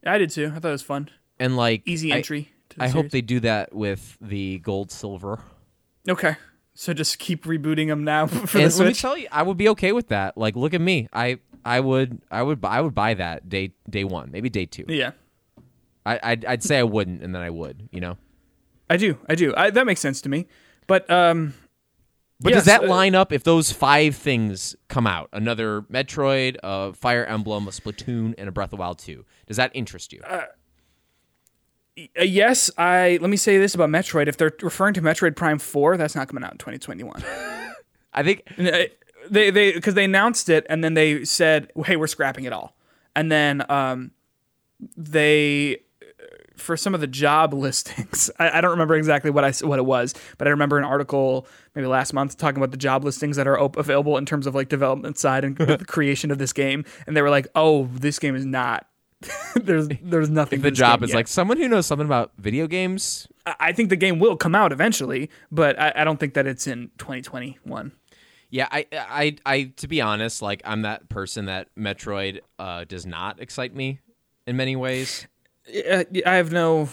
I 0.06 0.18
did 0.18 0.30
too. 0.30 0.52
I 0.56 0.60
thought 0.60 0.70
it 0.70 0.72
was 0.72 0.82
fun, 0.82 1.10
and 1.40 1.56
like 1.58 1.84
easy 1.86 2.12
I- 2.14 2.18
entry. 2.18 2.52
I, 2.78 2.90
hope 2.90 3.10
they 3.12 3.22
do 3.22 3.40
that 3.42 3.74
with 3.74 4.18
the 4.20 4.60
Gold 4.60 4.92
Silver. 4.92 5.40
Okay, 6.10 6.36
so 6.76 6.94
just 6.94 7.18
keep 7.18 7.46
rebooting 7.46 7.88
them 7.88 8.04
now 8.04 8.28
for 8.28 8.60
and 8.60 8.72
the 8.72 8.78
let 8.78 8.88
me 8.88 8.94
tell 8.94 9.18
you, 9.18 9.28
I 9.32 9.42
would 9.42 9.58
be 9.58 9.70
okay 9.70 9.92
with 9.94 10.10
that. 10.10 10.38
Like, 10.38 10.56
look 10.56 10.74
at 10.74 10.82
me. 10.82 11.08
I 11.12 11.40
I 11.64 11.80
would 11.80 12.22
I 12.30 12.44
would 12.44 12.64
I 12.64 12.82
would 12.82 12.94
buy 12.94 13.16
that 13.16 13.50
day 13.50 13.74
day 13.90 14.04
one, 14.04 14.30
maybe 14.32 14.50
day 14.50 14.66
two. 14.66 14.86
yeah, 14.88 15.12
I 16.06 16.20
I'd, 16.22 16.46
I'd 16.46 16.64
say 16.64 16.78
I 16.78 16.84
wouldn't, 16.84 17.24
and 17.24 17.34
then 17.34 17.42
I 17.42 17.50
would. 17.50 17.90
You 17.92 18.02
know. 18.02 18.18
I 18.88 18.98
do. 18.98 19.18
I 19.28 19.34
do. 19.34 19.52
I, 19.58 19.72
that 19.72 19.88
makes 19.88 20.00
sense 20.00 20.22
to 20.22 20.30
me. 20.30 20.46
But 20.86 21.10
um, 21.10 21.56
But 22.40 22.52
Yes, 22.52 22.60
does 22.60 22.66
that 22.66 22.84
uh, 22.84 22.88
line 22.88 23.16
up 23.16 23.32
if 23.32 23.44
those 23.44 23.72
five 23.72 24.16
things 24.16 24.76
come 24.90 25.08
out? 25.08 25.30
Another 25.34 25.82
Metroid, 25.84 26.58
a 26.62 26.94
Fire 26.94 27.26
Emblem, 27.26 27.68
a 27.68 27.72
Splatoon, 27.72 28.36
and 28.38 28.48
a 28.48 28.52
Breath 28.52 28.74
of 28.74 28.80
Wild 28.80 29.00
2. 29.00 29.26
Does 29.48 29.58
that 29.58 29.72
interest 29.74 30.14
you? 30.14 30.22
uh, 30.28 30.44
yes, 31.96 32.70
I 32.78 33.20
let 33.22 33.30
me 33.30 33.38
say 33.38 33.58
this 33.58 33.76
about 33.76 33.90
Metroid. 33.90 34.28
If 34.28 34.38
they're 34.38 34.54
referring 34.62 34.94
to 34.96 35.02
Metroid 35.02 35.36
Prime 35.36 35.60
Four, 35.60 35.98
that's 35.98 36.16
not 36.16 36.28
coming 36.28 36.44
out 36.44 36.52
in 36.52 36.58
2021. 36.58 37.24
I 38.14 38.24
think 38.24 38.44
uh, 38.58 38.84
they 39.30 39.50
they 39.50 39.74
because 39.74 39.94
they 39.94 40.06
announced 40.06 40.50
it 40.50 40.66
and 40.70 40.84
then 40.84 40.94
they 40.94 41.26
said, 41.26 41.72
"Hey, 41.86 41.96
we're 41.96 42.08
scrapping 42.08 42.46
it 42.46 42.54
all." 42.54 42.76
And 43.16 43.32
then 43.32 43.70
um, 43.70 44.12
they 44.98 45.80
for 46.58 46.78
some 46.78 46.96
of 46.96 47.02
the 47.02 47.08
job 47.08 47.54
listings, 47.54 48.32
I, 48.40 48.58
I 48.58 48.62
don't 48.62 48.72
remember 48.72 48.96
exactly 48.96 49.32
what 49.32 49.44
I 49.44 49.52
what 49.66 49.80
it 49.80 49.86
was, 49.86 50.14
but 50.38 50.48
I 50.48 50.52
remember 50.52 50.78
an 50.78 50.86
article 50.86 51.48
maybe 51.76 51.88
last 51.88 52.14
month 52.14 52.38
talking 52.38 52.58
about 52.58 52.72
the 52.72 52.78
job 52.78 53.04
listings 53.04 53.36
that 53.38 53.48
are 53.48 53.60
op- 53.60 53.78
available 53.78 54.18
in 54.18 54.26
terms 54.26 54.48
of 54.48 54.56
like 54.56 54.70
development 54.70 55.18
side 55.18 55.44
and 55.44 55.58
the 55.58 55.84
creation 55.86 56.32
of 56.32 56.38
this 56.38 56.54
game, 56.54 56.86
and 57.08 57.16
they 57.16 57.22
were 57.22 57.30
like, 57.30 57.48
"Oh, 57.56 57.90
this 57.94 58.20
game 58.20 58.36
is 58.36 58.46
not." 58.46 58.88
there's 59.56 59.88
there's 60.02 60.30
nothing. 60.30 60.62
the 60.62 60.72
job 60.72 61.04
is 61.04 61.10
yet." 61.10 61.16
like 61.16 61.28
someone 61.28 61.58
who 61.58 61.68
knows 61.68 61.86
something 61.86 62.06
about 62.06 62.32
video 62.38 62.68
games. 62.68 63.28
I 63.46 63.56
I 63.60 63.72
think 63.72 63.90
the 63.90 63.96
game 63.96 64.20
will 64.20 64.36
come 64.38 64.56
out 64.56 64.72
eventually, 64.72 65.30
but 65.52 65.80
I, 65.80 65.94
I 65.98 66.04
don't 66.04 66.20
think 66.20 66.34
that 66.34 66.48
it's 66.48 66.68
in 66.68 66.92
2021. 66.98 67.92
Yeah, 68.52 68.68
I, 68.72 68.86
I, 68.94 69.36
I, 69.46 69.64
to 69.78 69.88
be 69.88 70.00
honest, 70.02 70.42
like 70.42 70.62
I'm 70.64 70.84
that 70.84 71.10
person 71.10 71.46
that 71.46 71.68
Metroid 71.76 72.40
uh, 72.60 72.86
does 72.86 73.06
not 73.06 73.42
excite 73.42 73.76
me 73.76 74.00
in 74.48 74.56
many 74.56 74.76
ways. 74.76 75.28
I 75.68 76.06
have 76.26 76.52
no 76.52 76.88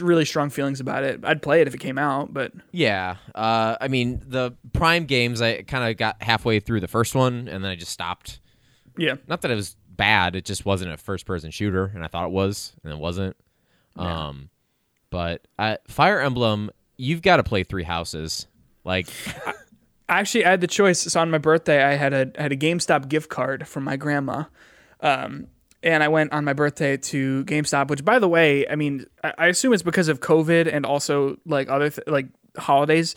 really 0.00 0.24
strong 0.24 0.50
feelings 0.50 0.80
about 0.80 1.04
it. 1.04 1.20
I'd 1.24 1.40
play 1.42 1.60
it 1.60 1.68
if 1.68 1.74
it 1.74 1.78
came 1.78 1.96
out, 1.96 2.34
but 2.34 2.52
Yeah, 2.72 3.16
uh, 3.34 3.76
I 3.80 3.86
mean 3.88 4.20
the 4.26 4.56
Prime 4.72 5.04
games, 5.04 5.40
I 5.40 5.62
kind 5.62 5.88
of 5.88 5.96
got 5.96 6.20
halfway 6.22 6.58
through 6.58 6.80
the 6.80 6.88
first 6.88 7.14
one 7.14 7.46
and 7.48 7.62
then 7.62 7.70
I 7.70 7.76
just 7.76 7.92
stopped. 7.92 8.40
yeah, 8.98 9.14
Not 9.28 9.42
that 9.42 9.50
it 9.52 9.54
was 9.54 9.76
bad, 9.96 10.36
it 10.36 10.44
just 10.44 10.64
wasn't 10.64 10.92
a 10.92 10.96
first-person 10.96 11.50
shooter, 11.50 11.90
and 11.94 12.04
I 12.04 12.08
thought 12.08 12.26
it 12.26 12.32
was, 12.32 12.72
and 12.82 12.92
it 12.92 12.98
wasn't. 12.98 13.36
Um, 13.96 14.50
but 15.10 15.46
uh, 15.58 15.76
Fire 15.88 16.20
Emblem, 16.20 16.70
you've 16.96 17.22
got 17.22 17.36
to 17.36 17.42
play 17.42 17.64
Three 17.64 17.82
Houses. 17.82 18.46
Like, 18.84 19.08
actually, 20.08 20.44
I 20.44 20.50
had 20.50 20.60
the 20.60 20.66
choice. 20.66 21.00
So 21.00 21.20
on 21.20 21.30
my 21.30 21.38
birthday, 21.38 21.82
I 21.82 21.94
had 21.94 22.12
a 22.12 22.30
I 22.38 22.42
had 22.42 22.52
a 22.52 22.56
GameStop 22.56 23.08
gift 23.08 23.30
card 23.30 23.66
from 23.66 23.84
my 23.84 23.96
grandma, 23.96 24.44
um, 25.00 25.46
and 25.82 26.02
I 26.02 26.08
went 26.08 26.32
on 26.32 26.44
my 26.44 26.52
birthday 26.52 26.96
to 26.96 27.44
GameStop. 27.44 27.88
Which, 27.88 28.04
by 28.04 28.18
the 28.18 28.28
way, 28.28 28.68
I 28.68 28.76
mean, 28.76 29.06
I, 29.24 29.32
I 29.38 29.46
assume 29.46 29.72
it's 29.72 29.82
because 29.82 30.08
of 30.08 30.20
COVID 30.20 30.72
and 30.72 30.84
also 30.84 31.38
like 31.46 31.68
other 31.68 31.90
th- 31.90 32.06
like 32.06 32.26
holidays. 32.56 33.14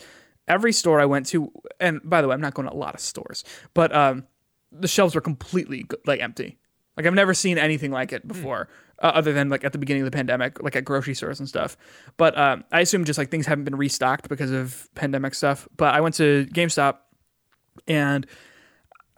Every 0.48 0.72
store 0.72 1.00
I 1.00 1.04
went 1.04 1.26
to, 1.26 1.52
and 1.78 2.00
by 2.02 2.22
the 2.22 2.28
way, 2.28 2.34
I'm 2.34 2.40
not 2.40 2.54
going 2.54 2.66
to 2.66 2.74
a 2.74 2.76
lot 2.76 2.94
of 2.94 3.00
stores, 3.00 3.44
but 3.72 3.94
um, 3.94 4.26
the 4.72 4.88
shelves 4.88 5.14
were 5.14 5.20
completely 5.20 5.86
like 6.06 6.20
empty. 6.20 6.58
Like 7.00 7.06
I've 7.06 7.14
never 7.14 7.32
seen 7.32 7.56
anything 7.56 7.90
like 7.90 8.12
it 8.12 8.28
before, 8.28 8.68
uh, 8.98 9.06
other 9.06 9.32
than 9.32 9.48
like 9.48 9.64
at 9.64 9.72
the 9.72 9.78
beginning 9.78 10.02
of 10.02 10.04
the 10.04 10.14
pandemic, 10.14 10.62
like 10.62 10.76
at 10.76 10.84
grocery 10.84 11.14
stores 11.14 11.38
and 11.38 11.48
stuff. 11.48 11.78
But 12.18 12.36
um, 12.36 12.62
I 12.72 12.80
assume 12.80 13.06
just 13.06 13.18
like 13.18 13.30
things 13.30 13.46
haven't 13.46 13.64
been 13.64 13.76
restocked 13.76 14.28
because 14.28 14.50
of 14.50 14.86
pandemic 14.94 15.34
stuff. 15.34 15.66
But 15.78 15.94
I 15.94 16.02
went 16.02 16.14
to 16.16 16.46
GameStop 16.52 16.98
and 17.88 18.26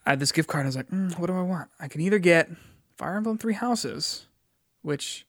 I 0.07 0.11
had 0.11 0.21
this 0.21 0.31
gift 0.31 0.49
card. 0.49 0.65
I 0.65 0.69
was 0.69 0.77
like, 0.77 0.91
mm, 0.91 1.19
what 1.19 1.27
do 1.27 1.37
I 1.37 1.43
want? 1.43 1.71
I 1.81 1.89
can 1.89 2.01
either 2.03 2.21
get 2.21 2.51
Fire 2.97 3.17
Emblem 3.17 3.37
Three 3.37 3.55
Houses, 3.55 4.29
which 4.83 5.27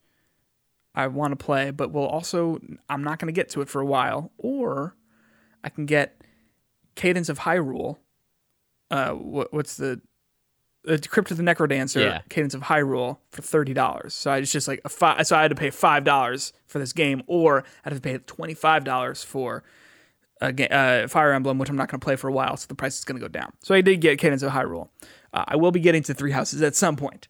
I 0.94 1.08
want 1.08 1.32
to 1.32 1.44
play, 1.44 1.72
but 1.72 1.92
will 1.92 2.06
also 2.06 2.60
I'm 2.88 3.04
not 3.04 3.18
going 3.18 3.34
to 3.34 3.36
get 3.36 3.50
to 3.50 3.62
it 3.62 3.68
for 3.68 3.82
a 3.82 3.86
while, 3.88 4.32
or 4.38 4.96
I 5.64 5.70
can 5.70 5.88
get 5.88 6.22
Cadence 6.94 7.30
of 7.30 7.40
Hyrule. 7.40 7.98
Uh, 8.92 9.14
what, 9.14 9.52
what's 9.52 9.76
the 9.76 10.02
uh, 10.88 10.97
Crypt 11.10 11.31
of 11.31 11.38
the 11.38 11.43
Necrodancer, 11.43 12.01
Yeah. 12.01 12.22
Cadence 12.30 12.53
of 12.53 12.61
Hyrule 12.64 13.18
for 13.31 13.41
thirty 13.41 13.73
dollars. 13.73 14.14
So 14.14 14.31
I 14.31 14.39
was 14.39 14.51
just 14.51 14.68
like 14.68 14.81
a 14.85 14.89
five. 14.89 15.26
So 15.27 15.35
I 15.38 15.41
had 15.41 15.49
to 15.49 15.55
pay 15.55 15.69
five 15.69 16.03
dollars 16.03 16.53
for 16.65 16.80
this 16.80 16.93
game, 16.93 17.23
or 17.27 17.64
I 17.85 17.89
had 17.89 17.93
to 17.95 18.01
pay 18.01 18.18
twenty 18.18 18.53
five 18.53 18.84
dollars 18.84 19.23
for 19.23 19.64
a 20.41 20.51
ga- 20.51 20.68
uh, 20.69 21.07
Fire 21.07 21.31
Emblem, 21.31 21.57
which 21.57 21.69
I'm 21.69 21.76
not 21.77 21.89
going 21.89 21.99
to 21.99 22.03
play 22.03 22.15
for 22.18 22.27
a 22.27 22.34
while, 22.34 22.57
so 22.57 22.65
the 22.68 22.76
price 22.76 22.97
is 22.97 23.05
going 23.05 23.15
to 23.18 23.22
go 23.22 23.30
down. 23.30 23.53
So 23.61 23.73
I 23.73 23.81
did 23.81 24.01
get 24.01 24.18
Cadence 24.19 24.43
of 24.43 24.51
Hyrule. 24.51 24.89
Uh, 25.34 25.45
I 25.47 25.55
will 25.55 25.72
be 25.72 25.80
getting 25.80 26.03
to 26.03 26.14
Three 26.14 26.31
Houses 26.31 26.61
at 26.61 26.76
some 26.76 26.95
point. 26.97 27.27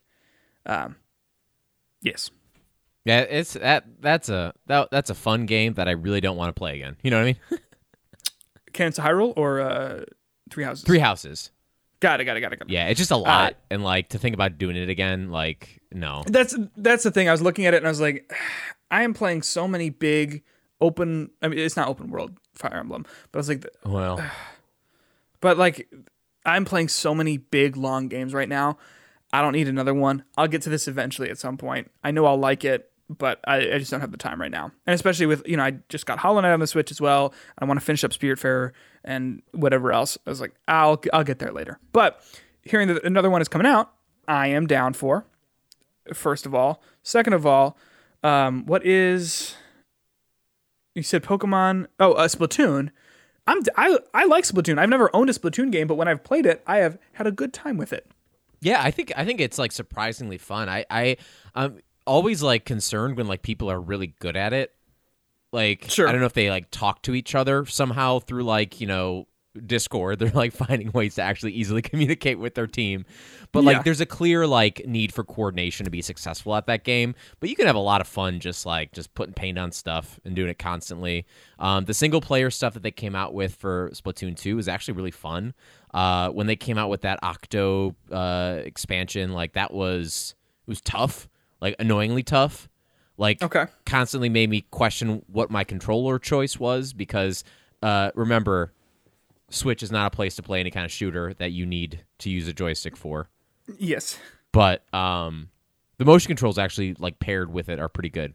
Um, 0.66 0.96
yes. 2.00 2.30
yeah, 3.04 3.20
it's 3.20 3.52
that 3.52 3.84
that's 4.00 4.28
a 4.28 4.52
that, 4.66 4.90
that's 4.90 5.10
a 5.10 5.14
fun 5.14 5.46
game 5.46 5.74
that 5.74 5.86
I 5.88 5.92
really 5.92 6.20
don't 6.20 6.36
want 6.36 6.48
to 6.54 6.58
play 6.58 6.74
again. 6.74 6.96
You 7.02 7.10
know 7.10 7.18
what 7.18 7.22
I 7.22 7.26
mean? 7.26 7.60
Cadence 8.72 8.98
of 8.98 9.04
Hyrule 9.04 9.32
or 9.36 9.60
uh, 9.60 10.04
Three 10.50 10.64
Houses? 10.64 10.84
Three 10.84 10.98
Houses. 10.98 11.50
Got 12.04 12.20
it. 12.20 12.26
Got 12.26 12.36
it. 12.36 12.40
Got 12.42 12.52
it. 12.52 12.58
Got 12.58 12.68
it. 12.68 12.72
Yeah, 12.72 12.88
it's 12.88 12.98
just 12.98 13.10
a 13.10 13.14
uh, 13.14 13.20
lot, 13.20 13.56
and 13.70 13.82
like 13.82 14.10
to 14.10 14.18
think 14.18 14.34
about 14.34 14.58
doing 14.58 14.76
it 14.76 14.90
again, 14.90 15.30
like 15.30 15.80
no. 15.90 16.22
That's 16.26 16.54
that's 16.76 17.02
the 17.02 17.10
thing. 17.10 17.30
I 17.30 17.32
was 17.32 17.40
looking 17.40 17.64
at 17.64 17.72
it 17.72 17.78
and 17.78 17.86
I 17.86 17.88
was 17.88 18.00
like, 18.00 18.30
I 18.90 19.04
am 19.04 19.14
playing 19.14 19.40
so 19.40 19.66
many 19.66 19.88
big 19.88 20.42
open. 20.82 21.30
I 21.40 21.48
mean, 21.48 21.58
it's 21.58 21.78
not 21.78 21.88
open 21.88 22.10
world 22.10 22.36
Fire 22.52 22.74
Emblem, 22.74 23.06
but 23.32 23.38
I 23.38 23.40
was 23.40 23.48
like, 23.48 23.66
Well, 23.86 24.22
but 25.40 25.56
like, 25.56 25.88
I'm 26.44 26.66
playing 26.66 26.88
so 26.88 27.14
many 27.14 27.38
big 27.38 27.74
long 27.74 28.08
games 28.08 28.34
right 28.34 28.50
now. 28.50 28.76
I 29.32 29.40
don't 29.40 29.52
need 29.52 29.68
another 29.68 29.94
one. 29.94 30.24
I'll 30.36 30.46
get 30.46 30.60
to 30.62 30.70
this 30.70 30.86
eventually 30.86 31.30
at 31.30 31.38
some 31.38 31.56
point. 31.56 31.90
I 32.04 32.10
know 32.10 32.26
I'll 32.26 32.36
like 32.36 32.66
it, 32.66 32.92
but 33.08 33.40
I, 33.46 33.56
I 33.56 33.78
just 33.78 33.90
don't 33.90 34.02
have 34.02 34.12
the 34.12 34.18
time 34.18 34.38
right 34.42 34.50
now. 34.50 34.72
And 34.86 34.92
especially 34.92 35.24
with 35.24 35.42
you 35.48 35.56
know, 35.56 35.64
I 35.64 35.78
just 35.88 36.04
got 36.04 36.18
Hollow 36.18 36.42
Knight 36.42 36.52
on 36.52 36.60
the 36.60 36.66
Switch 36.66 36.90
as 36.90 37.00
well. 37.00 37.32
I 37.58 37.64
want 37.64 37.80
to 37.80 37.86
finish 37.86 38.04
up 38.04 38.10
Spiritfarer 38.10 38.72
and 39.04 39.42
whatever 39.52 39.92
else. 39.92 40.18
I 40.26 40.30
was 40.30 40.40
like, 40.40 40.54
I'll 40.66 41.00
I'll 41.12 41.24
get 41.24 41.38
there 41.38 41.52
later. 41.52 41.78
But 41.92 42.22
hearing 42.62 42.88
that 42.88 43.04
another 43.04 43.30
one 43.30 43.42
is 43.42 43.48
coming 43.48 43.66
out, 43.66 43.92
I 44.26 44.48
am 44.48 44.66
down 44.66 44.94
for. 44.94 45.26
First 46.12 46.46
of 46.46 46.54
all, 46.54 46.82
second 47.02 47.32
of 47.32 47.46
all, 47.46 47.76
um, 48.22 48.66
what 48.66 48.84
is 48.84 49.54
you 50.94 51.02
said 51.02 51.22
Pokemon? 51.22 51.86
Oh, 51.98 52.12
uh, 52.12 52.28
Splatoon. 52.28 52.90
I'm 53.46 53.62
I 53.76 53.98
I 54.12 54.24
like 54.24 54.44
Splatoon. 54.44 54.78
I've 54.78 54.88
never 54.88 55.14
owned 55.14 55.28
a 55.30 55.32
Splatoon 55.32 55.70
game, 55.70 55.86
but 55.86 55.96
when 55.96 56.08
I've 56.08 56.24
played 56.24 56.46
it, 56.46 56.62
I 56.66 56.78
have 56.78 56.98
had 57.14 57.26
a 57.26 57.32
good 57.32 57.52
time 57.52 57.76
with 57.76 57.92
it. 57.92 58.06
yeah, 58.60 58.82
I 58.82 58.90
think 58.90 59.12
I 59.16 59.24
think 59.24 59.40
it's 59.40 59.58
like 59.58 59.72
surprisingly 59.72 60.38
fun. 60.38 60.68
I 60.68 60.84
I 60.90 61.16
I'm 61.54 61.80
always 62.06 62.42
like 62.42 62.64
concerned 62.64 63.16
when 63.16 63.26
like 63.26 63.42
people 63.42 63.70
are 63.70 63.80
really 63.80 64.08
good 64.18 64.36
at 64.36 64.52
it. 64.52 64.73
Like 65.54 65.86
Sure. 65.88 66.08
I 66.08 66.12
don't 66.12 66.20
know 66.20 66.26
if 66.26 66.34
they 66.34 66.50
like 66.50 66.70
talk 66.70 67.00
to 67.02 67.14
each 67.14 67.34
other 67.34 67.64
somehow 67.64 68.18
through 68.18 68.42
like 68.42 68.80
you 68.80 68.86
know 68.86 69.26
Discord. 69.66 70.18
They're 70.18 70.30
like 70.30 70.52
finding 70.52 70.90
ways 70.90 71.14
to 71.14 71.22
actually 71.22 71.52
easily 71.52 71.80
communicate 71.90 72.40
with 72.40 72.56
their 72.56 72.66
team. 72.66 73.04
But 73.52 73.62
like 73.62 73.76
Yeah. 73.76 73.82
there's 73.82 74.00
a 74.00 74.06
clear 74.06 74.48
like 74.48 74.84
need 74.84 75.14
for 75.14 75.22
coordination 75.22 75.84
to 75.84 75.90
be 75.92 76.02
successful 76.02 76.56
at 76.56 76.66
that 76.66 76.82
game. 76.82 77.14
But 77.38 77.50
you 77.50 77.54
can 77.54 77.66
have 77.66 77.76
a 77.76 77.78
lot 77.78 78.00
of 78.00 78.08
fun 78.08 78.40
just 78.40 78.66
like 78.66 78.90
just 78.92 79.14
putting 79.14 79.32
paint 79.32 79.56
on 79.56 79.70
stuff 79.70 80.18
and 80.24 80.34
doing 80.34 80.48
it 80.50 80.58
constantly. 80.58 81.24
Um, 81.60 81.84
the 81.84 81.94
single 81.94 82.20
player 82.20 82.50
stuff 82.50 82.74
that 82.74 82.82
they 82.82 82.90
came 82.90 83.14
out 83.14 83.32
with 83.32 83.54
for 83.54 83.90
Splatoon 83.94 84.36
2 84.36 84.58
is 84.58 84.66
actually 84.66 84.94
really 84.94 85.12
fun. 85.12 85.54
Uh, 85.94 86.30
when 86.30 86.48
they 86.48 86.56
came 86.56 86.76
out 86.76 86.90
with 86.90 87.02
that 87.02 87.20
Octo 87.22 87.94
uh, 88.10 88.58
expansion, 88.64 89.32
like 89.32 89.52
that 89.52 89.72
was 89.72 90.34
it 90.66 90.70
was 90.70 90.80
tough, 90.80 91.28
like 91.60 91.76
annoyingly 91.78 92.24
tough. 92.24 92.68
Like 93.16 93.42
Okay. 93.42 93.66
constantly 93.86 94.28
made 94.28 94.50
me 94.50 94.62
question 94.70 95.22
what 95.28 95.50
my 95.50 95.62
controller 95.64 96.18
choice 96.18 96.58
was 96.58 96.92
because 96.92 97.44
uh, 97.82 98.10
remember, 98.14 98.72
Switch 99.50 99.82
is 99.82 99.92
not 99.92 100.12
a 100.12 100.16
place 100.16 100.34
to 100.36 100.42
play 100.42 100.58
any 100.60 100.70
kind 100.70 100.84
of 100.84 100.90
shooter 100.90 101.32
that 101.34 101.52
you 101.52 101.64
need 101.66 102.04
to 102.18 102.30
use 102.30 102.48
a 102.48 102.52
joystick 102.52 102.96
for. 102.96 103.28
Yes. 103.78 104.18
But 104.52 104.82
um, 104.94 105.50
the 105.98 106.04
motion 106.04 106.28
controls 106.28 106.58
actually 106.58 106.94
like 106.98 107.18
paired 107.20 107.52
with 107.52 107.68
it 107.68 107.78
are 107.78 107.88
pretty 107.88 108.10
good. 108.10 108.34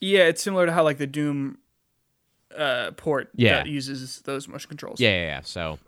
Yeah, 0.00 0.24
it's 0.24 0.42
similar 0.42 0.66
to 0.66 0.72
how 0.72 0.82
like 0.82 0.98
the 0.98 1.06
Doom 1.06 1.58
uh, 2.56 2.90
port 2.96 3.30
Yeah. 3.34 3.58
that 3.58 3.66
uses 3.66 4.20
those 4.22 4.46
motion 4.46 4.68
controls. 4.68 5.00
Yeah, 5.00 5.10
yeah, 5.10 5.26
yeah. 5.26 5.40
So 5.42 5.78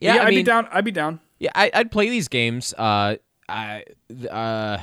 yeah, 0.00 0.14
yeah, 0.14 0.20
I 0.20 0.24
I'd 0.24 0.28
mean, 0.30 0.38
be 0.38 0.42
down. 0.44 0.68
I'd 0.70 0.84
be 0.84 0.90
down. 0.92 1.20
Yeah, 1.38 1.50
I, 1.54 1.70
I'd 1.74 1.90
play 1.90 2.08
these 2.08 2.28
games. 2.28 2.72
Uh, 2.74 3.16
I, 3.48 3.84
uh, 4.30 4.78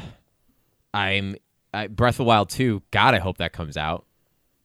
I'm 0.93 1.35
I, 1.75 1.87
Breath 1.87 2.19
of 2.19 2.25
Wild 2.25 2.49
2. 2.49 2.81
God, 2.91 3.13
I 3.13 3.19
hope 3.19 3.37
that 3.37 3.53
comes 3.53 3.77
out. 3.77 4.05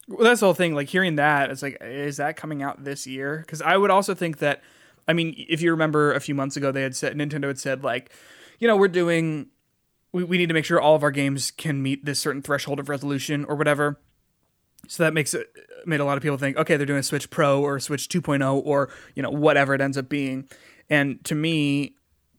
Well, 0.09 0.25
that's 0.25 0.41
the 0.41 0.47
whole 0.47 0.55
thing. 0.55 0.75
Like 0.75 0.89
hearing 0.89 1.17
that, 1.17 1.51
it's 1.51 1.63
like, 1.63 1.79
is 1.81 2.17
that 2.17 2.37
coming 2.37 2.63
out 2.63 2.85
this 2.85 3.07
year? 3.07 3.39
Because 3.39 3.63
I 3.63 3.77
would 3.77 3.91
also 3.91 4.15
think 4.15 4.39
that. 4.39 4.63
I 5.09 5.13
mean, 5.13 5.35
if 5.49 5.61
you 5.61 5.73
remember 5.73 6.13
a 6.13 6.21
few 6.21 6.37
months 6.37 6.57
ago, 6.57 6.71
they 6.71 6.83
had 6.83 6.95
said 6.95 7.17
Nintendo 7.17 7.49
had 7.49 7.59
said 7.59 7.83
like, 7.83 8.13
you 8.61 8.69
know, 8.69 8.77
we're 8.77 8.87
doing, 8.87 9.49
we, 10.13 10.23
we 10.23 10.39
need 10.39 10.47
to 10.47 10.55
make 10.55 10.65
sure 10.65 10.81
all 10.81 10.95
of 10.95 11.03
our 11.03 11.11
games 11.11 11.51
can 11.51 11.83
meet 11.83 12.05
this 12.05 12.21
certain 12.21 12.43
threshold 12.43 12.79
of 12.79 12.89
resolution 12.89 13.45
or 13.47 13.57
whatever. 13.57 13.99
So 14.87 15.03
that 15.03 15.13
makes 15.13 15.35
it 15.35 15.49
made 15.87 16.01
a 16.01 16.05
lot 16.05 16.17
of 16.17 16.23
people 16.23 16.39
think, 16.39 16.57
okay, 16.59 16.77
they're 16.77 16.87
doing 16.87 17.01
a 17.01 17.03
Switch 17.03 17.29
Pro 17.31 17.61
or 17.61 17.81
Switch 17.81 18.09
2.0 18.09 18.63
or 18.65 18.91
you 19.15 19.23
know 19.23 19.31
whatever 19.31 19.75
it 19.75 19.81
ends 19.81 19.99
up 19.99 20.09
being. 20.09 20.49
And 20.89 21.25
to 21.25 21.35
me, 21.35 21.97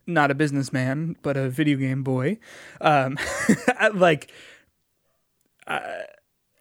not 0.08 0.32
a 0.32 0.36
businessman, 0.36 1.16
but 1.22 1.38
a 1.38 1.50
video 1.50 1.78
game 1.78 2.04
boy, 2.04 2.38
um, 2.80 3.18
like 3.94 4.32
uh, 5.76 6.04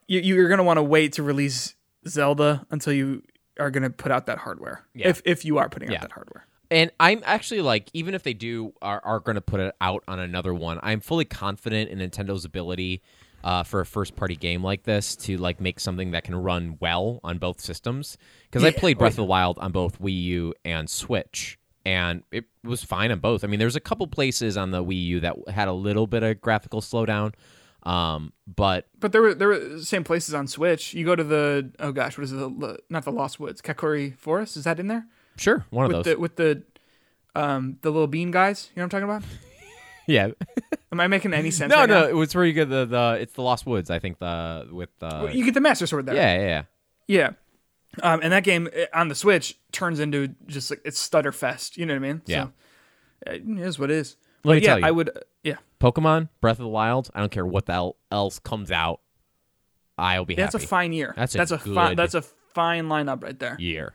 you, 0.07 0.21
you're 0.21 0.49
gonna 0.49 0.63
want 0.65 0.79
to 0.79 0.83
wait 0.83 1.13
to 1.15 1.23
release 1.23 1.75
Zelda 2.09 2.67
until 2.71 2.93
you 2.93 3.23
are 3.59 3.71
gonna 3.71 3.91
put 3.91 4.11
out 4.13 4.27
that 4.27 4.39
hardware. 4.39 4.85
Yeah. 4.95 5.09
If 5.09 5.23
if 5.25 5.45
you 5.45 5.59
are 5.59 5.69
putting 5.69 5.91
Yeah. 5.91 5.97
out 5.99 6.03
that 6.03 6.13
hardware. 6.13 6.47
And 6.73 6.93
I'm 7.01 7.21
actually 7.25 7.63
like, 7.63 7.91
even 7.95 8.15
if 8.15 8.23
they 8.23 8.33
do 8.33 8.73
are, 8.81 9.01
are 9.05 9.19
going 9.19 9.35
to 9.35 9.41
put 9.41 9.59
it 9.59 9.75
out 9.81 10.05
on 10.07 10.21
another 10.21 10.55
one, 10.55 10.79
I'm 10.85 11.01
fully 11.01 11.25
confident 11.25 11.91
in 11.91 11.99
Nintendo's 11.99 12.45
ability 12.45 13.03
uh, 13.43 13.65
for 13.65 13.81
a 13.81 13.87
first 13.87 14.15
party 14.15 14.37
game 14.37 14.63
like 14.63 14.85
this 14.85 15.17
to 15.17 15.37
like 15.37 15.61
make 15.61 15.81
something 15.81 16.13
that 16.13 16.23
can 16.23 16.37
run 16.37 16.77
well 16.79 17.19
on 17.25 17.39
both 17.39 17.61
systems. 17.61 18.17
Because 18.45 18.63
I 18.63 18.71
played 18.71 18.99
Oh, 18.99 19.01
Breath 19.01 19.15
of 19.15 19.17
the 19.17 19.25
Wild 19.25 19.59
on 19.59 19.73
both 19.73 20.01
Wii 20.01 20.23
U 20.23 20.55
and 20.65 20.89
Switch, 20.89 21.59
and 21.85 22.23
it 22.31 22.45
was 22.63 22.85
fine 22.85 23.11
on 23.11 23.19
both. 23.19 23.43
I 23.43 23.49
mean, 23.49 23.59
there's 23.59 23.75
a 23.75 23.81
couple 23.81 24.07
places 24.07 24.57
on 24.57 24.71
the 24.71 24.85
Wii 24.85 25.05
U 25.07 25.21
that 25.21 25.35
had 25.49 25.67
a 25.67 25.73
little 25.73 26.07
bit 26.07 26.23
of 26.23 26.41
graphical 26.41 26.81
slowdown, 26.81 27.35
um, 27.83 28.33
but 28.47 28.89
But 28.99 29.13
there 29.13 29.23
were 29.23 29.35
there 29.35 29.49
were 29.49 29.79
same 29.81 30.05
places 30.05 30.35
on 30.35 30.47
Switch. 30.47 30.95
You 30.95 31.05
go 31.05 31.17
to 31.17 31.25
the 31.25 31.73
oh 31.79 31.93
gosh, 31.93 32.19
what 32.19 32.25
is 32.25 32.33
it? 32.33 32.37
The, 32.37 32.79
not 32.89 33.05
the 33.05 33.13
Lost 33.13 33.41
Woods, 33.41 33.63
Kakuri 33.63 34.17
Forest. 34.17 34.57
Is 34.57 34.65
that 34.65 34.79
in 34.79 34.89
there? 34.89 35.07
sure, 35.37 35.65
one 35.71 35.87
of 35.87 35.89
with 35.89 36.05
those. 36.05 36.15
the 36.15 36.21
with 36.21 36.37
the 36.37 36.63
um 37.35 37.79
the 37.83 37.91
little 37.91 38.07
bean 38.07 38.31
guys. 38.31 38.71
You 38.75 38.81
know 38.81 38.87
what 38.87 38.95
I'm 38.95 39.09
talking 39.09 39.17
about? 39.17 39.23
yeah. 40.07 40.29
Am 40.93 41.01
I 41.01 41.07
making 41.07 41.33
any 41.33 41.51
sense? 41.51 41.71
no, 41.71 41.81
right 41.81 41.89
no, 41.89 42.01
now? 42.03 42.09
it 42.09 42.15
was 42.15 42.35
where 42.35 42.45
you 42.45 42.53
get 42.53 42.69
the, 42.69 42.85
the 42.85 43.19
it's 43.21 43.35
the 43.35 43.43
Lost 43.43 43.65
Woods. 43.67 43.91
I 43.91 43.99
think 43.99 44.19
the 44.19 44.69
with 44.71 44.91
the 44.99 45.31
You 45.33 45.45
get 45.45 45.55
the 45.55 45.61
Master 45.61 45.87
Sword 45.87 46.07
there. 46.07 46.15
yeah, 46.17 46.39
yeah, 46.39 46.47
yeah. 46.47 46.63
Yeah. 47.07 47.31
Um, 48.03 48.21
and 48.23 48.33
that 48.33 48.45
game 48.45 48.69
eh, 48.73 48.87
on 48.95 49.09
the 49.09 49.15
Switch 49.15 49.59
turns 49.73 49.99
into 49.99 50.29
just 50.47 50.71
like 50.71 50.81
it's 50.85 50.99
stutter 50.99 51.33
fest. 51.33 51.77
You 51.77 51.87
know 51.87 51.95
what 51.95 52.05
I 52.05 52.09
mean? 52.09 52.23
Yeah. 52.27 52.45
So, 52.45 52.53
eh, 53.27 53.33
it 53.35 53.59
is 53.59 53.79
what 53.79 53.91
it 53.91 53.97
is. 53.97 54.17
Let 54.45 54.57
me 54.57 54.61
yeah, 54.63 54.69
tell 54.69 54.79
you. 54.81 54.87
I 54.87 54.91
would. 54.91 55.09
uh, 55.11 55.21
Yeah. 55.43 55.57
Pokemon 55.81 56.29
Breath 56.41 56.59
of 56.59 56.65
the 56.65 56.69
Wild. 56.69 57.11
I 57.15 57.21
don't 57.21 57.31
care 57.33 57.47
what 57.47 57.67
the 57.67 57.93
else 58.11 58.39
comes 58.39 58.71
out. 58.71 59.01
I'll 59.99 60.25
be 60.25 60.35
happy. 60.35 60.43
That's 60.43 60.55
a 60.55 60.67
fine 60.67 60.93
year. 60.93 61.13
That's 61.17 61.35
a 61.35 61.39
that's 61.39 61.51
a 61.51 61.59
fine. 61.59 61.97
That's 61.97 62.15
a 62.15 62.23
fine 62.23 62.87
lineup 62.89 63.23
right 63.23 63.39
there. 63.39 63.57
year. 63.59 63.95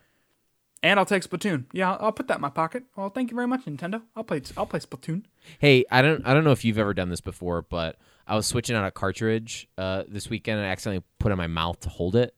And 0.83 0.99
I'll 0.99 1.05
take 1.05 1.23
Splatoon. 1.23 1.65
Yeah, 1.73 1.93
I'll, 1.93 2.05
I'll 2.07 2.11
put 2.11 2.27
that 2.27 2.35
in 2.35 2.41
my 2.41 2.49
pocket. 2.49 2.83
Well, 2.95 3.09
thank 3.09 3.31
you 3.31 3.35
very 3.35 3.47
much, 3.47 3.65
Nintendo. 3.65 4.03
I'll 4.15 4.23
play. 4.23 4.41
I'll 4.55 4.67
play 4.67 4.79
Splatoon. 4.79 5.23
Hey, 5.57 5.83
I 5.91 6.01
don't 6.03 6.25
I 6.27 6.33
don't 6.35 6.43
know 6.43 6.51
if 6.51 6.63
you've 6.63 6.77
ever 6.77 6.93
done 6.93 7.09
this 7.09 7.21
before, 7.21 7.63
but 7.63 7.97
I 8.27 8.35
was 8.35 8.45
switching 8.45 8.75
out 8.75 8.85
a 8.85 8.91
cartridge 8.91 9.67
uh, 9.79 10.03
this 10.07 10.29
weekend 10.29 10.59
and 10.59 10.67
I 10.67 10.71
accidentally 10.71 11.03
put 11.19 11.29
it 11.31 11.33
in 11.33 11.37
my 11.37 11.47
mouth 11.47 11.79
to 11.81 11.89
hold 11.89 12.15
it. 12.15 12.35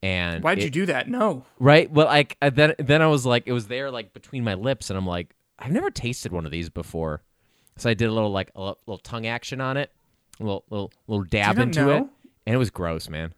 And 0.00 0.44
Why'd 0.44 0.58
it- 0.58 0.64
you 0.64 0.70
do 0.70 0.86
that? 0.86 1.08
No. 1.08 1.44
Right. 1.58 1.90
Well, 1.90 2.06
like 2.06 2.36
then 2.40 2.74
then 2.78 3.02
I 3.02 3.08
was 3.08 3.26
like, 3.26 3.44
it 3.46 3.52
was 3.52 3.66
there 3.66 3.90
like 3.90 4.12
between 4.12 4.44
my 4.44 4.54
lips, 4.54 4.90
and 4.90 4.96
I'm 4.96 5.06
like, 5.06 5.34
I've 5.58 5.72
never 5.72 5.90
tasted 5.90 6.30
one 6.30 6.46
of 6.46 6.52
these 6.52 6.70
before. 6.70 7.22
So 7.78 7.88
I 7.88 7.94
did 7.94 8.08
a 8.08 8.12
little 8.12 8.30
like 8.30 8.50
a 8.54 8.60
little, 8.60 8.98
tongue 8.98 9.26
action 9.26 9.60
on 9.60 9.76
it, 9.76 9.92
a 10.40 10.42
little 10.42 10.64
little 10.70 10.92
little 11.06 11.24
dab 11.24 11.58
into 11.58 11.84
know? 11.84 11.90
it, 11.90 12.06
and 12.46 12.54
it 12.54 12.58
was 12.58 12.70
gross, 12.70 13.08
man. 13.08 13.32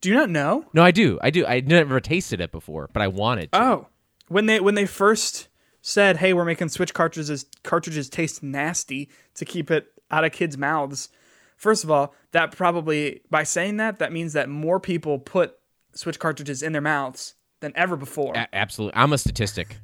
Do 0.00 0.08
you 0.08 0.14
not 0.14 0.30
know? 0.30 0.66
No, 0.72 0.82
I 0.82 0.90
do, 0.90 1.18
I 1.22 1.30
do. 1.30 1.46
I 1.46 1.60
never 1.60 2.00
tasted 2.00 2.40
it 2.40 2.52
before, 2.52 2.90
but 2.92 3.02
I 3.02 3.08
wanted. 3.08 3.52
To. 3.52 3.62
Oh, 3.62 3.86
when 4.28 4.46
they 4.46 4.60
when 4.60 4.74
they 4.74 4.86
first 4.86 5.48
said, 5.80 6.18
"Hey, 6.18 6.32
we're 6.32 6.44
making 6.44 6.68
Switch 6.68 6.92
cartridges 6.92 7.46
cartridges 7.62 8.08
taste 8.08 8.42
nasty 8.42 9.08
to 9.34 9.44
keep 9.44 9.70
it 9.70 9.92
out 10.10 10.24
of 10.24 10.32
kids' 10.32 10.58
mouths." 10.58 11.08
First 11.56 11.84
of 11.84 11.90
all, 11.90 12.14
that 12.32 12.54
probably 12.54 13.22
by 13.30 13.42
saying 13.44 13.78
that 13.78 13.98
that 13.98 14.12
means 14.12 14.34
that 14.34 14.48
more 14.48 14.78
people 14.78 15.18
put 15.18 15.54
Switch 15.94 16.18
cartridges 16.18 16.62
in 16.62 16.72
their 16.72 16.82
mouths 16.82 17.34
than 17.60 17.72
ever 17.74 17.96
before. 17.96 18.34
A- 18.36 18.48
absolutely, 18.52 18.96
I'm 18.96 19.12
a 19.12 19.18
statistic 19.18 19.78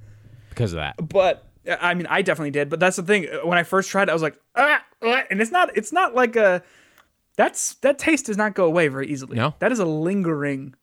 because 0.51 0.73
of 0.73 0.77
that. 0.77 0.97
but 1.09 1.47
I 1.68 1.94
mean, 1.94 2.06
I 2.09 2.22
definitely 2.22 2.51
did. 2.51 2.68
But 2.68 2.80
that's 2.80 2.97
the 2.97 3.02
thing. 3.02 3.26
When 3.44 3.59
I 3.59 3.62
first 3.62 3.90
tried 3.90 4.09
it, 4.09 4.10
I 4.10 4.14
was 4.14 4.22
like, 4.22 4.39
ah, 4.56 4.82
ah," 5.02 5.22
and 5.30 5.40
it's 5.40 5.51
not. 5.51 5.76
It's 5.76 5.93
not 5.93 6.14
like 6.14 6.36
a. 6.36 6.62
That's 7.36 7.74
that 7.76 7.98
taste 7.98 8.26
does 8.26 8.36
not 8.36 8.55
go 8.55 8.66
away 8.66 8.89
very 8.89 9.09
easily. 9.09 9.36
No? 9.36 9.55
that 9.60 9.72
is 9.72 9.78
a 9.78 9.86
lingering, 9.86 10.74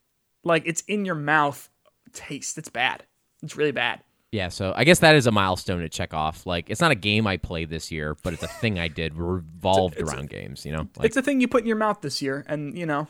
like 0.43 0.63
it's 0.65 0.81
in 0.81 1.05
your 1.05 1.15
mouth 1.15 1.69
taste. 2.13 2.57
It's 2.57 2.69
bad. 2.69 3.03
It's 3.43 3.55
really 3.55 3.71
bad. 3.71 4.01
Yeah, 4.31 4.49
so 4.49 4.73
I 4.75 4.83
guess 4.83 4.99
that 4.99 5.15
is 5.15 5.25
a 5.25 5.31
milestone 5.31 5.79
to 5.79 5.89
check 5.89 6.13
off. 6.13 6.45
Like, 6.45 6.69
it's 6.69 6.81
not 6.81 6.91
a 6.91 6.95
game 6.95 7.25
I 7.25 7.37
played 7.37 7.71
this 7.71 7.91
year, 7.91 8.15
but 8.21 8.33
it's 8.33 8.43
a 8.43 8.47
thing 8.47 8.77
I 8.77 8.87
did 8.87 9.15
revolved 9.15 9.95
it's 9.97 10.11
a- 10.11 10.13
around 10.13 10.29
games. 10.29 10.65
You 10.65 10.71
know, 10.71 10.87
like 10.97 11.07
it's 11.07 11.17
a 11.17 11.21
thing 11.21 11.41
you 11.41 11.47
put 11.47 11.61
in 11.61 11.67
your 11.67 11.77
mouth 11.77 12.01
this 12.01 12.21
year, 12.21 12.45
and 12.47 12.77
you 12.77 12.85
know, 12.85 13.07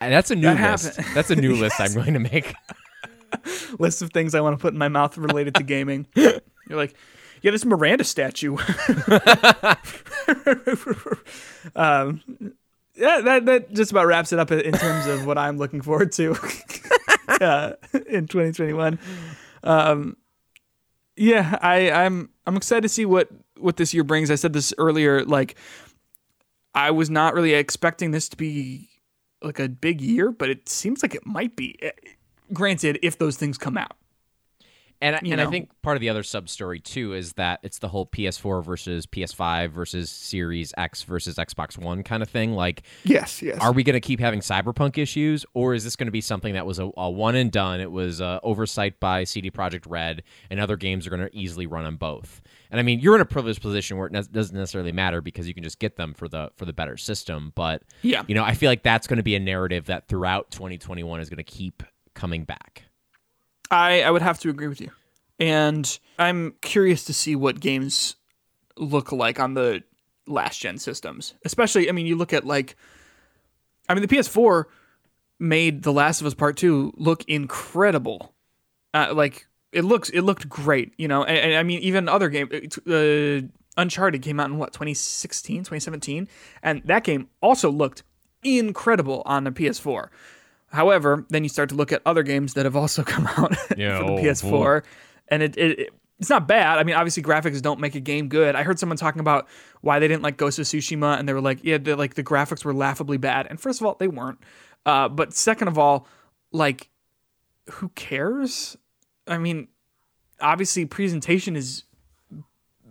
and 0.00 0.12
that's 0.12 0.30
a 0.30 0.36
new 0.36 0.42
that 0.42 0.82
list. 0.82 1.00
That's 1.14 1.30
a 1.30 1.36
new 1.36 1.54
list 1.60 1.80
I'm 1.80 1.94
going 1.94 2.14
to 2.14 2.20
make. 2.20 2.54
list 3.78 4.02
of 4.02 4.10
things 4.10 4.34
I 4.34 4.40
want 4.40 4.58
to 4.58 4.62
put 4.62 4.72
in 4.72 4.78
my 4.78 4.88
mouth 4.88 5.16
related 5.16 5.54
to 5.56 5.62
gaming. 5.62 6.06
You're 6.68 6.78
like, 6.78 6.94
yeah, 7.42 7.50
this 7.50 7.64
Miranda 7.64 8.04
statue. 8.04 8.56
um, 11.76 12.22
yeah, 12.94 13.20
that 13.20 13.46
that 13.46 13.72
just 13.72 13.90
about 13.90 14.06
wraps 14.06 14.32
it 14.32 14.38
up 14.38 14.52
in 14.52 14.72
terms 14.72 15.06
of 15.06 15.26
what 15.26 15.38
I'm 15.38 15.58
looking 15.58 15.80
forward 15.80 16.12
to 16.12 16.32
uh, 17.40 17.72
in 18.08 18.26
2021. 18.26 18.98
Um, 19.64 20.16
yeah, 21.16 21.58
I 21.60 21.90
I'm 21.90 22.30
I'm 22.46 22.56
excited 22.56 22.82
to 22.82 22.88
see 22.88 23.04
what 23.04 23.28
what 23.58 23.76
this 23.76 23.92
year 23.92 24.04
brings. 24.04 24.30
I 24.30 24.36
said 24.36 24.52
this 24.52 24.72
earlier, 24.78 25.24
like 25.24 25.56
I 26.74 26.90
was 26.90 27.10
not 27.10 27.34
really 27.34 27.54
expecting 27.54 28.10
this 28.12 28.28
to 28.30 28.36
be 28.36 28.88
like 29.42 29.58
a 29.58 29.68
big 29.68 30.00
year, 30.00 30.30
but 30.30 30.48
it 30.48 30.68
seems 30.68 31.02
like 31.02 31.14
it 31.14 31.26
might 31.26 31.56
be. 31.56 31.76
Eh, 31.82 31.90
Granted, 32.52 32.98
if 33.02 33.16
those 33.18 33.36
things 33.36 33.56
come 33.56 33.78
out. 33.78 33.96
And, 35.02 35.18
You 35.26 35.32
and 35.32 35.40
I 35.40 35.46
think 35.46 35.68
part 35.82 35.96
of 35.96 36.00
the 36.00 36.08
other 36.08 36.22
sub 36.22 36.48
story 36.48 36.78
too 36.80 37.12
is 37.12 37.32
that 37.34 37.60
it's 37.62 37.78
the 37.80 37.88
whole 37.88 38.06
PS4 38.06 38.64
versus 38.64 39.04
PS5 39.06 39.70
versus 39.70 40.10
Series 40.10 40.72
X 40.78 41.02
versus 41.02 41.36
Xbox 41.36 41.76
One 41.76 42.02
kind 42.02 42.22
of 42.22 42.28
thing. 42.30 42.52
Like, 42.52 42.82
Yes, 43.04 43.42
yes. 43.42 43.58
are 43.60 43.72
we 43.72 43.82
going 43.82 43.94
to 43.94 44.00
keep 44.00 44.20
having 44.20 44.40
cyberpunk 44.40 44.96
issues, 44.98 45.44
or 45.54 45.74
is 45.74 45.84
this 45.84 45.96
going 45.96 46.06
to 46.06 46.12
be 46.12 46.20
something 46.20 46.54
that 46.54 46.64
was 46.64 46.78
a, 46.78 46.90
a 46.96 47.10
one 47.10 47.34
and 47.34 47.50
done? 47.50 47.80
It 47.80 47.90
was 47.90 48.20
uh, 48.20 48.38
oversight 48.42 49.00
by 49.00 49.24
CD 49.24 49.50
Projekt 49.50 49.84
Red, 49.88 50.22
and 50.50 50.60
other 50.60 50.76
games 50.76 51.06
are 51.06 51.10
going 51.10 51.28
to 51.28 51.36
easily 51.36 51.66
run 51.66 51.84
on 51.84 51.96
both. 51.96 52.40
And 52.70 52.78
I 52.80 52.82
mean, 52.84 53.00
you're 53.00 53.14
in 53.16 53.20
a 53.20 53.26
privileged 53.26 53.60
position 53.60 53.98
where 53.98 54.06
it 54.06 54.12
ne- 54.12 54.22
doesn't 54.22 54.56
necessarily 54.56 54.92
matter 54.92 55.20
because 55.20 55.46
you 55.46 55.52
can 55.52 55.62
just 55.62 55.78
get 55.78 55.96
them 55.96 56.14
for 56.14 56.28
the 56.28 56.50
for 56.56 56.64
the 56.64 56.72
better 56.72 56.96
system. 56.96 57.52
But 57.54 57.82
Yeah. 58.02 58.22
you 58.28 58.34
know, 58.34 58.44
I 58.44 58.54
feel 58.54 58.70
like 58.70 58.82
that's 58.82 59.06
going 59.06 59.18
to 59.18 59.22
be 59.22 59.34
a 59.34 59.40
narrative 59.40 59.86
that 59.86 60.08
throughout 60.08 60.50
2021 60.52 61.20
is 61.20 61.28
going 61.28 61.36
to 61.38 61.42
keep 61.42 61.82
coming 62.14 62.44
back. 62.44 62.84
I, 63.72 64.02
I 64.02 64.10
would 64.10 64.22
have 64.22 64.38
to 64.40 64.50
agree 64.50 64.68
with 64.68 64.80
you. 64.80 64.90
And 65.40 65.98
I'm 66.18 66.54
curious 66.60 67.04
to 67.04 67.14
see 67.14 67.34
what 67.34 67.58
games 67.58 68.16
look 68.76 69.10
like 69.10 69.40
on 69.40 69.54
the 69.54 69.82
last 70.26 70.60
gen 70.60 70.78
systems. 70.78 71.34
Especially, 71.44 71.88
I 71.88 71.92
mean, 71.92 72.06
you 72.06 72.14
look 72.14 72.32
at 72.32 72.46
like, 72.46 72.76
I 73.88 73.94
mean, 73.94 74.06
the 74.06 74.14
PS4 74.14 74.66
made 75.40 75.82
The 75.82 75.92
Last 75.92 76.20
of 76.20 76.26
Us 76.26 76.34
Part 76.34 76.56
2 76.58 76.92
look 76.96 77.24
incredible. 77.24 78.32
Uh, 78.94 79.12
like, 79.14 79.46
it 79.72 79.82
looks, 79.84 80.10
it 80.10 80.20
looked 80.20 80.48
great, 80.48 80.92
you 80.98 81.08
know? 81.08 81.24
And, 81.24 81.38
and 81.38 81.54
I 81.54 81.62
mean, 81.62 81.80
even 81.80 82.08
other 82.08 82.28
game, 82.28 82.48
uh, 82.86 83.48
Uncharted 83.76 84.20
came 84.22 84.38
out 84.38 84.50
in 84.50 84.58
what, 84.58 84.72
2016, 84.74 85.60
2017? 85.60 86.28
And 86.62 86.82
that 86.84 87.04
game 87.04 87.28
also 87.40 87.70
looked 87.70 88.02
incredible 88.44 89.22
on 89.24 89.44
the 89.44 89.50
PS4. 89.50 90.08
However, 90.72 91.26
then 91.28 91.42
you 91.44 91.48
start 91.48 91.68
to 91.68 91.74
look 91.74 91.92
at 91.92 92.02
other 92.06 92.22
games 92.22 92.54
that 92.54 92.64
have 92.64 92.76
also 92.76 93.02
come 93.04 93.26
out 93.26 93.54
Yeah, 93.76 93.98
for 93.98 94.04
the 94.06 94.12
oh, 94.12 94.16
PS4, 94.22 94.82
and 95.28 95.42
it, 95.42 95.56
it, 95.56 95.78
it 95.78 95.94
it's 96.18 96.30
not 96.30 96.46
bad. 96.46 96.78
I 96.78 96.84
mean, 96.84 96.94
obviously 96.94 97.22
graphics 97.22 97.60
don't 97.60 97.80
make 97.80 97.94
a 97.96 98.00
game 98.00 98.28
good. 98.28 98.54
I 98.54 98.62
heard 98.62 98.78
someone 98.78 98.96
talking 98.96 99.20
about 99.20 99.48
why 99.80 99.98
they 99.98 100.06
didn't 100.06 100.22
like 100.22 100.36
Ghost 100.36 100.58
of 100.60 100.66
Tsushima, 100.66 101.18
and 101.18 101.28
they 101.28 101.32
were 101.32 101.40
like, 101.40 101.58
yeah, 101.64 101.78
the, 101.78 101.96
like 101.96 102.14
the 102.14 102.22
graphics 102.22 102.64
were 102.64 102.72
laughably 102.72 103.16
bad. 103.16 103.48
And 103.50 103.60
first 103.60 103.80
of 103.80 103.86
all, 103.86 103.96
they 103.98 104.06
weren't. 104.08 104.38
Uh, 104.86 105.08
but 105.08 105.34
second 105.34 105.66
of 105.68 105.78
all, 105.78 106.06
like, 106.52 106.88
who 107.70 107.88
cares? 107.90 108.76
I 109.26 109.38
mean, 109.38 109.66
obviously 110.40 110.86
presentation 110.86 111.56
is 111.56 111.84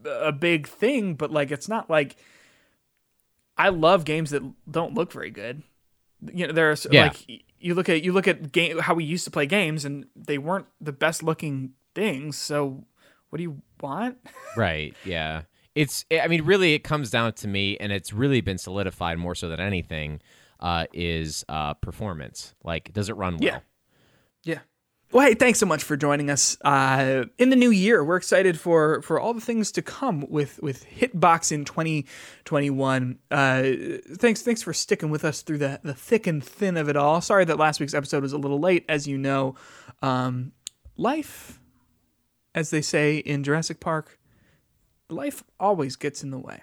a 0.06 0.32
big 0.34 0.68
thing, 0.68 1.14
but 1.16 1.32
like, 1.32 1.52
it's 1.52 1.70
not 1.70 1.90
like 1.90 2.18
I 3.58 3.70
love 3.70 4.03
games 4.03 4.32
that 4.32 4.44
don't 4.70 4.94
look 4.94 5.12
very 5.14 5.32
good. 5.32 5.64
You 6.34 6.48
know, 6.48 6.53
there's 6.53 6.86
Yeah. 6.91 7.03
like 7.03 7.44
you 7.62 7.76
look 7.76 7.90
at 7.90 8.04
you 8.04 8.14
look 8.14 8.28
at 8.28 8.52
game 8.52 8.80
how 8.80 8.94
we 8.94 9.04
used 9.04 9.26
to 9.26 9.32
play 9.32 9.46
games, 9.46 9.86
and 9.86 10.06
they 10.16 10.38
weren't 10.38 10.68
the 10.80 10.92
best 10.92 11.24
looking 11.24 11.74
things. 11.96 12.38
So, 12.38 12.84
what 13.30 13.38
do 13.38 13.44
you 13.44 13.62
want? 13.82 14.18
Right. 14.58 14.94
Yeah. 15.06 15.44
It's. 15.76 16.06
I 16.12 16.28
mean, 16.28 16.44
really, 16.44 16.74
it 16.74 16.84
comes 16.84 17.10
down 17.10 17.34
to 17.34 17.48
me, 17.48 17.78
and 17.78 17.92
it's 17.92 18.12
really 18.12 18.42
been 18.42 18.58
solidified 18.58 19.18
more 19.18 19.36
so 19.36 19.48
than 19.48 19.62
anything. 19.62 20.22
Uh, 20.60 20.86
is 20.94 21.44
uh, 21.50 21.74
performance 21.76 22.54
like? 22.64 22.92
Does 22.94 23.10
it 23.10 23.16
run 23.16 23.38
well? 23.38 23.44
Yeah. 23.44 23.60
Yeah. 24.44 24.60
Well, 25.14 25.28
hey, 25.28 25.34
thanks 25.34 25.60
so 25.60 25.66
much 25.66 25.84
for 25.84 25.98
joining 25.98 26.30
us 26.30 26.56
uh, 26.62 27.26
in 27.38 27.50
the 27.50 27.58
new 27.58 27.70
year. 27.70 28.02
We're 28.02 28.16
excited 28.16 28.58
for 28.58 29.02
for 29.02 29.20
all 29.20 29.34
the 29.34 29.42
things 29.42 29.70
to 29.74 29.82
come 29.82 30.26
with 30.30 30.58
with 30.64 30.86
Hitbox 30.86 31.52
in 31.52 31.66
2021. 31.66 33.20
Uh, 33.30 33.64
thanks 34.16 34.42
thanks 34.42 34.62
for 34.62 34.72
sticking 34.72 35.10
with 35.10 35.26
us 35.26 35.42
through 35.42 35.58
the 35.58 35.82
the 35.84 35.94
thick 35.94 36.28
and 36.28 36.42
thin 36.42 36.78
of 36.78 36.88
it 36.88 36.96
all. 36.96 37.20
Sorry 37.20 37.44
that 37.44 37.58
last 37.58 37.82
week's 37.82 37.94
episode 37.94 38.24
was 38.24 38.32
a 38.32 38.38
little 38.38 38.60
late, 38.60 38.86
as 38.88 39.06
you 39.06 39.18
know. 39.18 39.56
Um, 40.02 40.54
life, 40.96 41.60
as 42.56 42.70
they 42.70 42.82
say 42.82 43.18
in 43.18 43.44
Jurassic 43.44 43.82
Park, 43.82 44.18
life 45.10 45.44
always 45.60 45.98
gets 45.98 46.24
in 46.24 46.32
the 46.32 46.40
way. 46.40 46.62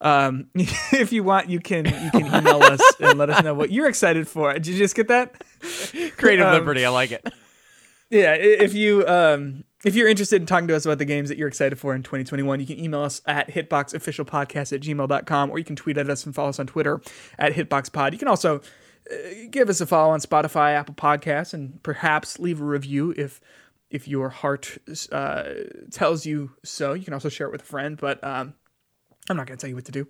Um, 0.00 0.50
if 0.54 1.12
you 1.12 1.24
want, 1.24 1.50
you 1.50 1.58
can 1.58 1.86
you 1.86 2.10
can 2.12 2.26
email 2.26 2.62
us 2.62 2.80
and 3.00 3.18
let 3.18 3.28
us 3.28 3.42
know 3.42 3.54
what 3.54 3.72
you're 3.72 3.88
excited 3.88 4.28
for. 4.28 4.52
Did 4.52 4.68
you 4.68 4.78
just 4.78 4.94
get 4.94 5.08
that? 5.08 5.42
Creative 6.16 6.46
Um, 6.46 6.52
liberty. 6.54 6.84
I 6.84 6.90
like 6.90 7.10
it. 7.10 7.26
Yeah, 8.12 8.34
if 8.34 8.74
you 8.74 9.06
um 9.08 9.64
if 9.84 9.94
you're 9.94 10.06
interested 10.06 10.40
in 10.40 10.46
talking 10.46 10.68
to 10.68 10.76
us 10.76 10.84
about 10.84 10.98
the 10.98 11.06
games 11.06 11.30
that 11.30 11.38
you're 11.38 11.48
excited 11.48 11.78
for 11.78 11.94
in 11.94 12.02
2021, 12.02 12.60
you 12.60 12.66
can 12.66 12.78
email 12.78 13.00
us 13.00 13.22
at 13.26 13.48
hitboxofficialpodcast 13.48 14.74
at 14.74 14.80
gmail.com 14.82 15.50
or 15.50 15.58
you 15.58 15.64
can 15.64 15.76
tweet 15.76 15.96
at 15.96 16.10
us 16.10 16.26
and 16.26 16.34
follow 16.34 16.50
us 16.50 16.60
on 16.60 16.66
Twitter 16.66 17.00
at 17.38 17.54
hitboxpod. 17.54 18.12
You 18.12 18.18
can 18.18 18.28
also 18.28 18.60
uh, 19.10 19.14
give 19.50 19.70
us 19.70 19.80
a 19.80 19.86
follow 19.86 20.12
on 20.12 20.20
Spotify, 20.20 20.74
Apple 20.74 20.94
Podcasts, 20.94 21.54
and 21.54 21.82
perhaps 21.82 22.38
leave 22.38 22.60
a 22.60 22.64
review 22.64 23.14
if 23.16 23.40
if 23.90 24.06
your 24.06 24.28
heart 24.28 24.76
uh, 25.10 25.44
tells 25.90 26.26
you 26.26 26.50
so. 26.62 26.92
You 26.92 27.04
can 27.04 27.14
also 27.14 27.30
share 27.30 27.46
it 27.46 27.50
with 27.50 27.62
a 27.62 27.66
friend, 27.66 27.96
but 27.96 28.22
um, 28.22 28.52
I'm 29.30 29.38
not 29.38 29.46
going 29.46 29.56
to 29.56 29.60
tell 29.60 29.70
you 29.70 29.76
what 29.76 29.86
to 29.86 29.92
do. 29.92 30.06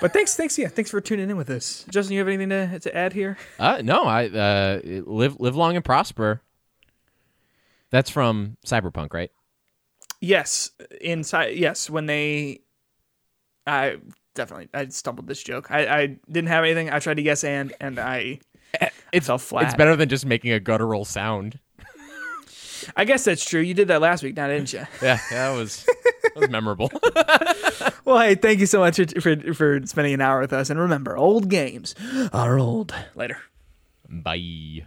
But 0.00 0.12
thanks, 0.12 0.34
thanks, 0.34 0.58
yeah, 0.58 0.68
thanks 0.68 0.90
for 0.90 1.00
tuning 1.00 1.30
in 1.30 1.36
with 1.36 1.50
us. 1.50 1.86
Justin, 1.90 2.14
you 2.14 2.18
have 2.18 2.28
anything 2.28 2.48
to, 2.48 2.80
to 2.80 2.96
add 2.96 3.12
here? 3.12 3.36
Uh, 3.60 3.82
no, 3.84 4.04
I 4.04 4.26
uh, 4.26 4.80
live 4.84 5.38
live 5.38 5.54
long 5.54 5.76
and 5.76 5.84
prosper. 5.84 6.42
That's 7.90 8.10
from 8.10 8.56
Cyberpunk, 8.66 9.12
right? 9.12 9.30
Yes, 10.20 10.70
inside. 11.00 11.56
Yes, 11.56 11.88
when 11.90 12.06
they, 12.06 12.60
I 13.66 13.98
definitely 14.34 14.68
I 14.72 14.86
stumbled 14.88 15.26
this 15.26 15.42
joke. 15.42 15.70
I, 15.70 15.86
I 15.86 16.06
didn't 16.30 16.48
have 16.48 16.64
anything. 16.64 16.90
I 16.90 17.00
tried 17.00 17.14
to 17.14 17.22
guess 17.22 17.42
and 17.42 17.72
and 17.80 17.98
I 17.98 18.38
eh, 18.80 18.90
it's 19.12 19.26
fell 19.26 19.38
flat. 19.38 19.64
It's 19.64 19.74
better 19.74 19.96
than 19.96 20.08
just 20.08 20.24
making 20.24 20.52
a 20.52 20.60
guttural 20.60 21.04
sound. 21.04 21.58
I 22.96 23.04
guess 23.04 23.24
that's 23.24 23.44
true. 23.44 23.60
You 23.60 23.74
did 23.74 23.88
that 23.88 24.00
last 24.00 24.22
week, 24.22 24.36
now 24.36 24.46
didn't 24.46 24.72
you? 24.72 24.86
Yeah, 25.02 25.18
that 25.30 25.50
was 25.56 25.84
that 25.84 26.32
was 26.36 26.50
memorable. 26.50 26.90
well, 28.04 28.20
hey, 28.20 28.34
thank 28.36 28.60
you 28.60 28.66
so 28.66 28.78
much 28.80 28.96
for, 28.96 29.20
for 29.20 29.54
for 29.54 29.80
spending 29.86 30.14
an 30.14 30.20
hour 30.20 30.40
with 30.40 30.52
us. 30.52 30.70
And 30.70 30.78
remember, 30.78 31.16
old 31.16 31.48
games 31.48 31.94
are 32.32 32.58
old. 32.58 32.94
Later. 33.14 33.38
Bye. 34.08 34.86